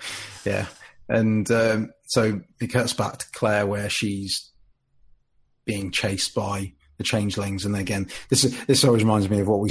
yeah, 0.44 0.66
and 1.08 1.50
um, 1.50 1.92
so 2.04 2.42
it 2.60 2.66
cuts 2.66 2.92
back 2.92 3.18
to 3.18 3.26
Claire 3.32 3.66
where 3.66 3.88
she's 3.88 4.50
being 5.64 5.90
chased 5.92 6.34
by 6.34 6.74
the 6.98 7.04
changelings, 7.04 7.64
and 7.64 7.74
again, 7.74 8.08
this 8.28 8.44
is, 8.44 8.66
this 8.66 8.84
always 8.84 9.02
reminds 9.02 9.30
me 9.30 9.40
of 9.40 9.48
what 9.48 9.60
we 9.60 9.70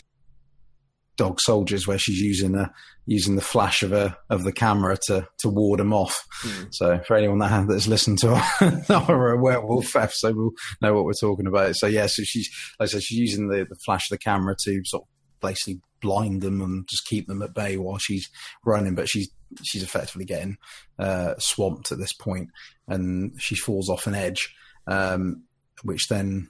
dog 1.22 1.40
soldiers 1.40 1.86
where 1.86 2.00
she's 2.00 2.20
using 2.20 2.54
the 2.54 2.68
using 3.06 3.36
the 3.36 3.44
flash 3.44 3.84
of 3.84 3.94
a 3.94 4.18
of 4.32 4.44
the 4.44 4.52
camera 4.52 4.98
to 5.06 5.28
to 5.38 5.50
ward 5.50 5.80
them 5.80 5.94
off. 5.94 6.26
Mm. 6.42 6.74
So 6.74 7.00
for 7.06 7.16
anyone 7.16 7.38
that 7.38 7.68
that's 7.68 7.86
listened 7.86 8.18
to 8.20 8.34
our, 8.34 8.82
our 8.90 9.38
werewolf 9.38 9.96
episode 9.96 10.36
will 10.36 10.54
know 10.82 10.96
what 10.96 11.06
we're 11.06 11.14
talking 11.14 11.46
about. 11.46 11.76
So 11.76 11.86
yeah, 11.86 12.08
so 12.08 12.24
she's 12.24 12.50
like 12.80 12.90
I 12.90 12.92
said, 12.94 13.04
she's 13.04 13.20
using 13.20 13.50
the, 13.50 13.68
the 13.70 13.76
flash 13.86 14.10
of 14.10 14.16
the 14.18 14.24
camera 14.24 14.56
to 14.64 14.82
sort 14.86 15.04
of 15.04 15.08
basically 15.42 15.80
blind 16.02 16.42
them 16.42 16.60
and 16.60 16.88
just 16.88 17.06
keep 17.06 17.28
them 17.28 17.44
at 17.44 17.54
bay 17.54 17.78
while 17.78 18.00
she's 18.00 18.28
running. 18.66 18.96
But 18.96 19.08
she's 19.08 19.30
she's 19.62 19.84
effectively 19.84 20.26
getting 20.26 20.58
uh, 20.98 21.36
swamped 21.38 21.92
at 21.92 22.00
this 22.00 22.14
point, 22.14 22.50
and 22.88 23.40
she 23.40 23.54
falls 23.54 23.90
off 23.90 24.08
an 24.08 24.16
edge, 24.16 24.56
um, 24.88 25.44
which 25.84 26.08
then 26.08 26.50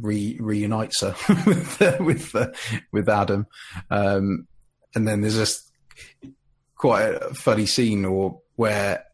re- 0.00 0.36
reunites 0.40 1.00
her 1.00 1.14
with 1.46 1.82
uh, 1.82 1.96
with, 2.00 2.34
uh, 2.34 2.48
with 2.92 3.08
Adam, 3.08 3.46
um, 3.90 4.46
and 4.94 5.06
then 5.06 5.20
there's 5.20 5.36
this 5.36 5.70
quite 6.76 7.02
a 7.02 7.34
funny 7.34 7.66
scene 7.66 8.04
or 8.04 8.40
where 8.56 9.04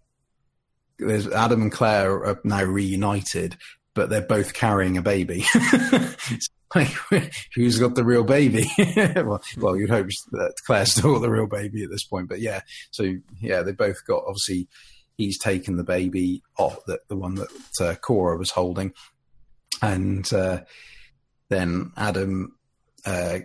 there's 0.99 1.27
Adam 1.29 1.63
and 1.63 1.73
Claire 1.73 2.25
are 2.25 2.41
now 2.45 2.63
reunited, 2.63 3.57
but 3.95 4.11
they're 4.11 4.21
both 4.21 4.55
carrying 4.55 4.97
a 4.97 5.03
baby. 5.03 5.45
like, 6.75 6.89
who's 7.55 7.79
got 7.79 7.95
the 7.95 8.05
real 8.05 8.25
baby? 8.25 8.67
well, 8.97 9.43
well, 9.59 9.77
you'd 9.77 9.91
hope 9.91 10.09
that 10.33 10.55
Claire's 10.67 10.93
still 10.93 11.15
got 11.15 11.23
the 11.23 11.31
real 11.31 11.47
baby 11.47 11.83
at 11.83 11.91
this 11.91 12.05
point, 12.05 12.29
but 12.29 12.41
yeah. 12.41 12.61
So 12.91 13.15
yeah, 13.41 13.63
they 13.63 13.73
both 13.73 14.05
got 14.07 14.25
obviously. 14.27 14.69
He's 15.17 15.39
taken 15.39 15.77
the 15.77 15.85
baby 15.85 16.43
off, 16.59 16.77
the, 16.89 16.99
the 17.07 17.15
one 17.15 17.37
that 17.37 17.49
uh, 17.81 17.95
Cora 17.95 18.37
was 18.37 18.51
holding, 18.51 18.93
and 19.83 20.31
uh, 20.33 20.61
then 21.51 21.93
Adam 21.97 22.57
uh, 23.05 23.41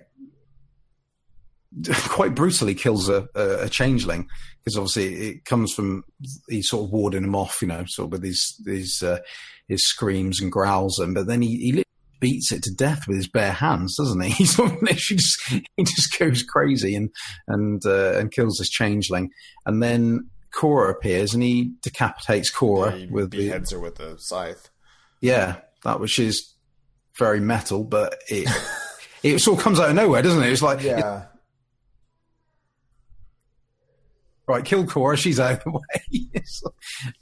quite 2.07 2.35
brutally 2.35 2.75
kills 2.75 3.09
a, 3.09 3.27
a, 3.35 3.63
a 3.63 3.69
changeling 3.69 4.27
because 4.63 4.77
obviously 4.77 5.29
it 5.29 5.45
comes 5.45 5.73
from 5.73 6.03
he's 6.47 6.69
sort 6.69 6.85
of 6.85 6.91
warding 6.91 7.23
him 7.23 7.35
off, 7.35 7.61
you 7.61 7.67
know, 7.67 7.83
sort 7.87 8.07
of 8.07 8.11
with 8.13 8.23
his 8.23 8.61
his 8.65 9.03
uh, 9.03 9.19
his 9.67 9.87
screams 9.87 10.41
and 10.41 10.51
growls, 10.51 10.99
and 10.99 11.13
but 11.13 11.27
then 11.27 11.41
he, 11.41 11.57
he 11.57 11.83
beats 12.19 12.51
it 12.51 12.63
to 12.63 12.73
death 12.73 13.07
with 13.07 13.17
his 13.17 13.29
bare 13.29 13.53
hands, 13.53 13.95
doesn't 13.97 14.21
he? 14.21 14.29
He 14.39 14.45
sort 14.45 14.73
of 14.73 14.81
literally 14.81 15.17
just 15.17 15.49
he 15.49 15.83
just 15.83 16.17
goes 16.17 16.43
crazy 16.43 16.95
and 16.95 17.09
and 17.47 17.85
uh, 17.85 18.17
and 18.17 18.31
kills 18.31 18.57
this 18.57 18.69
changeling, 18.69 19.29
and 19.65 19.81
then 19.81 20.29
Cora 20.51 20.91
appears 20.91 21.33
and 21.33 21.43
he 21.43 21.73
decapitates 21.81 22.49
Cora 22.49 22.95
yeah, 22.95 23.07
with 23.09 23.31
beheads 23.31 23.69
the, 23.69 23.75
her 23.75 23.81
with 23.81 23.99
a 23.99 24.17
scythe. 24.19 24.69
Yeah, 25.21 25.57
that 25.83 25.99
which 25.99 26.19
is 26.19 26.53
very 27.17 27.39
metal, 27.39 27.83
but 27.83 28.15
it 28.27 28.47
it 29.23 29.39
sort 29.39 29.57
of 29.57 29.63
comes 29.63 29.79
out 29.79 29.89
of 29.89 29.95
nowhere, 29.95 30.21
doesn't 30.21 30.43
it? 30.43 30.51
It's 30.51 30.61
like 30.61 30.81
yeah. 30.81 31.25
right, 34.47 34.65
kill 34.65 34.85
Cora. 34.85 35.17
She's 35.17 35.39
out 35.39 35.53
of 35.53 35.63
the 35.63 35.71
way. 35.71 36.41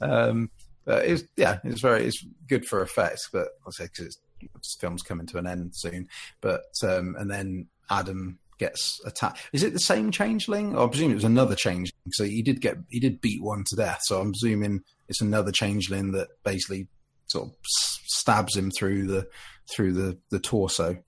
um, 0.00 0.50
it's 0.86 1.24
yeah, 1.36 1.58
it's 1.64 1.80
very 1.80 2.04
it's 2.04 2.24
good 2.48 2.66
for 2.66 2.82
effects, 2.82 3.28
but 3.32 3.48
I 3.66 3.70
say 3.70 3.84
because 3.84 4.18
this 4.40 4.76
film's 4.80 5.02
coming 5.02 5.26
to 5.26 5.38
an 5.38 5.46
end 5.46 5.72
soon. 5.74 6.08
But 6.40 6.62
um, 6.82 7.16
and 7.18 7.30
then 7.30 7.68
Adam 7.90 8.38
gets 8.58 9.00
attacked. 9.04 9.38
Is 9.52 9.62
it 9.62 9.72
the 9.72 9.80
same 9.80 10.10
changeling? 10.10 10.76
I 10.78 10.86
presume 10.86 11.12
it 11.12 11.16
was 11.16 11.24
another 11.24 11.54
changeling. 11.54 11.92
So 12.12 12.24
he 12.24 12.42
did 12.42 12.60
get 12.60 12.76
he 12.88 13.00
did 13.00 13.20
beat 13.20 13.42
one 13.42 13.64
to 13.68 13.76
death. 13.76 14.00
So 14.02 14.20
I'm 14.20 14.32
assuming 14.32 14.82
it's 15.08 15.20
another 15.20 15.52
changeling 15.52 16.12
that 16.12 16.28
basically 16.44 16.88
sort 17.28 17.48
of 17.48 17.54
stabs 17.64 18.56
him 18.56 18.70
through 18.70 19.06
the 19.06 19.28
through 19.70 19.92
the 19.92 20.18
the 20.30 20.40
torso. 20.40 20.98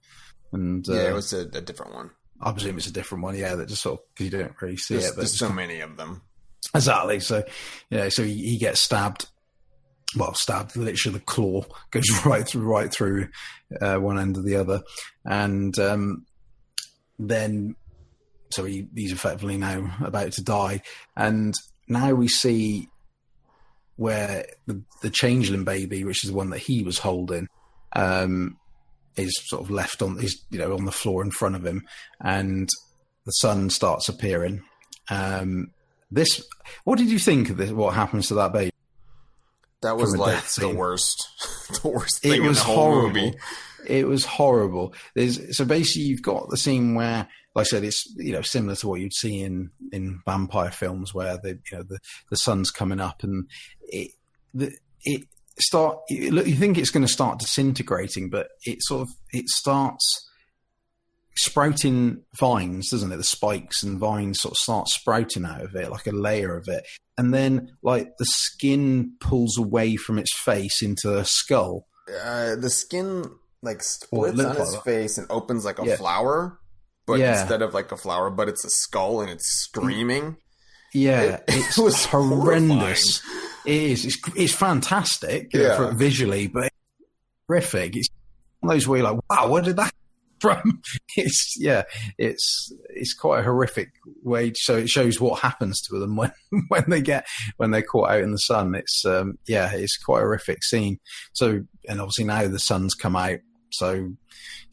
And 0.52 0.86
yeah, 0.86 0.94
uh, 0.94 1.10
it 1.10 1.14
was 1.14 1.32
a, 1.32 1.40
a, 1.40 1.60
different 1.60 1.94
one. 1.94 2.10
I 2.40 2.52
presume 2.52 2.76
it's 2.76 2.86
a 2.86 2.92
different 2.92 3.22
one. 3.22 3.36
Yeah, 3.36 3.54
that 3.54 3.68
just 3.68 3.82
sort 3.82 4.00
of 4.00 4.24
you 4.24 4.30
don't 4.30 4.52
really 4.60 4.76
see 4.76 4.94
there's, 4.94 5.06
it. 5.06 5.10
But 5.10 5.16
there's 5.16 5.38
so 5.38 5.50
many 5.50 5.80
of 5.80 5.96
them. 5.96 6.22
Exactly. 6.74 7.20
So 7.20 7.44
yeah, 7.90 8.08
so 8.08 8.24
he, 8.24 8.34
he 8.34 8.58
gets 8.58 8.80
stabbed 8.80 9.26
well, 10.16 10.34
stabbed. 10.34 10.76
Literally, 10.76 11.18
the 11.18 11.24
claw 11.24 11.64
goes 11.90 12.24
right 12.24 12.46
through, 12.46 12.62
right 12.62 12.92
through 12.92 13.28
uh, 13.80 13.96
one 13.96 14.18
end 14.18 14.36
of 14.36 14.44
the 14.44 14.56
other, 14.56 14.82
and 15.24 15.78
um, 15.78 16.26
then 17.18 17.76
so 18.50 18.64
he, 18.64 18.88
he's 18.94 19.12
effectively 19.12 19.56
now 19.56 19.96
about 20.02 20.32
to 20.32 20.42
die, 20.42 20.82
and 21.16 21.54
now 21.88 22.12
we 22.12 22.28
see 22.28 22.88
where 24.00 24.46
the, 24.66 24.82
the 25.02 25.10
changeling 25.10 25.62
baby, 25.62 26.04
which 26.04 26.24
is 26.24 26.30
the 26.30 26.36
one 26.36 26.48
that 26.48 26.58
he 26.58 26.82
was 26.82 26.96
holding, 26.96 27.46
um, 27.92 28.56
is 29.14 29.30
sort 29.44 29.62
of 29.62 29.70
left 29.70 30.00
on 30.00 30.18
is 30.18 30.42
you 30.48 30.58
know 30.58 30.72
on 30.72 30.86
the 30.86 30.90
floor 30.90 31.22
in 31.22 31.30
front 31.30 31.54
of 31.54 31.66
him, 31.66 31.84
and 32.18 32.66
the 33.26 33.32
sun 33.32 33.68
starts 33.68 34.08
appearing. 34.08 34.62
Um, 35.10 35.72
this, 36.10 36.42
what 36.84 36.98
did 36.98 37.10
you 37.10 37.18
think 37.18 37.50
of 37.50 37.58
this? 37.58 37.72
What 37.72 37.92
happens 37.94 38.28
to 38.28 38.34
that 38.36 38.54
baby? 38.54 38.70
That 39.82 39.98
was 39.98 40.16
like 40.16 40.44
the 40.54 40.74
worst, 40.74 41.28
the 41.82 41.88
worst 41.88 42.22
thing 42.22 42.32
it 42.32 42.40
was 42.40 42.58
in 42.58 42.66
the 42.66 42.72
whole 42.72 42.92
horrible. 42.92 43.20
movie. 43.20 43.36
It 43.86 44.06
was 44.06 44.24
horrible. 44.24 44.94
There's 45.14 45.58
so 45.58 45.66
basically 45.66 46.04
you've 46.04 46.22
got 46.22 46.48
the 46.48 46.56
scene 46.56 46.94
where, 46.94 47.28
like 47.54 47.66
I 47.66 47.68
said, 47.68 47.84
it's 47.84 48.04
you 48.16 48.32
know 48.32 48.42
similar 48.42 48.76
to 48.76 48.88
what 48.88 49.00
you'd 49.00 49.14
see 49.14 49.40
in 49.40 49.70
in 49.92 50.20
vampire 50.24 50.70
films 50.70 51.14
where 51.14 51.36
the 51.36 51.58
you 51.70 51.78
know 51.78 51.82
the 51.82 51.98
the 52.30 52.36
sun's 52.36 52.70
coming 52.70 53.00
up 53.00 53.22
and 53.22 53.48
it 53.82 54.12
the 54.54 54.72
it 55.04 55.22
start 55.58 55.98
look 56.10 56.46
you 56.46 56.54
think 56.54 56.78
it's 56.78 56.90
going 56.90 57.06
to 57.06 57.12
start 57.12 57.38
disintegrating, 57.38 58.30
but 58.30 58.48
it 58.64 58.78
sort 58.82 59.02
of 59.02 59.08
it 59.32 59.48
starts 59.48 60.26
sprouting 61.36 62.22
vines, 62.38 62.90
doesn't 62.90 63.12
it? 63.12 63.16
The 63.16 63.24
spikes 63.24 63.82
and 63.82 63.98
vines 63.98 64.40
sort 64.40 64.52
of 64.52 64.58
start 64.58 64.88
sprouting 64.88 65.44
out 65.44 65.62
of 65.62 65.74
it, 65.74 65.90
like 65.90 66.06
a 66.06 66.12
layer 66.12 66.56
of 66.56 66.68
it. 66.68 66.84
And 67.16 67.32
then, 67.34 67.76
like, 67.82 68.16
the 68.18 68.26
skin 68.26 69.14
pulls 69.20 69.58
away 69.58 69.96
from 69.96 70.18
its 70.18 70.36
face 70.36 70.82
into 70.82 71.16
a 71.16 71.24
skull. 71.24 71.86
Uh, 72.08 72.56
the 72.56 72.70
skin, 72.70 73.24
like, 73.62 73.82
splits 73.82 74.38
on 74.40 74.56
its 74.56 74.74
like 74.74 74.84
face 74.84 75.18
and 75.18 75.26
opens 75.30 75.64
like 75.64 75.78
a 75.78 75.86
yeah. 75.86 75.96
flower, 75.96 76.58
but 77.10 77.18
yeah. 77.18 77.40
instead 77.40 77.60
of 77.60 77.74
like 77.74 77.90
a 77.90 77.96
flower, 77.96 78.30
but 78.30 78.48
it's 78.48 78.64
a 78.64 78.70
skull 78.70 79.20
and 79.20 79.28
it's 79.28 79.46
screaming. 79.46 80.36
Yeah, 80.94 81.22
it, 81.22 81.44
it's 81.48 81.78
it 81.78 81.82
was 81.82 82.04
horrendous. 82.06 83.20
Horrifying. 83.20 83.56
It 83.66 83.90
is. 83.90 84.04
It's, 84.06 84.18
it's 84.36 84.54
fantastic 84.54 85.52
yeah. 85.52 85.76
for, 85.76 85.92
visually, 85.92 86.46
but 86.46 86.66
it's 86.66 86.76
horrific. 87.48 87.96
It's 87.96 88.08
one 88.60 88.70
of 88.70 88.76
those 88.76 88.86
where 88.86 89.00
you're 89.00 89.12
like, 89.12 89.20
wow, 89.28 89.48
where 89.48 89.62
did 89.62 89.76
that 89.76 89.92
from. 90.40 90.80
It's 91.16 91.56
yeah, 91.58 91.82
it's 92.16 92.72
it's 92.90 93.12
quite 93.12 93.40
a 93.40 93.42
horrific 93.42 93.90
way. 94.22 94.52
So 94.54 94.76
it 94.76 94.88
shows 94.88 95.20
what 95.20 95.40
happens 95.40 95.80
to 95.82 95.98
them 95.98 96.14
when 96.16 96.32
when 96.68 96.84
they 96.88 97.00
get 97.00 97.26
when 97.56 97.72
they're 97.72 97.82
caught 97.82 98.10
out 98.10 98.22
in 98.22 98.30
the 98.30 98.38
sun. 98.38 98.76
It's 98.76 99.04
um, 99.04 99.36
yeah, 99.48 99.72
it's 99.72 99.98
quite 99.98 100.20
a 100.20 100.22
horrific 100.22 100.62
scene. 100.62 101.00
So 101.32 101.64
and 101.88 102.00
obviously 102.00 102.24
now 102.24 102.46
the 102.46 102.60
sun's 102.60 102.94
come 102.94 103.16
out, 103.16 103.40
so 103.72 104.12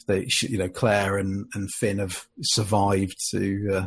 they 0.08 0.28
you 0.42 0.58
know 0.58 0.70
Claire 0.70 1.18
and 1.18 1.46
and 1.54 1.72
Finn 1.72 2.00
have 2.00 2.26
survived 2.42 3.18
to 3.32 3.70
uh, 3.74 3.86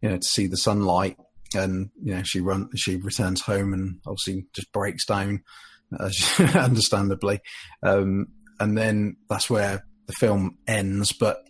you 0.00 0.08
know 0.08 0.16
to 0.16 0.26
see 0.26 0.46
the 0.46 0.56
sunlight. 0.56 1.16
And 1.52 1.90
you 2.00 2.14
know 2.14 2.22
she 2.22 2.40
run 2.40 2.70
she 2.76 2.96
returns 2.96 3.42
home 3.42 3.72
and 3.72 4.00
obviously 4.06 4.46
just 4.54 4.72
breaks 4.72 5.04
down, 5.04 5.42
uh, 5.98 6.10
understandably. 6.54 7.40
Um, 7.82 8.28
and 8.60 8.78
then 8.78 9.16
that's 9.28 9.50
where 9.50 9.84
the 10.06 10.12
film 10.12 10.58
ends, 10.68 11.12
but 11.12 11.44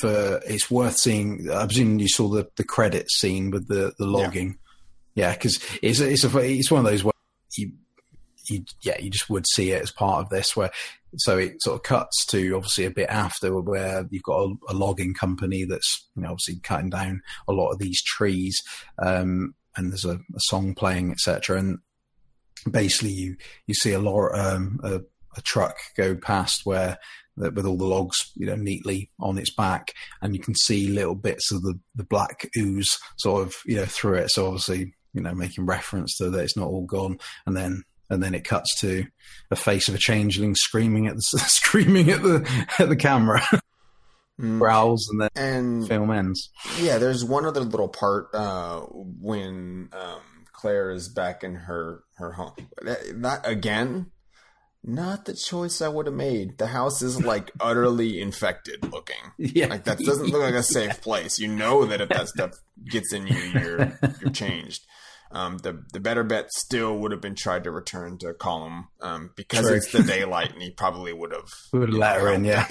for 0.00 0.40
it's 0.46 0.70
worth 0.70 0.98
seeing. 0.98 1.48
I 1.50 1.66
presume 1.66 1.98
you 1.98 2.08
saw 2.08 2.28
the 2.28 2.48
the 2.56 2.64
credit 2.64 3.10
scene 3.10 3.50
with 3.50 3.68
the 3.68 3.94
the 3.98 4.06
logging. 4.06 4.58
Yeah, 5.14 5.32
because 5.32 5.60
yeah, 5.82 5.90
it's 5.90 6.00
it's 6.00 6.24
a, 6.24 6.38
it's 6.38 6.70
one 6.70 6.84
of 6.84 6.90
those 6.90 7.04
where 7.04 7.12
you 7.56 7.72
you 8.48 8.64
yeah 8.82 8.98
you 9.00 9.10
just 9.10 9.30
would 9.30 9.46
see 9.46 9.70
it 9.70 9.82
as 9.82 9.90
part 9.90 10.24
of 10.24 10.30
this 10.30 10.54
where 10.56 10.70
so 11.18 11.38
it 11.38 11.62
sort 11.62 11.76
of 11.76 11.82
cuts 11.82 12.26
to 12.26 12.54
obviously 12.54 12.84
a 12.84 12.90
bit 12.90 13.08
after 13.08 13.54
where 13.60 14.06
you've 14.10 14.22
got 14.22 14.40
a, 14.40 14.54
a 14.68 14.74
logging 14.74 15.14
company 15.14 15.64
that's 15.64 16.08
you 16.16 16.22
know 16.22 16.30
obviously 16.30 16.56
cutting 16.62 16.90
down 16.90 17.22
a 17.48 17.52
lot 17.52 17.70
of 17.70 17.78
these 17.78 18.02
trees 18.02 18.62
um, 19.04 19.54
and 19.76 19.90
there's 19.90 20.04
a, 20.04 20.14
a 20.14 20.40
song 20.40 20.74
playing 20.74 21.10
etc 21.10 21.58
and 21.58 21.78
basically 22.70 23.12
you 23.12 23.36
you 23.66 23.74
see 23.74 23.92
a 23.92 23.98
lot 23.98 24.28
um, 24.34 24.80
a, 24.82 25.00
a 25.36 25.40
truck 25.42 25.76
go 25.96 26.14
past 26.14 26.62
where 26.64 26.98
with 27.36 27.66
all 27.66 27.76
the 27.76 27.84
logs, 27.84 28.32
you 28.34 28.46
know, 28.46 28.56
neatly 28.56 29.10
on 29.20 29.38
its 29.38 29.54
back, 29.54 29.92
and 30.22 30.34
you 30.34 30.40
can 30.40 30.54
see 30.54 30.88
little 30.88 31.14
bits 31.14 31.52
of 31.52 31.62
the, 31.62 31.78
the 31.94 32.04
black 32.04 32.48
ooze 32.56 32.98
sort 33.18 33.46
of, 33.46 33.54
you 33.66 33.76
know, 33.76 33.84
through 33.84 34.14
it. 34.14 34.30
So 34.30 34.46
obviously, 34.46 34.94
you 35.12 35.20
know, 35.20 35.34
making 35.34 35.66
reference 35.66 36.16
to 36.16 36.30
that 36.30 36.42
it's 36.42 36.56
not 36.56 36.68
all 36.68 36.86
gone, 36.86 37.18
and 37.46 37.56
then 37.56 37.84
and 38.10 38.22
then 38.22 38.34
it 38.34 38.44
cuts 38.44 38.78
to 38.80 39.04
a 39.50 39.56
face 39.56 39.88
of 39.88 39.94
a 39.94 39.98
changeling 39.98 40.54
screaming 40.54 41.06
at 41.06 41.16
the 41.16 41.22
screaming 41.46 42.10
at 42.10 42.22
the 42.22 42.66
at 42.78 42.88
the 42.88 42.96
camera. 42.96 43.42
Mm. 44.38 44.58
growls 44.58 45.08
and 45.10 45.22
then 45.22 45.30
and 45.34 45.88
film 45.88 46.10
ends. 46.10 46.50
Yeah, 46.78 46.98
there's 46.98 47.24
one 47.24 47.46
other 47.46 47.62
little 47.62 47.88
part 47.88 48.34
uh, 48.34 48.80
when 48.80 49.88
um, 49.92 50.20
Claire 50.52 50.90
is 50.90 51.08
back 51.08 51.42
in 51.42 51.54
her 51.54 52.02
her 52.16 52.32
home. 52.32 52.52
That 52.82 53.40
again, 53.44 54.10
not 54.84 55.24
the 55.24 55.32
choice 55.32 55.80
I 55.80 55.88
would 55.88 56.06
have 56.06 56.14
made. 56.14 56.58
The 56.58 56.66
house 56.68 57.00
is 57.00 57.24
like 57.24 57.50
utterly 57.60 58.20
infected 58.20 58.92
looking. 58.92 59.16
Yeah. 59.38 59.66
Like 59.66 59.84
that 59.84 59.98
doesn't 59.98 60.28
look 60.28 60.42
like 60.42 60.54
a 60.54 60.62
safe 60.62 61.00
place. 61.00 61.38
You 61.38 61.48
know 61.48 61.86
that 61.86 62.00
if 62.02 62.10
that 62.10 62.28
stuff 62.28 62.52
gets 62.84 63.12
in 63.14 63.26
you, 63.26 63.36
you're 63.36 63.98
you're 64.20 64.30
changed. 64.32 64.84
Um, 65.32 65.58
the 65.58 65.84
the 65.92 66.00
better 66.00 66.22
bet 66.22 66.52
still 66.52 66.96
would 66.98 67.10
have 67.10 67.20
been 67.20 67.34
tried 67.34 67.64
to 67.64 67.70
return 67.70 68.18
to 68.18 68.32
Colm 68.32 68.84
um, 69.00 69.30
because 69.36 69.66
True. 69.66 69.76
it's 69.76 69.92
the 69.92 70.02
daylight, 70.02 70.52
and 70.52 70.62
he 70.62 70.70
probably 70.70 71.12
would 71.12 71.32
have 71.32 71.50
would 71.72 71.92
let 71.92 72.20
her 72.20 72.32
in, 72.32 72.44
yeah. 72.44 72.66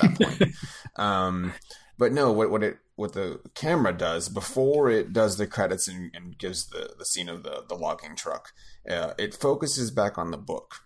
um, 0.96 1.54
but 1.98 2.12
no, 2.12 2.32
what 2.32 2.50
what 2.50 2.64
it 2.64 2.78
what 2.96 3.14
the 3.14 3.42
camera 3.56 3.92
does 3.92 4.30
before 4.30 4.90
it 4.90 5.12
does 5.12 5.38
the 5.38 5.48
credits 5.48 5.88
and, 5.88 6.12
and 6.16 6.38
gives 6.38 6.68
the 6.68 6.94
the 6.98 7.06
scene 7.06 7.30
of 7.30 7.44
the 7.44 7.64
the 7.68 7.76
logging 7.76 8.16
truck, 8.16 8.50
uh, 8.90 9.14
it 9.18 9.34
focuses 9.34 9.92
back 9.92 10.18
on 10.18 10.32
the 10.32 10.38
book 10.38 10.86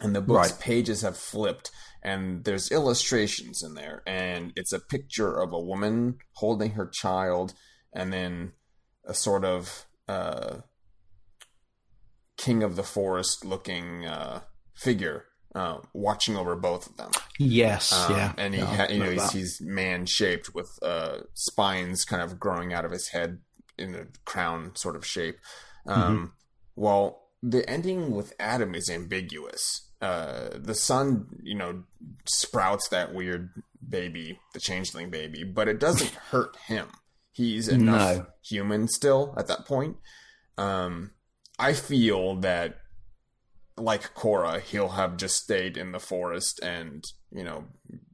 and 0.00 0.14
the 0.14 0.20
book's 0.20 0.50
right. 0.50 0.60
pages 0.60 1.02
have 1.02 1.16
flipped 1.16 1.70
and 2.02 2.44
there's 2.44 2.70
illustrations 2.70 3.62
in 3.62 3.74
there 3.74 4.02
and 4.06 4.52
it's 4.56 4.72
a 4.72 4.80
picture 4.80 5.40
of 5.40 5.52
a 5.52 5.60
woman 5.60 6.18
holding 6.34 6.72
her 6.72 6.86
child 6.86 7.54
and 7.92 8.12
then 8.12 8.52
a 9.06 9.14
sort 9.14 9.44
of 9.44 9.86
uh, 10.08 10.56
king 12.36 12.62
of 12.62 12.76
the 12.76 12.82
forest 12.82 13.44
looking 13.44 14.04
uh, 14.06 14.40
figure 14.74 15.26
uh, 15.54 15.78
watching 15.92 16.36
over 16.36 16.56
both 16.56 16.88
of 16.88 16.96
them. 16.96 17.10
Yes, 17.38 17.92
um, 17.92 18.16
yeah, 18.16 18.32
and 18.36 18.54
he, 18.54 18.60
yeah, 18.60 18.76
ha- 18.76 18.86
you 18.90 18.98
know, 18.98 19.10
he's, 19.10 19.32
he's, 19.32 19.60
man 19.60 20.06
shaped 20.06 20.54
with 20.54 20.70
uh, 20.82 21.18
spines 21.34 22.04
kind 22.04 22.22
of 22.22 22.40
growing 22.40 22.72
out 22.72 22.84
of 22.84 22.90
his 22.90 23.08
head 23.08 23.38
in 23.78 23.94
a 23.94 24.06
crown 24.24 24.74
sort 24.74 24.96
of 24.96 25.06
shape. 25.06 25.38
Um, 25.86 26.02
mm-hmm. 26.02 26.24
Well, 26.76 27.28
the 27.42 27.68
ending 27.68 28.12
with 28.12 28.32
Adam 28.40 28.74
is 28.74 28.90
ambiguous. 28.90 29.88
Uh, 30.00 30.50
the 30.54 30.74
sun, 30.74 31.26
you 31.42 31.54
know, 31.54 31.84
sprouts 32.26 32.88
that 32.88 33.14
weird 33.14 33.50
baby, 33.88 34.38
the 34.52 34.60
changeling 34.60 35.10
baby, 35.10 35.44
but 35.44 35.68
it 35.68 35.78
doesn't 35.78 36.10
hurt 36.30 36.56
him. 36.66 36.88
He's 37.32 37.68
enough 37.68 38.16
no. 38.16 38.26
human 38.42 38.86
still 38.88 39.34
at 39.36 39.48
that 39.48 39.66
point. 39.66 39.96
Um, 40.56 41.10
I 41.58 41.72
feel 41.72 42.36
that, 42.36 42.76
like 43.76 44.14
Cora, 44.14 44.60
he'll 44.60 44.90
have 44.90 45.16
just 45.16 45.36
stayed 45.36 45.76
in 45.76 45.92
the 45.92 46.00
forest 46.00 46.60
and 46.62 47.04
you 47.32 47.44
know, 47.44 47.64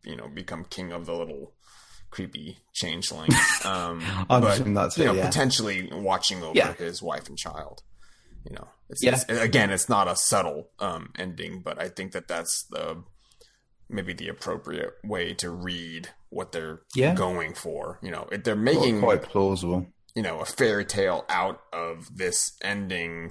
you 0.05 0.17
know, 0.17 0.29
become 0.29 0.65
king 0.65 0.93
of 0.93 1.07
the 1.07 1.15
little 1.15 1.55
creepy 2.11 2.59
changeling. 2.73 3.31
Um, 3.63 4.03
I'm 4.31 4.41
but, 4.41 4.75
that's 4.75 4.97
you 4.97 5.05
know, 5.05 5.13
yeah. 5.13 5.27
potentially 5.27 5.91
watching 5.93 6.43
over 6.43 6.57
yeah. 6.57 6.73
his 6.73 7.03
wife 7.03 7.29
and 7.29 7.37
child 7.37 7.83
you 8.45 8.55
know 8.55 8.69
it's, 8.89 9.03
yeah. 9.03 9.15
It's, 9.15 9.25
again 9.29 9.71
it's 9.71 9.89
not 9.89 10.09
a 10.09 10.17
subtle 10.17 10.71
um, 10.79 11.13
ending 11.19 11.61
but 11.61 11.81
i 11.81 11.89
think 11.89 12.13
that 12.13 12.29
that's 12.29 12.65
the 12.71 13.03
maybe 13.89 14.13
the 14.13 14.29
appropriate 14.29 14.95
way 15.05 15.35
to 15.35 15.51
read 15.51 16.11
what 16.29 16.53
they're 16.53 16.83
yeah. 16.95 17.15
going 17.15 17.55
for 17.55 17.99
you 18.03 18.11
know 18.11 18.29
they're 18.45 18.57
making 18.57 19.01
quite 19.01 19.23
plausible 19.23 19.87
you 20.15 20.23
know 20.23 20.41
a 20.41 20.45
fairy 20.45 20.85
tale 20.85 21.25
out 21.29 21.61
of 21.73 22.17
this 22.17 22.53
ending 22.63 23.31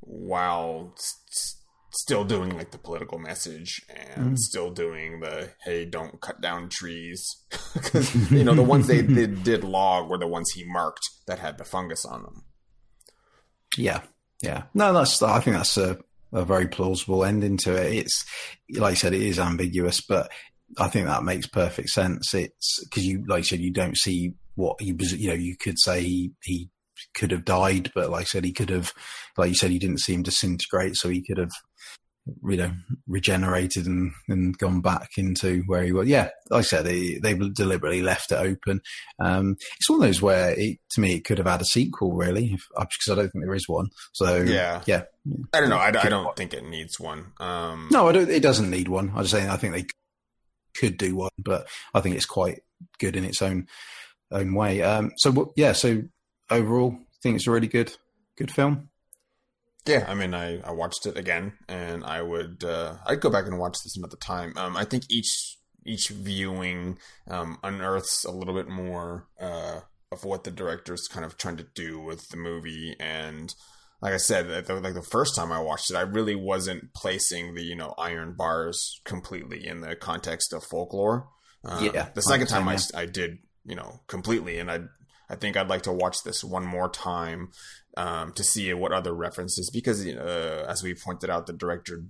while 0.00 0.94
st- 0.96 1.58
still 1.90 2.24
doing 2.24 2.56
like 2.56 2.70
the 2.70 2.78
political 2.78 3.18
message 3.18 3.80
and 3.88 4.32
mm. 4.32 4.38
still 4.38 4.70
doing 4.70 5.20
the 5.20 5.50
hey 5.64 5.84
don't 5.84 6.20
cut 6.20 6.40
down 6.40 6.68
trees. 6.68 7.26
Because 7.74 8.30
you 8.30 8.44
know 8.44 8.54
the 8.54 8.62
ones 8.62 8.86
they 8.86 9.02
did, 9.18 9.44
did 9.44 9.62
log 9.62 10.08
were 10.08 10.18
the 10.18 10.26
ones 10.26 10.50
he 10.54 10.64
marked 10.64 11.08
that 11.26 11.38
had 11.38 11.58
the 11.58 11.64
fungus 11.64 12.04
on 12.04 12.22
them. 12.22 12.44
Yeah 13.76 14.02
yeah. 14.42 14.64
No 14.74 14.92
that's 14.92 15.22
i 15.22 15.40
think 15.40 15.56
that's 15.56 15.76
a, 15.76 15.98
a 16.32 16.44
very 16.44 16.68
plausible 16.68 17.24
ending 17.24 17.56
to 17.58 17.74
it. 17.74 17.92
It's 17.92 18.24
like 18.70 18.92
i 18.92 18.94
said 18.94 19.14
it 19.14 19.22
is 19.22 19.38
ambiguous 19.38 20.00
but 20.00 20.30
i 20.78 20.88
think 20.88 21.06
that 21.06 21.24
makes 21.24 21.46
perfect 21.46 21.90
sense. 21.90 22.34
It's 22.34 22.84
because 22.84 23.06
you 23.06 23.24
like 23.26 23.40
I 23.40 23.42
said 23.42 23.60
you 23.60 23.72
don't 23.72 23.96
see 23.96 24.34
what 24.58 24.80
he 24.80 24.92
was 24.92 25.12
you 25.12 25.28
know 25.28 25.34
you 25.34 25.56
could 25.56 25.78
say 25.78 26.02
he, 26.02 26.32
he 26.42 26.70
could 27.14 27.30
have 27.30 27.44
died, 27.44 27.92
but 27.94 28.10
like 28.10 28.22
I 28.22 28.24
said, 28.24 28.44
he 28.44 28.52
could 28.52 28.70
have, 28.70 28.92
like 29.36 29.50
you 29.50 29.54
said, 29.54 29.70
he 29.70 29.78
didn't 29.78 30.00
seem 30.00 30.22
disintegrate, 30.22 30.96
so 30.96 31.08
he 31.08 31.22
could 31.22 31.38
have, 31.38 31.52
you 32.44 32.56
know, 32.56 32.72
regenerated 33.06 33.86
and, 33.86 34.12
and 34.28 34.56
gone 34.58 34.80
back 34.80 35.10
into 35.16 35.62
where 35.66 35.82
he 35.82 35.92
was. 35.92 36.08
Yeah, 36.08 36.30
like 36.50 36.60
I 36.60 36.62
said, 36.62 36.84
they, 36.84 37.18
they 37.22 37.34
deliberately 37.34 38.02
left 38.02 38.32
it 38.32 38.38
open. 38.38 38.80
Um, 39.18 39.56
it's 39.78 39.88
one 39.88 40.00
of 40.00 40.06
those 40.06 40.20
where, 40.20 40.54
it, 40.58 40.78
to 40.92 41.00
me, 41.00 41.14
it 41.14 41.24
could 41.24 41.38
have 41.38 41.46
had 41.46 41.62
a 41.62 41.66
sequel, 41.66 42.14
really, 42.14 42.52
if, 42.52 42.66
because 42.78 43.08
uh, 43.08 43.12
I 43.12 43.16
don't 43.16 43.30
think 43.30 43.44
there 43.44 43.54
is 43.54 43.68
one. 43.68 43.88
So 44.12 44.38
yeah, 44.38 44.82
yeah. 44.86 45.04
I 45.52 45.60
don't 45.60 45.70
know. 45.70 45.76
I, 45.76 45.88
I 45.88 46.08
don't 46.08 46.36
think 46.36 46.54
it 46.54 46.64
needs 46.64 46.98
one. 46.98 47.32
Um, 47.38 47.88
no, 47.90 48.08
it 48.08 48.42
doesn't 48.42 48.70
need 48.70 48.88
one. 48.88 49.12
I'm 49.14 49.22
just 49.22 49.32
saying, 49.32 49.48
I 49.48 49.56
think 49.56 49.74
they 49.74 49.86
could 50.74 50.96
do 50.96 51.14
one, 51.16 51.30
but 51.38 51.68
I 51.94 52.00
think 52.00 52.16
it's 52.16 52.26
quite 52.26 52.60
good 52.98 53.16
in 53.16 53.24
its 53.24 53.42
own 53.42 53.66
own 54.30 54.54
way. 54.54 54.82
Um, 54.82 55.12
so 55.16 55.52
yeah, 55.56 55.72
so 55.72 56.02
overall, 56.50 56.96
I 56.98 57.16
think 57.22 57.36
it's 57.36 57.46
a 57.46 57.50
really 57.50 57.68
good 57.68 57.96
good 58.36 58.50
film. 58.50 58.90
Yeah, 59.86 60.04
I 60.06 60.14
mean, 60.14 60.34
I, 60.34 60.60
I 60.60 60.72
watched 60.72 61.06
it 61.06 61.16
again, 61.16 61.54
and 61.68 62.04
I 62.04 62.20
would 62.22 62.62
uh, 62.64 62.96
I'd 63.06 63.20
go 63.20 63.30
back 63.30 63.46
and 63.46 63.58
watch 63.58 63.76
this 63.84 63.96
another 63.96 64.18
time. 64.18 64.52
Um, 64.56 64.76
I 64.76 64.84
think 64.84 65.04
each 65.08 65.56
each 65.86 66.08
viewing 66.08 66.98
um, 67.28 67.58
unearths 67.62 68.24
a 68.24 68.30
little 68.30 68.54
bit 68.54 68.68
more 68.68 69.28
uh, 69.40 69.80
of 70.12 70.24
what 70.24 70.44
the 70.44 70.50
director's 70.50 71.08
kind 71.08 71.24
of 71.24 71.38
trying 71.38 71.56
to 71.56 71.66
do 71.74 72.00
with 72.00 72.28
the 72.28 72.36
movie, 72.36 72.96
and 73.00 73.54
like 74.02 74.12
I 74.12 74.18
said, 74.18 74.46
like 74.68 74.94
the 74.94 75.02
first 75.10 75.34
time 75.34 75.50
I 75.50 75.60
watched 75.60 75.90
it, 75.90 75.96
I 75.96 76.02
really 76.02 76.34
wasn't 76.34 76.92
placing 76.94 77.54
the 77.54 77.62
you 77.62 77.74
know 77.74 77.94
iron 77.98 78.34
bars 78.36 79.00
completely 79.04 79.66
in 79.66 79.80
the 79.80 79.96
context 79.96 80.52
of 80.52 80.64
folklore. 80.64 81.28
Uh, 81.64 81.90
yeah, 81.92 82.08
the 82.14 82.20
second 82.20 82.46
time 82.46 82.68
I, 82.68 82.78
I 82.94 83.06
did 83.06 83.38
you 83.68 83.76
know 83.76 84.00
completely, 84.06 84.58
and 84.58 84.70
I 84.70 84.80
I 85.30 85.36
think 85.36 85.56
I'd 85.56 85.68
like 85.68 85.82
to 85.82 85.92
watch 85.92 86.22
this 86.24 86.42
one 86.42 86.64
more 86.64 86.88
time 86.88 87.50
um, 87.96 88.32
to 88.32 88.42
see 88.42 88.72
what 88.72 88.92
other 88.92 89.12
references, 89.12 89.70
because 89.70 90.06
uh, 90.06 90.66
as 90.68 90.82
we 90.82 90.94
pointed 90.94 91.30
out, 91.30 91.46
the 91.46 91.52
director 91.52 92.04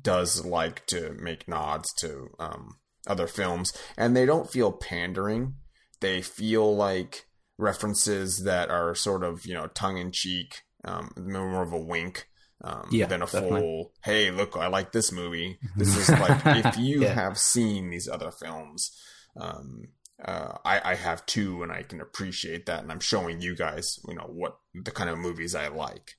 does 0.00 0.44
like 0.44 0.86
to 0.86 1.12
make 1.18 1.48
nods 1.48 1.92
to 2.00 2.28
um, 2.38 2.76
other 3.06 3.26
films, 3.26 3.72
and 3.96 4.16
they 4.16 4.26
don't 4.26 4.50
feel 4.50 4.72
pandering. 4.72 5.54
They 6.00 6.20
feel 6.20 6.74
like 6.74 7.26
references 7.58 8.42
that 8.44 8.70
are 8.70 8.94
sort 8.94 9.24
of 9.24 9.46
you 9.46 9.54
know 9.54 9.68
tongue 9.68 9.96
in 9.96 10.12
cheek, 10.12 10.62
um, 10.84 11.10
more 11.16 11.62
of 11.62 11.72
a 11.72 11.80
wink. 11.80 12.28
Um, 12.64 12.86
yeah, 12.92 13.06
than 13.06 13.22
a 13.22 13.26
definitely. 13.26 13.60
full 13.60 13.92
hey 14.04 14.30
look 14.30 14.56
i 14.56 14.68
like 14.68 14.92
this 14.92 15.10
movie 15.10 15.58
this 15.76 15.96
is 15.96 16.08
like 16.20 16.46
if 16.64 16.78
you 16.78 17.02
yeah. 17.02 17.12
have 17.12 17.36
seen 17.36 17.90
these 17.90 18.06
other 18.06 18.30
films 18.30 18.96
um, 19.36 19.88
uh, 20.24 20.58
I, 20.64 20.92
I 20.92 20.94
have 20.94 21.26
two 21.26 21.62
and 21.62 21.72
I 21.72 21.82
can 21.82 22.00
appreciate 22.00 22.66
that. 22.66 22.82
And 22.82 22.92
I'm 22.92 23.00
showing 23.00 23.40
you 23.40 23.54
guys, 23.54 23.98
you 24.08 24.14
know, 24.14 24.28
what 24.28 24.58
the 24.74 24.90
kind 24.90 25.10
of 25.10 25.18
movies 25.18 25.54
I 25.54 25.68
like. 25.68 26.16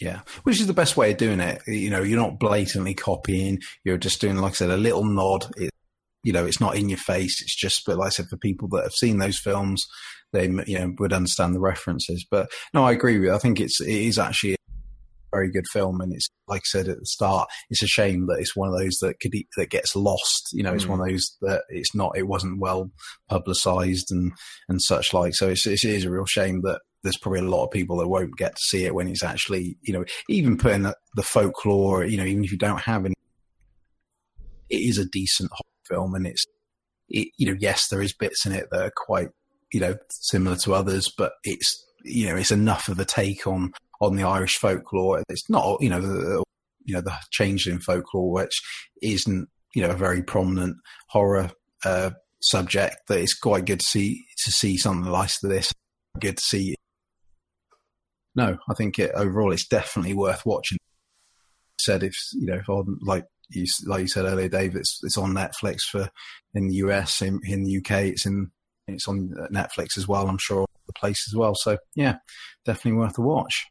Yeah, 0.00 0.20
which 0.44 0.60
is 0.60 0.68
the 0.68 0.74
best 0.74 0.96
way 0.96 1.10
of 1.10 1.16
doing 1.16 1.40
it. 1.40 1.60
You 1.66 1.90
know, 1.90 2.02
you're 2.02 2.20
not 2.20 2.38
blatantly 2.38 2.94
copying. 2.94 3.58
You're 3.84 3.98
just 3.98 4.20
doing, 4.20 4.36
like 4.36 4.52
I 4.52 4.54
said, 4.54 4.70
a 4.70 4.76
little 4.76 5.04
nod. 5.04 5.46
It, 5.56 5.70
you 6.22 6.32
know, 6.32 6.46
it's 6.46 6.60
not 6.60 6.76
in 6.76 6.88
your 6.88 6.98
face. 6.98 7.42
It's 7.42 7.56
just, 7.56 7.82
but 7.84 7.98
like 7.98 8.06
I 8.06 8.10
said, 8.10 8.26
for 8.28 8.36
people 8.36 8.68
that 8.68 8.84
have 8.84 8.92
seen 8.92 9.18
those 9.18 9.38
films, 9.38 9.84
they 10.32 10.44
you 10.66 10.78
know 10.78 10.94
would 10.98 11.12
understand 11.12 11.54
the 11.54 11.60
references. 11.60 12.24
But 12.30 12.48
no, 12.72 12.84
I 12.84 12.92
agree 12.92 13.18
with 13.18 13.28
you. 13.28 13.34
I 13.34 13.38
think 13.38 13.60
it's 13.60 13.80
it 13.80 13.88
is 13.88 14.18
actually 14.18 14.57
very 15.32 15.50
good 15.50 15.66
film, 15.72 16.00
and 16.00 16.12
it's 16.12 16.28
like 16.46 16.60
I 16.60 16.68
said 16.68 16.88
at 16.88 16.98
the 16.98 17.06
start, 17.06 17.48
it's 17.70 17.82
a 17.82 17.86
shame 17.86 18.26
that 18.26 18.38
it's 18.38 18.56
one 18.56 18.68
of 18.68 18.78
those 18.78 18.98
that 19.00 19.20
could 19.20 19.32
that 19.56 19.70
gets 19.70 19.94
lost. 19.96 20.50
You 20.52 20.62
know, 20.62 20.74
it's 20.74 20.84
mm. 20.84 20.90
one 20.90 21.00
of 21.00 21.08
those 21.08 21.36
that 21.42 21.62
it's 21.68 21.94
not, 21.94 22.16
it 22.16 22.26
wasn't 22.26 22.60
well 22.60 22.90
publicized 23.28 24.10
and 24.10 24.32
and 24.68 24.80
such 24.80 25.12
like. 25.12 25.34
So 25.34 25.48
it's, 25.48 25.66
it 25.66 25.84
is 25.84 26.04
a 26.04 26.10
real 26.10 26.26
shame 26.26 26.62
that 26.62 26.80
there's 27.02 27.18
probably 27.18 27.40
a 27.40 27.50
lot 27.50 27.64
of 27.64 27.70
people 27.70 27.98
that 27.98 28.08
won't 28.08 28.36
get 28.36 28.56
to 28.56 28.62
see 28.62 28.84
it 28.84 28.94
when 28.94 29.08
it's 29.08 29.22
actually, 29.22 29.76
you 29.82 29.92
know, 29.92 30.04
even 30.28 30.58
putting 30.58 30.82
the, 30.82 30.96
the 31.14 31.22
folklore, 31.22 32.04
you 32.04 32.16
know, 32.16 32.24
even 32.24 32.44
if 32.44 32.50
you 32.50 32.58
don't 32.58 32.80
have 32.80 33.04
any, 33.04 33.14
it 34.68 34.76
is 34.76 34.98
a 34.98 35.04
decent 35.04 35.50
film, 35.88 36.14
and 36.14 36.26
it's, 36.26 36.44
it, 37.08 37.28
you 37.38 37.46
know, 37.46 37.56
yes, 37.60 37.88
there 37.88 38.02
is 38.02 38.12
bits 38.12 38.44
in 38.46 38.52
it 38.52 38.68
that 38.70 38.82
are 38.82 38.92
quite, 38.94 39.28
you 39.72 39.80
know, 39.80 39.96
similar 40.10 40.56
to 40.56 40.74
others, 40.74 41.12
but 41.16 41.32
it's 41.44 41.84
you 42.04 42.26
know, 42.26 42.36
it's 42.36 42.52
enough 42.52 42.88
of 42.88 42.98
a 42.98 43.04
take 43.04 43.46
on 43.46 43.72
on 44.00 44.16
the 44.16 44.24
Irish 44.24 44.56
folklore. 44.56 45.22
It's 45.28 45.48
not, 45.48 45.80
you 45.80 45.90
know, 45.90 46.00
the, 46.00 46.42
you 46.84 46.94
know, 46.94 47.00
the 47.00 47.14
change 47.30 47.66
in 47.66 47.80
folklore, 47.80 48.30
which 48.30 48.60
isn't, 49.02 49.48
you 49.74 49.82
know, 49.82 49.90
a 49.90 49.96
very 49.96 50.22
prominent 50.22 50.76
horror 51.08 51.50
uh, 51.84 52.10
subject. 52.40 52.96
That 53.08 53.20
it's 53.20 53.38
quite 53.38 53.64
good 53.64 53.80
to 53.80 53.86
see 53.86 54.24
to 54.44 54.52
see 54.52 54.76
something 54.76 55.10
like 55.10 55.30
this. 55.42 55.72
Good 56.20 56.38
to 56.38 56.42
see. 56.42 56.74
No, 58.34 58.58
I 58.68 58.74
think 58.74 58.98
it 58.98 59.10
overall 59.14 59.52
it's 59.52 59.66
definitely 59.66 60.14
worth 60.14 60.46
watching. 60.46 60.78
Said 61.80 62.02
if 62.02 62.14
you 62.34 62.46
know, 62.46 62.56
if 62.56 62.68
on 62.68 62.98
like 63.02 63.24
you 63.50 63.66
like 63.86 64.02
you 64.02 64.08
said 64.08 64.24
earlier, 64.24 64.48
Dave, 64.48 64.76
it's 64.76 65.00
it's 65.02 65.18
on 65.18 65.34
Netflix 65.34 65.80
for 65.90 66.08
in 66.54 66.68
the 66.68 66.76
US, 66.76 67.22
in, 67.22 67.40
in 67.44 67.64
the 67.64 67.78
UK, 67.78 68.06
it's 68.06 68.26
in 68.26 68.50
it's 68.86 69.06
on 69.06 69.30
Netflix 69.52 69.96
as 69.96 70.08
well. 70.08 70.28
I'm 70.28 70.38
sure 70.38 70.66
the 70.86 70.92
place 70.94 71.24
as 71.30 71.36
well. 71.36 71.54
So 71.54 71.78
yeah, 71.94 72.16
definitely 72.64 72.98
worth 72.98 73.18
a 73.18 73.22
watch. 73.22 73.66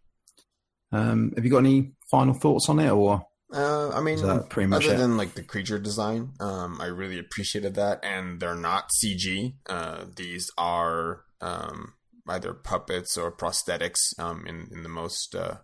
Um, 0.91 1.33
have 1.35 1.45
you 1.45 1.51
got 1.51 1.59
any 1.59 1.91
final 2.09 2.33
thoughts 2.33 2.69
on 2.69 2.79
it, 2.79 2.89
or? 2.89 3.25
Uh, 3.53 3.89
I 3.89 4.01
mean, 4.01 4.19
pretty 4.49 4.67
much 4.67 4.85
other 4.85 4.95
it? 4.95 4.97
than 4.97 5.17
like 5.17 5.33
the 5.33 5.43
creature 5.43 5.79
design, 5.79 6.33
um, 6.39 6.79
I 6.81 6.87
really 6.87 7.19
appreciated 7.19 7.75
that, 7.75 8.03
and 8.03 8.39
they're 8.39 8.55
not 8.55 8.91
CG. 8.91 9.55
Uh, 9.69 10.05
these 10.15 10.51
are 10.57 11.21
um, 11.39 11.93
either 12.27 12.53
puppets 12.53 13.17
or 13.17 13.31
prosthetics 13.31 14.17
um, 14.19 14.45
in 14.45 14.67
in 14.71 14.83
the 14.83 14.89
most 14.89 15.33
uh, 15.35 15.55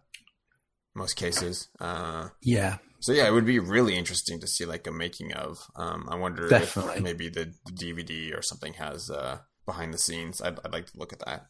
most 0.96 1.16
cases. 1.16 1.70
Uh, 1.80 2.30
yeah. 2.42 2.78
So 3.00 3.12
yeah, 3.12 3.28
it 3.28 3.34
would 3.34 3.46
be 3.46 3.60
really 3.60 3.98
interesting 3.98 4.40
to 4.40 4.48
see 4.48 4.66
like 4.66 4.88
a 4.88 4.92
making 4.92 5.34
of. 5.34 5.60
Um, 5.76 6.08
I 6.10 6.16
wonder 6.16 6.48
Definitely. 6.48 6.96
if 6.96 7.04
maybe 7.04 7.30
the, 7.30 7.54
the, 7.66 7.72
DVD 7.74 8.38
or 8.38 8.42
something 8.42 8.74
has 8.76 9.10
uh, 9.10 9.40
behind 9.66 9.94
the 9.94 9.98
scenes. 9.98 10.42
I'd, 10.42 10.58
I'd 10.64 10.72
like 10.72 10.86
to 10.86 10.98
look 10.98 11.12
at 11.12 11.20
that. 11.26 11.48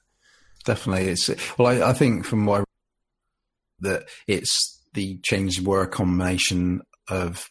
Definitely, 0.66 1.10
it's 1.10 1.30
well. 1.58 1.68
I, 1.68 1.90
I 1.90 1.94
think 1.94 2.26
from 2.26 2.45
what 2.45 2.62
I 2.62 2.64
that 3.80 4.04
it's 4.28 4.82
the 4.94 5.20
changes 5.24 5.62
were 5.62 5.84
a 5.84 5.88
combination 5.88 6.82
of 7.10 7.45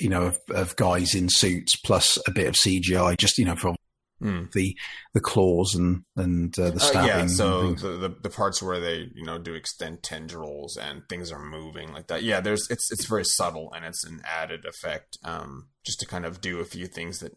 you 0.00 0.08
know 0.08 0.24
of, 0.24 0.40
of, 0.50 0.76
guys 0.76 1.14
in 1.14 1.28
suits 1.28 1.76
plus 1.76 2.18
a 2.26 2.30
bit 2.30 2.46
of 2.46 2.54
CGI, 2.54 3.16
just 3.16 3.38
you 3.38 3.44
know 3.44 3.56
from 3.56 3.76
mm. 4.22 4.50
the 4.52 4.76
the 5.14 5.20
claws 5.20 5.74
and 5.74 6.02
and 6.16 6.58
uh, 6.58 6.70
the 6.70 6.80
stabbing. 6.80 7.10
Uh, 7.10 7.16
yeah, 7.16 7.26
so 7.26 7.72
the, 7.72 7.88
the, 7.88 8.16
the 8.22 8.30
parts 8.30 8.62
where 8.62 8.80
they 8.80 9.08
you 9.14 9.24
know 9.24 9.38
do 9.38 9.54
extend 9.54 10.02
tendrils 10.02 10.76
and 10.76 11.02
things 11.08 11.30
are 11.32 11.44
moving 11.44 11.92
like 11.92 12.08
that. 12.08 12.22
Yeah, 12.22 12.40
there's 12.40 12.68
it's 12.70 12.90
it's 12.90 13.06
very 13.06 13.24
subtle 13.24 13.72
and 13.74 13.84
it's 13.84 14.04
an 14.04 14.20
added 14.24 14.64
effect 14.64 15.18
um, 15.24 15.68
just 15.84 16.00
to 16.00 16.06
kind 16.06 16.24
of 16.26 16.40
do 16.40 16.60
a 16.60 16.64
few 16.64 16.86
things 16.86 17.20
that 17.20 17.36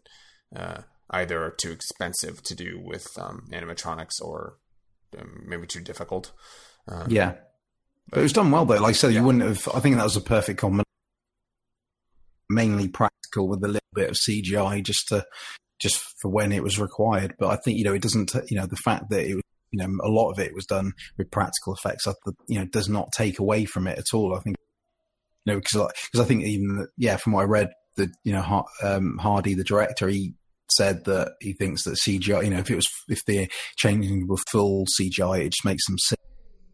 uh, 0.56 0.82
either 1.12 1.44
are 1.44 1.52
too 1.52 1.72
expensive 1.72 2.42
to 2.44 2.56
do 2.56 2.80
with 2.84 3.08
um, 3.20 3.46
animatronics 3.52 4.22
or 4.22 4.58
um, 5.18 5.44
maybe 5.46 5.68
too 5.68 5.82
difficult. 5.82 6.32
Um, 6.88 7.08
yeah. 7.10 7.36
But 8.10 8.20
it 8.20 8.24
was 8.24 8.34
done 8.34 8.52
well, 8.52 8.66
though. 8.66 8.76
Like 8.76 8.90
I 8.90 8.92
said, 8.94 9.14
yeah. 9.14 9.20
you 9.20 9.26
wouldn't 9.26 9.44
have. 9.44 9.68
I 9.74 9.80
think 9.80 9.96
that 9.96 10.04
was 10.04 10.18
a 10.18 10.22
perfect 10.22 10.60
combination. 10.60 10.86
Mainly 12.50 12.88
practical 12.88 13.48
with 13.48 13.64
a 13.64 13.68
little 13.68 13.82
bit 13.94 14.10
of 14.10 14.16
CGI, 14.16 14.84
just 14.84 15.08
to 15.10 15.26
just 15.80 16.04
for 16.20 16.30
when 16.30 16.52
it 16.52 16.64
was 16.64 16.80
required. 16.80 17.36
But 17.38 17.50
I 17.50 17.58
think 17.58 17.78
you 17.78 17.84
know 17.84 17.94
it 17.94 18.02
doesn't. 18.02 18.34
You 18.50 18.58
know 18.58 18.66
the 18.66 18.76
fact 18.78 19.10
that 19.10 19.26
it 19.26 19.36
was. 19.36 19.44
You 19.72 19.86
know, 19.86 20.04
a 20.04 20.10
lot 20.10 20.32
of 20.32 20.40
it 20.40 20.56
was 20.56 20.66
done 20.66 20.94
with 21.16 21.30
practical 21.30 21.76
effects. 21.76 22.08
You 22.48 22.58
know, 22.58 22.66
does 22.66 22.90
not 22.90 23.12
take 23.16 23.38
away 23.38 23.66
from 23.66 23.86
it 23.86 24.00
at 24.00 24.16
all. 24.16 24.36
I 24.36 24.40
think. 24.40 24.58
You 25.46 25.54
know, 25.54 25.60
because 25.60 25.94
because 26.12 26.26
I 26.26 26.28
think 26.28 26.44
even 26.44 26.88
yeah, 26.98 27.18
from 27.18 27.34
what 27.34 27.42
I 27.42 27.46
read, 27.46 27.70
the 27.96 28.12
you 28.24 28.34
know 28.34 28.66
um, 28.82 29.20
Hardy, 29.20 29.54
the 29.54 29.64
director, 29.64 30.08
he 30.08 30.34
said 30.72 31.06
that 31.06 31.34
he 31.40 31.54
thinks 31.54 31.84
that 31.84 32.00
CGI, 32.04 32.46
you 32.46 32.50
know, 32.50 32.58
if 32.58 32.72
it 32.72 32.76
was 32.76 32.88
if 33.10 33.24
they're 33.26 33.48
changing 33.78 34.28
with 34.28 34.44
full 34.52 34.86
CGI, 35.00 35.42
it 35.42 35.52
just 35.52 35.66
makes 35.66 35.86
them 35.86 36.00
sick 36.00 36.20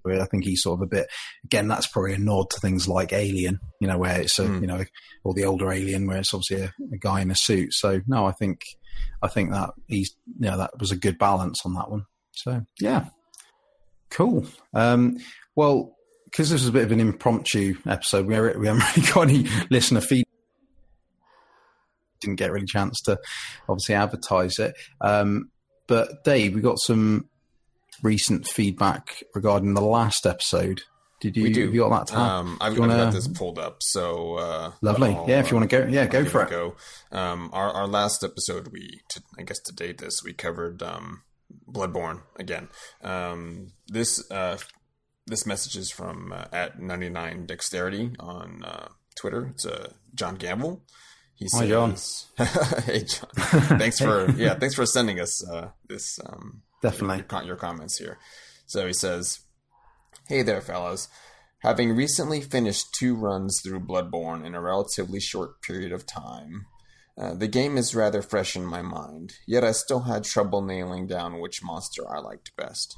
I 0.05 0.25
think 0.25 0.43
he's 0.43 0.63
sort 0.63 0.79
of 0.79 0.83
a 0.83 0.87
bit, 0.87 1.07
again, 1.43 1.67
that's 1.67 1.87
probably 1.87 2.13
a 2.13 2.17
nod 2.17 2.49
to 2.51 2.59
things 2.59 2.87
like 2.87 3.13
Alien, 3.13 3.59
you 3.79 3.87
know, 3.87 3.97
where 3.97 4.21
it's 4.21 4.39
a, 4.39 4.45
mm. 4.45 4.61
you 4.61 4.67
know, 4.67 4.83
or 5.23 5.33
the 5.33 5.45
older 5.45 5.71
Alien, 5.71 6.07
where 6.07 6.17
it's 6.17 6.33
obviously 6.33 6.65
a, 6.65 6.73
a, 6.93 6.97
guy 6.97 7.21
in 7.21 7.31
a 7.31 7.35
suit. 7.35 7.73
So 7.73 8.01
no, 8.07 8.25
I 8.25 8.31
think, 8.31 8.61
I 9.21 9.27
think 9.27 9.51
that 9.51 9.71
he's, 9.87 10.15
you 10.39 10.49
know, 10.49 10.57
that 10.57 10.79
was 10.79 10.91
a 10.91 10.97
good 10.97 11.17
balance 11.17 11.61
on 11.65 11.73
that 11.73 11.89
one. 11.89 12.05
So 12.31 12.65
yeah, 12.79 13.05
cool. 14.09 14.45
Um, 14.73 15.17
well, 15.55 15.95
because 16.25 16.49
this 16.49 16.61
was 16.61 16.69
a 16.69 16.73
bit 16.73 16.83
of 16.83 16.91
an 16.91 16.99
impromptu 16.99 17.75
episode, 17.87 18.25
we, 18.25 18.39
we 18.39 18.67
haven't 18.67 18.83
really 18.97 19.11
got 19.11 19.29
any 19.29 19.47
listener 19.69 20.01
feedback. 20.01 20.25
Didn't 22.21 22.35
get 22.37 22.51
really 22.51 22.65
chance 22.65 23.01
to 23.01 23.19
obviously 23.69 23.95
advertise 23.95 24.59
it. 24.59 24.75
Um, 25.01 25.49
but 25.87 26.23
Dave, 26.23 26.55
we 26.55 26.61
got 26.61 26.79
some 26.79 27.29
recent 28.03 28.47
feedback 28.47 29.23
regarding 29.33 29.73
the 29.73 29.81
last 29.81 30.25
episode. 30.25 30.81
Did 31.21 31.37
you? 31.37 31.43
We 31.43 31.53
do. 31.53 31.65
Have 31.65 31.73
you 31.73 31.81
got 31.81 32.07
that? 32.07 32.17
Um, 32.17 32.57
I've, 32.59 32.77
wanna... 32.77 32.93
I've, 32.93 32.99
got 33.05 33.13
this 33.13 33.27
pulled 33.27 33.57
up. 33.57 33.77
So 33.81 34.35
uh, 34.35 34.71
lovely. 34.81 35.15
I'll, 35.15 35.25
yeah, 35.27 35.39
if 35.39 35.49
you 35.49 35.57
want 35.57 35.69
to 35.69 35.81
go, 35.81 35.87
yeah, 35.87 36.05
go 36.05 36.25
for 36.25 36.43
it. 36.43 36.49
Go. 36.49 36.75
Um, 37.11 37.49
our 37.53 37.71
our 37.71 37.87
last 37.87 38.23
episode, 38.23 38.69
we 38.71 39.01
to, 39.09 39.21
I 39.39 39.43
guess 39.43 39.59
to 39.61 39.73
date 39.73 39.99
this, 39.99 40.21
we 40.23 40.33
covered 40.33 40.83
um, 40.83 41.23
Bloodborne 41.71 42.21
again. 42.37 42.67
Um, 43.01 43.71
this 43.87 44.29
uh, 44.29 44.57
this 45.25 45.45
message 45.45 45.77
is 45.77 45.89
from 45.89 46.33
uh, 46.33 46.45
at 46.51 46.79
ninety 46.79 47.09
nine 47.09 47.45
dexterity 47.45 48.11
on 48.19 48.63
uh, 48.63 48.89
Twitter. 49.15 49.47
It's 49.53 49.65
uh, 49.65 49.93
John 50.13 50.35
Gamble. 50.35 50.83
He 51.35 51.47
says, 51.49 51.61
Hi, 51.61 51.67
John. 51.67 51.95
"Hey, 52.83 53.03
John. 53.03 53.79
Thanks 53.79 53.99
for 54.01 54.29
yeah, 54.31 54.55
thanks 54.55 54.75
for 54.75 54.85
sending 54.85 55.19
us 55.19 55.47
uh, 55.49 55.69
this. 55.87 56.19
Um, 56.25 56.61
Definitely 56.85 57.23
your, 57.31 57.43
your 57.43 57.55
comments 57.55 57.97
here." 57.97 58.19
So 58.67 58.85
he 58.85 58.93
says, 58.93 59.39
"Hey 60.27 60.43
there, 60.43 60.61
fellas." 60.61 61.07
Having 61.59 61.95
recently 61.95 62.41
finished 62.41 62.93
two 62.93 63.15
runs 63.15 63.59
through 63.59 63.87
Bloodborne 63.87 64.45
in 64.45 64.53
a 64.53 64.61
relatively 64.61 65.19
short 65.19 65.63
period 65.63 65.91
of 65.91 66.05
time, 66.05 66.67
uh, 67.17 67.33
the 67.33 67.47
game 67.47 67.75
is 67.75 67.95
rather 67.95 68.21
fresh 68.21 68.55
in 68.55 68.67
my 68.67 68.83
mind, 68.83 69.33
yet 69.47 69.63
I 69.63 69.71
still 69.71 70.01
had 70.01 70.25
trouble 70.25 70.61
nailing 70.61 71.07
down 71.07 71.39
which 71.39 71.63
monster 71.63 72.03
I 72.07 72.19
liked 72.19 72.55
best. 72.55 72.95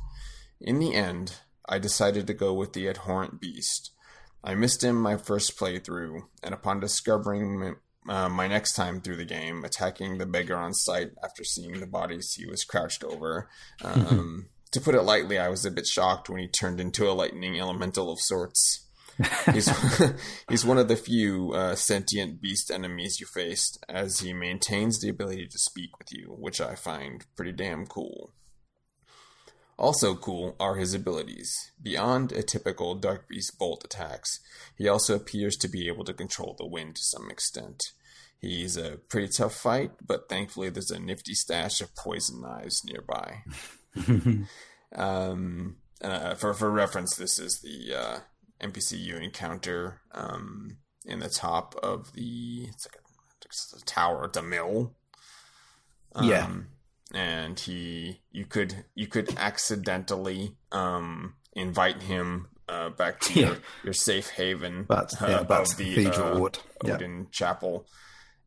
In 0.60 0.80
the 0.80 0.96
end, 0.96 1.36
I 1.70 1.80
decided 1.80 2.28
to 2.28 2.34
go 2.34 2.54
with 2.54 2.74
the 2.74 2.90
abhorrent 2.90 3.40
beast. 3.40 3.92
I 4.44 4.54
missed 4.56 4.84
him 4.84 5.02
my 5.02 5.16
first 5.16 5.58
playthrough, 5.58 6.24
and 6.44 6.54
upon 6.54 6.82
discovering 6.82 7.76
uh, 8.08 8.30
my 8.30 8.48
next 8.48 8.74
time 8.74 9.02
through 9.02 9.18
the 9.18 9.26
game, 9.26 9.64
attacking 9.64 10.18
the 10.18 10.26
beggar 10.26 10.56
on 10.56 10.74
sight 10.74 11.12
after 11.24 11.44
seeing 11.44 11.80
the 11.80 11.88
bodies 11.88 12.34
he 12.34 12.46
was 12.46 12.64
crouched 12.64 13.04
over. 13.04 13.50
Um, 13.84 14.48
to 14.72 14.82
put 14.82 14.96
it 14.96 15.02
lightly, 15.02 15.38
I 15.38 15.50
was 15.50 15.66
a 15.66 15.72
bit 15.72 15.88
shocked 15.88 16.30
when 16.30 16.40
he 16.40 16.48
turned 16.48 16.80
into 16.80 17.10
a 17.10 17.14
lightning 17.14 17.60
elemental 17.60 18.12
of 18.12 18.20
sorts. 18.20 18.86
he's 19.52 19.70
he's 20.50 20.66
one 20.66 20.78
of 20.78 20.88
the 20.88 20.96
few 20.96 21.52
uh, 21.54 21.76
sentient 21.76 22.42
beast 22.42 22.70
enemies 22.70 23.20
you 23.20 23.26
faced, 23.26 23.84
as 23.90 24.20
he 24.20 24.34
maintains 24.34 25.00
the 25.00 25.10
ability 25.10 25.48
to 25.48 25.58
speak 25.58 25.98
with 25.98 26.08
you, 26.12 26.36
which 26.38 26.62
I 26.62 26.76
find 26.76 27.26
pretty 27.36 27.54
damn 27.54 27.88
cool. 27.88 28.34
Also 29.78 30.16
cool 30.16 30.56
are 30.60 30.76
his 30.76 30.94
abilities. 30.96 31.72
Beyond 31.82 32.32
a 32.32 32.42
typical 32.42 32.96
Dark 32.96 33.30
Beast 33.30 33.60
bolt 33.60 33.84
attacks, 33.84 34.40
he 34.76 34.88
also 34.88 35.16
appears 35.16 35.56
to 35.58 35.68
be 35.68 35.88
able 35.88 36.04
to 36.06 36.14
control 36.14 36.56
the 36.58 36.66
wind 36.66 36.96
to 36.96 37.04
some 37.04 37.30
extent. 37.30 37.84
He's 38.40 38.78
a 38.78 38.98
pretty 39.10 39.30
tough 39.30 39.56
fight, 39.56 39.92
but 40.06 40.30
thankfully 40.30 40.70
there's 40.70 40.92
a 40.92 41.00
nifty 41.00 41.34
stash 41.34 41.82
of 41.82 41.96
poison 41.96 42.42
knives 42.42 42.84
nearby. 42.86 43.44
um, 44.96 45.78
uh, 46.02 46.36
for 46.36 46.54
for 46.54 46.70
reference, 46.70 47.16
this 47.16 47.40
is 47.40 47.62
the 47.62 47.96
uh, 47.96 48.20
NPC 48.62 49.00
you 49.00 49.18
encounter 49.18 50.02
um, 50.14 50.78
in 51.06 51.20
the 51.20 51.30
top 51.30 51.76
of 51.82 52.14
the 52.14 52.66
it's 52.68 52.88
like 52.88 52.96
a, 52.96 53.46
it's 53.46 53.74
a 53.82 53.86
tower, 53.86 54.30
the 54.32 54.42
mill. 54.42 54.96
Um, 56.14 56.30
yeah 56.30 56.48
and 57.14 57.60
he 57.60 58.22
you 58.32 58.46
could 58.46 58.86
you 58.96 59.08
could 59.08 59.34
accidentally 59.38 60.56
um, 60.72 61.36
invite 61.54 62.04
him 62.04 62.48
uh, 62.68 62.90
back 62.90 63.20
to 63.22 63.40
yeah. 63.40 63.48
your, 63.48 63.58
your 63.86 63.94
safe 63.94 64.30
haven 64.32 64.86
uh, 64.90 65.06
yeah, 65.22 65.44
that's 65.44 65.72
of 65.72 65.78
the 65.78 65.96
Cathedral 65.96 66.46
uh, 66.46 66.50
yeah. 66.84 66.96
Oedon 66.96 67.28
Chapel, 67.32 67.86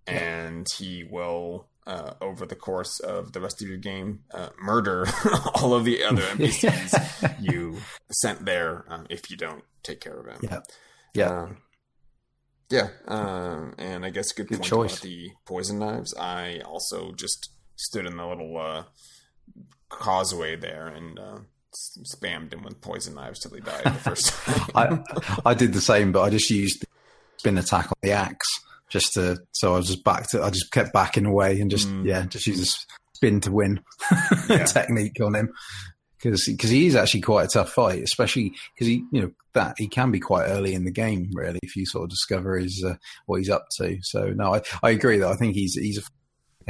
and 0.06 0.66
he 0.78 1.04
will 1.04 1.66
uh, 1.86 2.14
over 2.20 2.46
the 2.46 2.54
course 2.54 3.00
of 3.00 3.32
the 3.32 3.40
rest 3.40 3.62
of 3.62 3.68
your 3.68 3.78
game 3.78 4.20
uh, 4.32 4.50
murder 4.60 5.06
all 5.54 5.74
of 5.74 5.84
the 5.84 6.04
other 6.04 6.22
NPCs 6.22 7.36
you 7.40 7.78
sent 8.10 8.44
there 8.44 8.84
um, 8.88 9.06
if 9.10 9.30
you 9.30 9.36
don't 9.36 9.64
take 9.82 10.00
care 10.00 10.18
of 10.18 10.26
him. 10.26 10.38
Yeah, 10.42 10.60
yeah. 11.14 11.42
Um, 11.42 11.56
yeah, 12.70 12.88
um, 13.08 13.74
and 13.78 14.06
I 14.06 14.10
guess 14.10 14.30
a 14.30 14.34
good, 14.36 14.48
good 14.48 14.58
point 14.58 14.68
choice. 14.68 14.92
about 14.92 15.02
the 15.02 15.30
poison 15.44 15.80
knives. 15.80 16.14
I 16.14 16.60
also 16.60 17.12
just 17.12 17.50
stood 17.74 18.06
in 18.06 18.16
the 18.16 18.24
little 18.24 18.56
uh, 18.56 18.84
causeway 19.88 20.54
there 20.54 20.86
and 20.86 21.18
uh, 21.18 21.38
spammed 22.14 22.52
him 22.52 22.62
with 22.62 22.80
poison 22.80 23.14
knives 23.14 23.40
till 23.40 23.52
he 23.52 23.60
died 23.60 23.84
the 23.84 23.90
first 23.90 24.28
time. 24.44 25.02
I, 25.44 25.50
I 25.50 25.54
did 25.54 25.72
the 25.72 25.80
same, 25.80 26.12
but 26.12 26.22
I 26.22 26.30
just 26.30 26.48
used 26.48 26.84
spin 27.38 27.58
attack 27.58 27.86
on 27.86 27.94
the 28.02 28.12
axe 28.12 28.59
just 28.90 29.14
to. 29.14 29.38
So 29.52 29.74
I 29.74 29.78
was 29.78 29.86
just 29.86 30.04
back 30.04 30.28
to. 30.30 30.42
I 30.42 30.50
just 30.50 30.70
kept 30.70 30.92
backing 30.92 31.26
away 31.26 31.60
and 31.60 31.70
just 31.70 31.88
mm. 31.88 32.04
yeah, 32.04 32.26
just 32.26 32.46
use 32.46 32.60
a 32.60 32.94
spin 33.14 33.40
to 33.40 33.52
win 33.52 33.80
yeah. 34.48 34.64
technique 34.64 35.20
on 35.22 35.34
him 35.34 35.52
because 36.22 36.44
because 36.46 36.70
he 36.70 36.86
is 36.86 36.94
actually 36.94 37.20
quite 37.20 37.44
a 37.44 37.48
tough 37.48 37.70
fight, 37.70 38.02
especially 38.02 38.52
because 38.74 38.86
he 38.86 39.04
you 39.12 39.22
know 39.22 39.30
that 39.54 39.74
he 39.78 39.88
can 39.88 40.10
be 40.10 40.20
quite 40.20 40.46
early 40.46 40.74
in 40.74 40.84
the 40.84 40.90
game 40.90 41.30
really 41.34 41.58
if 41.62 41.74
you 41.76 41.86
sort 41.86 42.04
of 42.04 42.10
discover 42.10 42.58
his 42.58 42.84
uh, 42.86 42.94
what 43.26 43.38
he's 43.38 43.50
up 43.50 43.66
to. 43.78 43.98
So 44.02 44.26
no, 44.30 44.54
I, 44.54 44.62
I 44.82 44.90
agree 44.90 45.18
that 45.18 45.28
I 45.28 45.36
think 45.36 45.54
he's 45.54 45.74
he's 45.74 45.98
a 45.98 46.02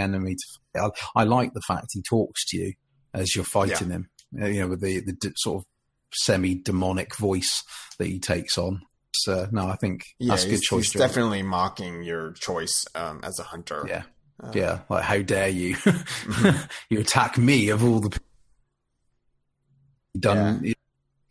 enemy 0.01 0.37
to. 0.37 0.81
I, 0.81 0.91
I, 1.21 1.25
like 1.25 1.53
the 1.53 1.63
fact 1.67 1.89
he 1.93 2.03
talks 2.03 2.47
to 2.47 2.57
you 2.57 2.73
as 3.13 3.35
you're 3.35 3.45
fighting 3.45 3.89
yeah. 3.89 3.97
him. 3.97 4.09
Uh, 4.41 4.47
you 4.47 4.61
know, 4.61 4.69
with 4.69 4.81
the 4.81 5.01
the 5.01 5.33
sort 5.37 5.63
of 5.63 5.67
semi 6.13 6.55
demonic 6.55 7.17
voice 7.17 7.63
that 7.99 8.07
he 8.07 8.19
takes 8.19 8.57
on. 8.57 8.83
So 9.12 9.49
no, 9.51 9.66
I 9.66 9.77
think 9.77 10.05
yeah, 10.19 10.31
that's 10.31 10.45
a 10.45 10.51
good 10.51 10.62
choice. 10.62 10.93
He's 10.93 11.01
definitely 11.01 11.43
mocking 11.43 12.03
your 12.03 12.32
choice 12.32 12.85
um, 12.95 13.20
as 13.23 13.39
a 13.39 13.43
hunter. 13.43 13.85
Yeah, 13.89 14.03
uh, 14.43 14.53
yeah. 14.55 14.81
Like, 14.89 15.05
how 15.05 15.20
dare 15.23 15.49
you? 15.49 15.77
Mm-hmm. 15.77 16.65
you 16.91 17.01
attack 17.01 17.37
me 17.37 17.69
of 17.70 17.85
all 17.85 18.01
the 18.01 18.19
done. 20.19 20.61
Yeah. 20.62 20.74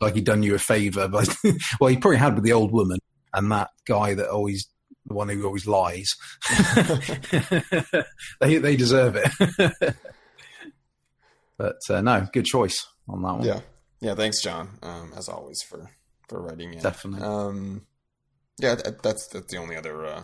Like 0.02 0.16
he 0.16 0.22
done 0.22 0.44
you 0.44 0.56
a 0.56 0.60
favor, 0.60 1.10
but 1.10 1.28
well, 1.82 1.90
he 1.90 1.98
probably 1.98 2.18
had 2.18 2.36
with 2.36 2.46
the 2.46 2.54
old 2.54 2.72
woman 2.72 3.00
and 3.34 3.52
that 3.52 3.70
guy 3.86 4.14
that 4.14 4.30
always 4.30 4.66
the 5.06 5.14
one 5.14 5.28
who 5.28 5.46
always 5.46 5.68
lies. 5.68 6.16
they 8.40 8.58
they 8.60 8.78
deserve 8.78 9.18
it. 9.18 9.96
but 11.58 11.80
uh, 11.90 12.00
no, 12.02 12.28
good 12.32 12.46
choice 12.46 12.88
on 13.10 13.22
that 13.24 13.34
one. 13.34 13.44
Yeah, 13.46 13.60
yeah. 14.00 14.16
Thanks, 14.16 14.42
John. 14.42 14.70
Um, 14.82 15.12
as 15.18 15.28
always 15.28 15.62
for 15.62 15.90
for 16.30 16.42
writing 16.42 16.74
in. 16.74 16.82
Definitely. 16.82 17.26
Um, 17.28 17.82
yeah, 18.60 18.76
that, 18.76 19.02
that's 19.04 19.28
that's 19.28 19.52
the 19.52 19.58
only 19.58 19.76
other 19.76 20.06
uh, 20.06 20.24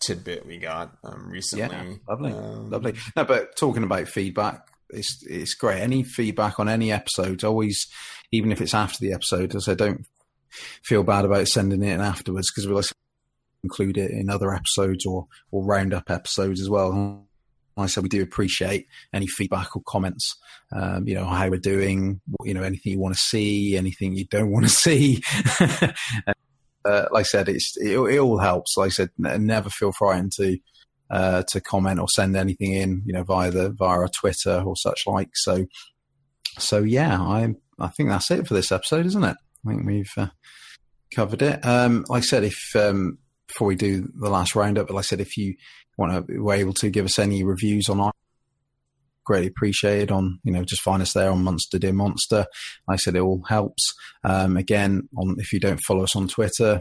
tidbit 0.00 0.46
we 0.46 0.58
got 0.58 0.96
um, 1.04 1.30
recently. 1.30 1.64
Yeah, 1.64 1.94
lovely, 2.08 2.32
um, 2.32 2.70
lovely. 2.70 2.94
No, 3.16 3.24
but 3.24 3.56
talking 3.56 3.84
about 3.84 4.08
feedback, 4.08 4.66
it's 4.90 5.22
it's 5.26 5.54
great. 5.54 5.80
Any 5.80 6.02
feedback 6.02 6.58
on 6.58 6.68
any 6.68 6.92
episode, 6.92 7.44
always, 7.44 7.86
even 8.32 8.52
if 8.52 8.60
it's 8.60 8.74
after 8.74 8.98
the 9.00 9.12
episode, 9.12 9.54
as 9.54 9.68
I 9.68 9.74
don't 9.74 10.06
feel 10.82 11.04
bad 11.04 11.24
about 11.24 11.46
sending 11.46 11.82
it 11.82 11.92
in 11.92 12.00
afterwards 12.00 12.50
because 12.50 12.66
we'll 12.66 12.82
include 13.62 13.96
it 13.96 14.10
in 14.10 14.30
other 14.30 14.52
episodes 14.52 15.06
or 15.06 15.26
or 15.50 15.64
roundup 15.64 16.10
episodes 16.10 16.60
as 16.60 16.68
well. 16.68 17.26
I 17.84 17.86
said, 17.86 18.02
we 18.02 18.08
do 18.08 18.22
appreciate 18.22 18.86
any 19.12 19.26
feedback 19.26 19.74
or 19.76 19.82
comments. 19.86 20.36
Um, 20.72 21.06
you 21.06 21.14
know 21.14 21.24
how 21.24 21.48
we're 21.48 21.58
doing. 21.58 22.20
You 22.44 22.54
know 22.54 22.62
anything 22.62 22.92
you 22.92 23.00
want 23.00 23.14
to 23.14 23.20
see, 23.20 23.76
anything 23.76 24.14
you 24.14 24.26
don't 24.26 24.50
want 24.50 24.66
to 24.66 24.70
see. 24.72 25.22
uh, 25.60 27.06
like 27.10 27.20
I 27.20 27.22
said, 27.22 27.48
it's 27.48 27.76
it, 27.76 27.98
it, 27.98 28.18
all 28.18 28.38
helps. 28.38 28.76
Like 28.76 28.86
I 28.86 28.90
said, 28.90 29.10
never 29.18 29.70
feel 29.70 29.92
frightened 29.92 30.32
to 30.36 30.58
uh, 31.10 31.42
to 31.48 31.60
comment 31.60 32.00
or 32.00 32.08
send 32.08 32.36
anything 32.36 32.72
in. 32.72 33.02
You 33.04 33.14
know 33.14 33.24
via 33.24 33.50
the 33.50 33.70
via 33.70 33.88
our 33.88 34.08
Twitter 34.08 34.62
or 34.64 34.76
such 34.76 35.02
like. 35.06 35.30
So 35.34 35.66
so 36.58 36.78
yeah, 36.78 37.20
I 37.20 37.54
I 37.78 37.88
think 37.88 38.10
that's 38.10 38.30
it 38.30 38.46
for 38.46 38.54
this 38.54 38.72
episode, 38.72 39.06
isn't 39.06 39.24
it? 39.24 39.36
I 39.66 39.68
think 39.68 39.86
we've 39.86 40.12
uh, 40.16 40.28
covered 41.14 41.42
it. 41.42 41.64
Um, 41.64 42.04
like 42.08 42.22
I 42.22 42.26
said, 42.26 42.44
if 42.44 42.76
um, 42.76 43.18
before 43.50 43.66
we 43.68 43.76
do 43.76 44.08
the 44.14 44.30
last 44.30 44.54
roundup. 44.54 44.86
But 44.86 44.94
like 44.94 45.04
I 45.04 45.06
said, 45.06 45.20
if 45.20 45.36
you 45.36 45.54
want 46.00 46.26
to, 46.26 46.38
were 46.38 46.54
able 46.54 46.72
to 46.74 46.90
give 46.90 47.04
us 47.04 47.18
any 47.18 47.44
reviews 47.44 47.88
on 47.88 48.00
our 48.00 48.12
greatly 49.24 49.46
appreciated 49.46 50.10
on 50.10 50.40
you 50.42 50.50
know 50.50 50.64
just 50.64 50.82
find 50.82 51.02
us 51.02 51.12
there 51.12 51.30
on 51.30 51.44
monster 51.44 51.78
dear 51.78 51.92
monster. 51.92 52.46
Like 52.88 52.94
i 52.94 52.96
said 52.96 53.14
it 53.14 53.20
all 53.20 53.42
helps. 53.48 53.94
Um, 54.24 54.56
again 54.56 55.08
on 55.16 55.36
if 55.38 55.52
you 55.52 55.60
don't 55.60 55.80
follow 55.86 56.02
us 56.02 56.16
on 56.16 56.26
twitter 56.26 56.80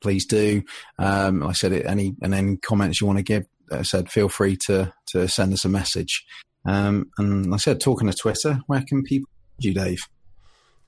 please 0.00 0.26
do. 0.26 0.62
Um, 0.98 1.40
like 1.40 1.50
i 1.50 1.52
said 1.52 1.72
any 1.72 2.14
and 2.22 2.34
any 2.34 2.56
comments 2.56 3.00
you 3.00 3.06
want 3.06 3.18
to 3.18 3.24
give 3.24 3.44
like 3.70 3.80
i 3.80 3.82
said 3.82 4.10
feel 4.10 4.28
free 4.28 4.56
to 4.66 4.92
to 5.08 5.28
send 5.28 5.52
us 5.52 5.64
a 5.64 5.68
message. 5.68 6.24
Um, 6.64 7.10
and 7.18 7.50
like 7.50 7.58
i 7.58 7.60
said 7.60 7.80
talking 7.80 8.08
to 8.08 8.16
twitter 8.16 8.60
where 8.66 8.82
can 8.88 9.02
people 9.02 9.28
you 9.58 9.74
dave? 9.74 10.00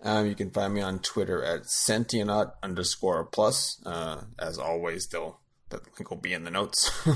Um, 0.02 0.26
you 0.26 0.34
can 0.34 0.50
find 0.50 0.74
me 0.74 0.82
on 0.82 0.98
Twitter 0.98 1.42
at 1.42 1.66
Sentient 1.66 2.30
underscore 2.62 3.24
plus. 3.24 3.80
Uh, 3.84 4.22
as 4.38 4.58
always, 4.58 5.06
they'll 5.08 5.40
that 5.70 5.82
link 5.98 6.10
will 6.10 6.16
be 6.16 6.32
in 6.32 6.44
the 6.44 6.50
notes. 6.50 6.90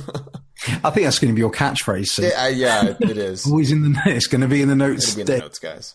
I 0.84 0.90
think 0.90 1.04
that's 1.04 1.18
going 1.18 1.30
to 1.30 1.34
be 1.34 1.40
your 1.40 1.50
catchphrase. 1.50 2.06
So. 2.06 2.22
Yeah, 2.22 2.48
yeah, 2.48 2.94
it 3.00 3.16
is. 3.16 3.46
Always 3.46 3.72
in 3.72 3.82
the. 3.82 4.02
It's 4.06 4.26
going 4.26 4.42
to 4.42 4.48
be 4.48 4.62
in 4.62 4.68
the 4.68 4.76
notes. 4.76 5.16
It'll 5.16 5.24
be 5.24 5.32
in 5.32 5.38
the 5.38 5.44
notes, 5.44 5.58
guys. 5.58 5.94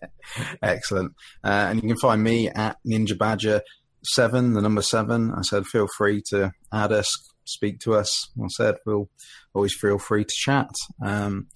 Excellent. 0.61 1.13
Uh, 1.43 1.67
and 1.69 1.81
you 1.81 1.89
can 1.89 1.97
find 1.97 2.23
me 2.23 2.49
at 2.49 2.77
Ninja 2.87 3.17
Badger 3.17 3.61
seven, 4.03 4.53
the 4.53 4.61
number 4.61 4.81
seven. 4.81 5.33
I 5.33 5.41
said, 5.41 5.65
feel 5.65 5.87
free 5.97 6.21
to 6.29 6.51
add 6.71 6.91
us, 6.91 7.07
speak 7.45 7.79
to 7.81 7.95
us. 7.95 8.29
I 8.41 8.47
said, 8.49 8.75
we'll 8.85 9.09
always 9.53 9.75
feel 9.75 9.97
free 9.97 10.23
to 10.23 10.33
chat. 10.33 10.69
Um, 11.03 11.47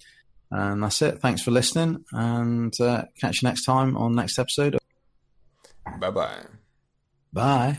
and 0.50 0.82
that's 0.82 1.02
it. 1.02 1.20
Thanks 1.20 1.42
for 1.42 1.50
listening, 1.50 2.04
and 2.12 2.72
uh, 2.80 3.04
catch 3.20 3.42
you 3.42 3.48
next 3.48 3.64
time 3.64 3.96
on 3.98 4.14
next 4.14 4.38
episode. 4.38 4.78
Bye-bye. 6.00 6.44
Bye. 7.32 7.78